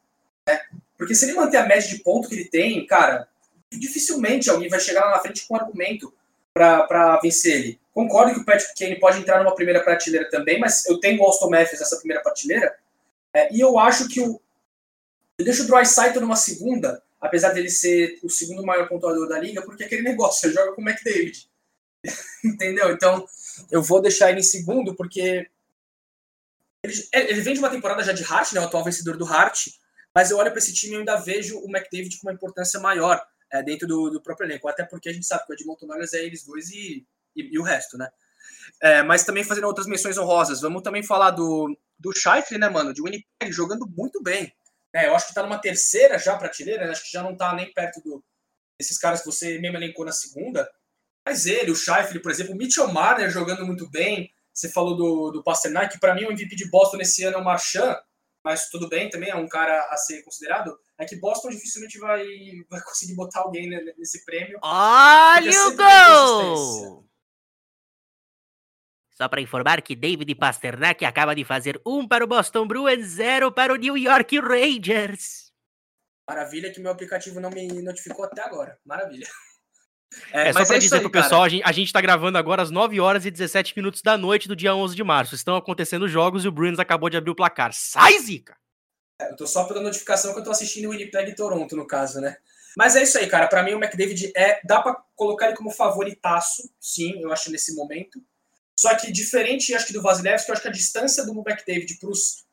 Né? 0.48 0.60
Porque 0.98 1.16
se 1.16 1.26
ele 1.26 1.34
manter 1.34 1.58
a 1.58 1.66
média 1.66 1.88
de 1.88 2.00
ponto 2.00 2.28
que 2.28 2.36
ele 2.36 2.46
tem, 2.46 2.86
cara, 2.86 3.28
dificilmente 3.72 4.50
alguém 4.50 4.70
vai 4.70 4.80
chegar 4.80 5.06
lá 5.06 5.12
na 5.12 5.20
frente 5.20 5.46
com 5.48 5.54
um 5.54 5.58
argumento 5.58 6.14
para 6.54 7.20
vencer 7.22 7.56
ele. 7.56 7.80
Concordo 7.94 8.34
que 8.34 8.40
o 8.40 8.46
Patrick 8.46 8.74
Kane 8.78 9.00
pode 9.00 9.20
entrar 9.20 9.40
numa 9.40 9.56
primeira 9.56 9.84
prateleira 9.84 10.30
também, 10.30 10.60
mas 10.60 10.86
eu 10.86 11.00
tenho 11.00 11.22
o 11.22 11.26
Austin 11.26 11.50
Matthews 11.50 11.80
nessa 11.80 11.98
primeira 11.98 12.22
prateleira, 12.22 12.76
é, 13.34 13.54
e 13.54 13.60
eu 13.60 13.78
acho 13.78 14.08
que 14.08 14.22
o. 14.22 14.40
Eu 15.38 15.44
deixo 15.44 15.64
o 15.64 15.68
Dry 15.68 15.84
numa 16.22 16.38
segunda, 16.38 17.04
apesar 17.20 17.52
dele 17.52 17.70
ser 17.70 18.20
o 18.24 18.30
segundo 18.30 18.66
maior 18.66 18.88
pontuador 18.88 19.28
da 19.28 19.38
liga, 19.38 19.62
porque 19.62 19.84
é 19.84 19.86
aquele 19.86 20.04
negócio, 20.04 20.40
você 20.40 20.54
joga 20.54 20.72
com 20.72 20.82
o 20.82 20.90
McDavid. 20.90 21.50
Entendeu? 22.44 22.92
Então, 22.92 23.26
eu 23.70 23.82
vou 23.82 24.02
deixar 24.02 24.30
ele 24.30 24.40
em 24.40 24.44
segundo, 24.44 24.96
porque 24.96 25.50
ele, 26.86 26.94
é, 27.12 27.30
ele 27.32 27.42
vem 27.42 27.54
de 27.54 27.60
uma 27.60 27.70
temporada 27.70 28.04
já 28.04 28.14
de 28.14 28.24
Hart, 28.24 28.54
né, 28.54 28.60
o 28.62 28.64
atual 28.64 28.84
vencedor 28.84 29.18
do 29.18 29.26
Hart, 29.26 29.68
mas 30.14 30.32
eu 30.32 30.38
olho 30.38 30.52
para 30.52 30.60
esse 30.60 30.74
time 30.74 30.96
e 30.96 30.98
ainda 31.00 31.18
vejo 31.18 31.60
o 31.60 31.66
McDavid 31.66 32.18
com 32.20 32.28
uma 32.28 32.34
importância 32.34 32.80
maior 32.80 33.22
é, 33.52 33.62
dentro 33.62 33.88
do, 33.88 34.10
do, 34.10 34.22
próprio 34.22 34.48
elenco, 34.48 34.68
até 34.68 34.84
porque 34.84 35.10
a 35.10 35.14
gente 35.14 35.26
sabe 35.26 35.46
que 35.46 35.52
o 35.52 35.56
Edmonton 35.56 35.88
Oilers 35.92 36.14
é 36.14 36.24
eles 36.24 36.46
dois 36.46 36.70
e, 36.70 37.06
e, 37.36 37.54
e 37.54 37.60
o 37.60 37.64
resto, 37.64 37.98
né? 37.98 38.10
É, 38.82 39.04
mas 39.04 39.24
também 39.24 39.44
fazendo 39.44 39.68
outras 39.68 39.88
menções 39.88 40.18
honrosas, 40.18 40.62
vamos 40.62 40.82
também 40.82 41.04
falar 41.04 41.32
do, 41.32 41.78
do 41.98 42.12
Scheifele, 42.14 42.60
né, 42.60 42.70
mano, 42.70 42.94
de 42.94 43.02
Winnipeg, 43.02 43.52
jogando 43.52 43.88
muito 43.88 44.22
bem. 44.22 44.54
É, 44.94 45.08
eu 45.08 45.16
acho 45.16 45.28
que 45.28 45.34
tá 45.34 45.44
numa 45.44 45.60
terceira 45.60 46.18
já 46.18 46.38
prateleira, 46.38 46.86
né? 46.86 46.92
acho 46.92 47.04
que 47.04 47.12
já 47.12 47.22
não 47.22 47.36
tá 47.36 47.54
nem 47.54 47.72
perto 47.74 48.02
do, 48.02 48.24
desses 48.80 48.98
caras 48.98 49.20
que 49.20 49.26
você 49.26 49.60
mesmo 49.60 49.78
elencou 49.78 50.06
na 50.06 50.12
segunda, 50.12 50.70
mas 51.26 51.46
ele, 51.46 51.72
o 51.72 51.76
Scheifele, 51.76 52.20
por 52.20 52.32
exemplo, 52.32 52.54
o 52.54 52.58
Mitchell 52.58 52.88
Marner 52.88 53.30
jogando 53.30 53.66
muito 53.66 53.90
bem, 53.90 54.32
você 54.56 54.70
falou 54.70 54.96
do, 54.96 55.32
do 55.32 55.44
Pasternak, 55.44 55.94
que 55.94 56.00
para 56.00 56.16
mim 56.16 56.24
o 56.24 56.32
MVP 56.32 56.56
de 56.56 56.70
Boston 56.70 56.98
esse 57.02 57.24
ano 57.24 57.38
é 57.38 57.42
o 57.42 57.44
Marchand, 57.44 58.00
mas 58.42 58.70
tudo 58.70 58.88
bem, 58.88 59.10
também 59.10 59.30
é 59.30 59.36
um 59.36 59.50
cara 59.50 59.86
a 59.92 59.98
ser 59.98 60.24
considerado. 60.24 60.80
É 60.98 61.06
que 61.06 61.18
Boston 61.18 61.50
dificilmente 61.50 62.00
vai, 62.00 62.26
vai 62.70 62.82
conseguir 62.82 63.16
botar 63.16 63.42
alguém 63.42 63.68
nesse 63.98 64.24
prêmio. 64.24 64.58
Olha 64.64 65.68
o 65.68 65.76
gol! 65.76 67.06
Só 69.12 69.28
para 69.28 69.42
informar 69.42 69.82
que 69.82 69.96
David 69.96 70.34
Pasternak 70.36 71.04
acaba 71.04 71.34
de 71.34 71.44
fazer 71.44 71.82
um 71.86 72.08
para 72.08 72.24
o 72.24 72.28
Boston 72.28 72.68
Bruins, 72.68 73.06
zero 73.08 73.52
para 73.52 73.74
o 73.74 73.78
New 73.78 73.98
York 73.98 74.40
Rangers. 74.40 75.52
Maravilha 76.28 76.72
que 76.72 76.80
meu 76.80 76.92
aplicativo 76.92 77.40
não 77.40 77.50
me 77.50 77.68
notificou 77.82 78.26
até 78.26 78.42
agora. 78.42 78.80
Maravilha. 78.86 79.28
É, 80.32 80.50
é 80.50 80.54
só 80.54 80.66
pra 80.66 80.76
é 80.76 80.80
dizer 80.80 80.96
aí, 80.96 81.02
pro 81.02 81.10
pessoal, 81.10 81.44
a 81.44 81.50
gente, 81.50 81.64
a 81.64 81.72
gente 81.72 81.94
tá 81.94 82.02
gravando 82.02 82.38
agora 82.38 82.62
às 82.62 82.72
9 82.72 83.00
horas 83.00 83.26
e 83.26 83.32
17 83.32 83.74
minutos 83.76 84.02
da 84.02 84.18
noite 84.18 84.48
do 84.48 84.56
dia 84.56 84.76
11 84.76 84.96
de 84.96 85.04
março. 85.04 85.36
Estão 85.36 85.56
acontecendo 85.56 86.08
jogos 86.08 86.46
e 86.46 86.48
o 86.48 86.52
Bruins 86.52 86.80
acabou 86.80 87.10
de 87.10 87.18
abrir 87.18 87.32
o 87.32 87.36
placar. 87.36 87.72
Sai, 87.74 88.20
Zica! 88.20 88.56
É, 89.22 89.32
eu 89.32 89.36
tô 89.36 89.48
só 89.48 89.64
pela 89.66 89.82
notificação 89.82 90.34
que 90.34 90.40
eu 90.40 90.44
tô 90.44 90.52
assistindo 90.52 90.88
o 90.88 90.92
Winnipeg 90.92 91.32
e 91.32 91.36
Toronto, 91.36 91.76
no 91.76 91.88
caso, 91.88 92.20
né? 92.20 92.38
Mas 92.76 92.96
é 92.96 93.04
isso 93.04 93.18
aí, 93.18 93.28
cara. 93.28 93.48
Para 93.48 93.64
mim, 93.64 93.74
o 93.74 93.82
McDavid 93.82 94.32
é. 94.36 94.60
Dá 94.66 94.82
para 94.82 95.02
colocar 95.16 95.48
ele 95.48 95.56
como 95.56 95.72
favoritaço, 95.72 96.70
sim, 96.80 97.22
eu 97.22 97.32
acho, 97.32 97.50
nesse 97.50 97.74
momento. 97.74 98.22
Só 98.78 98.94
que 98.96 99.12
diferente, 99.12 99.74
acho 99.74 99.88
que 99.88 99.94
do 99.94 100.02
Vasilevski, 100.02 100.50
eu 100.50 100.54
acho 100.54 100.62
que 100.62 100.68
a 100.68 100.72
distância 100.72 101.26
do 101.26 101.32
McDavid 101.32 101.98
pros 101.98 102.44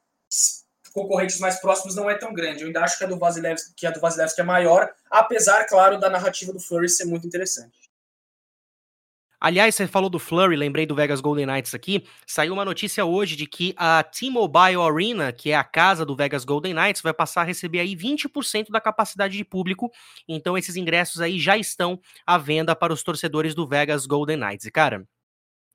concorrentes 0.92 1.38
mais 1.38 1.60
próximos 1.60 1.96
não 1.96 2.08
é 2.08 2.14
tão 2.14 2.32
grande. 2.32 2.62
Eu 2.62 2.68
ainda 2.68 2.82
acho 2.82 2.98
que 2.98 3.04
a 3.04 3.06
do 3.06 3.18
Vasilevski, 3.18 3.72
que 3.74 3.86
a 3.86 3.90
do 3.90 4.00
Vasilevski 4.00 4.40
é 4.40 4.44
maior, 4.44 4.92
apesar, 5.10 5.64
claro, 5.66 5.98
da 5.98 6.10
narrativa 6.10 6.52
do 6.52 6.60
Flurry 6.60 6.88
ser 6.88 7.06
muito 7.06 7.26
interessante. 7.26 7.82
Aliás, 9.42 9.74
você 9.74 9.88
falou 9.88 10.08
do 10.08 10.20
Flurry, 10.20 10.54
lembrei 10.54 10.86
do 10.86 10.94
Vegas 10.94 11.20
Golden 11.20 11.46
Knights 11.46 11.74
aqui. 11.74 12.04
Saiu 12.24 12.52
uma 12.52 12.64
notícia 12.64 13.04
hoje 13.04 13.34
de 13.34 13.44
que 13.44 13.74
a 13.76 14.00
T-Mobile 14.04 14.76
Arena, 14.76 15.32
que 15.32 15.50
é 15.50 15.56
a 15.56 15.64
casa 15.64 16.06
do 16.06 16.14
Vegas 16.14 16.44
Golden 16.44 16.72
Knights, 16.72 17.02
vai 17.02 17.12
passar 17.12 17.40
a 17.40 17.44
receber 17.44 17.80
aí 17.80 17.96
20% 17.96 18.70
da 18.70 18.80
capacidade 18.80 19.36
de 19.36 19.44
público. 19.44 19.90
Então 20.28 20.56
esses 20.56 20.76
ingressos 20.76 21.20
aí 21.20 21.40
já 21.40 21.56
estão 21.56 22.00
à 22.24 22.38
venda 22.38 22.76
para 22.76 22.92
os 22.92 23.02
torcedores 23.02 23.52
do 23.52 23.66
Vegas 23.66 24.06
Golden 24.06 24.36
Knights. 24.36 24.66
E 24.66 24.70
cara, 24.70 25.04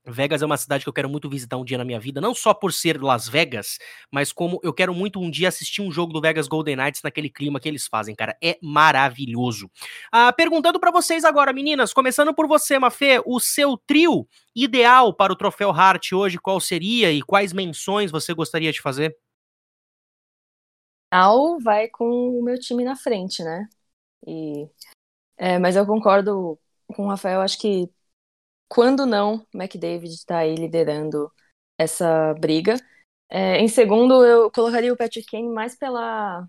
Vegas 0.08 0.42
é 0.42 0.46
uma 0.46 0.58
cidade 0.58 0.84
que 0.84 0.90
eu 0.90 0.94
quero 0.94 1.10
muito 1.10 1.30
visitar 1.30 1.58
um 1.58 1.66
dia 1.66 1.78
na 1.78 1.84
minha 1.84 2.00
vida, 2.00 2.22
não 2.22 2.34
só 2.34 2.54
por 2.54 2.72
ser 2.72 3.02
Las 3.02 3.28
Vegas, 3.28 3.78
mas 4.12 4.32
como 4.32 4.60
eu 4.64 4.74
quero 4.74 4.94
muito 4.94 5.20
um 5.20 5.30
dia 5.30 5.50
assistir 5.50 5.82
um 5.82 5.92
jogo 5.92 6.14
do 6.14 6.22
Vegas 6.22 6.48
Golden 6.48 6.76
Knights 6.76 7.02
naquele 7.04 7.30
clima 7.30 7.60
que 7.60 7.68
eles 7.68 7.88
fazem, 7.88 8.16
cara. 8.16 8.38
É 8.42 8.58
maravilhoso. 8.62 9.70
Ah, 10.12 10.32
perguntando 10.32 10.80
para 10.80 10.92
vocês 10.92 11.26
agora, 11.26 11.52
meninas, 11.52 11.94
começando 11.94 12.34
por 12.34 12.48
você, 12.48 12.80
Mafê, 12.80 13.22
o 13.26 13.40
seu 13.40 13.78
trio 13.78 14.28
ideal 14.56 15.14
para 15.14 15.34
o 15.34 15.36
troféu 15.36 15.72
Hart 15.72 16.14
hoje, 16.14 16.38
qual 16.38 16.60
seria 16.60 17.12
e 17.12 17.22
quais 17.22 17.54
menções 17.54 18.12
você 18.12 18.34
gostaria 18.34 18.72
de 18.72 18.82
fazer? 18.82 19.16
Al 21.12 21.60
vai 21.60 21.88
com 21.88 22.40
o 22.40 22.44
meu 22.44 22.60
time 22.60 22.84
na 22.84 22.96
frente, 22.96 23.44
né? 23.44 23.68
E, 24.26 24.68
é, 25.38 25.60
mas 25.60 25.76
eu 25.76 25.86
concordo 25.86 26.60
com 26.88 27.06
o 27.06 27.10
Rafael, 27.10 27.42
acho 27.42 27.60
que 27.60 27.90
quando 28.70 29.06
não, 29.06 29.46
McDavid 29.54 30.14
está 30.14 30.40
aí 30.40 30.56
liderando 30.56 31.32
essa 31.78 32.34
briga. 32.36 32.76
É, 33.30 33.60
em 33.60 33.68
segundo, 33.68 34.26
eu 34.26 34.52
colocaria 34.52 34.94
o 34.94 34.98
Patrick 34.98 35.28
Kane 35.30 35.50
mais 35.50 35.76
pela 35.78 36.48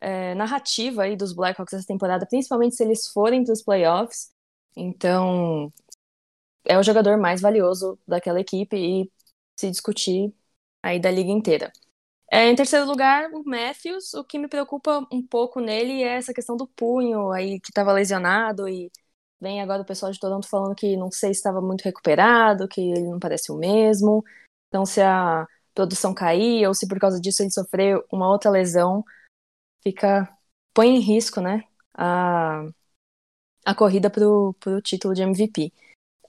é, 0.00 0.34
narrativa 0.34 1.02
aí 1.04 1.16
dos 1.16 1.32
Blackhawks 1.32 1.74
essa 1.74 1.86
temporada, 1.86 2.26
principalmente 2.26 2.76
se 2.76 2.84
eles 2.84 3.08
forem 3.08 3.44
para 3.44 3.52
os 3.52 3.62
playoffs. 3.62 4.30
Então, 4.76 5.72
é 6.64 6.78
o 6.78 6.82
jogador 6.82 7.18
mais 7.18 7.40
valioso 7.40 7.98
daquela 8.06 8.40
equipe 8.40 8.76
e 8.76 9.10
se 9.56 9.70
discutir 9.70 10.34
aí 10.82 11.00
da 11.00 11.10
liga 11.10 11.30
inteira. 11.30 11.72
É, 12.30 12.48
em 12.50 12.56
terceiro 12.56 12.86
lugar, 12.86 13.30
o 13.32 13.44
Matthews. 13.44 14.14
O 14.14 14.24
que 14.24 14.38
me 14.38 14.48
preocupa 14.48 15.06
um 15.12 15.26
pouco 15.26 15.60
nele 15.60 16.02
é 16.02 16.16
essa 16.16 16.34
questão 16.34 16.56
do 16.56 16.66
punho 16.66 17.30
aí 17.32 17.60
que 17.60 17.70
estava 17.70 17.92
lesionado 17.92 18.68
e 18.68 18.90
Vem 19.40 19.60
agora 19.60 19.82
o 19.82 19.86
pessoal 19.86 20.10
de 20.10 20.18
Toronto 20.18 20.48
falando 20.48 20.74
que 20.74 20.96
não 20.96 21.10
sei 21.10 21.34
se 21.34 21.40
estava 21.40 21.60
muito 21.60 21.82
recuperado, 21.82 22.66
que 22.68 22.80
ele 22.80 23.08
não 23.08 23.18
parece 23.18 23.52
o 23.52 23.56
mesmo. 23.56 24.24
Então, 24.68 24.86
se 24.86 25.00
a 25.00 25.46
produção 25.74 26.14
cair 26.14 26.66
ou 26.66 26.74
se 26.74 26.88
por 26.88 26.98
causa 26.98 27.20
disso 27.20 27.42
ele 27.42 27.50
sofrer 27.50 28.02
uma 28.10 28.28
outra 28.28 28.50
lesão, 28.50 29.04
fica 29.82 30.28
põe 30.74 30.88
em 30.88 31.00
risco, 31.00 31.40
né, 31.40 31.64
a, 31.94 32.66
a 33.64 33.74
corrida 33.74 34.10
para 34.10 34.26
o 34.28 34.54
título 34.82 35.14
de 35.14 35.22
MVP. 35.22 35.72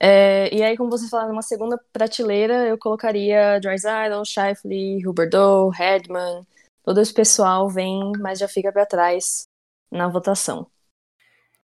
É, 0.00 0.54
e 0.54 0.62
aí, 0.62 0.76
como 0.76 0.90
vocês 0.90 1.10
falaram, 1.10 1.30
numa 1.30 1.42
segunda 1.42 1.78
prateleira, 1.92 2.66
eu 2.66 2.78
colocaria 2.78 3.60
Drysdale, 3.60 4.24
Shifley, 4.24 5.06
Huberdeau, 5.06 5.72
Hedman, 5.74 6.46
todo 6.82 7.00
esse 7.00 7.12
pessoal 7.12 7.68
vem, 7.68 8.12
mas 8.20 8.38
já 8.38 8.48
fica 8.48 8.72
para 8.72 8.86
trás 8.86 9.42
na 9.90 10.08
votação. 10.08 10.70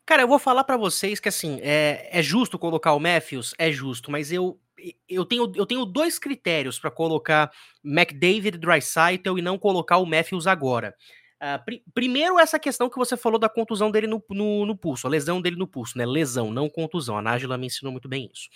Cara, 0.08 0.22
eu 0.22 0.28
vou 0.28 0.38
falar 0.38 0.64
para 0.64 0.78
vocês 0.78 1.20
que 1.20 1.28
assim, 1.28 1.60
é, 1.60 2.08
é 2.10 2.22
justo 2.22 2.58
colocar 2.58 2.94
o 2.94 2.98
Matthews? 2.98 3.52
É 3.58 3.70
justo, 3.70 4.10
mas 4.10 4.32
eu 4.32 4.58
eu 5.06 5.22
tenho, 5.26 5.52
eu 5.54 5.66
tenho 5.66 5.84
dois 5.84 6.18
critérios 6.18 6.78
para 6.78 6.90
colocar 6.90 7.50
McDavid, 7.84 8.56
Dreisaitl 8.56 9.36
e 9.36 9.42
não 9.42 9.58
colocar 9.58 9.98
o 9.98 10.06
Matthews 10.06 10.46
agora. 10.46 10.94
Uh, 11.42 11.62
pr 11.62 11.74
primeiro, 11.92 12.38
essa 12.38 12.58
questão 12.58 12.88
que 12.88 12.96
você 12.96 13.18
falou 13.18 13.38
da 13.38 13.50
contusão 13.50 13.90
dele 13.90 14.06
no, 14.06 14.24
no, 14.30 14.64
no, 14.64 14.74
pulso, 14.74 15.06
a 15.06 15.10
lesão 15.10 15.42
dele 15.42 15.56
no 15.56 15.66
pulso, 15.66 15.98
né? 15.98 16.06
Lesão, 16.06 16.50
não 16.50 16.70
contusão. 16.70 17.18
A 17.18 17.20
Nájila 17.20 17.58
me 17.58 17.66
ensinou 17.66 17.92
muito 17.92 18.08
bem 18.08 18.30
isso. 18.32 18.48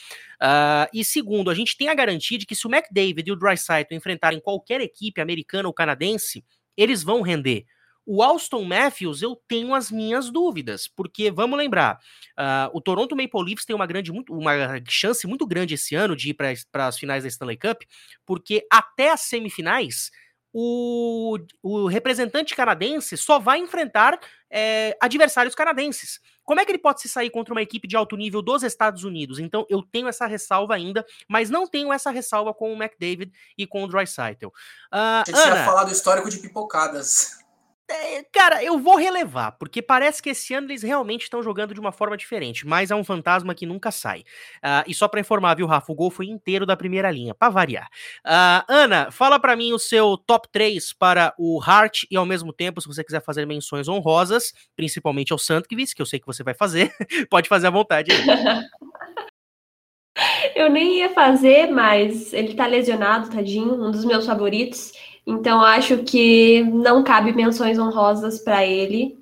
Uh, 0.42 0.88
e 0.94 1.04
segundo, 1.04 1.50
a 1.50 1.54
gente 1.54 1.76
tem 1.76 1.90
a 1.90 1.94
garantia 1.94 2.38
de 2.38 2.46
que 2.46 2.54
se 2.54 2.66
o 2.66 2.74
McDavid 2.74 3.28
e 3.28 3.32
o 3.32 3.36
Dreisaitl 3.36 3.94
enfrentarem 3.94 4.40
qualquer 4.40 4.80
equipe 4.80 5.20
americana 5.20 5.68
ou 5.68 5.74
canadense, 5.74 6.42
eles 6.78 7.02
vão 7.02 7.20
render. 7.20 7.66
O 8.04 8.22
Alston 8.22 8.64
Matthews, 8.64 9.22
eu 9.22 9.40
tenho 9.46 9.74
as 9.74 9.90
minhas 9.90 10.30
dúvidas, 10.30 10.88
porque 10.88 11.30
vamos 11.30 11.58
lembrar, 11.58 11.98
uh, 12.38 12.70
o 12.72 12.80
Toronto 12.80 13.14
Maple 13.14 13.44
Leafs 13.44 13.64
tem 13.64 13.76
uma 13.76 13.86
grande, 13.86 14.10
muito, 14.10 14.34
uma 14.34 14.52
chance 14.88 15.26
muito 15.26 15.46
grande 15.46 15.74
esse 15.74 15.94
ano 15.94 16.16
de 16.16 16.30
ir 16.30 16.34
para 16.34 16.86
as 16.86 16.98
finais 16.98 17.22
da 17.22 17.28
Stanley 17.28 17.56
Cup, 17.56 17.82
porque 18.26 18.66
até 18.70 19.10
as 19.10 19.20
semifinais 19.20 20.10
o, 20.52 21.38
o 21.62 21.86
representante 21.86 22.54
canadense 22.54 23.16
só 23.16 23.38
vai 23.38 23.58
enfrentar 23.58 24.20
é, 24.50 24.96
adversários 25.00 25.54
canadenses. 25.54 26.20
Como 26.44 26.60
é 26.60 26.64
que 26.64 26.70
ele 26.72 26.78
pode 26.78 27.00
se 27.00 27.08
sair 27.08 27.30
contra 27.30 27.54
uma 27.54 27.62
equipe 27.62 27.88
de 27.88 27.96
alto 27.96 28.16
nível 28.16 28.42
dos 28.42 28.62
Estados 28.62 29.04
Unidos? 29.04 29.38
Então 29.38 29.64
eu 29.70 29.82
tenho 29.82 30.08
essa 30.08 30.26
ressalva 30.26 30.74
ainda, 30.74 31.06
mas 31.26 31.48
não 31.48 31.66
tenho 31.66 31.92
essa 31.92 32.10
ressalva 32.10 32.52
com 32.52 32.72
o 32.72 32.76
McDavid 32.82 33.32
e 33.56 33.66
com 33.66 33.84
o 33.84 33.88
Dreisaitl. 33.88 34.48
Uh, 34.48 34.52
a 34.92 35.24
gente 35.26 35.38
Ana, 35.38 35.64
falar 35.64 35.84
do 35.84 35.92
histórico 35.92 36.28
de 36.28 36.38
pipocadas. 36.38 37.41
É, 37.90 38.22
cara, 38.32 38.64
eu 38.64 38.78
vou 38.78 38.96
relevar, 38.96 39.52
porque 39.52 39.82
parece 39.82 40.22
que 40.22 40.30
esse 40.30 40.54
ano 40.54 40.68
eles 40.68 40.82
realmente 40.82 41.22
estão 41.22 41.42
jogando 41.42 41.74
de 41.74 41.80
uma 41.80 41.92
forma 41.92 42.16
diferente, 42.16 42.66
mas 42.66 42.90
é 42.90 42.94
um 42.94 43.04
fantasma 43.04 43.54
que 43.54 43.66
nunca 43.66 43.90
sai. 43.90 44.20
Uh, 44.20 44.84
e 44.86 44.94
só 44.94 45.08
para 45.08 45.20
informar, 45.20 45.56
viu, 45.56 45.66
Rafa, 45.66 45.92
o 45.92 45.94
gol 45.94 46.10
foi 46.10 46.26
inteiro 46.26 46.64
da 46.64 46.76
primeira 46.76 47.10
linha, 47.10 47.34
para 47.34 47.50
variar. 47.50 47.88
Uh, 48.24 48.64
Ana, 48.68 49.10
fala 49.10 49.38
para 49.38 49.56
mim 49.56 49.72
o 49.72 49.78
seu 49.78 50.16
top 50.16 50.48
3 50.50 50.92
para 50.94 51.34
o 51.38 51.60
Hart 51.62 52.04
e 52.10 52.16
ao 52.16 52.24
mesmo 52.24 52.52
tempo, 52.52 52.80
se 52.80 52.88
você 52.88 53.04
quiser 53.04 53.22
fazer 53.22 53.46
menções 53.46 53.88
honrosas, 53.88 54.52
principalmente 54.74 55.32
ao 55.32 55.38
Sandkvist, 55.38 55.94
que 55.94 56.00
eu 56.00 56.06
sei 56.06 56.18
que 56.18 56.26
você 56.26 56.42
vai 56.42 56.54
fazer, 56.54 56.94
pode 57.28 57.48
fazer 57.48 57.66
à 57.66 57.70
vontade. 57.70 58.10
eu 60.54 60.70
nem 60.70 60.98
ia 60.98 61.10
fazer, 61.10 61.70
mas 61.70 62.32
ele 62.32 62.54
tá 62.54 62.66
lesionado, 62.66 63.30
tadinho, 63.30 63.74
um 63.74 63.90
dos 63.90 64.04
meus 64.04 64.24
favoritos. 64.24 64.92
Então, 65.26 65.60
acho 65.60 65.98
que 65.98 66.62
não 66.64 67.02
cabe 67.02 67.32
menções 67.32 67.78
honrosas 67.78 68.40
para 68.40 68.66
ele, 68.66 69.16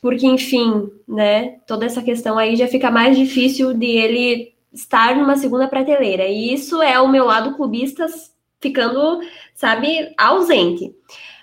porque, 0.00 0.26
enfim, 0.26 0.90
né, 1.06 1.58
toda 1.66 1.86
essa 1.86 2.02
questão 2.02 2.38
aí 2.38 2.56
já 2.56 2.66
fica 2.66 2.90
mais 2.90 3.16
difícil 3.16 3.74
de 3.74 3.86
ele 3.86 4.54
estar 4.72 5.16
numa 5.16 5.36
segunda 5.36 5.68
prateleira. 5.68 6.26
E 6.26 6.52
isso 6.52 6.82
é 6.82 7.00
o 7.00 7.08
meu 7.08 7.24
lado 7.24 7.54
clubista 7.54 8.06
ficando, 8.60 9.20
sabe, 9.54 10.12
ausente. 10.18 10.94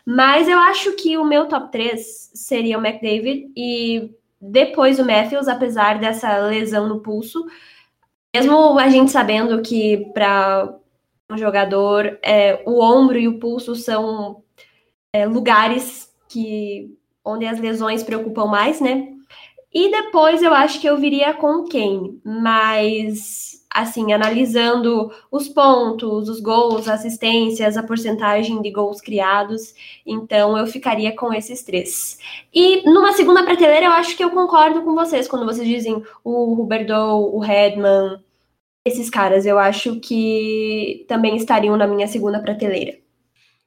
Mas 0.05 0.47
eu 0.47 0.59
acho 0.59 0.93
que 0.93 1.17
o 1.17 1.25
meu 1.25 1.47
top 1.47 1.71
3 1.71 2.31
seria 2.33 2.77
o 2.77 2.85
McDavid 2.85 3.51
e 3.55 4.11
depois 4.39 4.99
o 4.99 5.05
Matthews, 5.05 5.47
apesar 5.47 5.99
dessa 5.99 6.35
lesão 6.39 6.87
no 6.87 6.99
pulso. 6.99 7.45
Mesmo 8.35 8.79
a 8.79 8.89
gente 8.89 9.11
sabendo 9.11 9.61
que 9.61 10.09
para 10.13 10.73
um 11.31 11.37
jogador, 11.37 12.19
é, 12.21 12.61
o 12.65 12.81
ombro 12.81 13.17
e 13.17 13.27
o 13.27 13.39
pulso 13.39 13.75
são 13.75 14.43
é, 15.13 15.25
lugares 15.25 16.11
que 16.29 16.95
onde 17.23 17.45
as 17.45 17.59
lesões 17.59 18.03
preocupam 18.03 18.45
mais, 18.45 18.79
né? 18.81 19.07
E 19.73 19.89
depois 19.89 20.43
eu 20.43 20.53
acho 20.53 20.81
que 20.81 20.87
eu 20.87 20.97
viria 20.97 21.33
com 21.33 21.65
Kane, 21.65 22.19
mas 22.25 23.51
assim, 23.73 24.11
analisando 24.11 25.09
os 25.31 25.47
pontos, 25.47 26.27
os 26.27 26.41
gols, 26.41 26.89
assistências, 26.89 27.77
a 27.77 27.83
porcentagem 27.83 28.61
de 28.61 28.69
gols 28.69 28.99
criados, 28.99 29.73
então 30.05 30.57
eu 30.57 30.67
ficaria 30.67 31.15
com 31.15 31.33
esses 31.33 31.63
três. 31.63 32.19
E 32.53 32.83
numa 32.83 33.13
segunda 33.13 33.43
prateleira 33.43 33.85
eu 33.85 33.91
acho 33.93 34.17
que 34.17 34.23
eu 34.23 34.31
concordo 34.31 34.81
com 34.81 34.93
vocês 34.93 35.25
quando 35.25 35.45
vocês 35.45 35.65
dizem 35.65 36.03
o 36.21 36.61
Huberdeau, 36.61 37.33
o 37.33 37.39
Redman, 37.39 38.19
esses 38.85 39.09
caras 39.09 39.45
eu 39.45 39.59
acho 39.59 39.99
que 39.99 41.05
também 41.07 41.35
estariam 41.35 41.77
na 41.77 41.87
minha 41.87 42.07
segunda 42.07 42.41
prateleira. 42.41 42.97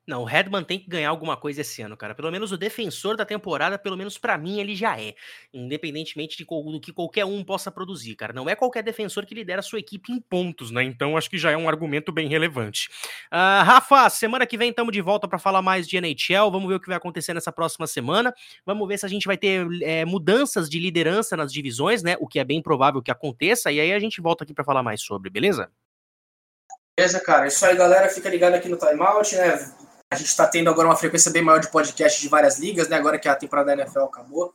Não, 0.07 0.21
o 0.21 0.25
Redman 0.25 0.63
tem 0.63 0.79
que 0.79 0.87
ganhar 0.87 1.09
alguma 1.09 1.35
coisa 1.35 1.63
esse 1.63 1.81
ano, 1.81 1.97
cara. 1.97 2.15
Pelo 2.15 2.31
menos 2.31 2.53
o 2.53 2.59
defensor 2.59 3.17
da 3.17 3.25
temporada, 3.25 3.79
pelo 3.79 3.97
menos 3.97 4.19
para 4.19 4.37
mim, 4.37 4.61
ele 4.61 4.75
já 4.75 5.01
é. 5.01 5.15
Independentemente 5.53 6.37
de 6.37 6.45
do 6.45 6.81
que 6.81 6.93
qualquer 6.93 7.25
um 7.25 7.43
possa 7.43 7.71
produzir, 7.71 8.15
cara. 8.15 8.33
Não 8.33 8.49
é 8.49 8.55
qualquer 8.55 8.83
defensor 8.83 9.25
que 9.25 9.35
lidera 9.35 9.61
a 9.61 9.63
sua 9.63 9.79
equipe 9.79 10.13
em 10.13 10.21
pontos, 10.21 10.71
né? 10.71 10.83
Então 10.83 11.17
acho 11.17 11.31
que 11.31 11.39
já 11.39 11.51
é 11.51 11.57
um 11.57 11.69
argumento 11.69 12.13
bem 12.13 12.29
relevante. 12.29 12.91
Uh, 13.33 13.65
Rafa, 13.65 14.11
semana 14.11 14.47
que 14.47 14.59
vem 14.59 14.71
estamos 14.71 14.93
de 14.93 15.01
volta 15.01 15.27
para 15.27 15.39
falar 15.39 15.63
mais 15.63 15.89
de 15.89 15.97
NHL. 15.97 16.51
Vamos 16.51 16.69
ver 16.69 16.75
o 16.75 16.81
que 16.81 16.89
vai 16.89 16.97
acontecer 16.99 17.33
nessa 17.33 17.51
próxima 17.51 17.87
semana. 17.87 18.35
Vamos 18.67 18.87
ver 18.87 18.99
se 18.99 19.07
a 19.07 19.09
gente 19.09 19.27
vai 19.27 19.39
ter 19.39 19.67
é, 19.83 20.05
mudanças 20.05 20.69
de 20.69 20.79
liderança 20.79 21.35
nas 21.37 21.51
divisões, 21.51 22.03
né? 22.03 22.17
O 22.21 22.29
que 22.29 22.39
é 22.39 22.45
bem 22.45 22.61
provável 22.63 23.03
que 23.03 23.11
aconteça. 23.11 23.73
E 23.73 23.81
aí 23.81 23.93
a 23.93 23.99
gente 23.99 24.21
volta 24.21 24.45
aqui 24.45 24.53
para 24.53 24.65
falar 24.65 24.83
mais 24.83 25.01
sobre, 25.01 25.31
beleza? 25.31 25.71
Beleza, 26.97 27.21
cara. 27.21 27.47
Isso 27.47 27.65
aí, 27.67 27.77
galera. 27.77 28.09
Fica 28.09 28.29
ligado 28.29 28.55
aqui 28.55 28.69
no 28.69 28.77
timeout, 28.77 29.35
né? 29.37 29.84
A 30.11 30.17
gente 30.17 30.29
está 30.29 30.47
tendo 30.47 30.71
agora 30.71 30.89
uma 30.89 30.97
frequência 30.97 31.31
bem 31.31 31.43
maior 31.43 31.59
de 31.59 31.71
podcast 31.71 32.21
de 32.21 32.29
várias 32.29 32.59
ligas, 32.59 32.89
né? 32.89 32.97
Agora 32.97 33.19
que 33.19 33.29
a 33.29 33.35
temporada 33.35 33.75
da 33.75 33.83
NFL 33.83 34.01
acabou. 34.01 34.55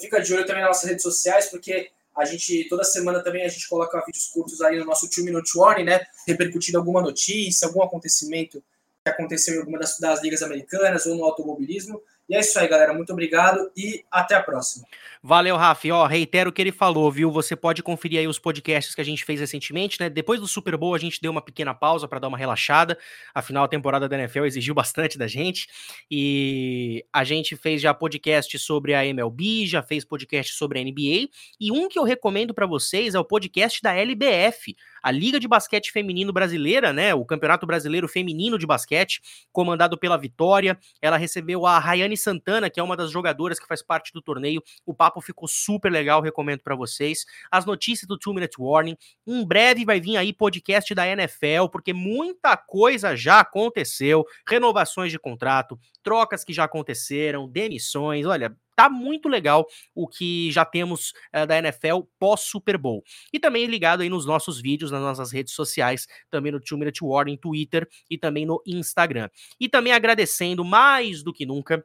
Fica 0.00 0.20
de 0.20 0.32
olho 0.32 0.46
também 0.46 0.62
nas 0.62 0.70
nossas 0.70 0.88
redes 0.88 1.02
sociais, 1.02 1.50
porque 1.50 1.90
a 2.16 2.24
gente, 2.24 2.68
toda 2.68 2.84
semana 2.84 3.22
também, 3.22 3.44
a 3.44 3.48
gente 3.48 3.68
coloca 3.68 4.02
vídeos 4.06 4.28
curtos 4.28 4.60
aí 4.60 4.78
no 4.78 4.84
nosso 4.84 5.08
2 5.08 5.24
Minute 5.24 5.56
Warning, 5.56 5.84
né? 5.84 6.06
Repercutindo 6.26 6.78
alguma 6.78 7.00
notícia, 7.00 7.66
algum 7.66 7.82
acontecimento 7.82 8.62
que 9.04 9.10
aconteceu 9.10 9.54
em 9.54 9.58
alguma 9.58 9.78
das, 9.78 9.98
das 9.98 10.22
ligas 10.22 10.42
americanas 10.42 11.06
ou 11.06 11.16
no 11.16 11.24
automobilismo. 11.24 12.00
E 12.28 12.36
é 12.36 12.40
isso 12.40 12.58
aí, 12.58 12.68
galera. 12.68 12.94
Muito 12.94 13.12
obrigado 13.12 13.70
e 13.76 14.04
até 14.10 14.34
a 14.34 14.42
próxima. 14.42 14.86
Valeu, 15.24 15.56
Rafa. 15.56 15.86
Ó, 15.92 16.04
reitero 16.04 16.50
o 16.50 16.52
que 16.52 16.60
ele 16.60 16.72
falou, 16.72 17.08
viu? 17.08 17.30
Você 17.30 17.54
pode 17.54 17.80
conferir 17.80 18.18
aí 18.18 18.26
os 18.26 18.40
podcasts 18.40 18.92
que 18.92 19.00
a 19.00 19.04
gente 19.04 19.24
fez 19.24 19.38
recentemente, 19.38 20.00
né? 20.00 20.10
Depois 20.10 20.40
do 20.40 20.48
Super 20.48 20.76
Bowl, 20.76 20.96
a 20.96 20.98
gente 20.98 21.20
deu 21.22 21.30
uma 21.30 21.40
pequena 21.40 21.72
pausa 21.72 22.08
para 22.08 22.18
dar 22.18 22.26
uma 22.26 22.36
relaxada. 22.36 22.98
Afinal, 23.32 23.62
a 23.62 23.68
temporada 23.68 24.08
da 24.08 24.18
NFL 24.18 24.46
exigiu 24.46 24.74
bastante 24.74 25.16
da 25.16 25.28
gente. 25.28 25.68
E 26.10 27.04
a 27.12 27.22
gente 27.22 27.54
fez 27.54 27.80
já 27.80 27.94
podcast 27.94 28.58
sobre 28.58 28.94
a 28.94 29.06
MLB, 29.06 29.64
já 29.64 29.80
fez 29.80 30.04
podcast 30.04 30.54
sobre 30.54 30.80
a 30.80 30.82
NBA. 30.82 31.28
E 31.60 31.70
um 31.70 31.88
que 31.88 32.00
eu 32.00 32.02
recomendo 32.02 32.52
para 32.52 32.66
vocês 32.66 33.14
é 33.14 33.18
o 33.20 33.24
podcast 33.24 33.80
da 33.80 33.94
LBF 33.94 34.74
a 35.02 35.10
Liga 35.10 35.40
de 35.40 35.48
Basquete 35.48 35.90
Feminino 35.90 36.32
Brasileira, 36.32 36.92
né? 36.92 37.12
O 37.12 37.24
Campeonato 37.24 37.66
Brasileiro 37.66 38.06
Feminino 38.06 38.56
de 38.56 38.66
Basquete, 38.66 39.20
comandado 39.50 39.98
pela 39.98 40.16
Vitória. 40.16 40.78
Ela 41.00 41.16
recebeu 41.16 41.66
a 41.66 41.78
Rayane 41.78 42.16
Santana, 42.16 42.70
que 42.70 42.78
é 42.78 42.82
uma 42.82 42.96
das 42.96 43.10
jogadoras 43.10 43.58
que 43.58 43.66
faz 43.66 43.82
parte 43.82 44.12
do 44.12 44.22
torneio. 44.22 44.62
O 44.86 44.94
papo 44.94 45.11
ficou 45.20 45.48
super 45.48 45.90
legal, 45.90 46.20
recomendo 46.20 46.60
para 46.60 46.74
vocês. 46.74 47.26
As 47.50 47.64
notícias 47.64 48.06
do 48.06 48.18
Two 48.18 48.32
Minute 48.32 48.60
Warning. 48.60 48.96
Em 49.26 49.44
breve 49.44 49.84
vai 49.84 50.00
vir 50.00 50.16
aí 50.16 50.32
podcast 50.32 50.94
da 50.94 51.06
NFL, 51.06 51.68
porque 51.70 51.92
muita 51.92 52.56
coisa 52.56 53.16
já 53.16 53.40
aconteceu. 53.40 54.24
Renovações 54.48 55.10
de 55.10 55.18
contrato, 55.18 55.78
trocas 56.02 56.44
que 56.44 56.52
já 56.52 56.64
aconteceram, 56.64 57.48
demissões. 57.48 58.26
Olha, 58.26 58.56
tá 58.74 58.88
muito 58.88 59.28
legal 59.28 59.66
o 59.94 60.08
que 60.08 60.50
já 60.50 60.64
temos 60.64 61.12
uh, 61.34 61.46
da 61.46 61.58
NFL 61.58 62.00
pós 62.18 62.40
Super 62.40 62.76
Bowl. 62.76 63.02
E 63.32 63.38
também 63.38 63.66
ligado 63.66 64.02
aí 64.02 64.08
nos 64.08 64.26
nossos 64.26 64.60
vídeos, 64.60 64.90
nas 64.90 65.00
nossas 65.00 65.32
redes 65.32 65.54
sociais, 65.54 66.06
também 66.30 66.52
no 66.52 66.60
Two 66.60 66.78
Minute 66.78 67.04
Warning, 67.04 67.36
Twitter 67.36 67.88
e 68.10 68.18
também 68.18 68.46
no 68.46 68.62
Instagram. 68.66 69.28
E 69.60 69.68
também 69.68 69.92
agradecendo 69.92 70.64
mais 70.64 71.22
do 71.22 71.32
que 71.32 71.46
nunca 71.46 71.84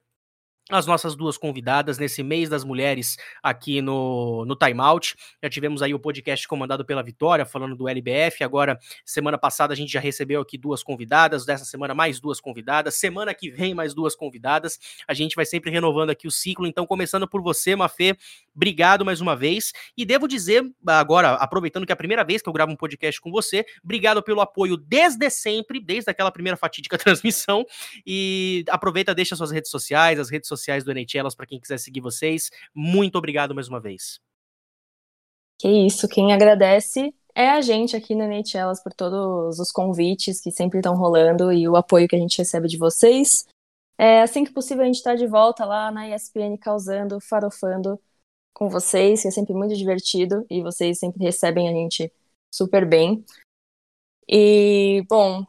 as 0.70 0.86
nossas 0.86 1.16
duas 1.16 1.38
convidadas 1.38 1.98
nesse 1.98 2.22
mês 2.22 2.50
das 2.50 2.64
mulheres 2.64 3.18
aqui 3.42 3.82
no, 3.82 4.44
no 4.46 4.56
Time 4.56 4.80
Out. 4.82 5.16
Já 5.42 5.50
tivemos 5.50 5.82
aí 5.82 5.94
o 5.94 6.00
podcast 6.00 6.46
comandado 6.48 6.84
pela 6.84 7.02
Vitória, 7.02 7.46
falando 7.46 7.76
do 7.76 7.88
LBF. 7.88 8.44
Agora, 8.44 8.78
semana 9.06 9.38
passada, 9.38 9.74
a 9.74 9.78
gente 9.78 9.92
já 9.94 10.00
recebeu 10.00 10.42
aqui 10.42 10.58
duas 10.58 10.84
convidadas, 10.84 11.46
dessa 11.46 11.64
semana 11.64 11.96
mais 11.96 12.20
duas 12.20 12.42
convidadas, 12.42 12.96
semana 12.96 13.34
que 13.34 13.50
vem 13.50 13.74
mais 13.74 13.94
duas 13.94 14.14
convidadas. 14.16 14.78
A 15.08 15.14
gente 15.14 15.36
vai 15.36 15.46
sempre 15.46 15.72
renovando 15.72 16.10
aqui 16.10 16.28
o 16.28 16.32
ciclo. 16.32 16.68
Então, 16.68 16.86
começando 16.86 17.28
por 17.28 17.42
você, 17.42 17.74
Mafê, 17.76 18.18
obrigado 18.54 19.06
mais 19.06 19.22
uma 19.22 19.36
vez. 19.36 19.72
E 19.96 20.06
devo 20.06 20.28
dizer, 20.28 20.64
agora, 20.86 21.34
aproveitando 21.36 21.86
que 21.86 21.94
é 21.94 21.96
a 21.96 21.98
primeira 21.98 22.26
vez 22.26 22.42
que 22.42 22.50
eu 22.50 22.54
gravo 22.54 22.74
um 22.74 22.76
podcast 22.76 23.22
com 23.22 23.32
você, 23.32 23.66
obrigado 23.82 24.22
pelo 24.22 24.42
apoio 24.42 24.76
desde 24.76 25.30
sempre, 25.30 25.80
desde 25.80 26.12
aquela 26.12 26.32
primeira 26.32 26.58
fatídica 26.58 26.98
transmissão. 27.00 27.66
E 28.06 28.66
aproveita, 28.70 29.16
deixa 29.16 29.34
suas 29.34 29.52
redes 29.52 29.72
sociais, 29.72 30.20
as 30.20 30.30
redes 30.30 30.48
sociais 30.50 30.57
sociais 30.60 30.84
do 30.84 30.92
NHLas 30.92 31.36
para 31.36 31.46
quem 31.46 31.60
quiser 31.60 31.78
seguir 31.80 32.02
vocês. 32.02 32.50
Muito 32.74 33.18
obrigado 33.18 33.54
mais 33.56 33.68
uma 33.68 33.80
vez. 33.80 34.20
Que 35.60 35.68
isso, 35.68 36.08
quem 36.08 36.34
agradece 36.34 37.14
é 37.34 37.50
a 37.50 37.62
gente 37.62 37.96
aqui 37.96 38.16
no 38.16 38.24
NHLas 38.24 38.82
por 38.82 38.94
todos 38.94 39.60
os 39.60 39.72
convites 39.72 40.42
que 40.42 40.52
sempre 40.52 40.80
estão 40.80 40.96
rolando 40.96 41.52
e 41.52 41.68
o 41.68 41.76
apoio 41.76 42.08
que 42.08 42.16
a 42.16 42.20
gente 42.20 42.38
recebe 42.38 42.68
de 42.68 42.78
vocês. 42.78 43.46
É, 43.98 44.22
assim 44.22 44.44
que 44.44 44.52
possível, 44.52 44.84
a 44.84 44.86
gente 44.86 44.98
está 44.98 45.16
de 45.16 45.26
volta 45.26 45.66
lá 45.66 45.92
na 45.92 46.08
ESPN 46.10 46.58
causando, 46.60 47.20
farofando 47.20 48.00
com 48.54 48.70
vocês, 48.70 49.22
que 49.22 49.28
é 49.28 49.32
sempre 49.32 49.54
muito 49.54 49.76
divertido 49.76 50.46
e 50.50 50.62
vocês 50.62 51.00
sempre 51.00 51.24
recebem 51.24 51.70
a 51.70 51.72
gente 51.72 52.12
super 52.52 52.88
bem. 52.88 53.24
E, 54.28 55.04
bom, 55.10 55.46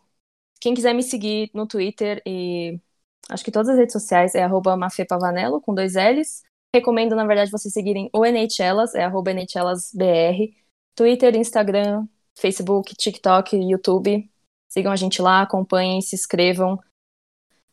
quem 0.61 0.75
quiser 0.75 0.95
me 0.95 1.03
seguir 1.03 1.51
no 1.55 1.67
Twitter 1.67 2.23
e 2.27 2.81
acho 3.29 3.45
que 3.45 3.51
todas 3.51 3.69
as 3.69 3.77
redes 3.77 3.93
sociais 3.93 4.35
é 4.35 4.43
arroba 4.43 4.77
mafepavanello, 4.77 5.61
com 5.61 5.75
dois 5.75 5.95
L's. 5.95 6.43
Recomendo, 6.75 7.17
na 7.17 7.27
verdade, 7.27 7.51
vocês 7.51 7.73
seguirem 7.73 8.11
o 8.13 8.25
NHLas, 8.25 8.95
é 8.95 9.05
arroba 9.05 9.33
NHLasBR. 9.33 10.55
Twitter, 10.95 11.37
Instagram, 11.37 12.07
Facebook, 12.39 12.95
TikTok, 12.95 13.57
YouTube. 13.57 14.29
Sigam 14.69 14.93
a 14.93 14.97
gente 14.97 15.23
lá, 15.23 15.43
acompanhem, 15.43 16.01
se 16.01 16.15
inscrevam, 16.15 16.79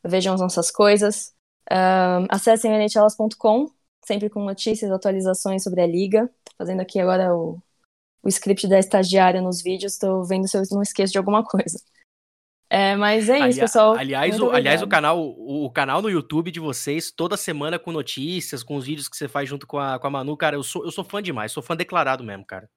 vejam 0.03 0.34
as 0.34 0.41
nossas 0.41 0.72
coisas. 0.72 1.34
Um, 1.72 2.27
acessem 2.30 2.72
o 2.72 2.76
nhlas.com, 2.76 3.72
sempre 4.06 4.30
com 4.30 4.44
notícias, 4.44 4.91
atualizações 4.91 5.64
sobre 5.64 5.82
a 5.82 5.88
liga. 5.88 6.30
Fazendo 6.57 6.82
aqui 6.82 6.99
agora 6.99 7.36
o, 7.36 7.60
o 8.23 8.30
script 8.30 8.68
da 8.68 8.80
estagiária 8.80 9.41
nos 9.41 9.61
vídeos, 9.61 9.94
estou 9.94 10.23
vendo 10.23 10.48
se 10.48 10.57
eu 10.57 10.64
não 10.72 10.82
esqueço 10.82 11.11
de 11.11 11.18
alguma 11.18 11.44
coisa. 11.44 11.80
É, 12.76 12.93
mas 12.93 13.30
é 13.30 13.39
isso, 13.47 13.61
pessoal. 13.61 13.93
Aliás, 13.93 14.38
o, 14.38 14.52
aliás 14.52 14.81
o, 14.81 14.88
canal, 14.88 15.18
o, 15.18 15.64
o, 15.64 15.72
canal 15.72 16.02
no 16.02 16.10
YouTube 16.10 16.52
de 16.52 16.60
vocês, 16.60 17.10
toda 17.10 17.38
semana 17.38 17.80
com 17.80 17.89
notícias, 17.89 18.64
com 18.64 18.76
os 18.76 18.85
vídeos 18.85 19.07
que 19.07 19.15
você 19.15 19.30
faz 19.30 19.47
junto 19.47 19.65
com 19.65 19.80
a, 19.80 19.97
com 19.97 20.07
a 20.07 20.10
Manu, 20.10 20.35
cara, 20.35 20.57
eu 20.57 20.64
sou, 20.64 20.84
eu 20.84 20.91
sou 20.91 21.06
fã 21.06 21.23
demais, 21.23 21.53
sou 21.53 21.64
fã 21.64 21.73
declarado 21.73 22.22
mesmo, 22.22 22.45
cara. 22.45 22.69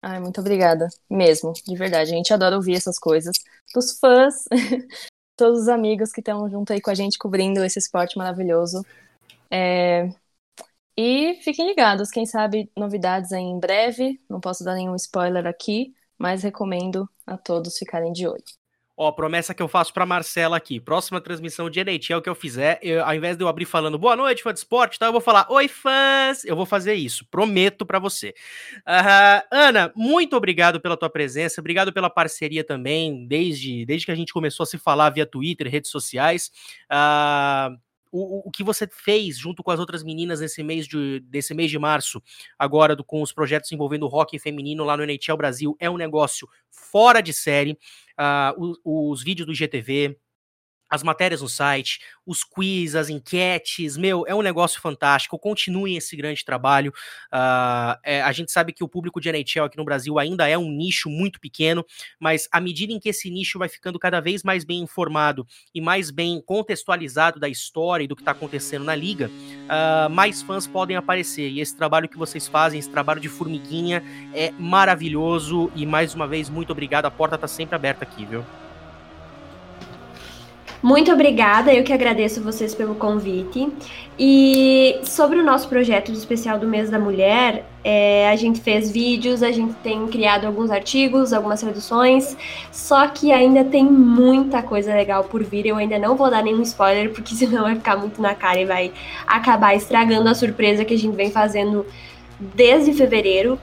Ai, 0.00 0.20
muito 0.20 0.40
obrigada. 0.40 0.86
Mesmo, 1.10 1.52
de 1.52 1.74
verdade. 1.74 2.12
A 2.12 2.14
gente 2.14 2.32
adora 2.32 2.54
ouvir 2.54 2.76
essas 2.76 3.00
coisas. 3.00 3.36
Dos 3.74 3.98
fãs, 3.98 4.44
todos 5.36 5.62
os 5.62 5.68
amigos 5.68 6.12
que 6.12 6.20
estão 6.20 6.48
junto 6.48 6.72
aí 6.72 6.80
com 6.80 6.90
a 6.90 6.94
gente 6.94 7.18
cobrindo 7.18 7.64
esse 7.64 7.80
esporte 7.80 8.16
maravilhoso. 8.16 8.86
É... 9.50 10.08
E 10.96 11.34
fiquem 11.42 11.66
ligados, 11.66 12.10
quem 12.12 12.26
sabe 12.26 12.70
novidades 12.76 13.32
aí 13.32 13.42
em 13.42 13.58
breve. 13.58 14.20
Não 14.30 14.38
posso 14.38 14.62
dar 14.62 14.76
nenhum 14.76 14.94
spoiler 14.94 15.48
aqui, 15.48 15.92
mas 16.16 16.44
recomendo 16.44 17.10
a 17.26 17.36
todos 17.36 17.76
ficarem 17.76 18.12
de 18.12 18.28
olho. 18.28 18.44
Ó, 18.96 19.12
promessa 19.12 19.52
que 19.52 19.62
eu 19.62 19.68
faço 19.68 19.92
pra 19.92 20.06
Marcela 20.06 20.56
aqui. 20.56 20.80
Próxima 20.80 21.20
transmissão 21.20 21.68
de 21.68 21.80
NHL 21.80 22.22
que 22.22 22.30
eu 22.30 22.34
fizer, 22.34 22.78
eu, 22.82 23.04
ao 23.04 23.14
invés 23.14 23.36
de 23.36 23.44
eu 23.44 23.48
abrir 23.48 23.66
falando 23.66 23.98
boa 23.98 24.16
noite, 24.16 24.42
fã 24.42 24.52
de 24.52 24.58
esporte, 24.58 24.98
tá? 24.98 25.06
Eu 25.06 25.12
vou 25.12 25.20
falar 25.20 25.46
oi, 25.50 25.68
fãs. 25.68 26.44
Eu 26.46 26.56
vou 26.56 26.64
fazer 26.64 26.94
isso. 26.94 27.26
Prometo 27.30 27.84
para 27.84 27.98
você. 27.98 28.34
Uh, 28.78 29.44
Ana, 29.52 29.92
muito 29.94 30.34
obrigado 30.34 30.80
pela 30.80 30.96
tua 30.96 31.10
presença. 31.10 31.60
Obrigado 31.60 31.92
pela 31.92 32.08
parceria 32.08 32.64
também, 32.64 33.26
desde, 33.26 33.84
desde 33.84 34.06
que 34.06 34.12
a 34.12 34.16
gente 34.16 34.32
começou 34.32 34.64
a 34.64 34.66
se 34.66 34.78
falar 34.78 35.10
via 35.10 35.26
Twitter, 35.26 35.68
redes 35.70 35.90
sociais. 35.90 36.50
Uh, 36.90 37.76
o, 38.16 38.48
o, 38.48 38.50
que 38.50 38.64
você 38.64 38.86
fez 38.86 39.38
junto 39.38 39.62
com 39.62 39.70
as 39.70 39.80
outras 39.80 40.02
meninas 40.02 40.40
nesse 40.40 40.62
mês 40.62 40.86
de, 40.86 41.20
desse 41.20 41.52
mês 41.54 41.70
de 41.70 41.78
março, 41.78 42.22
agora 42.58 42.96
do, 42.96 43.04
com 43.04 43.22
os 43.22 43.32
projetos 43.32 43.70
envolvendo 43.72 44.06
hockey 44.06 44.38
feminino 44.38 44.84
lá 44.84 44.96
no 44.96 45.04
NHL 45.04 45.36
Brasil, 45.36 45.76
é 45.78 45.90
um 45.90 45.96
negócio 45.96 46.48
fora 46.70 47.20
de 47.20 47.32
série. 47.32 47.78
Uh, 48.18 48.64
os, 48.64 48.80
os 48.84 49.22
vídeos 49.22 49.46
do 49.46 49.52
IGTV, 49.52 50.16
as 50.88 51.02
matérias 51.02 51.42
no 51.42 51.48
site, 51.48 52.00
os 52.24 52.42
quiz, 52.42 52.94
as 52.94 53.08
enquetes, 53.08 53.96
meu, 53.96 54.24
é 54.26 54.34
um 54.34 54.42
negócio 54.42 54.80
fantástico. 54.80 55.38
Continuem 55.38 55.96
esse 55.96 56.16
grande 56.16 56.44
trabalho. 56.44 56.92
Uh, 57.32 57.98
é, 58.04 58.22
a 58.22 58.32
gente 58.32 58.52
sabe 58.52 58.72
que 58.72 58.84
o 58.84 58.88
público 58.88 59.20
de 59.20 59.28
NHL 59.28 59.64
aqui 59.64 59.76
no 59.76 59.84
Brasil 59.84 60.18
ainda 60.18 60.48
é 60.48 60.56
um 60.56 60.70
nicho 60.70 61.08
muito 61.08 61.40
pequeno, 61.40 61.84
mas 62.18 62.48
à 62.50 62.60
medida 62.60 62.92
em 62.92 62.98
que 62.98 63.08
esse 63.08 63.30
nicho 63.30 63.58
vai 63.58 63.68
ficando 63.68 63.98
cada 63.98 64.20
vez 64.20 64.42
mais 64.42 64.64
bem 64.64 64.80
informado 64.80 65.46
e 65.74 65.80
mais 65.80 66.10
bem 66.10 66.42
contextualizado 66.44 67.38
da 67.38 67.48
história 67.48 68.04
e 68.04 68.08
do 68.08 68.16
que 68.16 68.22
está 68.22 68.32
acontecendo 68.32 68.84
na 68.84 68.94
liga, 68.94 69.28
uh, 69.28 70.10
mais 70.10 70.42
fãs 70.42 70.66
podem 70.66 70.96
aparecer. 70.96 71.50
E 71.50 71.60
esse 71.60 71.76
trabalho 71.76 72.08
que 72.08 72.18
vocês 72.18 72.46
fazem, 72.46 72.78
esse 72.78 72.90
trabalho 72.90 73.20
de 73.20 73.28
formiguinha, 73.28 74.02
é 74.34 74.50
maravilhoso. 74.52 75.70
E 75.74 75.84
mais 75.86 76.14
uma 76.14 76.26
vez, 76.26 76.48
muito 76.48 76.70
obrigado. 76.70 77.06
A 77.06 77.10
porta 77.10 77.34
está 77.34 77.48
sempre 77.48 77.74
aberta 77.74 78.04
aqui, 78.04 78.24
viu? 78.24 78.44
Muito 80.82 81.10
obrigada, 81.10 81.72
eu 81.72 81.82
que 81.82 81.92
agradeço 81.92 82.42
vocês 82.42 82.74
pelo 82.74 82.94
convite. 82.94 83.72
E 84.18 84.98
sobre 85.02 85.38
o 85.38 85.44
nosso 85.44 85.68
projeto 85.68 86.12
de 86.12 86.18
especial 86.18 86.58
do 86.58 86.66
mês 86.66 86.90
da 86.90 86.98
mulher, 86.98 87.66
é, 87.82 88.28
a 88.30 88.36
gente 88.36 88.60
fez 88.60 88.90
vídeos, 88.90 89.42
a 89.42 89.50
gente 89.50 89.74
tem 89.82 90.06
criado 90.06 90.46
alguns 90.46 90.70
artigos, 90.70 91.32
algumas 91.32 91.62
reduções, 91.62 92.36
só 92.72 93.06
que 93.08 93.32
ainda 93.32 93.64
tem 93.64 93.84
muita 93.84 94.62
coisa 94.62 94.94
legal 94.94 95.24
por 95.24 95.42
vir. 95.42 95.66
Eu 95.66 95.76
ainda 95.76 95.98
não 95.98 96.16
vou 96.16 96.30
dar 96.30 96.42
nenhum 96.42 96.62
spoiler, 96.62 97.10
porque 97.12 97.32
senão 97.36 97.64
vai 97.64 97.74
ficar 97.74 97.96
muito 97.96 98.20
na 98.20 98.34
cara 98.34 98.60
e 98.60 98.64
vai 98.64 98.92
acabar 99.26 99.74
estragando 99.74 100.28
a 100.28 100.34
surpresa 100.34 100.84
que 100.84 100.94
a 100.94 100.98
gente 100.98 101.16
vem 101.16 101.30
fazendo 101.30 101.86
desde 102.38 102.92
fevereiro. 102.92 103.58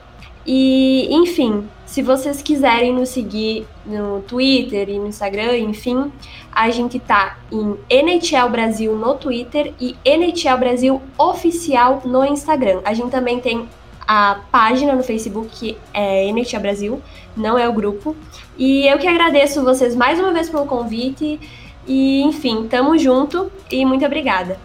E, 0.46 1.08
enfim, 1.10 1.66
se 1.86 2.02
vocês 2.02 2.42
quiserem 2.42 2.92
nos 2.92 3.10
seguir 3.10 3.66
no 3.84 4.20
Twitter 4.22 4.88
e 4.88 4.98
no 4.98 5.06
Instagram, 5.06 5.56
enfim, 5.58 6.10
a 6.52 6.70
gente 6.70 6.98
tá 6.98 7.38
em 7.52 7.76
NHL 7.88 8.48
Brasil 8.50 8.96
no 8.96 9.14
Twitter 9.14 9.72
e 9.80 9.96
NHL 10.04 10.58
Brasil 10.58 11.02
Oficial 11.18 12.02
no 12.04 12.24
Instagram. 12.24 12.80
A 12.84 12.94
gente 12.94 13.10
também 13.10 13.40
tem 13.40 13.68
a 14.06 14.40
página 14.50 14.94
no 14.94 15.02
Facebook, 15.02 15.48
que 15.48 15.78
é 15.92 16.26
NHL 16.28 16.60
Brasil, 16.60 17.02
não 17.36 17.58
é 17.58 17.68
o 17.68 17.72
grupo. 17.72 18.16
E 18.56 18.86
eu 18.86 18.98
que 18.98 19.06
agradeço 19.06 19.62
vocês 19.62 19.94
mais 19.94 20.18
uma 20.18 20.32
vez 20.32 20.48
pelo 20.48 20.66
convite. 20.66 21.40
E, 21.86 22.22
enfim, 22.22 22.66
tamo 22.66 22.96
junto 22.98 23.52
e 23.70 23.84
muito 23.84 24.04
obrigada. 24.04 24.58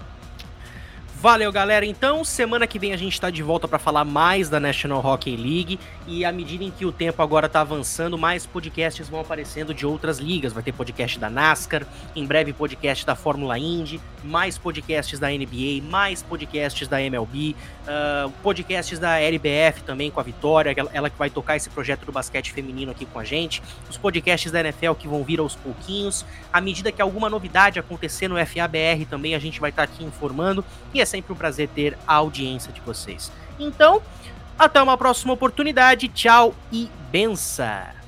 Valeu, 1.22 1.52
galera. 1.52 1.86
Então, 1.86 2.24
semana 2.24 2.66
que 2.66 2.80
vem 2.80 2.94
a 2.94 2.98
gente 2.98 3.12
está 3.12 3.30
de 3.30 3.44
volta 3.44 3.68
para 3.68 3.78
falar 3.78 4.06
mais 4.06 4.48
da 4.48 4.58
National 4.58 5.06
Hockey 5.06 5.36
League. 5.36 5.78
E 6.08 6.24
à 6.24 6.32
medida 6.32 6.64
em 6.64 6.72
que 6.72 6.86
o 6.86 6.94
tempo 6.94 7.22
agora 7.22 7.46
está 7.46 7.60
avançando, 7.60 8.18
mais 8.18 8.46
podcasts 8.46 9.10
vão 9.10 9.20
aparecendo 9.20 9.74
de 9.74 9.86
outras 9.86 10.18
ligas. 10.18 10.54
Vai 10.54 10.64
ter 10.64 10.72
podcast 10.72 11.20
da 11.20 11.30
NASCAR, 11.30 11.86
em 12.16 12.26
breve 12.26 12.54
podcast 12.54 13.06
da 13.06 13.18
Fórmula 13.18 13.60
Indy, 13.60 14.00
mais 14.24 14.58
podcasts 14.58 15.20
da 15.20 15.28
NBA, 15.30 15.84
mais 15.84 16.24
podcasts 16.24 16.88
da 16.88 17.02
MLB, 17.02 17.54
uh, 17.84 18.32
podcasts 18.42 18.98
da 18.98 19.20
LBF 19.20 19.84
também 19.84 20.10
com 20.10 20.22
a 20.22 20.24
Vitória, 20.24 20.74
ela 20.94 21.10
que 21.10 21.20
vai 21.20 21.30
tocar 21.30 21.58
esse 21.58 21.70
projeto 21.70 22.06
do 22.06 22.14
basquete 22.14 22.54
feminino 22.54 22.92
aqui 22.92 23.06
com 23.06 23.20
a 23.20 23.26
gente. 23.26 23.62
Os 23.90 23.98
podcasts 23.98 24.54
da 24.54 24.62
NFL 24.62 24.94
que 24.98 25.08
vão 25.08 25.22
vir 25.26 25.42
aos 25.42 25.54
pouquinhos. 25.54 26.26
À 26.52 26.62
medida 26.62 26.94
que 26.94 27.02
alguma 27.02 27.30
novidade 27.30 27.78
acontecer 27.78 28.30
no 28.30 28.36
FABR 28.38 29.06
também, 29.10 29.36
a 29.36 29.40
gente 29.40 29.60
vai 29.60 29.70
estar 29.70 29.86
tá 29.86 29.94
aqui 29.94 30.06
informando. 30.06 30.64
E 30.94 31.02
é 31.02 31.09
sempre 31.10 31.34
um 31.34 31.36
prazer 31.36 31.68
ter 31.70 31.98
a 32.08 32.16
audiência 32.16 32.72
de 32.72 32.80
vocês. 32.82 33.32
Então, 33.60 34.02
até 34.58 34.82
uma 34.82 34.98
próxima 34.98 35.34
oportunidade. 35.34 36.08
Tchau 36.08 36.54
e 36.72 36.90
benção! 37.12 37.99